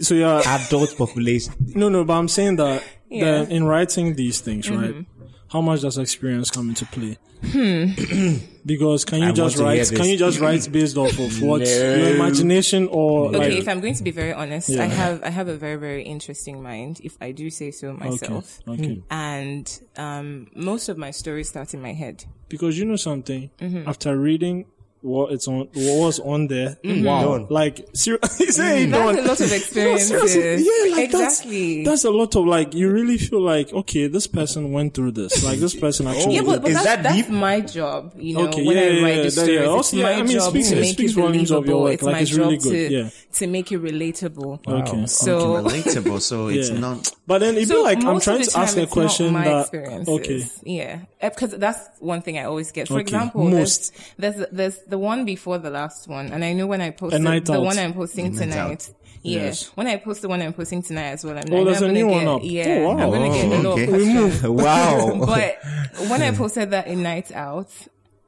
So 0.00 0.14
yeah, 0.16 0.42
Adult 0.44 0.96
population. 0.98 1.54
no, 1.76 1.88
no, 1.88 2.02
but 2.04 2.14
I'm 2.14 2.26
saying 2.26 2.56
that, 2.56 2.82
Yeah. 3.08 3.24
that 3.44 3.52
in 3.52 3.62
writing 3.64 4.16
these 4.16 4.40
things, 4.40 4.68
right? 4.68 5.06
How 5.48 5.60
much 5.60 5.82
does 5.82 5.96
experience 5.96 6.50
come 6.50 6.70
into 6.70 6.84
play? 6.86 7.18
because 8.66 9.04
can 9.04 9.20
you 9.20 9.28
I 9.28 9.32
just 9.32 9.58
want 9.60 9.68
to 9.68 9.74
hear 9.74 9.84
write? 9.84 9.94
Can 10.00 10.06
you 10.08 10.16
just 10.16 10.40
write 10.40 10.68
based 10.72 10.96
off 10.96 11.16
of 11.20 11.40
what 11.40 11.60
No. 11.60 11.66
your 11.66 12.14
imagination 12.16 12.88
or 12.90 13.28
Okay, 13.28 13.38
like? 13.38 13.52
if 13.52 13.68
I'm 13.68 13.80
going 13.80 13.94
to 13.94 14.02
be 14.02 14.10
very 14.10 14.32
honest, 14.32 14.68
Yeah. 14.70 14.82
I 14.82 14.86
have 14.86 15.22
I 15.22 15.30
have 15.30 15.46
a 15.46 15.56
very 15.56 15.76
very 15.76 16.02
interesting 16.02 16.60
mind, 16.62 17.00
if 17.04 17.16
I 17.20 17.30
do 17.30 17.48
say 17.50 17.70
so 17.70 17.88
Okay, 17.90 18.08
myself. 18.08 18.58
okay. 18.66 19.02
And 19.10 19.66
um, 19.96 20.48
most 20.56 20.88
of 20.88 20.96
my 20.98 21.12
stories 21.12 21.48
start 21.48 21.74
in 21.74 21.80
my 21.82 21.92
head. 21.92 22.24
Because 22.48 22.76
you 22.76 22.84
know 22.86 22.96
something. 22.96 23.50
Mm-hmm. 23.60 23.88
After 23.88 24.16
reading 24.18 24.64
what 25.02 25.32
it's 25.32 25.46
on, 25.48 25.68
what 25.74 25.98
was 25.98 26.20
on 26.20 26.46
there, 26.46 26.78
wow, 26.84 27.38
Done. 27.38 27.46
like 27.50 27.86
seriously, 27.92 28.46
say 28.52 28.86
Mm-hmm. 28.86 28.90
That's 28.92 29.16
done. 29.16 29.18
a 29.18 29.28
lot 29.28 29.40
of 29.40 29.52
experiences. 29.60 30.32
Seriously, 30.32 30.64
yeah, 30.90 30.96
like 30.96 31.04
exactly. 31.06 31.84
That's, 31.84 32.02
that's 32.02 32.04
a 32.04 32.10
lot 32.10 32.34
of 32.36 32.46
like 32.46 32.72
you 32.74 32.90
really 32.90 33.18
feel 33.18 33.40
like 33.42 33.72
okay, 33.72 34.06
this 34.06 34.26
person 34.26 34.72
went 34.72 34.94
through 34.94 35.12
this. 35.12 35.42
Like 35.44 35.58
this 35.58 35.74
person 35.74 36.06
actually. 36.08 36.36
yeah, 36.36 36.42
but, 36.42 36.62
but 36.62 36.70
Is 36.70 36.74
that's, 36.82 36.86
that 36.86 37.02
that's 37.02 37.28
my 37.28 37.60
job, 37.60 38.12
you 38.16 38.34
know, 38.36 38.46
Okay, 38.48 38.64
when 38.64 38.76
yeah, 38.76 38.82
I 38.82 38.86
yeah, 38.86 39.02
write 39.02 39.08
yeah, 39.10 39.16
the 39.16 39.22
that- 39.24 39.30
stories. 39.32 39.50
yeah. 39.54 39.60
It's 39.60 39.68
Also, 39.68 39.96
yeah, 39.96 40.02
my 40.04 40.12
I 40.12 40.16
mean, 40.22 40.26
it 40.30 40.32
job 40.34 40.50
speaks- 40.50 40.68
to 40.70 40.76
it 40.76 40.80
make 40.80 40.92
speaks 40.92 41.10
it 41.12 41.14
volumes 41.20 41.50
of 41.50 41.54
your 41.54 41.62
believable. 41.62 41.82
work. 41.82 41.94
It's 41.94 42.02
Like, 42.04 42.12
my 42.12 42.20
it's 42.20 42.30
job 42.30 42.38
really 42.38 42.58
to, 42.58 42.68
good, 42.70 42.92
yeah. 42.92 43.10
to 43.32 43.46
make 43.48 43.72
it 43.72 43.82
relatable. 43.82 44.66
Okay. 44.68 45.06
So, 45.06 45.62
relatable. 45.64 46.20
So 46.20 46.48
it's 46.48 46.70
not. 46.70 47.10
But 47.26 47.38
then 47.40 47.56
it'd 47.56 47.68
so 47.68 47.76
be 47.76 47.82
like 47.82 48.04
I'm 48.04 48.20
trying 48.20 48.42
to 48.42 48.58
ask 48.58 48.76
a 48.76 48.86
question 48.86 49.32
my 49.32 49.44
that 49.44 50.04
okay, 50.08 50.44
yeah, 50.64 51.00
Uh, 51.22 51.28
because 51.30 51.52
that's 51.52 51.88
one 52.00 52.20
thing 52.20 52.36
I 52.38 52.44
always 52.44 52.72
get. 52.72 52.88
For 52.88 52.94
Okay. 52.94 53.02
example, 53.02 53.44
Most. 53.48 53.92
there's, 54.18 54.34
there's 54.36 54.48
there's 54.50 54.78
the 54.88 54.98
one 54.98 55.24
before 55.24 55.58
the 55.58 55.70
last 55.70 56.08
one, 56.08 56.32
and 56.32 56.44
I 56.44 56.52
know 56.52 56.66
when 56.66 56.80
I 56.80 56.90
post 56.90 57.12
the 57.14 57.60
one 57.60 57.78
I'm 57.78 57.94
posting 57.94 58.32
Night 58.34 58.38
tonight. 58.40 58.90
Yeah, 59.24 59.42
Yes. 59.44 59.66
when 59.76 59.86
I 59.86 59.98
post 59.98 60.22
the 60.22 60.28
one 60.28 60.42
I'm 60.42 60.52
posting 60.52 60.82
tonight 60.82 61.10
as 61.12 61.24
well, 61.24 61.38
I'm, 61.38 61.44
Oh, 61.48 61.54
I 61.54 61.58
know 61.60 61.64
there's 61.66 61.76
I'm 61.80 61.84
a 61.84 61.86
gonna 61.94 61.98
new 62.00 62.08
get, 62.08 62.26
one 62.26 62.26
up. 62.26 62.40
Yeah, 62.42 62.64
Oh, 62.66 62.88
wow. 62.88 63.02
I'm 63.04 63.10
gonna 63.12 63.28
get 63.28 63.44
a 63.44 63.48
lot 63.62 63.66
okay. 63.74 63.82
of 63.84 63.88
questions. 63.90 64.42
wow. 64.64 65.20
But 65.26 66.08
when 66.10 66.22
I 66.22 66.32
posted 66.32 66.70
that 66.72 66.88
in 66.88 67.04
Night 67.04 67.30
Out, 67.30 67.70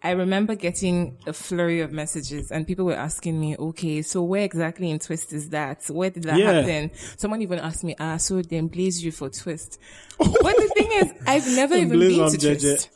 I 0.05 0.11
remember 0.11 0.55
getting 0.55 1.17
a 1.27 1.33
flurry 1.33 1.81
of 1.81 1.91
messages 1.91 2.51
and 2.51 2.67
people 2.67 2.85
were 2.85 2.95
asking 2.95 3.41
me, 3.41 3.57
okay, 3.57 4.03
so 4.03 4.23
where 4.23 4.43
exactly 4.45 4.91
in 4.91 4.99
Twist 4.99 5.33
is 5.33 5.49
that? 5.49 5.87
Where 5.89 6.11
did 6.11 6.25
that 6.25 6.39
Yeah. 6.39 6.53
happen? 6.53 6.91
Someone 7.17 7.41
even 7.41 7.59
asked 7.59 7.83
me, 7.85 7.97
ah, 7.99 8.19
so 8.19 8.43
then 8.43 8.69
blaze 8.69 9.03
you 9.03 9.11
for 9.13 9.31
Twist. 9.31 9.81
but 10.19 10.29
the 10.29 10.71
thing 10.75 10.93
is, 10.93 11.11
I've 11.27 11.47
never 11.57 11.75
even 11.75 11.99
been 11.99 12.31
to. 12.31 12.39
Twist. 12.39 12.91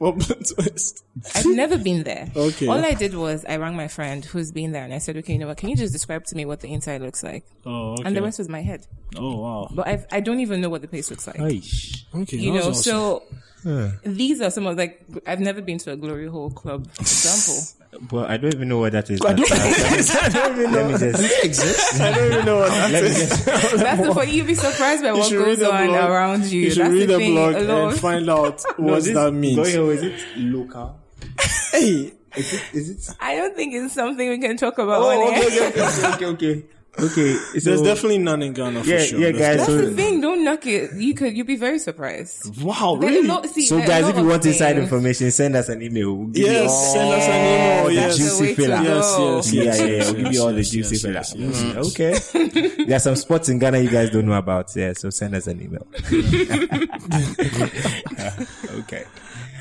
Twist? 0.55 1.05
I've 1.35 1.47
never 1.47 1.79
been 1.79 2.03
there. 2.05 2.31
Okay. 2.37 2.67
All 2.69 2.85
I 2.85 2.93
did 2.95 3.15
was 3.15 3.45
I 3.49 3.57
rang 3.57 3.75
my 3.75 3.89
friend 3.89 4.23
who's 4.25 4.53
been 4.53 4.73
there 4.73 4.85
and 4.85 4.93
I 4.93 4.99
said, 4.99 5.17
okay, 5.17 5.33
you 5.33 5.39
know 5.39 5.47
what? 5.49 5.57
Can 5.57 5.71
you 5.71 5.77
just 5.77 5.93
describe 5.95 6.25
to 6.27 6.37
me 6.37 6.45
what 6.45 6.61
the 6.61 6.71
inside 6.73 7.01
looks 7.01 7.23
like? 7.23 7.45
Oh, 7.65 7.93
okay. 7.95 8.03
And 8.05 8.15
the 8.17 8.23
rest 8.23 8.39
was 8.39 8.49
my 8.51 8.61
head. 8.61 8.87
oh, 9.17 9.37
wow. 9.41 9.69
But 9.75 9.89
I've, 9.89 10.07
I 10.13 10.21
don't 10.21 10.41
even 10.41 10.61
know 10.61 10.69
what 10.69 10.83
the 10.83 10.89
place 10.89 11.11
looks 11.11 11.27
like. 11.27 11.37
Aish. 11.37 12.05
Okay, 12.15 12.37
you 12.37 12.53
know, 12.53 12.69
awesome. 12.69 12.75
so 12.75 13.23
these 14.05 14.41
are 14.41 14.51
some 14.51 14.67
of 14.67 14.77
like 14.77 15.05
I've 15.27 15.41
never 15.41 15.61
been 15.61 15.79
to 15.79 15.93
a 15.93 15.97
glory 15.97 16.27
hole 16.29 16.51
club 16.51 16.87
example. 17.01 17.63
But 18.11 18.31
I 18.31 18.37
don't 18.37 18.55
even 18.55 18.69
know 18.69 18.79
what 18.81 18.93
that 18.93 19.09
is. 19.09 19.21
I 19.23 19.33
don't, 19.33 19.49
Let 19.51 20.11
I 20.25 20.29
don't 20.29 20.59
even 20.59 20.73
me 20.73 20.77
know. 20.93 20.99
just. 20.99 21.45
exist. 21.45 22.01
I 22.01 22.13
don't 22.13 22.33
even 22.33 22.45
know 22.45 22.59
what 22.59 22.71
that 22.71 22.91
Let 22.93 23.03
is. 23.05 23.19
just. 23.29 23.45
That's 23.47 24.03
the 24.07 24.15
funny. 24.15 24.33
You'll 24.33 24.47
be 24.47 24.55
surprised 24.55 25.03
by 25.03 25.13
what 25.13 25.31
goes 25.33 25.63
on 25.63 25.87
blog. 25.89 26.11
around 26.11 26.45
you. 26.45 26.61
You 26.61 26.71
should 26.71 26.83
That's 26.83 26.93
read 26.93 27.09
the 27.09 27.17
the 27.19 27.31
blog 27.33 27.55
a 27.55 27.87
and 27.89 27.99
find 27.99 28.29
out 28.29 28.63
what 28.77 28.79
No, 28.79 28.95
this- 29.01 29.15
that 29.15 29.33
means. 29.33 29.57
Going 29.57 29.77
on, 29.79 29.91
is 29.95 30.03
it 30.03 30.21
local? 30.37 31.01
Hey, 31.73 32.13
Is 32.37 32.53
it? 32.53 32.63
Is 32.75 33.09
it? 33.11 33.17
I 33.21 33.37
don't 33.37 33.57
think 33.57 33.73
it's 33.75 33.95
something 33.95 34.29
we 34.29 34.39
can 34.39 34.57
talk 34.59 34.77
about 34.79 35.01
Oh, 35.03 35.29
okay, 35.29 35.47
okay, 35.47 35.69
okay, 35.69 36.13
okay, 36.15 36.27
okay. 36.27 36.65
Okay, 37.01 37.35
so, 37.35 37.61
There's 37.61 37.83
definitely 37.83 38.19
none 38.19 38.43
in 38.43 38.53
Ghana 38.55 38.83
for 38.83 38.91
Yeah, 38.91 38.99
sure. 39.05 39.21
yeah, 39.21 39.31
guys, 39.31 39.59
That's 39.59 39.67
so- 39.67 39.77
the 39.77 39.93
thing. 39.95 40.21
Don't 40.21 40.43
knock 40.43 40.67
it. 40.67 40.91
You 40.97 41.15
could. 41.15 41.37
You'd 41.37 41.47
be 41.47 41.55
very 41.55 41.79
surprised. 41.79 42.61
Wow, 42.61 42.97
There 43.01 43.09
are 43.09 43.13
really? 43.13 43.29
lot- 43.29 43.47
see, 43.47 43.67
So 43.67 43.79
guys, 43.79 44.09
if 44.09 44.17
you 44.17 44.23
of 44.23 44.27
want 44.27 44.45
inside 44.47 44.73
things. 44.73 44.83
information, 44.85 45.31
send 45.31 45.55
us 45.55 45.69
an 45.69 45.81
email. 45.81 46.13
We'll 46.15 46.27
give 46.29 46.47
you 46.47 46.53
Yes, 46.53 46.69
all 46.71 46.93
send 46.95 47.13
us 47.13 47.23
an 47.25 47.47
email. 47.47 47.85
the 47.87 47.95
Yes, 47.95 48.17
juicy 48.17 48.47
the 48.47 48.55
filler. 48.55 48.77
go. 48.79 48.83
Yes, 48.83 49.17
yes, 49.19 49.53
Yeah, 49.53 49.63
yes, 49.63 49.79
yeah, 49.79 49.87
yeah. 49.87 50.05
We'll 50.11 50.23
give 50.25 50.33
you 50.35 50.43
all 50.43 50.53
the 50.53 50.63
juicy 50.65 50.95
yes, 50.97 51.03
filler. 51.03 51.15
yes, 51.15 51.35
yes, 51.37 51.63
yes. 51.63 51.75
Mm, 51.77 51.79
Okay. 52.73 52.85
there 52.87 52.97
are 52.97 53.01
some 53.01 53.15
spots 53.17 53.49
in 53.49 53.59
Ghana 53.61 53.79
you 53.79 53.91
guys 53.91 54.11
don't 54.11 54.27
know 54.27 54.33
about. 54.33 54.75
Yeah, 54.75 54.93
so 54.95 55.11
send 55.11 55.37
us 55.37 55.47
an 55.47 55.63
email. 55.63 55.87
okay. 58.81 59.05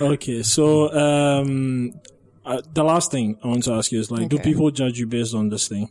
Okay, 0.01 0.41
so 0.43 0.91
um, 0.93 1.93
uh, 2.45 2.61
the 2.73 2.83
last 2.83 3.11
thing 3.11 3.37
I 3.43 3.47
want 3.47 3.63
to 3.65 3.73
ask 3.73 3.91
you 3.91 3.99
is 3.99 4.09
like, 4.09 4.29
do 4.29 4.39
people 4.39 4.71
judge 4.71 4.97
you 4.99 5.05
based 5.07 5.35
on 5.35 5.49
this 5.49 5.67
thing? 5.67 5.89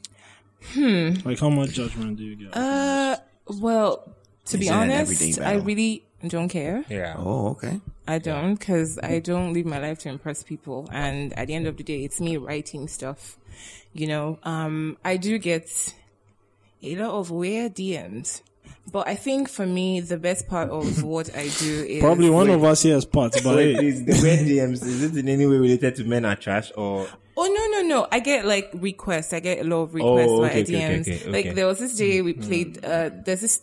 Hmm. 0.65 1.15
Like, 1.25 1.39
how 1.39 1.51
much 1.51 1.71
judgment 1.71 2.17
do 2.17 2.25
you 2.25 2.37
get? 2.37 2.57
Uh, 2.57 3.17
well, 3.47 4.13
to 4.47 4.59
be 4.59 4.67
Is 4.67 4.71
it 4.71 4.75
honest, 4.75 5.41
I 5.41 5.55
really 5.55 6.05
don't 6.27 6.49
care. 6.49 6.85
Yeah. 6.89 7.15
Oh, 7.19 7.51
okay. 7.51 7.81
I 8.09 8.19
don't 8.19 8.55
because 8.55 8.99
I 8.99 9.19
don't 9.19 9.53
live 9.53 9.67
my 9.67 9.79
life 9.79 9.99
to 10.01 10.09
impress 10.09 10.43
people. 10.43 10.89
And 10.93 11.33
at 11.39 11.49
the 11.49 11.55
end 11.55 11.67
of 11.67 11.77
the 11.77 11.83
day, 11.83 12.05
it's 12.05 12.21
me 12.21 12.37
writing 12.37 12.89
stuff. 12.89 13.37
You 13.93 14.07
know, 14.07 14.39
um, 14.43 14.99
I 15.05 15.17
do 15.17 15.39
get 15.39 15.95
a 16.83 16.97
lot 16.97 17.11
of 17.11 17.31
weird 17.31 17.75
DMs. 17.75 18.43
But 18.91 19.09
I 19.09 19.17
think 19.17 19.49
for 19.49 19.67
me, 19.67 20.01
the 20.01 20.17
best 20.17 20.47
part 20.47 20.71
of 20.71 21.03
what 21.03 21.37
I 21.37 21.49
do 21.59 21.85
is 21.85 22.01
Probably 22.01 22.31
one 22.31 22.51
of 22.51 22.63
us 22.63 22.83
here 22.83 22.95
has 22.95 23.05
parts, 23.05 23.41
but 23.41 23.57
Wait, 23.57 23.75
hey, 23.75 23.81
please, 23.81 24.05
the 24.05 24.13
red 24.27 24.47
DMs, 24.47 24.85
is 24.85 25.03
it 25.03 25.17
in 25.17 25.29
any 25.29 25.47
way 25.47 25.57
related 25.57 25.97
to 25.97 26.05
men 26.05 26.25
are 26.25 26.37
trash 26.37 26.71
or? 26.77 27.09
Oh 27.39 27.47
no 27.47 27.81
no 27.83 27.87
no! 27.87 28.09
I 28.11 28.21
get 28.21 28.47
like 28.47 28.71
requests. 28.73 29.33
I 29.35 29.41
get 29.41 29.61
a 29.61 29.65
lot 29.65 29.83
of 29.83 29.91
oh, 29.91 30.17
requests 30.17 30.31
Oh, 30.31 30.41
by 30.41 30.51
okay, 30.51 30.63
okay, 30.63 30.73
DMs. 30.73 31.01
okay, 31.03 31.21
okay, 31.21 31.31
Like 31.31 31.55
there 31.55 31.67
was 31.67 31.79
this 31.79 31.97
day 31.97 32.23
we 32.23 32.33
mm-hmm. 32.33 32.43
played. 32.43 32.85
Uh, 32.85 33.11
there's 33.13 33.43
this 33.43 33.59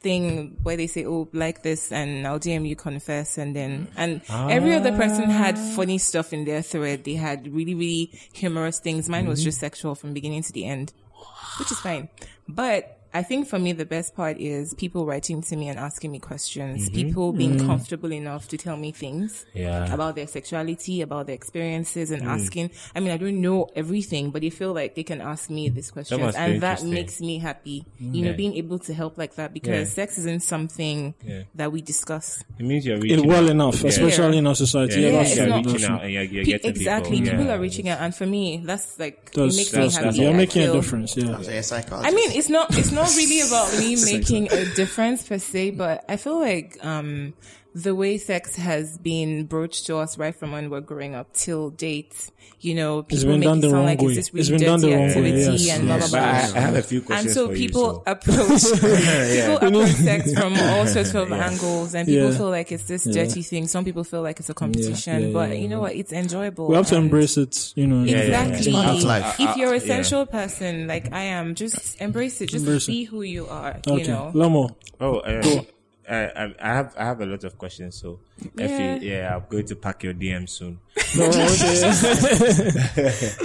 thing 0.00 0.56
where 0.62 0.76
they 0.76 0.86
say, 0.86 1.04
"Oh, 1.04 1.28
like 1.34 1.62
this," 1.62 1.92
and 1.92 2.26
I'll 2.26 2.40
DM 2.40 2.66
you 2.66 2.74
confess, 2.74 3.36
and 3.36 3.54
then 3.54 3.88
and 3.96 4.22
every 4.30 4.74
other 4.74 4.92
person 4.96 5.28
had 5.28 5.56
ah. 5.58 5.72
funny 5.76 5.98
stuff 5.98 6.32
in 6.32 6.46
their 6.46 6.62
thread. 6.62 7.04
They 7.04 7.14
had 7.14 7.52
really 7.52 7.74
really 7.74 8.18
humorous 8.32 8.78
things. 8.78 9.08
Mine 9.10 9.28
was 9.28 9.40
mm-hmm. 9.40 9.48
just 9.48 9.60
sexual 9.60 9.94
from 9.94 10.14
beginning 10.14 10.42
to 10.44 10.52
the 10.52 10.64
end, 10.64 10.94
which 11.58 11.70
is 11.70 11.80
fine. 11.80 12.08
But 12.48 12.97
I 13.14 13.22
think 13.22 13.48
for 13.48 13.58
me 13.58 13.72
the 13.72 13.86
best 13.86 14.14
part 14.14 14.38
is 14.38 14.74
people 14.74 15.06
writing 15.06 15.42
to 15.42 15.56
me 15.56 15.68
and 15.68 15.78
asking 15.78 16.12
me 16.12 16.18
questions. 16.18 16.84
Mm-hmm. 16.86 16.94
People 16.94 17.32
being 17.32 17.56
mm. 17.56 17.66
comfortable 17.66 18.12
enough 18.12 18.48
to 18.48 18.56
tell 18.58 18.76
me 18.76 18.92
things 18.92 19.46
Yeah. 19.54 19.92
about 19.92 20.14
their 20.16 20.26
sexuality, 20.26 21.00
about 21.00 21.26
their 21.26 21.34
experiences, 21.34 22.10
and 22.10 22.22
mm. 22.22 22.26
asking. 22.28 22.70
I 22.94 23.00
mean, 23.00 23.10
I 23.10 23.16
don't 23.16 23.40
know 23.40 23.68
everything, 23.74 24.30
but 24.30 24.42
they 24.42 24.50
feel 24.50 24.72
like 24.74 24.94
they 24.94 25.04
can 25.04 25.20
ask 25.20 25.48
me 25.50 25.68
these 25.70 25.90
questions, 25.90 26.20
must 26.20 26.36
be 26.36 26.42
and 26.42 26.60
that 26.62 26.82
makes 26.84 27.20
me 27.20 27.38
happy. 27.38 27.84
You 27.98 28.22
know, 28.24 28.30
Yeah. 28.30 28.36
being 28.36 28.54
able 28.56 28.78
to 28.80 28.92
help 28.94 29.16
like 29.16 29.36
that 29.36 29.54
because 29.54 29.88
Yeah. 29.88 29.94
sex 29.94 30.18
isn't 30.18 30.42
something 30.42 31.14
Yeah. 31.26 31.42
that 31.54 31.72
we 31.72 31.80
discuss. 31.80 32.44
It 32.58 32.66
means 32.66 32.84
you're 32.84 33.04
it 33.04 33.24
well 33.24 33.44
out. 33.44 33.50
enough, 33.50 33.82
Yeah. 33.82 33.88
especially 33.88 34.38
in 34.38 34.46
our 34.46 34.54
society. 34.54 35.00
Yeah, 35.00 35.00
Yeah, 35.00 35.06
Yeah, 35.12 35.18
that's 35.18 35.36
you're 35.36 35.46
true, 35.46 35.54
not- 35.54 35.66
reaching 35.66 35.90
out 35.90 36.02
and 36.04 36.12
you're, 36.12 36.22
you're 36.24 36.44
getting 36.44 36.70
exactly, 36.70 37.16
people. 37.18 37.30
people 37.30 37.46
yeah. 37.46 37.54
are 37.54 37.60
reaching 37.60 37.88
out, 37.88 38.00
and 38.00 38.14
for 38.14 38.26
me, 38.26 38.62
that's 38.64 38.98
like 38.98 39.32
That's, 39.32 39.54
it 39.54 39.56
makes 39.56 39.72
me 39.72 40.04
happy. 40.04 40.18
you're 40.18 40.34
making 40.34 40.62
a 40.68 40.72
difference, 40.72 41.16
yeah. 41.16 41.40
So 41.40 41.50
you're 41.50 41.60
a 41.60 41.62
psychologist. 41.62 42.12
I 42.12 42.14
mean, 42.14 42.30
it's 42.32 42.48
not 42.48 42.76
it's 42.76 42.92
not 42.92 42.97
really 43.16 43.40
about 43.40 43.72
me 43.78 43.96
making 44.04 44.52
a 44.52 44.64
difference 44.74 45.26
per 45.26 45.38
se, 45.38 45.70
but 45.72 46.04
I 46.08 46.16
feel 46.16 46.38
like 46.38 46.76
um 46.82 47.34
the 47.84 47.94
way 47.94 48.18
sex 48.18 48.56
has 48.56 48.98
been 48.98 49.44
broached 49.46 49.86
to 49.86 49.96
us 49.98 50.18
right 50.18 50.34
from 50.34 50.52
when 50.52 50.68
we're 50.70 50.80
growing 50.80 51.14
up 51.14 51.32
till 51.32 51.70
date, 51.70 52.30
you 52.60 52.74
know, 52.74 53.00
It's 53.08 53.22
people 53.22 53.38
been 53.38 53.40
make 53.40 53.64
it 53.64 53.70
sound 53.70 53.84
like 53.86 54.00
way. 54.00 54.06
it's 54.14 54.16
this 54.16 54.40
It's 54.40 54.50
really 54.50 54.64
been 54.64 54.80
dirty 54.80 54.92
wrong 54.92 55.00
way, 55.02 55.08
activity 55.08 55.64
yes, 55.64 55.78
and 55.78 55.86
blah 55.86 55.96
blah 55.98 56.06
yes. 56.06 56.10
But 56.10 56.18
I, 56.22 56.50
blah. 56.52 56.58
I 56.60 56.60
have 56.64 56.74
a 56.76 56.82
few 56.82 56.98
And 56.98 57.06
questions 57.06 57.34
so 57.34 57.48
for 57.48 57.54
people 57.62 57.82
you. 57.82 57.88
So. 57.94 58.02
approach 58.06 58.62
people 58.82 59.56
approach 59.68 59.90
sex 59.92 60.34
from 60.34 60.52
all 60.58 60.86
sorts 60.86 61.14
of 61.14 61.28
Yeah. 61.30 61.46
angles, 61.48 61.94
and 61.94 62.06
people 62.08 62.30
Yeah. 62.32 62.36
feel 62.36 62.50
like 62.50 62.72
it's 62.72 62.84
this 62.84 63.06
Yeah. 63.06 63.12
dirty 63.24 63.42
thing. 63.42 63.68
Some 63.68 63.84
people 63.84 64.02
feel 64.04 64.22
like 64.22 64.40
it's 64.40 64.50
a 64.50 64.54
competition, 64.54 65.28
yeah, 65.28 65.32
but 65.32 65.50
yeah, 65.50 65.54
you 65.56 65.68
know 65.68 65.80
what? 65.80 65.94
It's 65.94 66.12
enjoyable. 66.12 66.68
We 66.68 66.74
have 66.76 66.86
to 66.88 66.96
embrace 66.96 67.36
it, 67.36 67.72
you 67.76 67.86
know. 67.86 68.02
Yeah, 68.04 68.22
yeah, 68.22 68.28
yeah. 68.30 68.48
Exactly. 68.56 69.02
life. 69.04 69.36
If 69.40 69.56
you're 69.56 69.74
a 69.74 69.78
yeah. 69.78 69.86
sensual 69.94 70.26
person 70.26 70.86
like 70.88 71.12
I 71.12 71.22
am, 71.38 71.54
just 71.54 72.00
embrace 72.00 72.40
it. 72.40 72.48
Just 72.50 72.64
Embrace 72.64 72.88
it. 72.88 72.92
be 72.92 73.04
who 73.04 73.22
you 73.22 73.46
are. 73.46 73.76
Okay, 73.86 74.02
You 74.02 74.08
know. 74.08 74.32
Lemo. 74.34 74.74
Oh, 75.00 75.20
um, 75.24 75.66
I, 76.10 76.24
I, 76.44 76.54
I 76.60 76.68
have 76.74 76.94
I 76.96 77.04
have 77.04 77.20
a 77.20 77.26
lot 77.26 77.44
of 77.44 77.58
questions. 77.58 77.96
So, 77.96 78.18
Iphey, 78.56 79.02
yeah, 79.02 79.36
I'm 79.36 79.44
going 79.48 79.66
to 79.66 79.76
pack 79.76 80.02
your 80.04 80.14
DM 80.14 80.48
soon. 80.48 80.78
No, 81.16 81.24
okay. 81.24 82.68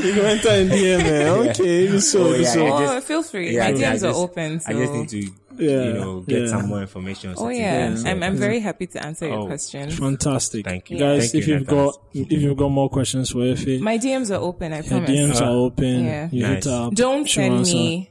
you 0.07 0.13
can 0.13 0.25
enter 0.25 0.49
in 0.49 0.67
DM, 0.69 0.97
man. 0.99 1.49
Okay, 1.49 1.83
you 1.83 1.99
so, 1.99 2.23
Oh, 2.23 2.33
you 2.33 2.41
yeah, 2.43 2.49
so. 2.51 2.65
I 2.65 2.69
Oh, 2.71 2.79
just- 2.95 3.07
feel 3.07 3.23
free. 3.23 3.55
Yeah, 3.55 3.71
My 3.71 3.73
DMs 3.77 3.91
just- 4.01 4.03
are 4.05 4.13
open. 4.13 4.59
So. 4.59 4.69
I 4.69 4.73
just 4.73 4.93
need 4.93 5.09
to, 5.09 5.17
Yeah, 5.19 5.83
you 5.83 5.93
know, 5.93 6.19
get 6.21 6.41
yeah. 6.41 6.47
some 6.47 6.67
more 6.67 6.81
information. 6.81 7.29
on 7.31 7.35
Oh 7.37 7.39
certain 7.43 7.57
yeah, 7.61 7.87
things. 7.87 8.05
I'm 8.05 8.23
I'm 8.23 8.35
very 8.37 8.59
happy 8.59 8.87
to 8.87 9.05
answer 9.05 9.27
your 9.27 9.39
Oh. 9.39 9.45
questions. 9.45 9.97
Fantastic. 9.97 10.65
Thank 10.65 10.89
you. 10.91 10.97
Guys, 10.99 11.31
Thank 11.31 11.43
if 11.43 11.47
in 11.49 11.59
you've 11.59 11.67
got 11.67 11.95
if 12.13 12.31
you've 12.41 12.57
got 12.57 12.69
more 12.69 12.89
questions 12.89 13.29
for 13.31 13.39
Iphey, 13.39 13.79
My 13.79 13.97
DMs 13.97 14.31
are 14.31 14.41
open. 14.41 14.73
I 14.73 14.77
her 14.77 14.83
promise. 14.83 15.09
DMs 15.09 15.41
Uh, 15.41 15.45
are 15.45 15.51
open. 15.51 16.05
yeah. 16.05 16.29
You 16.31 16.41
Nice. 16.47 16.65
her 16.65 16.71
up. 16.87 16.93
Don't 16.95 17.29
send 17.29 17.61
me 17.61 18.09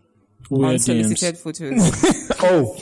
weird 0.51 0.73
unsolicited 0.75 1.35
DMs. 1.35 1.39
photos. 1.43 2.29
Oh, 2.45 2.77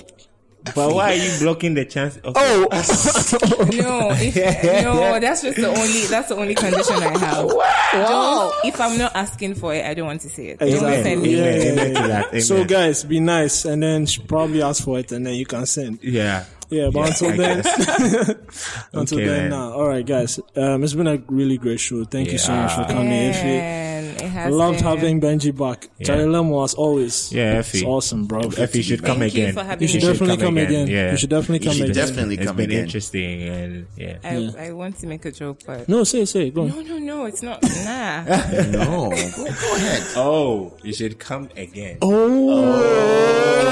but 0.75 0.95
why 0.95 1.13
are 1.13 1.15
you 1.17 1.31
blocking 1.41 1.75
the 1.75 1.85
chance? 1.85 2.17
Of, 2.19 2.35
Oh, 2.37 2.67
no, 2.71 4.11
if, 4.13 4.37
no, 4.85 5.19
that's 5.21 5.43
just 5.43 5.57
the 5.57 5.69
only 5.69 6.07
that's 6.07 6.29
the 6.29 6.37
only 6.37 6.55
condition 6.55 6.97
I 6.97 7.19
have. 7.19 7.49
Don't, 7.93 8.55
if 8.65 8.81
I'm 8.81 8.99
not 8.99 9.15
asking 9.17 9.55
for 9.55 9.75
it, 9.75 9.85
I 9.85 9.95
don't 9.95 10.07
want 10.07 10.21
to 10.23 10.29
see 10.29 10.49
it. 10.49 10.59
Don't 10.59 10.69
Exactly. 10.69 11.03
send 11.03 11.23
me. 11.23 11.37
Yeah, 11.37 11.45
yeah, 11.57 11.85
yeah. 11.87 12.07
that. 12.31 12.43
So 12.43 12.65
guys, 12.65 13.05
be 13.05 13.21
nice, 13.21 13.65
and 13.65 13.83
then 13.83 14.07
she 14.07 14.23
probably 14.23 14.63
ask 14.63 14.85
for 14.85 14.99
it, 14.99 15.11
and 15.13 15.27
then 15.27 15.35
you 15.35 15.47
can 15.47 15.67
send. 15.67 15.99
yeah. 16.03 16.45
Yeah, 16.73 16.89
but 16.93 17.01
Yeah, 17.01 17.07
until 17.09 17.33
I 17.33 17.37
then, 17.37 17.57
until 18.93 19.19
Okay, 19.19 19.27
then, 19.27 19.41
man. 19.41 19.51
nah. 19.51 19.73
All 19.73 19.89
right, 19.89 20.07
guys. 20.07 20.39
Um, 20.55 20.85
it's 20.85 20.95
been 20.95 21.09
a 21.09 21.17
really 21.27 21.59
great 21.59 21.81
show. 21.81 22.05
Thank 22.05 22.31
you 22.31 22.39
so 22.39 22.55
much 22.55 22.73
for 22.75 22.83
Yeah. 22.83 22.87
coming, 22.93 23.33
Iphey. 24.41 24.45
And 24.47 24.53
it 24.53 24.53
has 24.53 24.55
Loved 24.55 24.81
having 24.81 25.21
Benji 25.21 25.57
back. 25.57 25.89
Charlie 26.05 26.25
Lemo 26.25 26.65
as 26.65 26.75
always. 26.75 27.33
Yeah, 27.33 27.61
Iphey. 27.61 27.75
It's 27.75 27.83
awesome, 27.85 28.27
bro. 28.27 28.41
Iphey 28.43 28.83
should 28.83 29.03
come 29.05 29.19
Thank 29.19 29.35
you 29.35 29.43
again. 29.45 29.55
for 29.55 29.65
having 29.65 29.83
You 29.83 29.89
should 29.89 30.03
me. 30.03 30.09
definitely 30.13 30.37
come 30.39 30.57
again. 30.59 30.87
Yeah. 30.89 31.11
You 31.13 31.17
should 31.17 31.31
definitely 31.31 31.67
come 31.67 31.75
should 31.75 31.91
again. 31.91 32.07
definitely 32.07 32.35
It's 32.37 32.47
come 32.47 32.57
been 32.57 32.71
again. 32.71 32.85
interesting 32.85 33.43
and 33.43 33.87
yeah. 33.97 34.17
I, 34.25 34.37
Yeah. 34.39 34.51
I 34.59 34.73
want 34.73 34.99
to 35.01 35.07
make 35.07 35.25
a 35.25 35.33
joke, 35.33 35.61
but 35.67 35.89
No, 35.89 36.05
say, 36.05 36.25
say, 36.25 36.51
go 36.51 36.63
on. 36.63 36.69
no, 36.69 36.81
no, 36.81 36.99
no, 36.99 37.25
it's 37.27 37.43
not. 37.43 37.63
Nah. 37.85 38.23
no, 38.25 39.11
go, 39.11 39.45
go 39.45 39.77
ahead. 39.77 40.03
Oh, 40.17 40.73
you 40.83 40.93
should 40.93 41.19
come 41.19 41.49
again. 41.57 41.99
Oh, 42.03 43.71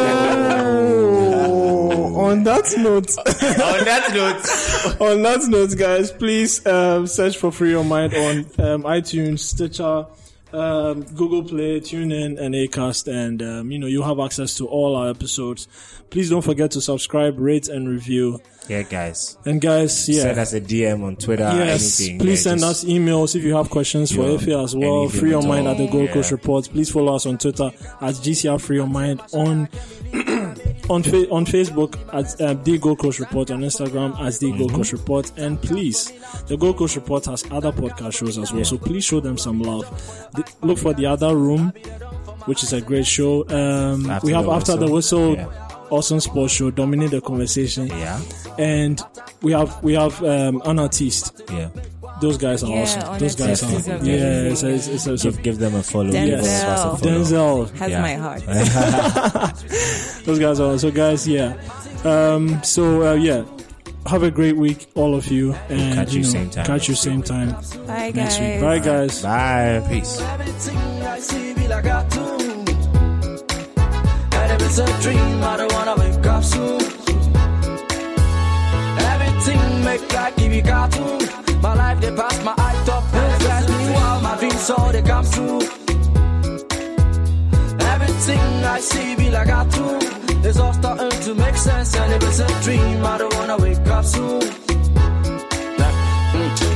on 2.28 2.42
that 2.44 2.72
note, 2.78 3.16
On 3.18 3.84
that 3.84 4.10
note, 4.12 5.00
on 5.00 5.22
that 5.22 5.42
note, 5.48 5.76
guys, 5.78 6.10
please 6.12 6.64
um, 6.66 7.06
search 7.06 7.36
for 7.36 7.50
Free 7.52 7.70
Your 7.70 7.84
Mind 7.84 8.14
on 8.14 8.38
um, 8.58 8.82
iTunes, 8.84 9.40
Stitcher, 9.40 10.06
um, 10.52 11.02
Google 11.02 11.42
Play, 11.44 11.80
TuneIn, 11.80 12.40
and 12.40 12.54
Acast, 12.54 13.06
and 13.12 13.42
um, 13.42 13.70
you 13.70 13.78
know 13.78 13.86
you 13.86 14.02
have 14.02 14.18
access 14.20 14.54
to 14.58 14.66
all 14.66 14.96
our 14.96 15.10
episodes. 15.10 15.68
Please 16.10 16.30
don't 16.30 16.42
forget 16.42 16.70
to 16.70 16.80
subscribe, 16.80 17.38
rate, 17.38 17.68
and 17.68 17.86
review. 17.88 18.40
yeah, 18.66 18.82
guys, 18.82 19.36
And 19.44 19.60
guys, 19.60 20.08
yeah. 20.08 20.22
send 20.22 20.38
us 20.38 20.54
a 20.54 20.60
DM 20.60 21.04
on 21.04 21.16
Twitter. 21.16 21.42
Yes, 21.54 22.00
anything. 22.00 22.18
please 22.18 22.46
Yeah, 22.46 22.52
send 22.52 22.64
us 22.64 22.84
emails 22.84 23.36
if 23.36 23.44
you 23.44 23.54
have 23.54 23.68
questions 23.68 24.10
for 24.14 24.22
Yeah, 24.22 24.62
as 24.62 24.74
well. 24.74 25.08
Free 25.10 25.30
your 25.30 25.42
mind 25.42 25.68
at 25.68 25.76
the 25.76 25.86
Gold 25.86 26.06
Yeah. 26.06 26.14
Coast 26.14 26.30
Report. 26.30 26.66
Please 26.70 26.90
follow 26.90 27.14
us 27.14 27.26
on 27.26 27.36
Twitter 27.36 27.70
at 28.00 28.14
GCR 28.14 28.58
Free 28.58 28.76
Your 28.76 28.86
Mind 28.86 29.20
on 29.34 29.68
on 30.88 31.02
fa- 31.02 31.28
on 31.30 31.44
Facebook 31.44 31.96
at 32.12 32.40
um, 32.40 32.62
the 32.64 32.78
Gold 32.78 32.98
Coast 32.98 33.20
Report 33.20 33.50
on 33.50 33.60
Instagram 33.60 34.18
as 34.20 34.38
the 34.38 34.46
Mm-hmm. 34.48 34.58
Gold 34.58 34.72
Coast 34.74 34.92
Report. 34.92 35.32
And 35.38 35.60
please, 35.60 36.12
the 36.46 36.56
Gold 36.56 36.76
Coast 36.78 36.96
Report 36.96 37.24
has 37.26 37.44
other 37.50 37.72
podcast 37.72 38.14
shows 38.18 38.38
as 38.38 38.52
well. 38.52 38.64
So 38.64 38.78
please 38.78 39.04
show 39.04 39.20
them 39.20 39.36
some 39.38 39.60
love. 39.62 39.84
The- 40.34 40.66
look 40.66 40.78
for 40.78 40.94
the 40.94 41.06
other 41.06 41.36
room, 41.36 41.70
which 42.46 42.62
is 42.62 42.72
a 42.72 42.80
great 42.80 43.06
show. 43.06 43.42
Um, 43.48 44.04
we 44.22 44.32
have 44.32 44.44
the 44.46 44.50
after 44.52 44.76
the 44.76 44.90
Whistle. 44.90 45.30
whistle. 45.30 45.34
Yeah. 45.36 45.64
Awesome 45.90 46.20
sports 46.20 46.52
show, 46.52 46.70
dominate 46.70 47.12
the 47.12 47.22
conversation, 47.22 47.86
Yeah, 47.86 48.20
and 48.58 49.00
we 49.40 49.52
have 49.52 49.82
we 49.82 49.94
have 49.94 50.22
um, 50.22 50.60
an 50.66 50.78
artist 50.78 51.40
yeah. 51.50 51.70
Those 52.20 52.36
guys 52.38 52.62
are 52.64 52.70
Yeah, 52.70 52.82
awesome. 52.82 53.18
Those 53.18 53.34
guys 53.36 53.62
are 53.62 53.66
awesome. 53.76 54.04
Yeah, 54.04 54.16
good 54.16 54.52
it's, 54.52 54.62
it's, 54.62 54.86
it's, 54.88 55.06
it's 55.06 55.24
a, 55.24 55.30
Give, 55.30 55.42
give 55.42 55.58
them 55.58 55.74
a 55.74 55.82
follow. 55.82 56.10
Denzel. 56.10 56.26
Give 56.26 56.40
us 56.40 56.62
a 56.62 56.66
follow. 56.66 56.96
Denzel. 56.96 57.70
Has 57.76 57.90
Yeah. 57.90 58.00
my 58.02 58.14
heart. 58.14 58.42
Those 60.24 60.38
guys 60.38 60.60
are 60.60 60.72
awesome. 60.72 60.78
So 60.78 60.90
guys, 60.90 61.26
yeah. 61.28 61.56
Um, 62.04 62.62
so 62.62 63.08
uh, 63.08 63.14
yeah, 63.14 63.44
have 64.06 64.22
a 64.22 64.30
great 64.30 64.56
week, 64.56 64.86
all 64.94 65.14
of 65.14 65.26
you, 65.28 65.52
and 65.68 65.94
catch 65.94 66.12
you 66.14 66.20
you 66.20 66.26
know, 66.26 66.30
same 66.32 66.50
time 66.50 66.66
catch 66.66 66.88
you 66.88 66.94
same 66.94 67.22
time 67.22 67.50
Bye, 67.86 68.12
next 68.14 68.38
week. 68.40 68.60
guys. 68.60 68.62
Bye, 68.62 68.78
guys. 68.78 69.22
Bye. 69.22 69.86
Peace. 69.88 70.20
Everything 70.20 70.76
I 71.02 71.18
see 71.20 71.54
be 71.54 71.68
like 71.68 71.84
a 71.84 71.88
cartoon. 71.88 72.68
And 74.32 74.52
if 74.52 74.62
it's 74.68 74.78
a 74.78 74.86
dream, 75.02 75.42
I 75.42 75.56
don't 75.56 75.72
wanna 75.72 75.96
wake 75.96 76.26
up 76.26 76.44
soon. 76.44 76.80
Everything 79.00 79.84
make 79.84 80.12
like 80.12 80.36
TV 80.36 80.66
cartoon. 80.66 81.47
My 81.62 81.74
life 81.74 82.00
they 82.00 82.12
pass 82.12 82.44
my 82.44 82.54
eye 82.56 82.82
top 82.86 83.04
perfect. 83.10 83.70
while 83.94 84.20
my 84.20 84.36
dreams 84.38 84.60
so 84.60 84.76
they 84.92 85.02
come 85.02 85.24
true. 85.30 85.60
Everything 87.92 88.40
I 88.64 88.80
see 88.80 89.16
be 89.16 89.30
like 89.30 89.48
a 89.48 89.66
do 89.70 90.48
It's 90.48 90.58
all 90.58 90.72
starting 90.72 91.20
to 91.26 91.34
make 91.34 91.56
sense, 91.56 91.96
and 91.96 92.12
if 92.14 92.22
it's 92.22 92.38
a 92.38 92.62
dream, 92.62 93.04
I 93.04 93.18
don't 93.18 93.34
wanna 93.34 93.56
wake 93.58 93.86
up 93.88 94.04
soon. 94.04 94.67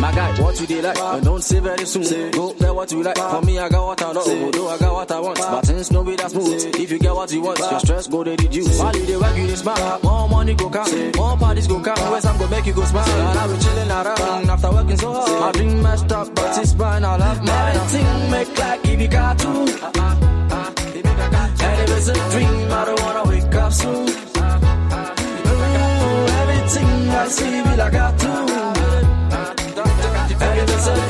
My 0.03 0.11
guy, 0.11 0.43
what 0.43 0.69
you 0.69 0.83
like? 0.83 1.23
Don't 1.23 1.45
say 1.45 1.61
very 1.61 1.87
soon. 1.87 2.03
Say. 2.03 2.31
Go 2.33 2.53
get 2.55 2.75
what 2.75 2.91
you 2.91 3.05
like. 3.05 3.17
For 3.17 3.41
me, 3.43 3.57
I 3.57 3.69
got 3.69 3.87
what 3.87 4.03
I 4.03 4.13
know. 4.13 4.45
Although 4.47 4.69
I 4.69 4.79
got 4.79 4.95
what 4.95 5.13
I 5.13 5.21
want. 5.21 5.39
But 5.39 5.65
things 5.65 5.93
no 5.93 6.03
be 6.03 6.17
that 6.17 6.29
smooth. 6.33 6.75
If 6.75 6.91
you 6.91 6.99
get 6.99 7.15
what 7.15 7.31
you 7.31 7.41
want, 7.41 7.61
your 7.61 7.79
stress 7.79 8.09
go 8.09 8.25
to 8.25 8.31
reduce. 8.31 8.81
While 8.81 8.97
you 8.97 9.07
they 9.07 9.17
work, 9.17 9.37
you 9.37 9.47
they 9.47 9.55
smile. 9.55 10.01
More 10.03 10.29
money 10.29 10.55
go 10.55 10.69
come. 10.71 11.13
More 11.15 11.37
parties 11.37 11.69
go 11.69 11.81
come. 11.81 12.13
Ways 12.13 12.25
I'm 12.25 12.37
gonna 12.37 12.51
make 12.51 12.67
you 12.67 12.73
go 12.73 12.85
smile. 12.85 13.09
And 13.09 13.39
I 13.39 13.47
be 13.47 13.59
chilling 13.63 13.91
around 13.93 14.51
after 14.51 14.73
working 14.73 14.97
so 14.97 15.13
hard. 15.13 15.41
My 15.41 15.53
dream 15.53 15.83
messed 15.85 16.11
up, 16.11 16.35
but 16.35 16.59
it's 16.59 16.73
fine. 16.73 17.05
I 17.05 17.17
love 17.17 17.45
my 17.45 17.71
Everything 17.71 18.31
make 18.33 18.59
like 18.59 18.85
if 18.85 19.01
you 19.03 19.07
got 19.07 19.39
to. 19.39 19.49
And 19.49 19.69
if 21.81 21.97
it's 21.97 22.09
a 22.09 22.15
dream, 22.33 22.73
I 22.73 22.85
don't 22.87 23.01
wanna 23.03 23.25
wake 23.31 23.55
up 23.55 23.73
soon. 23.73 24.09
Ooh, 24.09 24.23
everything 26.43 27.09
I 27.09 27.29
see, 27.29 27.63
be 27.63 27.77
like 27.77 27.95
I 27.95 28.62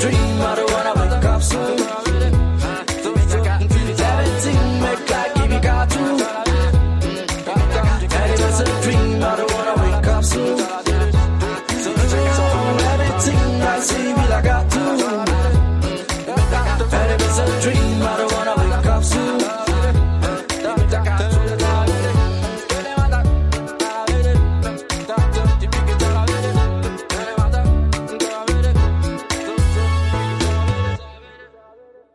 dream, 0.02 0.42
I 0.42 0.56
don't 0.56 0.72
wanna 0.72 0.94
wake 0.94 1.24
up 1.24 1.42
soon. 1.42 2.01